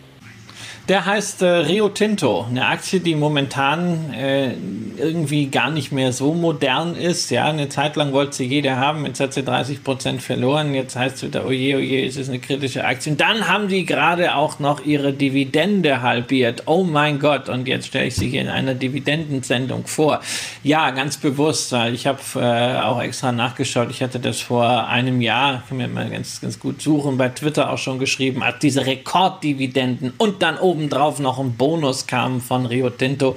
der 0.87 1.05
heißt 1.05 1.41
äh, 1.41 1.47
Rio 1.47 1.89
Tinto, 1.89 2.45
eine 2.49 2.65
Aktie, 2.65 2.99
die 2.99 3.15
momentan 3.15 4.13
äh, 4.13 4.53
irgendwie 4.97 5.47
gar 5.47 5.69
nicht 5.69 5.91
mehr 5.91 6.13
so 6.13 6.33
modern 6.33 6.95
ist. 6.95 7.29
Ja, 7.29 7.45
eine 7.45 7.69
Zeit 7.69 7.95
lang 7.95 8.13
wollte 8.13 8.37
sie 8.37 8.45
jeder 8.45 8.77
haben, 8.77 9.05
jetzt 9.05 9.19
hat 9.19 9.33
sie 9.33 9.43
30 9.43 9.83
Prozent 9.83 10.21
verloren. 10.21 10.73
Jetzt 10.73 10.95
heißt 10.95 11.17
es 11.17 11.23
wieder, 11.23 11.45
oje, 11.45 11.77
oje, 11.77 12.05
es 12.05 12.15
ist 12.15 12.29
eine 12.29 12.39
kritische 12.39 12.85
Aktie. 12.85 13.11
Und 13.11 13.21
dann 13.21 13.47
haben 13.47 13.67
die 13.67 13.85
gerade 13.85 14.35
auch 14.35 14.59
noch 14.59 14.85
ihre 14.85 15.13
Dividende 15.13 16.01
halbiert. 16.01 16.63
Oh 16.65 16.83
mein 16.83 17.19
Gott, 17.19 17.49
und 17.49 17.67
jetzt 17.67 17.87
stelle 17.87 18.07
ich 18.07 18.15
sie 18.15 18.29
hier 18.29 18.41
in 18.41 18.49
einer 18.49 18.73
Dividendensendung 18.73 19.87
vor. 19.87 20.21
Ja, 20.63 20.91
ganz 20.91 21.17
bewusst, 21.17 21.71
weil 21.71 21.93
ich 21.93 22.07
habe 22.07 22.19
äh, 22.35 22.79
auch 22.81 23.01
extra 23.01 23.31
nachgeschaut. 23.31 23.89
Ich 23.91 24.01
hatte 24.01 24.19
das 24.19 24.39
vor 24.39 24.87
einem 24.87 25.21
Jahr, 25.21 25.63
kann 25.67 25.77
mir 25.77 25.87
mal 25.87 26.09
ganz, 26.09 26.41
ganz 26.41 26.59
gut 26.59 26.81
suchen, 26.81 27.17
bei 27.17 27.29
Twitter 27.29 27.71
auch 27.71 27.77
schon 27.77 27.99
geschrieben, 27.99 28.43
hat 28.43 28.63
diese 28.63 28.85
Rekorddividenden 28.85 30.13
und 30.17 30.41
dann 30.41 30.57
oben 30.57 30.76
obendrauf 30.77 31.17
noch 31.17 31.39
ein 31.39 31.55
Bonus 31.55 32.05
kam 32.05 32.39
von 32.39 32.67
Rio 32.67 32.91
Tinto. 32.91 33.35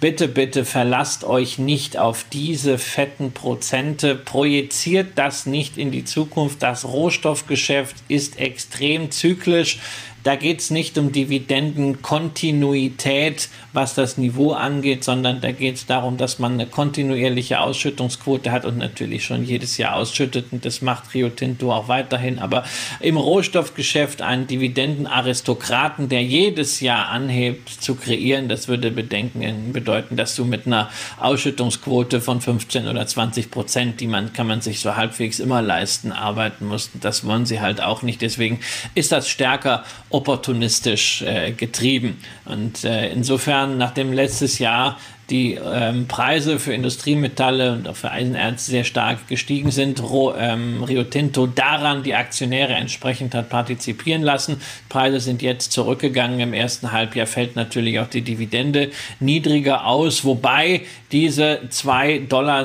Bitte, 0.00 0.28
bitte 0.28 0.66
verlasst 0.66 1.24
euch 1.24 1.58
nicht 1.58 1.96
auf 1.96 2.26
diese 2.30 2.76
fetten 2.76 3.32
Prozente. 3.32 4.14
Projiziert 4.14 5.12
das 5.14 5.46
nicht 5.46 5.78
in 5.78 5.90
die 5.90 6.04
Zukunft. 6.04 6.62
Das 6.62 6.84
Rohstoffgeschäft 6.84 7.96
ist 8.08 8.38
extrem 8.38 9.10
zyklisch. 9.10 9.78
Da 10.24 10.34
geht 10.36 10.60
es 10.60 10.70
nicht 10.70 10.96
um 10.96 11.12
Dividendenkontinuität, 11.12 13.50
was 13.74 13.94
das 13.94 14.16
Niveau 14.16 14.52
angeht, 14.52 15.04
sondern 15.04 15.42
da 15.42 15.52
geht 15.52 15.74
es 15.74 15.84
darum, 15.84 16.16
dass 16.16 16.38
man 16.38 16.54
eine 16.54 16.64
kontinuierliche 16.66 17.60
Ausschüttungsquote 17.60 18.50
hat 18.50 18.64
und 18.64 18.78
natürlich 18.78 19.22
schon 19.22 19.44
jedes 19.44 19.76
Jahr 19.76 19.96
ausschüttet. 19.96 20.46
Und 20.50 20.64
das 20.64 20.80
macht 20.80 21.12
Rio 21.12 21.28
Tinto 21.28 21.70
auch 21.70 21.88
weiterhin. 21.88 22.38
Aber 22.38 22.64
im 23.00 23.18
Rohstoffgeschäft 23.18 24.22
einen 24.22 24.46
Dividendenaristokraten, 24.46 26.08
der 26.08 26.22
jedes 26.22 26.80
Jahr 26.80 27.08
anhebt, 27.08 27.68
zu 27.68 27.94
kreieren, 27.94 28.48
das 28.48 28.66
würde 28.66 28.90
bedenken, 28.90 29.74
bedeuten, 29.74 30.16
dass 30.16 30.34
du 30.36 30.46
mit 30.46 30.66
einer 30.66 30.88
Ausschüttungsquote 31.20 32.22
von 32.22 32.40
15 32.40 32.88
oder 32.88 33.06
20 33.06 33.50
Prozent, 33.50 34.00
die 34.00 34.06
man, 34.06 34.32
kann 34.32 34.46
man 34.46 34.62
sich 34.62 34.80
so 34.80 34.96
halbwegs 34.96 35.38
immer 35.38 35.60
leisten, 35.60 36.12
arbeiten 36.12 36.64
musst. 36.64 36.92
Das 37.02 37.26
wollen 37.26 37.44
sie 37.44 37.60
halt 37.60 37.82
auch 37.82 38.00
nicht. 38.00 38.22
Deswegen 38.22 38.60
ist 38.94 39.12
das 39.12 39.28
stärker 39.28 39.84
opportunistisch 40.14 41.22
äh, 41.22 41.50
getrieben. 41.52 42.18
Und 42.44 42.84
äh, 42.84 43.10
insofern, 43.10 43.78
nachdem 43.78 44.12
letztes 44.12 44.60
Jahr 44.60 44.96
die 45.30 45.54
ähm, 45.54 46.06
Preise 46.06 46.58
für 46.58 46.74
Industriemetalle 46.74 47.72
und 47.72 47.88
auch 47.88 47.96
für 47.96 48.10
Eisenerz 48.10 48.66
sehr 48.66 48.84
stark 48.84 49.26
gestiegen 49.28 49.70
sind. 49.70 50.02
Ro, 50.02 50.34
ähm, 50.36 50.82
Rio 50.82 51.04
Tinto 51.04 51.46
daran 51.46 52.02
die 52.02 52.14
Aktionäre 52.14 52.74
entsprechend 52.74 53.34
hat 53.34 53.48
partizipieren 53.48 54.22
lassen. 54.22 54.60
Preise 54.88 55.20
sind 55.20 55.40
jetzt 55.40 55.72
zurückgegangen. 55.72 56.40
Im 56.40 56.52
ersten 56.52 56.92
Halbjahr 56.92 57.26
fällt 57.26 57.56
natürlich 57.56 58.00
auch 58.00 58.08
die 58.08 58.22
Dividende 58.22 58.90
niedriger 59.20 59.86
aus, 59.86 60.24
wobei 60.24 60.82
diese 61.14 61.60
2,67 61.70 62.26
Dollar, 62.28 62.64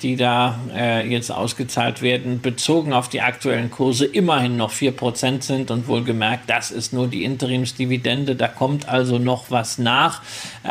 die 0.00 0.16
da 0.16 0.58
äh, 0.74 1.06
jetzt 1.06 1.30
ausgezahlt 1.30 2.00
werden, 2.00 2.40
bezogen 2.40 2.94
auf 2.94 3.10
die 3.10 3.20
aktuellen 3.20 3.70
Kurse 3.70 4.06
immerhin 4.06 4.56
noch 4.56 4.72
4% 4.72 5.42
sind 5.42 5.70
und 5.70 5.86
wohlgemerkt, 5.86 6.48
das 6.48 6.70
ist 6.70 6.94
nur 6.94 7.06
die 7.06 7.22
Interimsdividende. 7.22 8.34
Da 8.34 8.48
kommt 8.48 8.88
also 8.88 9.18
noch 9.18 9.50
was 9.50 9.76
nach. 9.76 10.22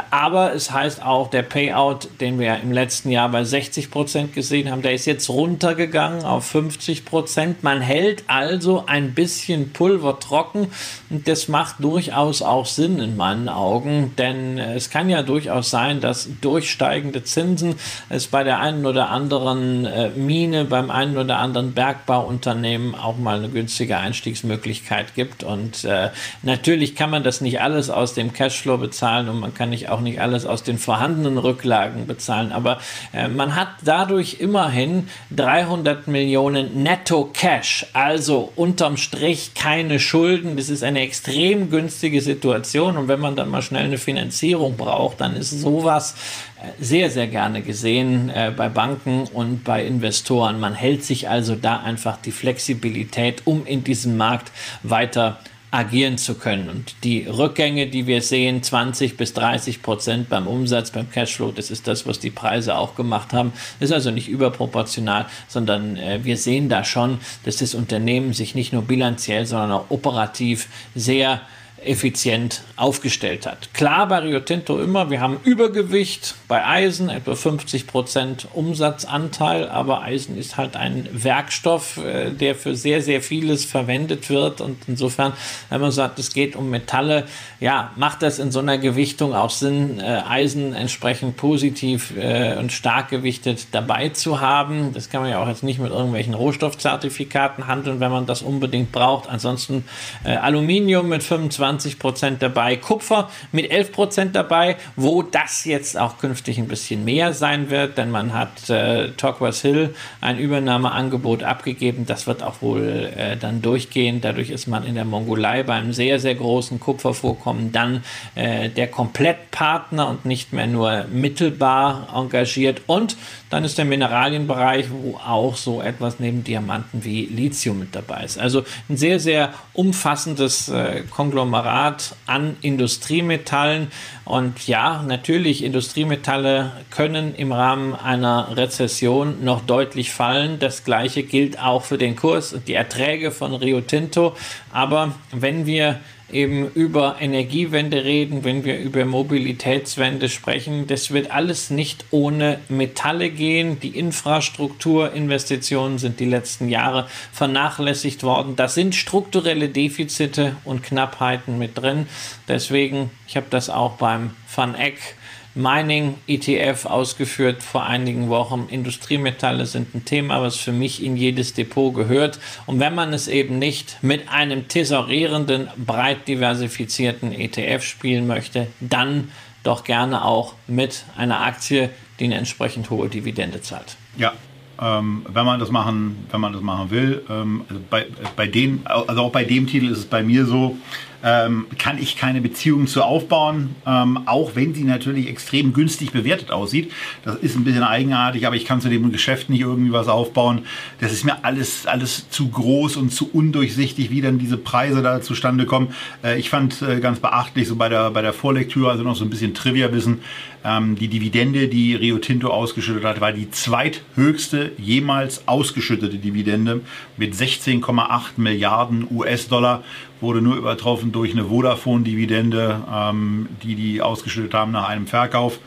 Aber 0.10 0.54
es 0.56 0.72
heißt, 0.72 0.89
heißt 0.90 1.04
auch, 1.04 1.30
der 1.30 1.44
Payout, 1.44 2.08
den 2.20 2.40
wir 2.40 2.60
im 2.62 2.72
letzten 2.72 3.12
Jahr 3.12 3.30
bei 3.30 3.44
60 3.44 3.92
Prozent 3.92 4.34
gesehen 4.34 4.72
haben, 4.72 4.82
der 4.82 4.94
ist 4.94 5.06
jetzt 5.06 5.30
runtergegangen 5.30 6.26
auf 6.26 6.46
50 6.46 7.06
Prozent. 7.06 7.62
Man 7.62 7.80
hält 7.80 8.24
also 8.26 8.86
ein 8.88 9.14
bisschen 9.14 9.72
Pulver 9.72 10.20
trocken 10.20 10.72
und 11.12 11.28
das 11.28 11.48
macht 11.48 11.76
durchaus 11.84 12.42
auch 12.42 12.66
Sinn 12.66 12.98
in 12.98 13.18
meinen 13.18 13.50
Augen, 13.50 14.14
denn 14.18 14.58
es 14.58 14.90
kann 14.90 15.10
ja 15.10 15.22
durchaus 15.22 15.70
sein, 15.70 16.02
dass 16.02 16.28
durch 16.42 16.72
steigende 16.72 17.24
Zinsen 17.24 17.76
es 18.10 18.26
bei 18.26 18.44
der 18.44 18.60
einen 18.60 18.88
oder 18.88 19.10
anderen 19.10 19.86
äh, 19.86 20.10
Mine, 20.10 20.66
beim 20.66 20.90
einen 20.90 21.18
oder 21.18 21.38
anderen 21.38 21.74
Bergbauunternehmen 21.74 22.96
auch 22.96 23.18
mal 23.18 23.38
eine 23.38 23.50
günstige 23.50 23.98
Einstiegsmöglichkeit 23.98 25.14
gibt. 25.14 25.44
Und 25.44 25.84
äh, 25.84 26.10
natürlich 26.42 26.96
kann 26.96 27.12
man 27.12 27.24
das 27.24 27.42
nicht 27.42 27.62
alles 27.62 27.92
aus 27.92 28.16
dem 28.16 28.34
Cashflow 28.34 28.78
bezahlen 28.78 29.30
und 29.30 29.40
man 29.40 29.54
kann 29.54 29.70
nicht 29.70 29.90
auch 29.90 30.02
nicht 30.02 30.20
alles 30.20 30.48
aus 30.48 30.64
den 30.64 30.79
vorhandenen 30.80 31.38
Rücklagen 31.38 32.08
bezahlen. 32.08 32.52
Aber 32.52 32.80
äh, 33.14 33.28
man 33.28 33.56
hat 33.56 33.70
dadurch 33.84 34.38
immerhin 34.40 35.08
300 35.36 36.08
Millionen 36.08 36.84
Netto 36.84 37.30
Cash, 37.34 37.86
also 37.94 38.52
unterm 38.56 38.98
Strich 38.98 39.54
keine 39.54 40.00
Schulden. 40.00 40.58
Das 40.58 40.70
ist 40.70 40.84
eine 40.84 41.02
extrem 41.02 41.70
günstige 41.70 42.22
Situation. 42.22 42.98
Und 42.98 43.08
wenn 43.08 43.20
man 43.20 43.36
dann 43.36 43.50
mal 43.50 43.62
schnell 43.62 43.86
eine 43.86 43.98
Finanzierung 43.98 44.78
braucht, 44.78 45.22
dann 45.22 45.36
ist 45.36 45.52
sowas 45.52 46.16
äh, 46.62 46.84
sehr, 46.84 47.10
sehr 47.10 47.28
gerne 47.28 47.62
gesehen 47.62 48.30
äh, 48.30 48.52
bei 48.56 48.70
Banken 48.70 49.26
und 49.34 49.64
bei 49.64 49.86
Investoren. 49.86 50.60
Man 50.60 50.74
hält 50.74 51.04
sich 51.04 51.30
also 51.30 51.56
da 51.56 51.82
einfach 51.82 52.18
die 52.18 52.32
Flexibilität, 52.32 53.44
um 53.46 53.66
in 53.66 53.84
diesem 53.84 54.18
Markt 54.18 54.52
weiter 54.84 55.40
zu 55.44 55.49
agieren 55.72 56.17
zu 56.17 56.36
können. 56.36 56.70
Und 56.70 56.95
die 57.03 57.26
Rückgänge, 57.28 57.88
die 57.88 58.07
wir 58.07 58.22
sehen, 58.22 58.63
20 58.63 59.17
bis 59.17 59.34
30 59.34 59.82
Prozent 59.82 60.30
beim 60.30 60.47
Umsatz, 60.47 60.91
beim 60.91 61.09
Cashflow, 61.09 61.51
das 61.51 61.70
ist 61.70 61.88
das, 61.88 62.07
was 62.07 62.20
die 62.20 62.32
Preise 62.32 62.76
auch 62.76 62.95
gemacht 62.95 63.34
haben. 63.34 63.53
Ist 63.80 63.93
also 63.93 64.09
nicht 64.09 64.30
überproportional, 64.30 65.28
sondern 65.47 65.95
äh, 65.97 66.20
wir 66.24 66.38
sehen 66.38 66.70
da 66.70 66.84
schon, 66.84 67.20
dass 67.45 67.57
das 67.57 67.76
Unternehmen 67.76 68.34
sich 68.34 68.55
nicht 68.55 68.74
nur 68.74 68.84
bilanziell, 68.84 69.45
sondern 69.45 69.72
auch 69.72 69.86
operativ 69.89 70.67
sehr 70.95 71.41
effizient 71.86 72.62
aufgestellt 72.76 73.46
hat. 73.46 73.74
Klar 73.74 74.08
bei 74.08 74.20
Rio 74.20 74.40
Tinto 74.40 74.80
immer, 74.80 75.10
wir 75.10 75.20
haben 75.22 75.38
Übergewicht 75.44 76.36
bei 76.48 76.66
Eisen, 76.66 77.10
etwa 77.10 77.36
50 77.36 77.88
Prozent 77.88 78.48
Umsatzanteil, 78.54 79.70
aber 79.70 80.02
Eisen 80.02 80.38
ist 80.38 80.58
halt 80.58 80.76
ein 80.76 81.08
Werkstoff, 81.12 81.98
äh, 81.98 82.32
der 82.32 82.56
für 82.56 82.76
sehr, 82.76 83.02
sehr 83.02 83.22
vieles 83.22 83.66
verwendet 83.66 84.30
wird 84.30 84.62
und 84.62 84.78
insofern, 84.88 85.34
wenn 85.70 85.82
man 85.82 85.92
sagt, 85.92 86.20
es 86.20 86.34
geht 86.34 86.56
um 86.56 86.70
Metalle, 86.70 87.26
ja, 87.60 87.92
macht 87.96 88.22
das 88.22 88.40
in 88.40 88.52
so 88.52 88.60
einer 88.60 88.78
Gewichtung 88.78 89.36
auch 89.36 89.50
Sinn, 89.50 90.00
äh, 90.00 90.22
Eisen 90.28 90.74
entsprechend 90.74 91.38
positiv 91.38 92.14
äh, 92.18 92.56
und 92.58 92.72
stark 92.72 93.10
gewichtet 93.10 93.68
dabei 93.72 94.10
zu 94.10 94.40
haben. 94.40 94.94
Das 94.94 95.10
kann 95.10 95.22
man 95.22 95.32
ja 95.32 95.42
auch 95.42 95.48
jetzt 95.48 95.64
nicht 95.64 95.80
mit 95.80 95.92
irgendwelchen 95.92 96.34
Rohstoffzertifikaten 96.34 97.68
handeln, 97.68 98.00
wenn 98.00 98.12
man 98.12 98.26
das 98.26 98.42
unbedingt 98.42 98.92
braucht. 98.92 99.30
Ansonsten 99.30 99.86
Aluminium 100.24 101.10
mit 101.10 101.24
25 101.24 101.60
20 101.70 101.99
Prozent 101.99 102.41
dabei, 102.41 102.78
Kupfer 102.78 103.30
mit 103.51 103.70
11 103.70 103.91
Prozent 103.91 104.36
dabei, 104.36 104.78
wo 104.95 105.22
das 105.22 105.65
jetzt 105.65 105.99
auch 105.99 106.17
künftig 106.17 106.57
ein 106.57 106.67
bisschen 106.67 107.05
mehr 107.05 107.34
sein 107.34 107.70
wird, 107.70 107.99
denn 107.99 108.09
man 108.09 108.34
hat 108.34 108.72
äh, 108.72 109.09
Torquas 109.11 109.61
Hill 109.61 109.93
ein 110.20 110.39
Übernahmeangebot 110.39 111.43
abgegeben. 111.43 112.07
Das 112.07 112.26
wird 112.26 112.41
auch 112.41 112.63
wohl 112.63 113.11
äh, 113.15 113.38
dann 113.38 113.61
durchgehen. 113.61 114.20
Dadurch 114.20 114.49
ist 114.49 114.65
man 114.65 114.84
in 114.84 114.95
der 114.95 115.05
Mongolei 115.05 115.61
beim 115.61 115.93
sehr, 115.93 116.20
sehr 116.20 116.34
großen 116.34 116.80
Kupfervorkommen 116.80 117.72
dann 117.72 118.03
äh, 118.34 118.70
der 118.70 118.88
Komplettpartner 118.88 120.07
und 120.09 120.26
nicht 120.26 120.53
mehr 120.53 120.65
nur 120.65 121.05
mittelbar 121.11 122.07
engagiert. 122.15 122.82
Und 122.88 123.15
dann 123.50 123.64
ist 123.64 123.78
der 123.78 123.86
Mineralienbereich, 123.86 124.88
wo 124.91 125.18
auch 125.18 125.56
so 125.56 125.82
etwas 125.82 126.20
neben 126.20 126.43
Diamanten 126.43 127.04
wie 127.04 127.26
Lithium 127.26 127.80
mit 127.80 127.95
dabei 127.95 128.24
ist. 128.24 128.38
Also 128.38 128.64
ein 128.89 128.97
sehr, 128.97 129.20
sehr 129.20 129.54
umfassendes 129.74 130.70
äh, 130.70 131.04
Konglomerat 131.10 132.16
an 132.28 132.58
Industriemetallen. 132.62 133.88
Und 134.26 134.68
ja, 134.68 135.04
natürlich, 135.04 135.64
Industriemetalle 135.64 136.72
können 136.91 137.34
im 137.36 137.52
Rahmen 137.52 137.95
einer 137.95 138.56
Rezession 138.56 139.43
noch 139.43 139.62
deutlich 139.62 140.12
fallen. 140.12 140.60
Das 140.60 140.84
gleiche 140.84 141.24
gilt 141.24 141.60
auch 141.60 141.84
für 141.84 141.97
den 141.97 142.16
Kurs 142.16 142.54
und 142.54 142.68
die 142.68 142.76
Erträge 142.76 143.32
von 143.32 143.56
Rio 143.56 143.82
Tinto. 143.82 144.36
Aber 144.72 145.14
wenn 145.32 145.66
wir 145.66 146.00
eben 146.32 146.70
über 146.72 147.18
Energiewende 147.20 148.04
reden, 148.04 148.44
wenn 148.44 148.66
wir 148.66 148.80
über 148.80 149.06
Mobilitätswende 149.06 150.30
sprechen. 150.30 150.88
Das 150.88 151.12
wird 151.12 151.32
alles 151.32 151.70
nicht 151.70 152.06
ohne 152.12 152.60
Metalle 152.70 153.30
gehen. 153.30 153.80
Die 153.80 153.98
Infrastrukturinvestitionen 153.98 155.98
sind 155.98 156.20
die 156.20 156.26
letzten 156.26 156.70
Jahre 156.70 157.08
vernachlässigt 157.32 158.24
worden. 158.24 158.56
Da 158.56 158.68
sind 158.68 158.96
strukturelle 158.96 159.70
Defizite 159.70 160.56
und 160.66 160.84
Knappheiten 160.84 161.58
mit 161.58 161.78
drin. 161.78 162.08
Deswegen, 162.48 163.12
ich 163.28 163.36
habe 163.36 163.48
das 163.50 163.70
auch 163.70 163.94
beim 163.94 164.32
Van 164.54 164.76
Eck 164.76 165.16
Mining 165.60 166.16
ETF 166.28 166.86
ausgeführt 166.86 167.62
vor 167.62 167.86
einigen 167.86 168.30
Wochen. 168.30 168.68
Industriemetalle 168.70 169.66
sind 169.66 169.93
ein 169.93 170.05
Thema, 170.05 170.41
was 170.41 170.55
für 170.55 170.72
mich 170.72 171.03
in 171.03 171.18
jedes 171.18 171.53
Depot 171.53 171.93
gehört. 171.93 172.39
Und 172.66 172.80
wenn 172.80 172.95
man 172.95 173.14
es 173.14 173.28
eben 173.28 173.60
nicht 173.60 173.97
mit 174.01 174.30
einem 174.30 174.68
tesorierenden, 174.68 175.68
breit 175.78 176.28
diversifizierten 176.28 177.34
ETF 177.34 177.84
spielen 177.84 178.26
möchte, 178.26 178.68
dann 178.80 179.32
doch 179.64 179.84
gerne 179.84 180.24
auch 180.24 180.53
mit 180.68 181.03
einer 181.18 181.41
Aktie, 181.41 181.89
die 182.20 182.26
eine 182.26 182.36
entsprechend 182.36 182.89
hohe 182.89 183.10
Dividende 183.10 183.62
zahlt. 183.62 183.97
Ja, 184.18 184.34
ähm, 184.82 185.26
wenn 185.28 185.45
man 185.45 185.60
das 185.60 185.72
machen, 185.72 186.26
wenn 186.32 186.39
man 186.39 186.53
das 186.53 186.62
machen 186.62 186.89
will. 186.89 187.24
Ähm, 187.30 187.64
also 187.68 187.82
bei, 187.89 188.07
bei 188.36 188.47
den, 188.47 188.82
also 188.86 189.24
auch 189.24 189.32
bei 189.32 189.43
dem 189.43 189.68
Titel 189.68 189.89
ist 189.89 189.97
es 189.97 190.05
bei 190.05 190.24
mir 190.24 190.45
so, 190.45 190.78
ähm, 191.24 191.67
kann 191.78 191.97
ich 191.97 192.15
keine 192.15 192.41
Beziehung 192.41 192.88
zu 192.88 193.03
aufbauen, 193.03 193.76
ähm, 193.86 194.22
auch 194.26 194.55
wenn 194.55 194.74
sie 194.74 194.84
natürlich 194.84 195.28
extrem 195.28 195.74
günstig 195.74 196.11
bewertet 196.11 196.51
aussieht. 196.51 196.91
Das 197.24 197.36
ist 197.36 197.55
ein 197.55 197.63
bisschen 197.63 197.84
eigenartig, 197.84 198.47
aber 198.47 198.55
ich 198.55 198.65
kann 198.65 198.82
zu 198.82 198.89
dem 198.89 199.11
Geschäft 199.11 199.49
nicht 199.49 199.61
irgendwie 199.61 199.91
was 199.91 200.07
aufbauen. 200.07 200.63
Das 200.99 201.11
ist 201.11 201.24
mir 201.24 201.43
alles, 201.43 201.86
alles 201.86 202.30
zu 202.30 202.49
groß 202.49 202.97
und 202.97 203.11
zu 203.11 203.30
undurchsichtig, 203.32 204.11
wie 204.11 204.22
dann 204.22 204.39
diese 204.39 204.57
Preise 204.57 205.01
da 205.01 205.22
zustande 205.22 205.65
kommen. 205.65 205.93
Äh, 206.24 206.39
ich 206.39 206.49
fand 206.49 206.82
äh, 206.82 206.99
ganz 206.99 207.20
beachtlich, 207.20 207.67
so 207.67 207.76
bei 207.76 207.89
der, 207.89 208.11
bei 208.11 208.22
der 208.22 208.34
Vorlektüre, 208.34 208.89
also 208.89 209.03
noch 209.03 209.15
so 209.15 209.26
ein 209.26 209.30
bisschen 209.30 209.53
Trivia-Wissen, 209.53 210.20
ähm, 210.63 210.95
die 210.95 211.07
Dividende, 211.07 211.67
die 211.67 211.95
Rio 211.95 212.17
Tinto 212.17 212.49
ausgeschüttet 212.49 213.03
hat, 213.03 213.22
war 213.22 213.32
die 213.32 213.49
zweithöchste 213.49 214.72
jemals 214.78 215.47
ausgeschüttete 215.47 216.17
Dividende 216.17 216.82
mit 217.17 217.34
16,8 217.34 218.22
Milliarden 218.38 219.07
US-Dollar 219.09 219.84
wurde 220.22 220.41
nur 220.41 220.55
übertroffen 220.55 221.11
durch 221.11 221.32
eine 221.32 221.45
Vodafone-Dividende, 221.45 222.82
ähm, 222.91 223.49
die 223.63 223.76
die 223.76 224.01
ausgeschüttet 224.01 224.53
haben 224.53 224.72
nach 224.72 224.88
einem 224.88 225.07
Verkauf. 225.07 225.59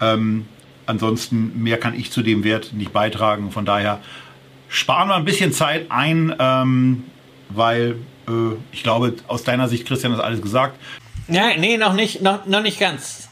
Ähm, 0.00 0.46
ansonsten 0.86 1.62
mehr 1.62 1.78
kann 1.78 1.94
ich 1.94 2.10
zu 2.10 2.22
dem 2.22 2.44
Wert 2.44 2.72
nicht 2.72 2.92
beitragen. 2.92 3.50
Von 3.50 3.64
daher 3.64 4.00
sparen 4.68 5.08
wir 5.08 5.16
ein 5.16 5.24
bisschen 5.24 5.52
Zeit 5.52 5.86
ein, 5.90 6.34
ähm, 6.38 7.04
weil 7.50 7.96
äh, 8.26 8.56
ich 8.72 8.82
glaube, 8.82 9.14
aus 9.26 9.44
deiner 9.44 9.68
Sicht, 9.68 9.86
Christian, 9.86 10.12
ist 10.12 10.20
alles 10.20 10.42
gesagt. 10.42 10.78
Ja, 11.28 11.56
nee, 11.58 11.76
noch 11.76 11.92
nicht, 11.92 12.22
noch, 12.22 12.46
noch 12.46 12.62
nicht 12.62 12.80
ganz. 12.80 13.27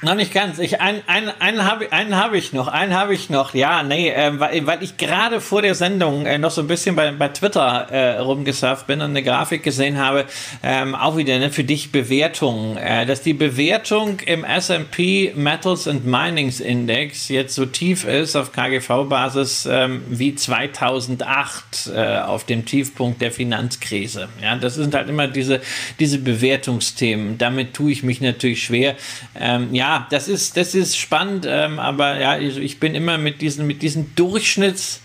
Noch 0.00 0.14
nicht 0.14 0.32
ganz. 0.32 0.60
Ich, 0.60 0.80
ein, 0.80 1.02
ein, 1.08 1.28
einen 1.40 1.64
habe 1.64 1.90
einen 1.90 2.16
hab 2.16 2.32
ich 2.32 2.52
noch. 2.52 2.68
Einen 2.68 2.94
habe 2.94 3.14
ich 3.14 3.30
noch. 3.30 3.52
Ja, 3.52 3.82
nee, 3.82 4.10
äh, 4.10 4.38
weil, 4.38 4.64
weil 4.64 4.80
ich 4.84 4.96
gerade 4.96 5.40
vor 5.40 5.60
der 5.60 5.74
Sendung 5.74 6.24
äh, 6.24 6.38
noch 6.38 6.52
so 6.52 6.60
ein 6.60 6.68
bisschen 6.68 6.94
bei, 6.94 7.10
bei 7.10 7.26
Twitter 7.28 7.88
äh, 7.90 8.18
rumgesurft 8.18 8.86
bin 8.86 9.00
und 9.00 9.10
eine 9.10 9.24
Grafik 9.24 9.64
gesehen 9.64 9.98
habe. 9.98 10.26
Ähm, 10.62 10.94
auch 10.94 11.16
wieder 11.16 11.40
ne, 11.40 11.50
für 11.50 11.64
dich 11.64 11.90
Bewertung. 11.90 12.76
Äh, 12.76 13.06
dass 13.06 13.22
die 13.22 13.32
Bewertung 13.32 14.20
im 14.20 14.44
SP 14.46 15.34
Metals 15.34 15.88
and 15.88 16.06
Minings 16.06 16.60
Index 16.60 17.28
jetzt 17.28 17.56
so 17.56 17.66
tief 17.66 18.04
ist 18.04 18.36
auf 18.36 18.52
KGV-Basis 18.52 19.66
ähm, 19.68 20.02
wie 20.08 20.32
2008 20.36 21.90
äh, 21.92 22.18
auf 22.20 22.44
dem 22.44 22.64
Tiefpunkt 22.64 23.20
der 23.20 23.32
Finanzkrise. 23.32 24.28
Ja, 24.40 24.54
das 24.54 24.76
sind 24.76 24.94
halt 24.94 25.08
immer 25.08 25.26
diese, 25.26 25.60
diese 25.98 26.18
Bewertungsthemen. 26.18 27.36
Damit 27.36 27.74
tue 27.74 27.90
ich 27.90 28.04
mich 28.04 28.20
natürlich 28.20 28.62
schwer. 28.62 28.94
Ähm, 29.34 29.74
ja, 29.74 29.87
das 30.10 30.28
ist, 30.28 30.56
das 30.56 30.74
ist 30.74 30.96
spannend, 30.96 31.46
ähm, 31.48 31.78
aber 31.78 32.18
ja, 32.20 32.38
ich, 32.38 32.58
ich, 32.58 32.80
bin 32.80 32.94
immer 32.94 33.16
mit 33.16 33.40
diesen, 33.40 33.66
mit 33.66 33.80
diesen 33.82 34.14
Durchschnitts- 34.14 35.00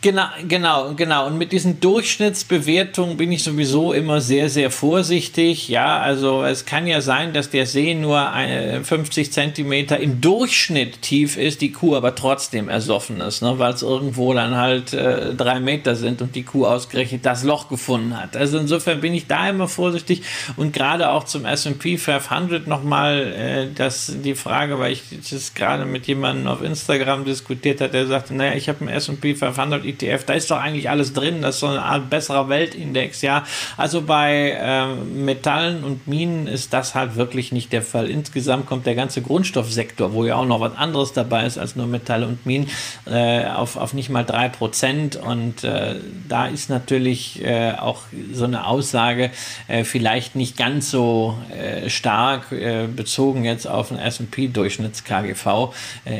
Genau, 0.00 0.26
genau, 0.46 0.94
genau. 0.94 1.26
Und 1.26 1.38
mit 1.38 1.50
diesen 1.50 1.80
Durchschnittsbewertungen 1.80 3.16
bin 3.16 3.32
ich 3.32 3.42
sowieso 3.42 3.92
immer 3.92 4.20
sehr, 4.20 4.48
sehr 4.48 4.70
vorsichtig. 4.70 5.68
Ja, 5.68 5.98
also 5.98 6.44
es 6.44 6.64
kann 6.64 6.86
ja 6.86 7.00
sein, 7.00 7.32
dass 7.32 7.50
der 7.50 7.66
See 7.66 7.94
nur 7.94 8.30
50 8.84 9.32
Zentimeter 9.32 9.98
im 9.98 10.20
Durchschnitt 10.20 11.02
tief 11.02 11.36
ist, 11.36 11.62
die 11.62 11.72
Kuh 11.72 11.96
aber 11.96 12.14
trotzdem 12.14 12.68
ersoffen 12.68 13.20
ist, 13.20 13.42
ne, 13.42 13.58
weil 13.58 13.72
es 13.72 13.82
irgendwo 13.82 14.32
dann 14.34 14.56
halt 14.56 14.92
äh, 14.92 15.34
drei 15.34 15.58
Meter 15.58 15.96
sind 15.96 16.22
und 16.22 16.36
die 16.36 16.44
Kuh 16.44 16.64
ausgerechnet 16.64 17.26
das 17.26 17.42
Loch 17.42 17.68
gefunden 17.68 18.16
hat. 18.16 18.36
Also 18.36 18.58
insofern 18.58 19.00
bin 19.00 19.14
ich 19.14 19.26
da 19.26 19.48
immer 19.48 19.66
vorsichtig 19.66 20.22
und 20.56 20.72
gerade 20.72 21.10
auch 21.10 21.24
zum 21.24 21.44
S&P 21.44 21.98
500 21.98 22.68
nochmal 22.68 23.72
äh, 23.76 23.90
die 24.22 24.36
Frage, 24.36 24.78
weil 24.78 24.92
ich 24.92 25.02
das 25.28 25.54
gerade 25.54 25.86
mit 25.86 26.06
jemandem 26.06 26.46
auf 26.46 26.62
Instagram 26.62 27.24
diskutiert 27.24 27.80
hat, 27.80 27.94
der 27.94 28.06
sagte, 28.06 28.34
naja, 28.34 28.54
ich 28.54 28.68
habe 28.68 28.84
ein 28.84 28.88
S&P 28.88 29.34
500 29.34 29.87
ETF, 29.88 30.24
da 30.24 30.34
ist 30.34 30.50
doch 30.50 30.58
eigentlich 30.58 30.90
alles 30.90 31.12
drin, 31.12 31.42
das 31.42 31.56
ist 31.56 31.60
so 31.60 31.66
eine 31.66 31.82
Art 31.82 32.10
besserer 32.10 32.48
Weltindex, 32.48 33.22
ja. 33.22 33.44
Also 33.76 34.02
bei 34.02 34.56
äh, 34.58 34.86
Metallen 34.94 35.84
und 35.84 36.06
Minen 36.06 36.46
ist 36.46 36.72
das 36.72 36.94
halt 36.94 37.16
wirklich 37.16 37.52
nicht 37.52 37.72
der 37.72 37.82
Fall. 37.82 38.08
Insgesamt 38.08 38.66
kommt 38.66 38.86
der 38.86 38.94
ganze 38.94 39.22
Grundstoffsektor, 39.22 40.12
wo 40.12 40.24
ja 40.24 40.36
auch 40.36 40.46
noch 40.46 40.60
was 40.60 40.76
anderes 40.76 41.12
dabei 41.12 41.46
ist 41.46 41.58
als 41.58 41.76
nur 41.76 41.86
Metalle 41.86 42.26
und 42.26 42.46
Minen, 42.46 42.68
äh, 43.06 43.46
auf, 43.46 43.76
auf 43.76 43.94
nicht 43.94 44.10
mal 44.10 44.24
3% 44.24 45.18
und 45.18 45.64
äh, 45.64 45.96
da 46.28 46.46
ist 46.46 46.70
natürlich 46.70 47.44
äh, 47.44 47.72
auch 47.72 48.02
so 48.32 48.44
eine 48.44 48.66
Aussage 48.66 49.30
äh, 49.66 49.84
vielleicht 49.84 50.34
nicht 50.36 50.56
ganz 50.56 50.90
so 50.90 51.38
äh, 51.50 51.88
stark 51.88 52.46
bezogen 52.94 53.44
jetzt 53.44 53.66
auf 53.66 53.88
den 53.88 53.98
S&P-Durchschnitts-KGV. 53.98 55.72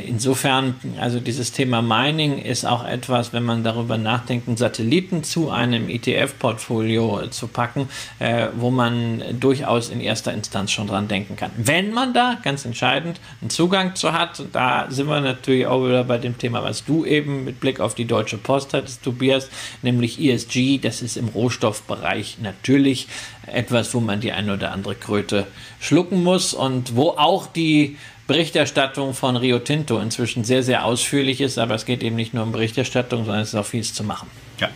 insofern, 0.06 0.74
also 1.00 1.20
dieses 1.20 1.52
Thema 1.52 1.82
Mining 1.82 2.38
ist 2.38 2.64
auch 2.64 2.84
etwas, 2.84 3.32
wenn 3.32 3.42
man 3.42 3.57
man 3.58 3.64
darüber 3.64 3.98
nachdenkt, 3.98 4.48
einen 4.48 4.56
Satelliten 4.56 5.24
zu 5.24 5.50
einem 5.50 5.88
ETF-Portfolio 5.88 7.26
zu 7.28 7.48
packen, 7.48 7.88
äh, 8.18 8.48
wo 8.56 8.70
man 8.70 9.22
durchaus 9.38 9.90
in 9.90 10.00
erster 10.00 10.32
Instanz 10.32 10.72
schon 10.72 10.86
dran 10.86 11.08
denken 11.08 11.36
kann. 11.36 11.50
Wenn 11.56 11.92
man 11.92 12.14
da, 12.14 12.38
ganz 12.42 12.64
entscheidend, 12.64 13.20
einen 13.40 13.50
Zugang 13.50 13.94
zu 13.94 14.12
hat, 14.12 14.42
da 14.52 14.86
sind 14.90 15.08
wir 15.08 15.20
natürlich 15.20 15.66
auch 15.66 15.84
wieder 15.84 16.04
bei 16.04 16.18
dem 16.18 16.38
Thema, 16.38 16.62
was 16.62 16.84
du 16.84 17.04
eben 17.04 17.44
mit 17.44 17.60
Blick 17.60 17.80
auf 17.80 17.94
die 17.94 18.04
Deutsche 18.04 18.38
Post 18.38 18.74
hattest, 18.74 19.02
Tobias, 19.02 19.48
nämlich 19.82 20.20
ESG, 20.20 20.78
das 20.78 21.02
ist 21.02 21.16
im 21.16 21.28
Rohstoffbereich 21.28 22.38
natürlich 22.40 23.08
etwas, 23.46 23.94
wo 23.94 24.00
man 24.00 24.20
die 24.20 24.32
eine 24.32 24.54
oder 24.54 24.72
andere 24.72 24.94
Kröte 24.94 25.46
schlucken 25.80 26.22
muss 26.22 26.54
und 26.54 26.96
wo 26.96 27.10
auch 27.10 27.46
die 27.46 27.96
Berichterstattung 28.28 29.14
von 29.14 29.36
Rio 29.36 29.58
Tinto 29.58 29.98
inzwischen 29.98 30.44
sehr, 30.44 30.62
sehr 30.62 30.84
ausführlich 30.84 31.40
ist, 31.40 31.58
aber 31.58 31.74
es 31.74 31.86
geht 31.86 32.02
eben 32.02 32.14
nicht 32.14 32.34
nur 32.34 32.44
um 32.44 32.52
Berichterstattung, 32.52 33.24
sondern 33.24 33.42
es 33.42 33.48
ist 33.48 33.54
auch 33.56 33.66
vieles 33.66 33.94
zu 33.94 34.04
machen. 34.04 34.28
Ja. 34.60 34.68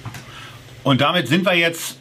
Und 0.84 1.00
damit 1.00 1.28
sind 1.28 1.44
wir 1.44 1.54
jetzt 1.54 1.98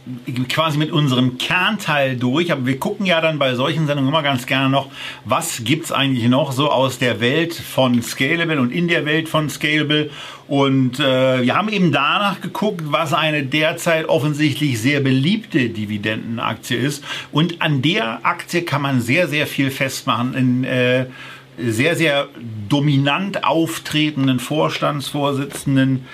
quasi 0.49 0.79
mit 0.79 0.91
unserem 0.91 1.37
Kernteil 1.37 2.15
durch. 2.15 2.51
Aber 2.51 2.65
wir 2.65 2.79
gucken 2.79 3.05
ja 3.05 3.21
dann 3.21 3.37
bei 3.37 3.53
solchen 3.53 3.85
Sendungen 3.85 4.09
immer 4.09 4.23
ganz 4.23 4.47
gerne 4.47 4.69
noch, 4.69 4.89
was 5.23 5.63
gibt's 5.63 5.91
eigentlich 5.91 6.27
noch 6.27 6.51
so 6.51 6.71
aus 6.71 6.97
der 6.97 7.19
Welt 7.19 7.53
von 7.53 8.01
Scalable 8.01 8.59
und 8.59 8.71
in 8.71 8.87
der 8.87 9.05
Welt 9.05 9.29
von 9.29 9.49
Scalable. 9.49 10.09
Und 10.47 10.99
äh, 10.99 11.43
wir 11.43 11.55
haben 11.55 11.69
eben 11.69 11.91
danach 11.91 12.41
geguckt, 12.41 12.81
was 12.85 13.13
eine 13.13 13.43
derzeit 13.43 14.09
offensichtlich 14.09 14.81
sehr 14.81 14.99
beliebte 14.99 15.69
Dividendenaktie 15.69 16.77
ist. 16.77 17.03
Und 17.31 17.61
an 17.61 17.83
der 17.83 18.25
Aktie 18.25 18.63
kann 18.63 18.81
man 18.81 18.99
sehr, 18.99 19.27
sehr 19.27 19.45
viel 19.45 19.69
festmachen. 19.69 20.33
In, 20.33 20.63
äh, 20.63 21.05
sehr, 21.67 21.95
sehr 21.95 22.27
dominant 22.69 23.43
auftretenden 23.43 24.39
Vorstandsvorsitzenden, 24.39 26.05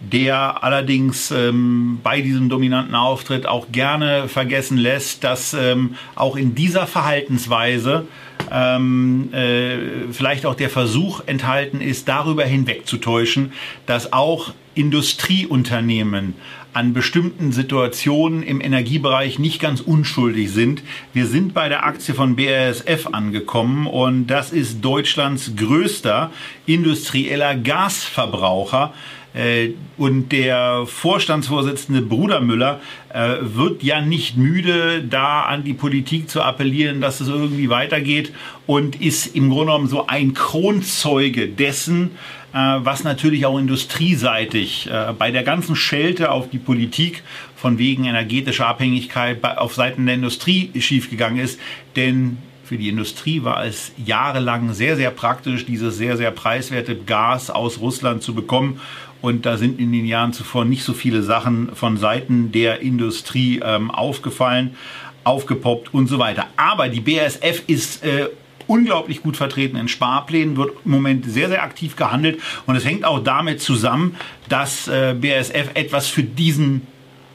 der 0.00 0.62
allerdings 0.62 1.30
ähm, 1.30 2.00
bei 2.02 2.20
diesem 2.20 2.48
dominanten 2.48 2.94
Auftritt 2.94 3.46
auch 3.46 3.68
gerne 3.72 4.28
vergessen 4.28 4.76
lässt, 4.76 5.24
dass 5.24 5.54
ähm, 5.54 5.94
auch 6.14 6.36
in 6.36 6.54
dieser 6.54 6.86
Verhaltensweise 6.86 8.06
ähm, 8.50 9.32
äh, 9.32 10.12
vielleicht 10.12 10.46
auch 10.46 10.54
der 10.54 10.70
Versuch 10.70 11.22
enthalten 11.26 11.80
ist, 11.80 12.08
darüber 12.08 12.44
hinwegzutäuschen, 12.44 13.52
dass 13.86 14.12
auch 14.12 14.52
Industrieunternehmen 14.74 16.34
an 16.74 16.92
bestimmten 16.92 17.52
Situationen 17.52 18.42
im 18.42 18.60
Energiebereich 18.60 19.38
nicht 19.38 19.60
ganz 19.60 19.80
unschuldig 19.80 20.50
sind. 20.50 20.82
Wir 21.12 21.26
sind 21.26 21.54
bei 21.54 21.68
der 21.68 21.86
Aktie 21.86 22.14
von 22.14 22.36
BASF 22.36 23.08
angekommen 23.12 23.86
und 23.86 24.26
das 24.26 24.52
ist 24.52 24.84
Deutschlands 24.84 25.52
größter 25.56 26.30
industrieller 26.66 27.54
Gasverbraucher. 27.54 28.92
Äh, 29.34 29.70
und 29.96 30.30
der 30.30 30.84
Vorstandsvorsitzende 30.86 32.02
Bruder 32.02 32.40
Müller 32.40 32.80
äh, 33.12 33.36
wird 33.40 33.82
ja 33.82 34.00
nicht 34.00 34.36
müde, 34.36 35.02
da 35.02 35.42
an 35.42 35.64
die 35.64 35.74
Politik 35.74 36.30
zu 36.30 36.42
appellieren, 36.42 37.00
dass 37.00 37.20
es 37.20 37.28
irgendwie 37.28 37.68
weitergeht 37.68 38.32
und 38.66 39.00
ist 39.00 39.34
im 39.34 39.50
Grunde 39.50 39.66
genommen 39.66 39.88
so 39.88 40.06
ein 40.06 40.34
Kronzeuge 40.34 41.48
dessen, 41.48 42.12
was 42.54 43.02
natürlich 43.02 43.46
auch 43.46 43.58
industrieseitig 43.58 44.88
bei 45.18 45.32
der 45.32 45.42
ganzen 45.42 45.74
Schelte 45.74 46.30
auf 46.30 46.50
die 46.50 46.58
Politik 46.58 47.24
von 47.56 47.78
wegen 47.78 48.04
energetischer 48.04 48.68
Abhängigkeit 48.68 49.44
auf 49.44 49.74
Seiten 49.74 50.06
der 50.06 50.14
Industrie 50.14 50.70
schiefgegangen 50.80 51.42
ist. 51.42 51.58
Denn 51.96 52.38
für 52.64 52.78
die 52.78 52.88
Industrie 52.88 53.42
war 53.42 53.64
es 53.64 53.92
jahrelang 53.96 54.72
sehr, 54.72 54.96
sehr 54.96 55.10
praktisch, 55.10 55.66
dieses 55.66 55.96
sehr, 55.96 56.16
sehr 56.16 56.30
preiswerte 56.30 56.96
Gas 56.96 57.50
aus 57.50 57.80
Russland 57.80 58.22
zu 58.22 58.34
bekommen. 58.34 58.80
Und 59.20 59.46
da 59.46 59.56
sind 59.56 59.80
in 59.80 59.92
den 59.92 60.06
Jahren 60.06 60.32
zuvor 60.32 60.64
nicht 60.64 60.84
so 60.84 60.92
viele 60.92 61.22
Sachen 61.22 61.74
von 61.74 61.96
Seiten 61.96 62.52
der 62.52 62.80
Industrie 62.80 63.60
ähm, 63.64 63.90
aufgefallen, 63.90 64.76
aufgepoppt 65.24 65.92
und 65.92 66.06
so 66.06 66.18
weiter. 66.18 66.46
Aber 66.56 66.88
die 66.88 67.00
BASF 67.00 67.62
ist 67.66 68.04
äh, 68.04 68.28
unglaublich 68.66 69.22
gut 69.22 69.36
vertreten 69.36 69.76
in 69.76 69.88
Sparplänen, 69.88 70.56
wird 70.56 70.72
im 70.84 70.90
Moment 70.90 71.24
sehr, 71.26 71.48
sehr 71.48 71.62
aktiv 71.62 71.96
gehandelt. 71.96 72.40
Und 72.66 72.76
es 72.76 72.84
hängt 72.84 73.04
auch 73.04 73.20
damit 73.20 73.60
zusammen, 73.60 74.16
dass 74.48 74.88
äh, 74.88 75.14
BASF 75.14 75.70
etwas 75.74 76.08
für 76.08 76.22
diesen 76.22 76.86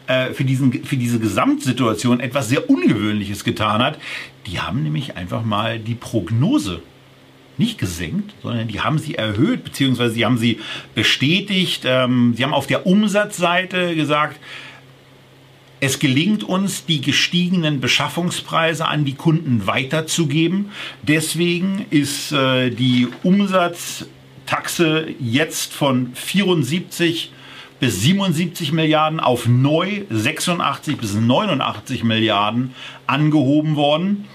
äh, 0.08 0.34
für, 0.34 0.44
diesen, 0.44 0.84
für 0.84 0.98
diese 0.98 1.20
Gesamtsituation 1.20 2.20
etwas 2.20 2.50
sehr 2.50 2.70
Ungewöhnliches 2.70 3.44
getan 3.44 3.84
hat. 3.84 4.00
Die 4.48 4.60
haben 4.60 4.82
nämlich 4.82 5.16
einfach 5.16 5.46
mal 5.46 5.78
die 5.78 5.94
Prognose 5.94 6.82
nicht 7.60 7.78
gesenkt, 7.78 8.34
sondern 8.42 8.68
die 8.68 8.80
haben 8.80 8.98
sie 8.98 9.16
erhöht, 9.16 9.64
beziehungsweise 9.64 10.16
sie 10.16 10.26
haben 10.26 10.38
sie 10.40 10.60
bestätigt. 10.96 11.84
Ähm, 11.86 12.34
sie 12.36 12.44
haben 12.44 12.54
auf 12.54 12.66
der 12.66 12.88
Umsatzseite 12.88 13.96
gesagt, 13.96 14.40
es 15.82 16.00
gelingt 16.00 16.44
uns, 16.44 16.86
die 16.86 17.02
gestiegenen 17.02 17.80
Beschaffungspreise 17.80 18.88
an 18.88 19.06
die 19.06 19.16
Kunden 19.16 19.66
weiterzugeben. 19.66 20.72
Deswegen 21.04 21.86
ist 21.90 22.32
äh, 22.32 22.70
die 22.70 23.08
Umsatztaxe 23.24 25.08
jetzt 25.20 25.74
von 25.74 26.12
74 26.14 27.32
bis 27.80 28.02
77 28.02 28.74
Milliarden 28.74 29.22
auf 29.22 29.48
neu 29.48 30.04
86 30.10 30.98
bis 30.98 31.16
89 31.16 32.04
Milliarden 32.04 32.74
angehoben 33.08 33.78
worden. 33.78 34.26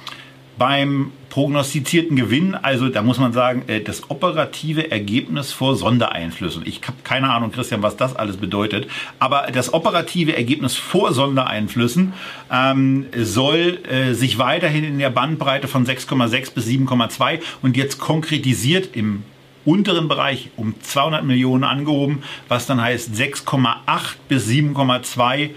Beim 0.56 1.12
prognostizierten 1.30 2.16
Gewinn, 2.16 2.54
also 2.54 2.88
da 2.88 3.02
muss 3.02 3.18
man 3.18 3.32
sagen, 3.32 3.64
äh, 3.66 3.80
das 3.80 4.08
operative 4.08 4.90
Ergebnis 4.90 5.52
vor 5.52 5.74
Sondereinflüssen. 5.74 6.62
Ich 6.64 6.80
habe 6.86 6.98
keine 7.02 7.30
Ahnung, 7.30 7.50
Christian, 7.50 7.82
was 7.82 7.96
das 7.96 8.14
alles 8.14 8.36
bedeutet, 8.36 8.86
aber 9.18 9.48
das 9.52 9.74
operative 9.74 10.36
Ergebnis 10.36 10.76
vor 10.76 11.12
Sondereinflüssen 11.12 12.12
ähm, 12.52 13.06
soll 13.16 13.80
äh, 13.90 14.14
sich 14.14 14.38
weiterhin 14.38 14.84
in 14.84 14.98
der 15.00 15.10
Bandbreite 15.10 15.66
von 15.66 15.84
6,6 15.84 16.54
bis 16.54 16.66
7,2 16.66 17.40
und 17.62 17.76
jetzt 17.76 17.98
konkretisiert 17.98 18.90
im 18.94 19.24
unteren 19.64 20.08
Bereich 20.08 20.50
um 20.56 20.74
200 20.80 21.24
Millionen 21.24 21.64
angehoben, 21.64 22.22
was 22.48 22.66
dann 22.66 22.80
heißt 22.80 23.12
6,8 23.14 23.76
bis 24.28 24.46
7,2 24.46 25.50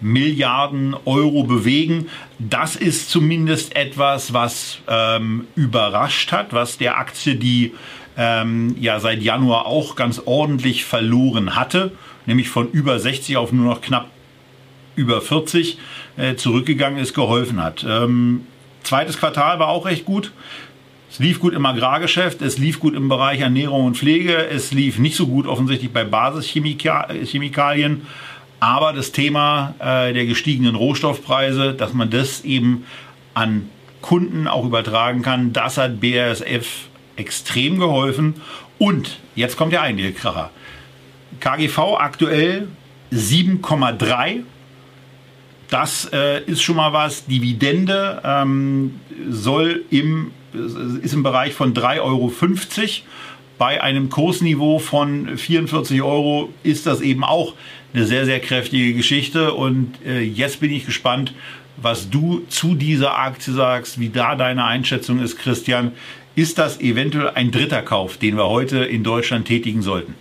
Milliarden 0.00 0.94
Euro 1.04 1.44
bewegen. 1.44 2.08
Das 2.38 2.76
ist 2.76 3.10
zumindest 3.10 3.74
etwas, 3.76 4.32
was 4.32 4.78
ähm, 4.88 5.46
überrascht 5.54 6.32
hat, 6.32 6.52
was 6.52 6.78
der 6.78 6.98
Aktie, 6.98 7.36
die 7.36 7.72
ähm, 8.16 8.76
ja 8.78 9.00
seit 9.00 9.22
Januar 9.22 9.66
auch 9.66 9.96
ganz 9.96 10.22
ordentlich 10.24 10.84
verloren 10.84 11.56
hatte, 11.56 11.92
nämlich 12.26 12.48
von 12.48 12.70
über 12.70 12.98
60 12.98 13.36
auf 13.36 13.52
nur 13.52 13.66
noch 13.66 13.80
knapp 13.80 14.10
über 14.96 15.20
40 15.20 15.78
äh, 16.16 16.34
zurückgegangen 16.36 16.98
ist, 16.98 17.14
geholfen 17.14 17.62
hat. 17.62 17.84
Ähm, 17.88 18.46
zweites 18.82 19.18
Quartal 19.18 19.58
war 19.58 19.68
auch 19.68 19.84
recht 19.86 20.04
gut. 20.04 20.32
Es 21.10 21.18
lief 21.20 21.38
gut 21.38 21.54
im 21.54 21.64
Agrargeschäft, 21.64 22.42
es 22.42 22.58
lief 22.58 22.80
gut 22.80 22.94
im 22.94 23.08
Bereich 23.08 23.40
Ernährung 23.40 23.86
und 23.86 23.96
Pflege, 23.96 24.48
es 24.48 24.72
lief 24.72 24.98
nicht 24.98 25.16
so 25.16 25.26
gut 25.26 25.46
offensichtlich 25.46 25.92
bei 25.92 26.04
Basischemikalien. 26.04 28.02
Aber 28.60 28.92
das 28.92 29.12
Thema 29.12 29.74
äh, 29.78 30.12
der 30.12 30.26
gestiegenen 30.26 30.74
Rohstoffpreise, 30.74 31.74
dass 31.74 31.92
man 31.92 32.10
das 32.10 32.42
eben 32.42 32.86
an 33.34 33.68
Kunden 34.00 34.46
auch 34.46 34.64
übertragen 34.64 35.22
kann, 35.22 35.52
das 35.52 35.78
hat 35.78 36.00
BASF 36.00 36.88
extrem 37.16 37.78
geholfen. 37.78 38.34
Und 38.78 39.18
jetzt 39.34 39.56
kommt 39.56 39.72
der 39.72 39.82
eigentliche 39.82 40.12
Kracher. 40.12 40.50
KGV 41.40 41.78
aktuell 41.98 42.68
7,3. 43.12 44.42
Das 45.68 46.08
äh, 46.12 46.42
ist 46.44 46.62
schon 46.62 46.76
mal 46.76 46.92
was. 46.92 47.26
Dividende 47.26 48.22
ähm, 48.24 49.00
soll 49.28 49.84
im, 49.90 50.30
ist 51.02 51.12
im 51.12 51.22
Bereich 51.22 51.54
von 51.54 51.74
3,50 51.74 52.00
Euro. 52.00 52.32
Bei 53.58 53.82
einem 53.82 54.10
Kursniveau 54.10 54.78
von 54.78 55.36
44 55.38 56.02
Euro 56.02 56.52
ist 56.62 56.86
das 56.86 57.00
eben 57.00 57.24
auch 57.24 57.54
eine 57.96 58.06
sehr, 58.06 58.26
sehr 58.26 58.40
kräftige 58.40 58.94
Geschichte. 58.94 59.54
Und 59.54 59.94
äh, 60.04 60.20
jetzt 60.20 60.60
bin 60.60 60.70
ich 60.70 60.84
gespannt, 60.84 61.32
was 61.78 62.10
du 62.10 62.42
zu 62.48 62.74
dieser 62.74 63.18
Aktie 63.18 63.52
sagst, 63.52 63.98
wie 63.98 64.10
da 64.10 64.36
deine 64.36 64.64
Einschätzung 64.64 65.18
ist, 65.20 65.38
Christian. 65.38 65.92
Ist 66.34 66.58
das 66.58 66.80
eventuell 66.80 67.30
ein 67.30 67.50
dritter 67.50 67.80
Kauf, 67.80 68.18
den 68.18 68.36
wir 68.36 68.48
heute 68.48 68.84
in 68.84 69.02
Deutschland 69.02 69.46
tätigen 69.46 69.80
sollten? 69.80 70.14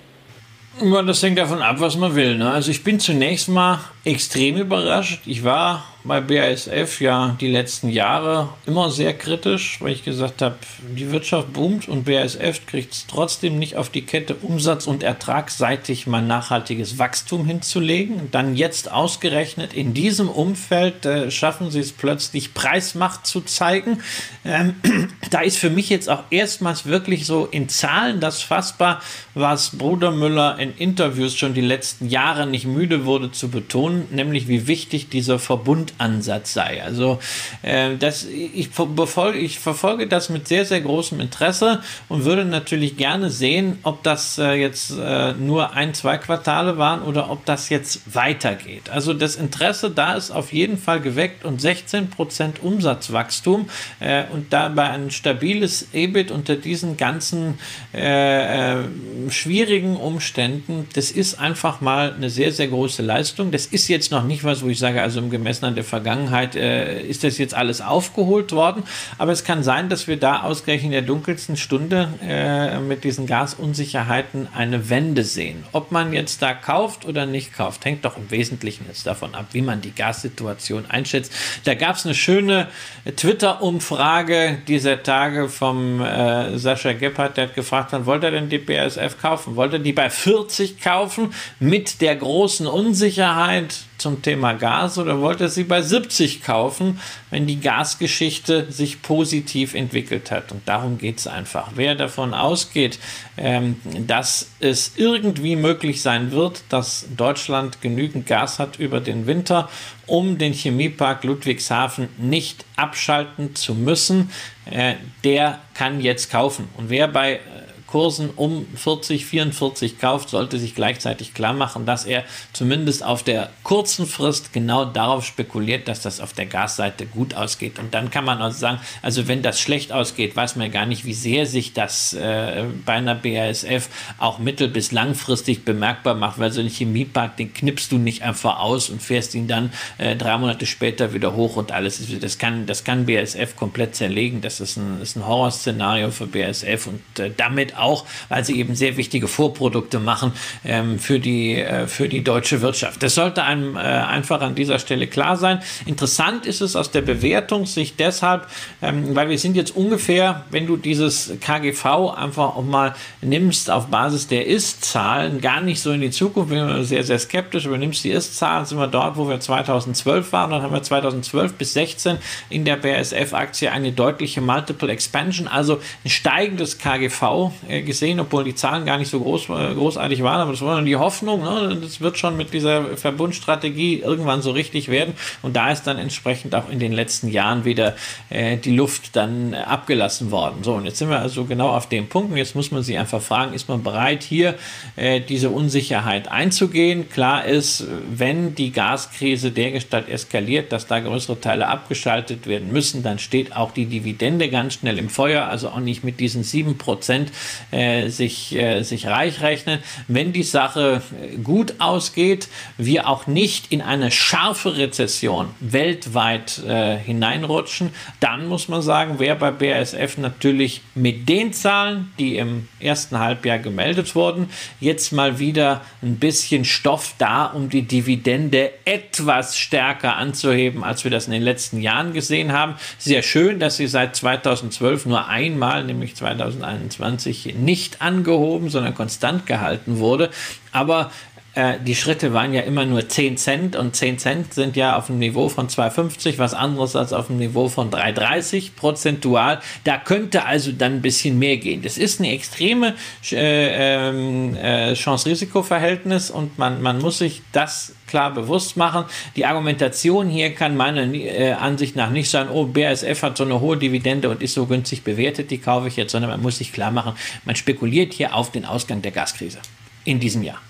Das 1.05 1.21
hängt 1.21 1.37
davon 1.37 1.61
ab, 1.61 1.77
was 1.79 1.97
man 1.97 2.15
will. 2.15 2.37
Ne? 2.37 2.49
Also 2.49 2.71
ich 2.71 2.83
bin 2.83 2.99
zunächst 2.99 3.49
mal 3.49 3.79
extrem 4.05 4.57
überrascht. 4.57 5.21
Ich 5.25 5.43
war 5.43 5.83
bei 6.05 6.21
BASF 6.21 7.01
ja 7.01 7.35
die 7.41 7.47
letzten 7.47 7.89
Jahre 7.89 8.49
immer 8.67 8.91
sehr 8.91 9.13
kritisch, 9.13 9.81
weil 9.81 9.93
ich 9.93 10.03
gesagt 10.03 10.43
habe, 10.43 10.55
die 10.95 11.11
Wirtschaft 11.11 11.51
boomt 11.51 11.87
und 11.87 12.05
BASF 12.05 12.65
kriegt 12.67 12.93
es 12.93 13.07
trotzdem 13.07 13.57
nicht 13.57 13.75
auf 13.75 13.89
die 13.89 14.03
Kette, 14.03 14.35
Umsatz- 14.35 14.85
und 14.85 15.01
ertragsseitig 15.01 16.05
mal 16.05 16.21
nachhaltiges 16.21 16.99
Wachstum 16.99 17.45
hinzulegen. 17.47 18.29
Dann 18.31 18.55
jetzt 18.55 18.91
ausgerechnet 18.91 19.73
in 19.73 19.95
diesem 19.95 20.29
Umfeld 20.29 21.05
äh, 21.07 21.31
schaffen 21.31 21.71
sie 21.71 21.79
es 21.79 21.91
plötzlich, 21.91 22.53
Preismacht 22.53 23.25
zu 23.25 23.41
zeigen. 23.41 24.01
Ähm, 24.45 24.75
da 25.31 25.41
ist 25.41 25.57
für 25.57 25.71
mich 25.71 25.89
jetzt 25.89 26.09
auch 26.09 26.23
erstmals 26.29 26.85
wirklich 26.85 27.25
so 27.25 27.47
in 27.47 27.67
Zahlen 27.67 28.19
das 28.19 28.43
fassbar, 28.43 29.01
was 29.33 29.71
Bruder 29.71 30.11
Müller 30.11 30.59
in 30.59 30.75
Interviews 30.77 31.35
schon 31.35 31.55
die 31.55 31.61
letzten 31.61 32.09
Jahre 32.09 32.45
nicht 32.45 32.65
müde 32.65 33.05
wurde 33.05 33.31
zu 33.31 33.49
betonen, 33.49 33.94
nämlich 34.11 34.47
wie 34.47 34.67
wichtig 34.67 35.09
dieser 35.09 35.39
Verbund 35.39 35.93
Ansatz 35.97 36.53
sei. 36.53 36.83
Also 36.83 37.19
äh, 37.61 37.95
das, 37.97 38.25
ich, 38.25 38.71
befolge, 38.71 39.39
ich 39.39 39.59
verfolge 39.59 40.07
das 40.07 40.29
mit 40.29 40.47
sehr, 40.47 40.65
sehr 40.65 40.81
großem 40.81 41.19
Interesse 41.19 41.81
und 42.09 42.25
würde 42.25 42.45
natürlich 42.45 42.97
gerne 42.97 43.29
sehen, 43.29 43.79
ob 43.83 44.03
das 44.03 44.37
äh, 44.37 44.53
jetzt 44.53 44.91
äh, 44.91 45.33
nur 45.33 45.73
ein, 45.73 45.93
zwei 45.93 46.17
Quartale 46.17 46.77
waren 46.77 47.01
oder 47.01 47.29
ob 47.29 47.45
das 47.45 47.69
jetzt 47.69 48.13
weitergeht. 48.13 48.89
Also 48.89 49.13
das 49.13 49.35
Interesse 49.35 49.91
da 49.91 50.15
ist 50.15 50.31
auf 50.31 50.53
jeden 50.53 50.77
Fall 50.77 51.01
geweckt 51.01 51.45
und 51.45 51.61
16% 51.61 52.59
Umsatzwachstum 52.61 53.69
äh, 53.99 54.23
und 54.31 54.53
dabei 54.53 54.89
ein 54.89 55.11
stabiles 55.11 55.87
EBIT 55.93 56.31
unter 56.31 56.55
diesen 56.55 56.97
ganzen 56.97 57.59
äh, 57.93 58.73
äh, 58.73 58.83
schwierigen 59.29 59.97
Umständen, 59.97 60.87
das 60.93 61.11
ist 61.11 61.39
einfach 61.39 61.81
mal 61.81 62.13
eine 62.13 62.29
sehr, 62.29 62.51
sehr 62.51 62.67
große 62.67 63.01
Leistung. 63.01 63.51
Das 63.51 63.65
ist 63.65 63.84
ist 63.85 63.89
jetzt 63.89 64.11
noch 64.11 64.23
nicht 64.23 64.43
was, 64.43 64.63
wo 64.63 64.67
ich 64.67 64.79
sage, 64.79 64.99
also 64.99 65.19
im 65.19 65.29
gemessen 65.29 65.65
an 65.65 65.75
der 65.75 65.83
Vergangenheit 65.83 66.55
äh, 66.55 67.01
ist 67.01 67.23
das 67.23 67.37
jetzt 67.37 67.53
alles 67.53 67.81
aufgeholt 67.81 68.51
worden. 68.51 68.83
Aber 69.19 69.31
es 69.31 69.43
kann 69.43 69.63
sein, 69.63 69.89
dass 69.89 70.07
wir 70.07 70.17
da 70.17 70.41
ausgerechnet 70.41 70.85
in 70.85 70.91
der 70.91 71.01
dunkelsten 71.03 71.55
Stunde 71.55 72.09
äh, 72.23 72.79
mit 72.79 73.03
diesen 73.03 73.27
Gasunsicherheiten 73.27 74.47
eine 74.55 74.89
Wende 74.89 75.23
sehen. 75.23 75.63
Ob 75.71 75.91
man 75.91 76.13
jetzt 76.13 76.41
da 76.41 76.55
kauft 76.55 77.05
oder 77.05 77.27
nicht 77.27 77.53
kauft, 77.53 77.85
hängt 77.85 78.05
doch 78.05 78.17
im 78.17 78.31
Wesentlichen 78.31 78.85
jetzt 78.87 79.05
davon 79.05 79.35
ab, 79.35 79.49
wie 79.51 79.61
man 79.61 79.81
die 79.81 79.93
Gassituation 79.93 80.87
einschätzt. 80.89 81.31
Da 81.65 81.75
gab 81.75 81.97
es 81.97 82.05
eine 82.05 82.15
schöne 82.15 82.67
Twitter-Umfrage 83.05 84.57
dieser 84.67 85.03
Tage 85.03 85.47
vom 85.47 86.01
äh, 86.01 86.57
Sascha 86.57 86.93
Gebhardt, 86.93 87.37
der 87.37 87.47
hat 87.47 87.55
gefragt, 87.55 87.91
wann 87.91 88.07
wollte 88.07 88.27
er 88.27 88.31
denn 88.31 88.49
die 88.49 88.57
BASF 88.57 89.21
kaufen? 89.21 89.55
Wollte 89.55 89.75
er 89.75 89.83
die 89.83 89.93
bei 89.93 90.09
40 90.09 90.81
kaufen 90.81 91.31
mit 91.59 92.01
der 92.01 92.15
großen 92.15 92.65
Unsicherheit 92.65 93.81
zum 93.97 94.21
Thema 94.21 94.53
Gas 94.53 94.97
oder 94.97 95.19
wollte 95.21 95.49
sie 95.49 95.63
bei 95.63 95.81
70 95.81 96.43
kaufen, 96.43 96.99
wenn 97.29 97.47
die 97.47 97.59
Gasgeschichte 97.59 98.71
sich 98.71 99.01
positiv 99.01 99.73
entwickelt 99.73 100.31
hat? 100.31 100.51
Und 100.51 100.67
darum 100.67 100.97
geht 100.97 101.19
es 101.19 101.27
einfach. 101.27 101.71
Wer 101.75 101.95
davon 101.95 102.33
ausgeht, 102.33 102.99
ähm, 103.37 103.77
dass 104.07 104.51
es 104.59 104.93
irgendwie 104.95 105.55
möglich 105.55 106.01
sein 106.01 106.31
wird, 106.31 106.63
dass 106.69 107.07
Deutschland 107.15 107.81
genügend 107.81 108.25
Gas 108.25 108.59
hat 108.59 108.79
über 108.79 108.99
den 108.99 109.27
Winter, 109.27 109.69
um 110.07 110.37
den 110.37 110.53
Chemiepark 110.53 111.23
Ludwigshafen 111.23 112.09
nicht 112.17 112.65
abschalten 112.75 113.55
zu 113.55 113.73
müssen, 113.73 114.29
äh, 114.69 114.95
der 115.23 115.59
kann 115.73 116.01
jetzt 116.01 116.31
kaufen. 116.31 116.67
Und 116.77 116.89
wer 116.89 117.07
bei 117.07 117.39
Kursen 117.87 118.31
um 118.35 118.65
40, 118.75 119.25
44 119.25 119.99
kauft, 119.99 120.29
sollte 120.29 120.57
sich 120.57 120.75
gleichzeitig 120.75 121.33
klar 121.33 121.53
machen, 121.53 121.85
dass 121.85 122.05
er 122.05 122.23
zumindest 122.51 123.03
auf 123.03 123.23
der 123.23 123.51
kurzen 123.63 124.07
Frist 124.07 124.53
genau 124.53 124.85
darauf 124.85 125.25
spekuliert, 125.25 125.87
dass 125.87 126.01
das 126.01 126.19
auf 126.19 126.33
der 126.33 126.45
Gasseite 126.45 127.05
gut 127.05 127.35
ausgeht. 127.35 127.79
Und 127.79 127.93
dann 127.93 128.09
kann 128.09 128.25
man 128.25 128.41
also 128.41 128.57
sagen, 128.57 128.79
also 129.01 129.27
wenn 129.27 129.41
das 129.41 129.59
schlecht 129.59 129.91
ausgeht, 129.91 130.35
weiß 130.35 130.55
man 130.55 130.71
gar 130.71 130.85
nicht, 130.85 131.05
wie 131.05 131.13
sehr 131.13 131.45
sich 131.45 131.73
das 131.73 132.13
äh, 132.13 132.65
bei 132.85 132.93
einer 132.93 133.15
BASF 133.15 133.89
auch 134.17 134.39
mittel- 134.39 134.67
bis 134.67 134.91
langfristig 134.91 135.63
bemerkbar 135.63 136.15
macht, 136.15 136.39
weil 136.39 136.51
so 136.51 136.61
ein 136.61 136.69
Chemiepark, 136.69 137.37
den 137.37 137.53
knippst 137.53 137.91
du 137.91 137.97
nicht 137.97 138.23
einfach 138.23 138.59
aus 138.59 138.89
und 138.89 139.01
fährst 139.01 139.35
ihn 139.35 139.47
dann 139.47 139.71
äh, 139.97 140.15
drei 140.15 140.37
Monate 140.37 140.65
später 140.65 141.13
wieder 141.13 141.35
hoch 141.35 141.55
und 141.55 141.71
alles. 141.71 142.01
Das 142.19 142.37
kann, 142.37 142.65
das 142.65 142.83
kann 142.83 143.05
BASF 143.05 143.55
komplett 143.55 143.95
zerlegen. 143.95 144.41
Das 144.41 144.59
ist 144.59 144.77
ein, 144.77 145.01
ist 145.01 145.15
ein 145.15 145.27
Horrorszenario 145.27 146.11
für 146.11 146.27
BASF 146.27 146.87
und 146.87 147.19
äh, 147.19 147.31
damit 147.35 147.74
auch 147.77 148.05
weil 148.29 148.43
sie 148.43 148.57
eben 148.57 148.75
sehr 148.75 148.97
wichtige 148.97 149.27
Vorprodukte 149.27 149.99
machen 149.99 150.33
ähm, 150.63 150.99
für, 150.99 151.19
die, 151.19 151.55
äh, 151.55 151.87
für 151.87 152.09
die 152.09 152.23
deutsche 152.23 152.61
Wirtschaft. 152.61 153.03
Das 153.03 153.15
sollte 153.15 153.43
einem 153.43 153.75
äh, 153.75 153.79
einfach 153.79 154.41
an 154.41 154.55
dieser 154.55 154.79
Stelle 154.79 155.07
klar 155.07 155.37
sein. 155.37 155.61
Interessant 155.85 156.45
ist 156.45 156.61
es 156.61 156.75
aus 156.75 156.91
der 156.91 157.01
Bewertungssicht 157.01 157.99
deshalb, 157.99 158.47
ähm, 158.81 159.15
weil 159.15 159.29
wir 159.29 159.39
sind 159.39 159.55
jetzt 159.55 159.75
ungefähr, 159.75 160.43
wenn 160.51 160.67
du 160.67 160.77
dieses 160.77 161.33
KGV 161.41 161.85
einfach 162.15 162.55
auch 162.55 162.63
mal 162.63 162.95
nimmst 163.21 163.69
auf 163.69 163.87
Basis 163.87 164.27
der 164.27 164.45
Ist-Zahlen, 164.47 165.41
gar 165.41 165.61
nicht 165.61 165.81
so 165.81 165.91
in 165.91 166.01
die 166.01 166.11
Zukunft, 166.11 166.51
wir 166.51 166.67
sind 166.67 166.85
sehr, 166.85 167.03
sehr 167.03 167.19
skeptisch, 167.19 167.65
aber 167.65 167.77
nimmst 167.77 168.03
die 168.03 168.11
Ist-Zahlen, 168.11 168.65
sind 168.65 168.77
wir 168.77 168.87
dort, 168.87 169.17
wo 169.17 169.27
wir 169.27 169.39
2012 169.39 170.31
waren, 170.31 170.51
dann 170.51 170.61
haben 170.61 170.73
wir 170.73 170.83
2012 170.83 171.53
bis 171.53 171.73
16 171.73 172.17
in 172.49 172.65
der 172.65 172.77
BASF-Aktie 172.77 173.71
eine 173.71 173.91
deutliche 173.91 174.41
Multiple 174.41 174.91
Expansion, 174.91 175.47
also 175.47 175.79
ein 176.03 176.09
steigendes 176.09 176.77
KGV 176.77 177.51
gesehen, 177.81 178.19
obwohl 178.19 178.43
die 178.43 178.55
Zahlen 178.55 178.85
gar 178.85 178.97
nicht 178.97 179.09
so 179.09 179.19
groß, 179.19 179.49
äh, 179.49 179.73
großartig 179.73 180.23
waren, 180.23 180.41
aber 180.41 180.51
das 180.51 180.61
war 180.61 180.75
dann 180.75 180.85
die 180.85 180.95
Hoffnung, 180.95 181.43
ne? 181.43 181.77
das 181.81 182.01
wird 182.01 182.17
schon 182.17 182.37
mit 182.37 182.53
dieser 182.53 182.97
Verbundstrategie 182.97 183.99
irgendwann 183.99 184.41
so 184.41 184.51
richtig 184.51 184.89
werden 184.89 185.13
und 185.41 185.55
da 185.55 185.71
ist 185.71 185.83
dann 185.83 185.97
entsprechend 185.97 186.55
auch 186.55 186.69
in 186.69 186.79
den 186.79 186.93
letzten 186.93 187.29
Jahren 187.29 187.65
wieder 187.65 187.95
äh, 188.29 188.57
die 188.57 188.75
Luft 188.75 189.15
dann 189.15 189.53
abgelassen 189.53 190.31
worden. 190.31 190.63
So, 190.63 190.73
und 190.73 190.85
jetzt 190.85 190.97
sind 190.97 191.09
wir 191.09 191.19
also 191.19 191.45
genau 191.45 191.69
auf 191.69 191.89
dem 191.89 192.07
Punkt 192.07 192.31
und 192.31 192.37
jetzt 192.37 192.55
muss 192.55 192.71
man 192.71 192.83
sich 192.83 192.97
einfach 192.97 193.21
fragen, 193.21 193.53
ist 193.53 193.69
man 193.69 193.83
bereit, 193.83 194.23
hier 194.23 194.55
äh, 194.95 195.21
diese 195.21 195.49
Unsicherheit 195.49 196.31
einzugehen? 196.31 197.09
Klar 197.09 197.45
ist, 197.45 197.85
wenn 198.09 198.55
die 198.55 198.71
Gaskrise 198.71 199.51
dergestalt 199.51 200.09
eskaliert, 200.09 200.71
dass 200.71 200.87
da 200.87 200.99
größere 200.99 201.39
Teile 201.39 201.67
abgeschaltet 201.67 202.47
werden 202.47 202.71
müssen, 202.71 203.03
dann 203.03 203.19
steht 203.19 203.55
auch 203.55 203.71
die 203.71 203.85
Dividende 203.85 204.49
ganz 204.49 204.75
schnell 204.75 204.97
im 204.97 205.09
Feuer, 205.09 205.45
also 205.47 205.69
auch 205.69 205.79
nicht 205.79 206.03
mit 206.03 206.19
diesen 206.19 206.43
7%, 206.43 207.27
äh, 207.71 208.09
sich, 208.09 208.55
äh, 208.55 208.83
sich 208.83 209.07
reich 209.07 209.41
rechnen. 209.41 209.79
Wenn 210.07 210.33
die 210.33 210.43
Sache 210.43 211.01
äh, 211.21 211.37
gut 211.37 211.75
ausgeht, 211.79 212.47
wir 212.77 213.07
auch 213.07 213.27
nicht 213.27 213.71
in 213.71 213.81
eine 213.81 214.11
scharfe 214.11 214.77
Rezession 214.77 215.49
weltweit 215.59 216.61
äh, 216.67 216.97
hineinrutschen, 216.97 217.91
dann 218.19 218.47
muss 218.47 218.67
man 218.67 218.81
sagen, 218.81 219.19
wäre 219.19 219.35
bei 219.35 219.51
BASF 219.51 220.17
natürlich 220.17 220.81
mit 220.93 221.27
den 221.29 221.53
Zahlen, 221.53 222.11
die 222.19 222.37
im 222.37 222.67
ersten 222.79 223.19
Halbjahr 223.19 223.59
gemeldet 223.59 224.15
wurden, 224.15 224.49
jetzt 224.79 225.11
mal 225.11 225.39
wieder 225.39 225.81
ein 226.01 226.17
bisschen 226.17 226.65
Stoff 226.65 227.15
da, 227.17 227.45
um 227.45 227.69
die 227.69 227.83
Dividende 227.83 228.71
etwas 228.85 229.57
stärker 229.57 230.15
anzuheben, 230.17 230.83
als 230.83 231.03
wir 231.03 231.11
das 231.11 231.25
in 231.25 231.33
den 231.33 231.41
letzten 231.41 231.81
Jahren 231.81 232.13
gesehen 232.13 232.51
haben. 232.51 232.75
Sehr 232.97 233.23
schön, 233.23 233.59
dass 233.59 233.77
sie 233.77 233.87
seit 233.87 234.15
2012 234.15 235.05
nur 235.05 235.27
einmal, 235.27 235.83
nämlich 235.83 236.15
2021, 236.15 237.44
nicht 237.53 238.01
angehoben, 238.01 238.69
sondern 238.69 238.95
konstant 238.95 239.45
gehalten 239.45 239.99
wurde. 239.99 240.29
Aber 240.71 241.11
äh, 241.55 241.79
die 241.79 241.95
Schritte 241.95 242.33
waren 242.33 242.53
ja 242.53 242.61
immer 242.61 242.85
nur 242.85 243.07
10 243.07 243.37
Cent 243.37 243.75
und 243.75 243.95
10 243.95 244.19
Cent 244.19 244.53
sind 244.53 244.75
ja 244.75 244.97
auf 244.97 245.07
dem 245.07 245.19
Niveau 245.19 245.49
von 245.49 245.69
2,50 245.69 246.37
was 246.37 246.53
anderes 246.53 246.95
als 246.95 247.13
auf 247.13 247.27
dem 247.27 247.37
Niveau 247.37 247.69
von 247.69 247.89
3,30 247.89 248.75
prozentual. 248.75 249.61
Da 249.85 249.97
könnte 249.97 250.45
also 250.45 250.71
dann 250.71 250.95
ein 250.95 251.01
bisschen 251.01 251.39
mehr 251.39 251.57
gehen. 251.57 251.81
Das 251.81 251.97
ist 251.97 252.19
eine 252.19 252.31
extreme 252.31 252.95
äh, 253.31 254.09
ähm, 254.09 254.55
äh, 254.55 254.93
Chance-Risiko-Verhältnis 254.93 256.29
und 256.29 256.59
man, 256.59 256.81
man 256.81 256.99
muss 256.99 257.19
sich 257.19 257.41
das 257.53 257.95
klar 258.05 258.33
bewusst 258.33 258.75
machen. 258.75 259.05
Die 259.35 259.45
Argumentation 259.45 260.29
hier 260.29 260.53
kann 260.53 260.75
meiner 260.75 261.03
äh, 261.13 261.53
Ansicht 261.53 261.95
nach 261.95 262.09
nicht 262.09 262.29
sein, 262.29 262.49
oh, 262.49 262.65
BASF 262.65 263.23
hat 263.23 263.37
so 263.37 263.45
eine 263.45 263.61
hohe 263.61 263.77
Dividende 263.77 264.29
und 264.29 264.41
ist 264.41 264.53
so 264.53 264.65
günstig 264.65 265.03
bewertet, 265.03 265.51
die 265.51 265.57
kaufe 265.57 265.87
ich 265.87 265.95
jetzt, 265.95 266.11
sondern 266.11 266.31
man 266.31 266.41
muss 266.41 266.57
sich 266.57 266.73
klar 266.73 266.91
machen, 266.91 267.13
man 267.45 267.55
spekuliert 267.55 268.13
hier 268.13 268.35
auf 268.35 268.51
den 268.51 268.65
Ausgang 268.65 269.01
der 269.01 269.11
Gaskrise 269.11 269.59
in 270.03 270.19
diesem 270.19 270.43
Jahr. 270.43 270.61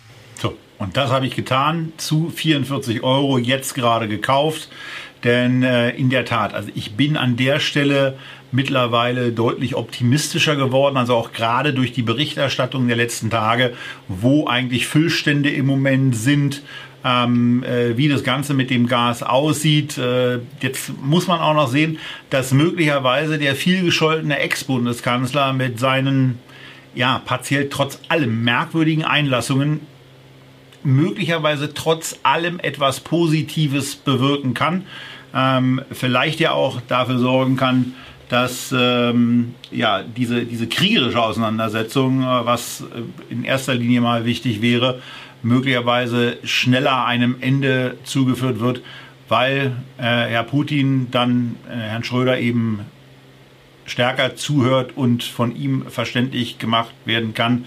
So, 0.46 0.56
und 0.78 0.96
das 0.96 1.10
habe 1.10 1.26
ich 1.26 1.36
getan, 1.36 1.92
zu 1.98 2.30
44 2.30 3.02
Euro 3.02 3.40
jetzt 3.40 3.74
gerade 3.74 4.08
gekauft. 4.08 4.70
Denn 5.24 5.64
äh, 5.64 5.90
in 5.90 6.12
der 6.12 6.24
Tat, 6.24 6.54
also 6.54 6.70
ich 6.76 6.96
bin 6.96 7.18
an 7.18 7.36
der 7.36 7.60
Stelle 7.60 8.16
mittlerweile 8.52 9.32
deutlich 9.32 9.76
optimistischer 9.76 10.56
geworden, 10.56 10.98
also 10.98 11.16
auch 11.16 11.32
gerade 11.32 11.74
durch 11.74 11.94
die 11.94 12.04
Berichterstattung 12.04 12.88
der 12.88 12.96
letzten 12.96 13.32
Tage, 13.32 13.74
wo 14.08 14.46
eigentlich 14.46 14.86
Füllstände 14.86 15.50
im 15.50 15.66
Moment 15.66 16.16
sind, 16.16 16.62
ähm, 17.04 17.64
äh, 17.64 17.98
wie 17.98 18.08
das 18.08 18.24
Ganze 18.24 18.54
mit 18.54 18.70
dem 18.70 18.86
Gas 18.86 19.24
aussieht. 19.24 19.98
Äh, 19.98 20.42
jetzt 20.62 20.92
muss 21.02 21.26
man 21.26 21.40
auch 21.40 21.56
noch 21.56 21.70
sehen, 21.70 21.98
dass 22.30 22.52
möglicherweise 22.52 23.40
der 23.40 23.56
vielgescholtene 23.56 24.38
Ex-Bundeskanzler 24.38 25.54
mit 25.54 25.80
seinen 25.80 26.38
ja, 26.94 27.20
partiell 27.26 27.68
trotz 27.70 28.00
allem 28.10 28.44
merkwürdigen 28.44 29.04
Einlassungen 29.04 29.82
möglicherweise 30.86 31.74
trotz 31.74 32.20
allem 32.24 32.60
etwas 32.60 33.00
Positives 33.00 33.96
bewirken 33.96 34.54
kann. 34.54 34.86
Ähm, 35.34 35.82
vielleicht 35.92 36.40
ja 36.40 36.52
auch 36.52 36.80
dafür 36.88 37.20
sorgen 37.20 37.58
kann, 37.58 37.94
dass 38.30 38.74
ähm, 38.78 39.54
ja, 39.72 40.02
diese, 40.04 40.46
diese 40.46 40.68
kriegerische 40.68 41.22
Auseinandersetzung, 41.22 42.22
äh, 42.22 42.46
was 42.46 42.82
äh, 42.82 43.34
in 43.34 43.44
erster 43.44 43.76
Linie 43.76 44.02
mal 44.02 44.26
wichtig 44.26 44.62
wäre, 44.62 45.02
möglicherweise 45.44 46.38
schneller 46.44 47.06
einem 47.06 47.36
Ende 47.42 47.98
zugeführt 48.04 48.60
wird, 48.60 48.82
weil 49.28 49.74
äh, 49.98 50.02
Herr 50.02 50.44
Putin 50.44 51.08
dann 51.12 51.58
äh, 51.70 51.76
Herrn 51.76 52.04
Schröder 52.04 52.40
eben 52.40 52.80
stärker 53.86 54.36
zuhört 54.36 54.94
und 54.96 55.24
von 55.24 55.56
ihm 55.56 55.86
verständlich 55.88 56.58
gemacht 56.58 56.94
werden 57.06 57.34
kann, 57.34 57.66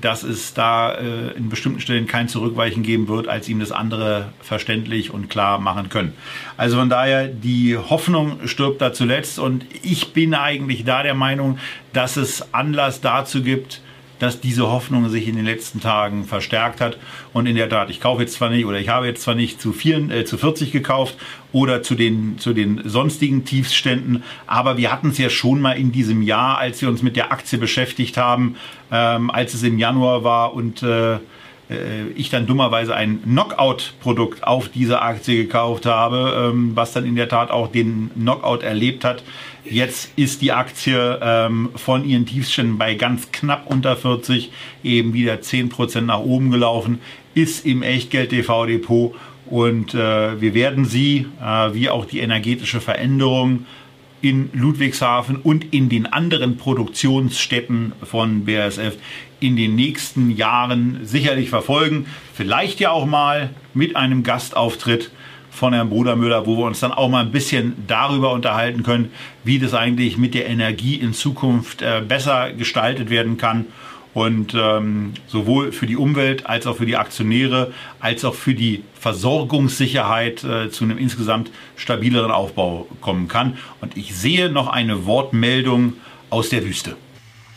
dass 0.00 0.22
es 0.22 0.54
da 0.54 0.92
äh, 0.92 1.32
in 1.36 1.48
bestimmten 1.48 1.80
Stellen 1.80 2.06
kein 2.06 2.28
Zurückweichen 2.28 2.82
geben 2.82 3.08
wird, 3.08 3.28
als 3.28 3.48
ihm 3.48 3.60
das 3.60 3.72
andere 3.72 4.32
verständlich 4.40 5.12
und 5.12 5.30
klar 5.30 5.58
machen 5.58 5.88
können. 5.88 6.12
Also 6.56 6.78
von 6.78 6.88
daher, 6.88 7.28
die 7.28 7.76
Hoffnung 7.76 8.46
stirbt 8.46 8.80
da 8.80 8.92
zuletzt 8.92 9.38
und 9.38 9.64
ich 9.82 10.12
bin 10.12 10.34
eigentlich 10.34 10.84
da 10.84 11.02
der 11.02 11.14
Meinung, 11.14 11.58
dass 11.92 12.16
es 12.16 12.52
Anlass 12.52 13.00
dazu 13.00 13.42
gibt, 13.42 13.80
dass 14.18 14.40
diese 14.40 14.70
Hoffnung 14.70 15.08
sich 15.08 15.28
in 15.28 15.36
den 15.36 15.44
letzten 15.44 15.80
Tagen 15.80 16.24
verstärkt 16.24 16.80
hat. 16.80 16.98
Und 17.32 17.46
in 17.46 17.56
der 17.56 17.68
Tat, 17.68 17.90
ich 17.90 18.00
kaufe 18.00 18.22
jetzt 18.22 18.34
zwar 18.34 18.50
nicht 18.50 18.66
oder 18.66 18.78
ich 18.78 18.88
habe 18.88 19.06
jetzt 19.06 19.22
zwar 19.22 19.34
nicht 19.34 19.60
zu, 19.60 19.72
vier, 19.72 20.10
äh, 20.10 20.24
zu 20.24 20.38
40 20.38 20.72
gekauft 20.72 21.16
oder 21.52 21.82
zu 21.82 21.94
den, 21.94 22.38
zu 22.38 22.52
den 22.52 22.82
sonstigen 22.84 23.44
Tiefsständen, 23.44 24.22
aber 24.46 24.76
wir 24.76 24.92
hatten 24.92 25.10
es 25.10 25.18
ja 25.18 25.30
schon 25.30 25.60
mal 25.60 25.72
in 25.72 25.92
diesem 25.92 26.22
Jahr, 26.22 26.58
als 26.58 26.82
wir 26.82 26.88
uns 26.88 27.02
mit 27.02 27.16
der 27.16 27.32
Aktie 27.32 27.58
beschäftigt 27.58 28.16
haben, 28.16 28.56
ähm, 28.90 29.30
als 29.30 29.54
es 29.54 29.62
im 29.62 29.78
Januar 29.78 30.24
war 30.24 30.54
und 30.54 30.82
äh, 30.82 31.18
ich 32.16 32.30
dann 32.30 32.46
dummerweise 32.46 32.94
ein 32.94 33.22
Knockout-Produkt 33.22 34.42
auf 34.44 34.68
diese 34.68 35.02
Aktie 35.02 35.44
gekauft 35.44 35.84
habe, 35.84 36.50
ähm, 36.52 36.72
was 36.74 36.92
dann 36.92 37.04
in 37.04 37.14
der 37.14 37.28
Tat 37.28 37.50
auch 37.50 37.68
den 37.68 38.10
Knockout 38.14 38.62
erlebt 38.62 39.04
hat. 39.04 39.22
Jetzt 39.64 40.10
ist 40.16 40.40
die 40.40 40.52
Aktie 40.52 41.18
ähm, 41.20 41.70
von 41.76 42.04
ihren 42.04 42.24
Tiefständen 42.24 42.78
bei 42.78 42.94
ganz 42.94 43.32
knapp 43.32 43.66
unter 43.66 43.96
40 43.96 44.50
eben 44.82 45.12
wieder 45.12 45.34
10% 45.34 46.02
nach 46.02 46.20
oben 46.20 46.50
gelaufen, 46.50 47.00
ist 47.34 47.66
im 47.66 47.82
Echtgeld-TV-Depot 47.82 49.14
und 49.46 49.94
äh, 49.94 50.40
wir 50.40 50.54
werden 50.54 50.84
sie, 50.84 51.26
äh, 51.42 51.74
wie 51.74 51.90
auch 51.90 52.04
die 52.04 52.20
energetische 52.20 52.80
Veränderung, 52.80 53.66
in 54.20 54.50
Ludwigshafen 54.52 55.36
und 55.36 55.72
in 55.72 55.88
den 55.88 56.06
anderen 56.06 56.56
Produktionsstätten 56.56 57.92
von 58.02 58.44
BASF 58.44 58.96
in 59.40 59.56
den 59.56 59.76
nächsten 59.76 60.30
Jahren 60.30 61.00
sicherlich 61.04 61.50
verfolgen. 61.50 62.06
Vielleicht 62.34 62.80
ja 62.80 62.90
auch 62.90 63.06
mal 63.06 63.50
mit 63.74 63.96
einem 63.96 64.22
Gastauftritt 64.22 65.10
von 65.50 65.72
Herrn 65.72 65.90
Brudermüller, 65.90 66.46
wo 66.46 66.56
wir 66.56 66.64
uns 66.64 66.80
dann 66.80 66.92
auch 66.92 67.08
mal 67.08 67.24
ein 67.24 67.32
bisschen 67.32 67.74
darüber 67.86 68.32
unterhalten 68.32 68.82
können, 68.82 69.10
wie 69.44 69.58
das 69.58 69.74
eigentlich 69.74 70.16
mit 70.16 70.34
der 70.34 70.46
Energie 70.46 70.96
in 70.96 71.12
Zukunft 71.12 71.82
äh, 71.82 72.02
besser 72.06 72.52
gestaltet 72.52 73.10
werden 73.10 73.36
kann 73.36 73.66
und 74.18 74.52
ähm, 74.54 75.14
sowohl 75.28 75.70
für 75.70 75.86
die 75.86 75.96
Umwelt 75.96 76.46
als 76.46 76.66
auch 76.66 76.76
für 76.76 76.86
die 76.86 76.96
Aktionäre 76.96 77.72
als 78.00 78.24
auch 78.24 78.34
für 78.34 78.54
die 78.54 78.82
Versorgungssicherheit 78.98 80.42
äh, 80.42 80.70
zu 80.70 80.84
einem 80.84 80.98
insgesamt 80.98 81.52
stabileren 81.76 82.32
Aufbau 82.32 82.88
kommen 83.00 83.28
kann. 83.28 83.58
Und 83.80 83.96
ich 83.96 84.16
sehe 84.16 84.50
noch 84.50 84.66
eine 84.66 85.06
Wortmeldung 85.06 85.94
aus 86.30 86.48
der 86.48 86.64
Wüste. 86.64 86.96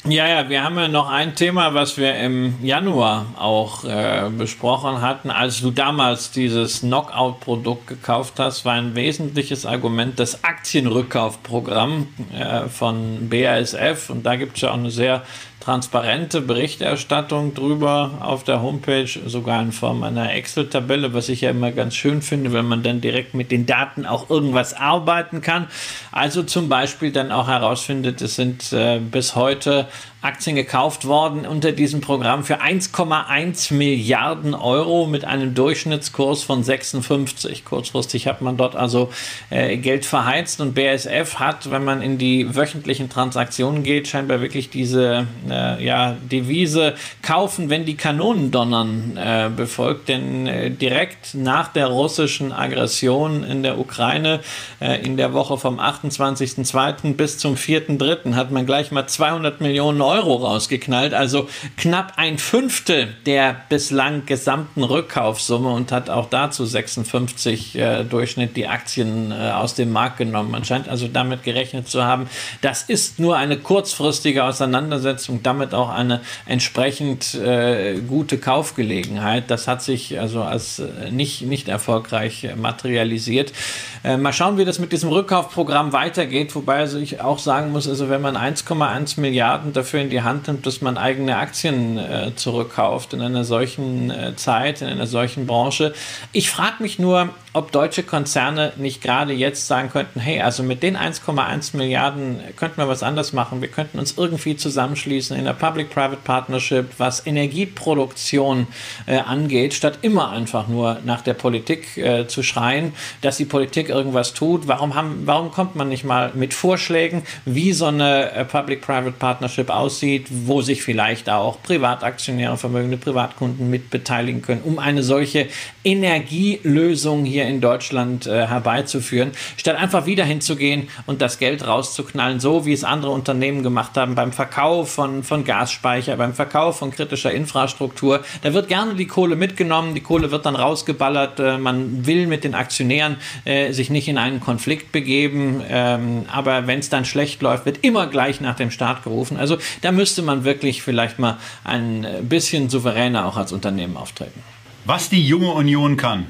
Ja, 0.04 0.28
ja, 0.28 0.50
wir 0.50 0.64
haben 0.64 0.78
ja 0.80 0.88
noch 0.88 1.12
ein 1.12 1.36
Thema, 1.36 1.76
was 1.76 1.96
wir 1.98 2.16
im 2.16 2.56
Januar 2.64 3.28
auch 3.38 3.84
äh, 3.84 4.32
besprochen 4.36 5.00
hatten. 5.02 5.30
Als 5.30 5.62
du 5.62 5.70
damals 5.70 6.32
dieses 6.32 6.82
Knockout-Produkt 6.82 7.86
gekauft 7.86 8.40
hast, 8.40 8.66
war 8.66 8.74
ein 8.74 8.96
wesentliches 8.96 9.64
Argument 9.68 10.20
das 10.20 10.44
Aktienrückkaufprogramm 10.44 12.08
äh, 12.34 12.68
von 12.68 13.30
BASF. 13.30 14.10
Und 14.10 14.26
da 14.26 14.38
gibt 14.38 14.56
es 14.56 14.62
ja 14.62 14.72
auch 14.72 14.76
eine 14.76 14.90
sehr 14.90 15.24
transparente 15.62 16.42
Berichterstattung 16.42 17.54
drüber 17.54 18.18
auf 18.20 18.44
der 18.44 18.62
Homepage, 18.62 19.08
sogar 19.08 19.62
in 19.62 19.72
Form 19.72 20.04
einer 20.04 20.34
Excel-Tabelle, 20.34 21.14
was 21.14 21.30
ich 21.30 21.42
ja 21.42 21.52
immer 21.52 21.72
ganz 21.72 21.96
schön 21.96 22.22
finde, 22.22 22.52
wenn 22.52 22.66
man 22.66 22.84
dann 22.84 23.00
direkt 23.00 23.34
mit 23.34 23.52
den 23.52 23.66
Daten 23.66 24.06
auch 24.06 24.30
irgendwas 24.30 24.74
arbeiten 24.74 25.42
kann. 25.42 25.68
Also 26.12 26.44
zum 26.44 26.68
Beispiel 26.68 27.12
dann 27.12 27.32
auch 27.32 27.48
herausfindet, 27.48 28.22
es 28.22 28.36
sind 28.36 28.74
äh, 28.74 29.00
bis 29.00 29.36
heute 29.36 29.88
Aktien 30.22 30.56
gekauft 30.56 31.06
worden 31.06 31.48
unter 31.48 31.72
diesem 31.72 32.00
Programm 32.00 32.44
für 32.44 32.62
1,1 32.62 33.74
Milliarden 33.74 34.54
Euro 34.54 35.08
mit 35.08 35.26
einem 35.26 35.56
Durchschnittskurs 35.56 36.44
von 36.44 36.64
56. 36.64 37.66
Kurzfristig 37.66 38.28
hat 38.28 38.40
man 38.44 38.56
dort 38.56 38.76
also 38.76 39.12
äh, 39.50 39.78
Geld 39.78 40.06
verheizt 40.06 40.62
und 40.62 40.76
BSF 40.76 41.40
hat, 41.40 41.72
wenn 41.72 41.84
man 41.84 42.04
in 42.04 42.20
die 42.20 42.56
wöchentlichen 42.56 43.10
Transaktionen 43.10 43.82
geht, 43.82 44.08
scheinbar 44.08 44.42
wirklich 44.42 44.70
diese 44.70 45.26
äh, 45.50 45.84
ja, 45.84 46.16
Devise 46.32 46.94
kaufen, 47.24 47.72
wenn 47.72 47.86
die 47.86 47.98
Kanonen 47.98 48.52
donnern 48.52 49.18
äh, 49.18 49.50
befolgt. 49.50 50.08
Denn 50.08 50.46
äh, 50.46 50.70
direkt 50.70 51.34
nach 51.34 51.70
der 51.70 51.88
russischen 51.88 52.52
Aggression 52.52 53.44
in 53.44 53.64
der 53.64 53.80
Ukraine 53.80 54.42
äh, 54.80 55.04
in 55.04 55.18
der 55.18 55.34
Woche 55.34 55.58
vom 55.58 55.80
28.02. 55.80 57.16
bis 57.16 57.40
zum 57.40 57.56
4.03. 57.56 58.36
hat 58.36 58.52
man 58.52 58.68
gleich 58.68 58.92
mal 58.92 59.08
200 59.08 59.62
Millionen 59.62 60.00
Euro 60.02 60.11
Euro 60.12 60.36
rausgeknallt, 60.36 61.14
also 61.14 61.48
knapp 61.78 62.14
ein 62.18 62.38
Fünftel 62.38 63.16
der 63.26 63.56
bislang 63.70 64.26
gesamten 64.26 64.84
Rückkaufsumme 64.84 65.70
und 65.70 65.92
hat 65.92 66.10
auch 66.10 66.30
dazu 66.30 66.66
56 66.66 67.76
äh, 67.76 68.04
Durchschnitt 68.04 68.58
die 68.58 68.68
Aktien 68.68 69.32
äh, 69.32 69.52
aus 69.52 69.74
dem 69.74 69.92
Markt 69.92 70.18
genommen. 70.18 70.52
Man 70.52 70.66
scheint 70.66 70.90
also 70.90 71.08
damit 71.08 71.44
gerechnet 71.44 71.88
zu 71.88 72.04
haben, 72.04 72.28
das 72.62 72.84
ist 72.84 73.20
nur 73.20 73.38
eine 73.38 73.58
kurzfristige 73.58 74.44
Auseinandersetzung, 74.44 75.42
damit 75.44 75.74
auch 75.74 75.90
eine 75.90 76.20
entsprechend 76.46 77.34
äh, 77.36 78.00
gute 78.02 78.38
Kaufgelegenheit. 78.38 79.50
Das 79.50 79.68
hat 79.68 79.82
sich 79.82 80.20
also 80.20 80.42
als 80.42 80.80
äh, 80.80 81.10
nicht, 81.12 81.44
nicht 81.44 81.70
erfolgreich 81.70 82.50
materialisiert. 82.56 83.54
Äh, 84.04 84.18
mal 84.18 84.34
schauen, 84.34 84.58
wie 84.58 84.66
das 84.66 84.80
mit 84.80 84.92
diesem 84.92 85.10
Rückkaufprogramm 85.10 85.94
weitergeht, 85.94 86.56
wobei 86.56 86.78
also 86.78 86.98
ich 86.98 87.22
auch 87.22 87.38
sagen 87.38 87.72
muss, 87.72 87.88
also 87.88 88.10
wenn 88.10 88.22
man 88.22 88.36
1,1 88.36 89.20
Milliarden 89.20 89.74
dafür 89.74 90.02
in 90.02 90.10
die 90.10 90.24
Hand 90.24 90.48
nimmt, 90.48 90.66
dass 90.66 90.82
man 90.82 90.98
eigene 90.98 91.38
Aktien 91.38 91.98
äh, 91.98 92.32
zurückkauft 92.36 93.14
in 93.14 93.22
einer 93.22 93.44
solchen 93.44 94.10
äh, 94.10 94.36
Zeit, 94.36 94.82
in 94.82 94.88
einer 94.88 95.06
solchen 95.06 95.46
Branche. 95.46 95.94
Ich 96.32 96.50
frage 96.50 96.82
mich 96.82 96.98
nur, 96.98 97.30
ob 97.54 97.72
deutsche 97.72 98.04
Konzerne 98.04 98.72
nicht 98.78 99.02
gerade 99.02 99.34
jetzt 99.34 99.68
sagen 99.68 99.90
könnten, 99.90 100.20
hey, 100.22 100.42
also 100.42 100.64
mit 100.64 100.84
den 100.84 100.96
1,1 100.96 101.76
Milliarden 101.76 102.40
könnten 102.56 102.78
wir 102.78 102.88
was 102.88 103.04
anders 103.04 103.34
machen. 103.34 103.62
Wir 103.62 103.68
könnten 103.68 104.00
uns 104.00 104.18
irgendwie 104.18 104.56
zusammenschließen 104.56 105.38
in 105.38 105.44
der 105.44 105.54
Public-Private 105.54 106.22
Partnership, 106.24 106.92
was 106.98 107.28
Energieproduktion 107.28 108.68
äh, 109.06 109.18
angeht, 109.18 109.74
statt 109.74 110.00
immer 110.02 110.32
einfach 110.32 110.70
nur 110.70 111.00
nach 111.04 111.22
der 111.22 111.34
Politik 111.34 111.98
äh, 111.98 112.26
zu 112.28 112.42
schreien, 112.42 112.94
dass 113.20 113.36
die 113.36 113.46
Politik 113.46 113.90
irgendwas 113.92 114.34
tut. 114.34 114.68
Warum, 114.68 114.96
haben, 114.96 115.24
warum 115.26 115.52
kommt 115.52 115.76
man 115.76 115.90
nicht 115.90 116.04
mal 116.04 116.32
mit 116.34 116.54
Vorschlägen, 116.54 117.24
wie 117.46 117.74
so 117.74 117.86
eine 117.86 118.32
äh, 118.32 118.46
Public-Private 118.46 119.12
Partnership 119.12 119.70
aussieht, 119.70 120.28
wo 120.30 120.62
sich 120.62 120.82
vielleicht 120.84 121.30
auch 121.30 121.62
Privataktionäre, 121.62 122.58
vermögende 122.58 122.98
Privatkunden 122.98 123.70
mit 123.70 123.90
beteiligen 123.90 124.42
können, 124.42 124.62
um 124.64 124.80
eine 124.80 125.04
solche 125.04 125.48
Energielösung 125.84 127.26
hier 127.26 127.46
in 127.46 127.62
Deutschland 127.62 128.28
äh, 128.28 128.48
herbeizuführen, 128.48 129.32
statt 129.58 129.78
einfach 129.78 130.06
wieder 130.06 130.24
hinzugehen 130.24 130.88
und 131.06 131.22
das 131.22 131.40
Geld 131.40 131.66
rauszuknallen, 131.66 132.40
so 132.40 132.66
wie 132.66 132.74
es 132.74 132.84
andere 132.84 133.12
Unternehmen 133.12 133.64
gemacht 133.64 133.98
haben 133.98 134.16
beim 134.16 134.32
Verkauf 134.32 134.92
von, 134.92 135.24
von 135.24 135.44
Gasspeicher, 135.44 136.16
beim 136.18 136.34
Verkauf 136.34 136.80
von 136.80 136.92
kritischer 136.92 137.32
Infrastruktur. 137.32 138.22
Da 138.42 138.54
wird 138.54 138.68
gerne 138.68 138.96
die 138.96 139.08
Kohle 139.08 139.36
mitgenommen, 139.36 139.96
die 139.96 140.02
Kohle 140.02 140.32
wird 140.32 140.46
dann 140.46 140.56
rausgeballert, 140.56 141.40
äh, 141.40 141.58
man 141.58 142.06
will 142.06 142.28
mit 142.28 142.44
den 142.44 142.56
Aktionären 142.56 143.18
äh, 143.46 143.74
sich 143.82 143.90
nicht 143.90 144.08
in 144.08 144.20
einen 144.20 144.40
Konflikt 144.40 144.92
begeben, 144.92 145.64
ähm, 145.68 146.26
aber 146.32 146.68
wenn 146.68 146.80
es 146.80 146.90
dann 146.90 147.04
schlecht 147.04 147.42
läuft, 147.42 147.66
wird 147.66 147.80
immer 147.82 148.06
gleich 148.06 148.40
nach 148.40 148.56
dem 148.56 148.70
Start 148.70 149.04
gerufen. 149.04 149.38
Also 149.38 149.58
da 149.82 149.92
müsste 149.92 150.22
man 150.22 150.44
wirklich 150.44 150.84
vielleicht 150.84 151.18
mal 151.18 151.38
ein 151.64 152.06
bisschen 152.22 152.70
souveräner 152.70 153.26
auch 153.26 153.38
als 153.38 153.52
Unternehmen 153.52 153.98
auftreten. 153.98 154.40
Was 154.86 155.10
die 155.10 155.26
junge 155.26 155.52
Union 155.52 155.98
kann, 155.98 156.28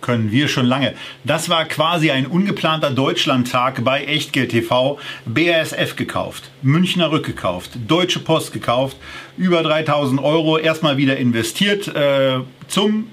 können 0.00 0.32
wir 0.32 0.48
schon 0.48 0.66
lange. 0.66 0.94
Das 1.22 1.48
war 1.48 1.64
quasi 1.66 2.10
ein 2.10 2.26
ungeplanter 2.26 2.90
Deutschlandtag 2.90 3.84
bei 3.84 4.04
Echtgeld 4.04 4.50
TV. 4.50 4.98
BASF 5.26 5.94
gekauft, 5.94 6.50
Münchner 6.62 7.12
Rück 7.12 7.26
gekauft, 7.26 7.70
Deutsche 7.86 8.18
Post 8.18 8.52
gekauft, 8.52 8.96
über 9.36 9.62
3000 9.62 10.20
Euro 10.20 10.58
erstmal 10.58 10.96
wieder 10.96 11.18
investiert 11.18 11.86
äh, 11.94 12.40
zum 12.66 13.06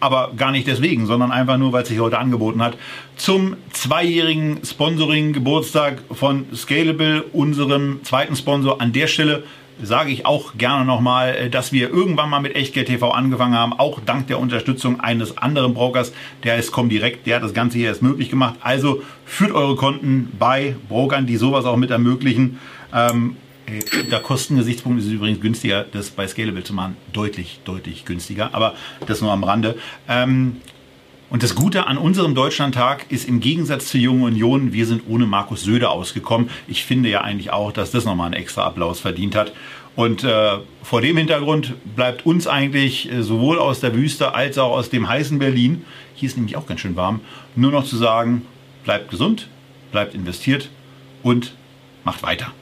aber 0.00 0.32
gar 0.36 0.52
nicht 0.52 0.66
deswegen, 0.66 1.06
sondern 1.06 1.32
einfach 1.32 1.58
nur, 1.58 1.72
weil 1.72 1.82
es 1.82 1.88
sich 1.88 1.98
heute 1.98 2.18
angeboten 2.18 2.62
hat, 2.62 2.76
zum 3.18 3.56
zweijährigen 3.72 4.60
Sponsoring-Geburtstag 4.64 6.02
von 6.10 6.46
Scalable, 6.54 7.24
unserem 7.32 8.00
zweiten 8.04 8.36
Sponsor. 8.36 8.80
An 8.80 8.92
der 8.92 9.08
Stelle 9.08 9.42
sage 9.82 10.10
ich 10.10 10.24
auch 10.24 10.54
gerne 10.56 10.84
nochmal, 10.84 11.34
äh, 11.34 11.50
dass 11.50 11.72
wir 11.72 11.90
irgendwann 11.90 12.30
mal 12.30 12.40
mit 12.40 12.56
Echtgeld 12.56 12.86
TV 12.86 13.10
angefangen 13.10 13.54
haben, 13.54 13.72
auch 13.72 14.00
dank 14.00 14.28
der 14.28 14.38
Unterstützung 14.38 15.00
eines 15.00 15.36
anderen 15.36 15.74
Brokers, 15.74 16.12
der 16.44 16.54
heißt 16.54 16.72
Comdirect, 16.72 17.26
der 17.26 17.36
hat 17.36 17.42
das 17.42 17.54
Ganze 17.54 17.78
hier 17.78 17.88
erst 17.88 18.02
möglich 18.02 18.30
gemacht. 18.30 18.54
Also 18.60 19.02
führt 19.24 19.52
eure 19.52 19.76
Konten 19.76 20.32
bei 20.38 20.76
Brokern, 20.88 21.26
die 21.26 21.36
sowas 21.36 21.64
auch 21.64 21.76
mit 21.76 21.90
ermöglichen. 21.90 22.58
Ähm, 22.94 23.36
äh, 23.66 24.04
der 24.04 24.20
Kostengesichtspunkt 24.20 25.00
ist 25.00 25.06
es 25.06 25.12
übrigens 25.12 25.40
günstiger, 25.40 25.84
das 25.90 26.10
bei 26.10 26.26
Scalable 26.26 26.64
zu 26.64 26.72
machen. 26.72 26.96
Deutlich, 27.12 27.60
deutlich 27.64 28.04
günstiger, 28.04 28.50
aber 28.54 28.74
das 29.06 29.20
nur 29.20 29.32
am 29.32 29.44
Rande. 29.44 29.76
Ähm, 30.08 30.56
und 31.30 31.42
das 31.42 31.54
Gute 31.54 31.86
an 31.86 31.98
unserem 31.98 32.34
Deutschlandtag 32.34 33.06
ist 33.10 33.28
im 33.28 33.40
Gegensatz 33.40 33.88
zur 33.88 34.00
Jungen 34.00 34.22
Union, 34.22 34.72
wir 34.72 34.86
sind 34.86 35.02
ohne 35.08 35.26
Markus 35.26 35.62
Söder 35.62 35.90
ausgekommen. 35.90 36.48
Ich 36.68 36.84
finde 36.84 37.10
ja 37.10 37.20
eigentlich 37.20 37.50
auch, 37.50 37.70
dass 37.70 37.90
das 37.90 38.06
nochmal 38.06 38.26
einen 38.26 38.40
extra 38.40 38.64
Applaus 38.64 39.00
verdient 39.00 39.34
hat. 39.34 39.52
Und 39.94 40.24
äh, 40.24 40.58
vor 40.82 41.02
dem 41.02 41.18
Hintergrund 41.18 41.74
bleibt 41.94 42.24
uns 42.24 42.46
eigentlich 42.46 43.12
äh, 43.12 43.22
sowohl 43.22 43.58
aus 43.58 43.80
der 43.80 43.94
Wüste 43.94 44.34
als 44.34 44.56
auch 44.56 44.70
aus 44.70 44.88
dem 44.88 45.06
heißen 45.06 45.38
Berlin, 45.38 45.84
hier 46.14 46.28
ist 46.28 46.36
nämlich 46.36 46.56
auch 46.56 46.66
ganz 46.66 46.80
schön 46.80 46.96
warm, 46.96 47.20
nur 47.56 47.72
noch 47.72 47.84
zu 47.84 47.96
sagen, 47.96 48.46
bleibt 48.84 49.10
gesund, 49.10 49.48
bleibt 49.92 50.14
investiert 50.14 50.70
und 51.22 51.54
macht 52.04 52.22
weiter 52.22 52.52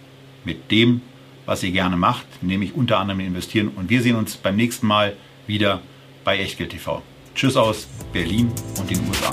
mit 0.45 0.73
dem, 0.73 1.03
was 1.45 1.63
ihr 1.63 1.71
gerne 1.71 1.97
macht, 1.97 2.27
nämlich 2.43 2.75
unter 2.75 2.99
anderem 2.99 3.21
investieren. 3.21 3.69
Und 3.77 3.91
wir 3.91 4.03
sehen 4.03 4.17
uns 4.17 4.37
beim 4.37 4.57
nächsten 4.57 4.89
Mal 4.89 5.17
wieder 5.47 5.83
bei 6.25 6.39
Echtgeld 6.39 6.71
TV. 6.71 7.03
Tschüss 7.37 7.55
aus 7.55 7.87
Berlin 8.15 8.51
und 8.79 8.89
den 8.89 9.07
USA. 9.11 9.29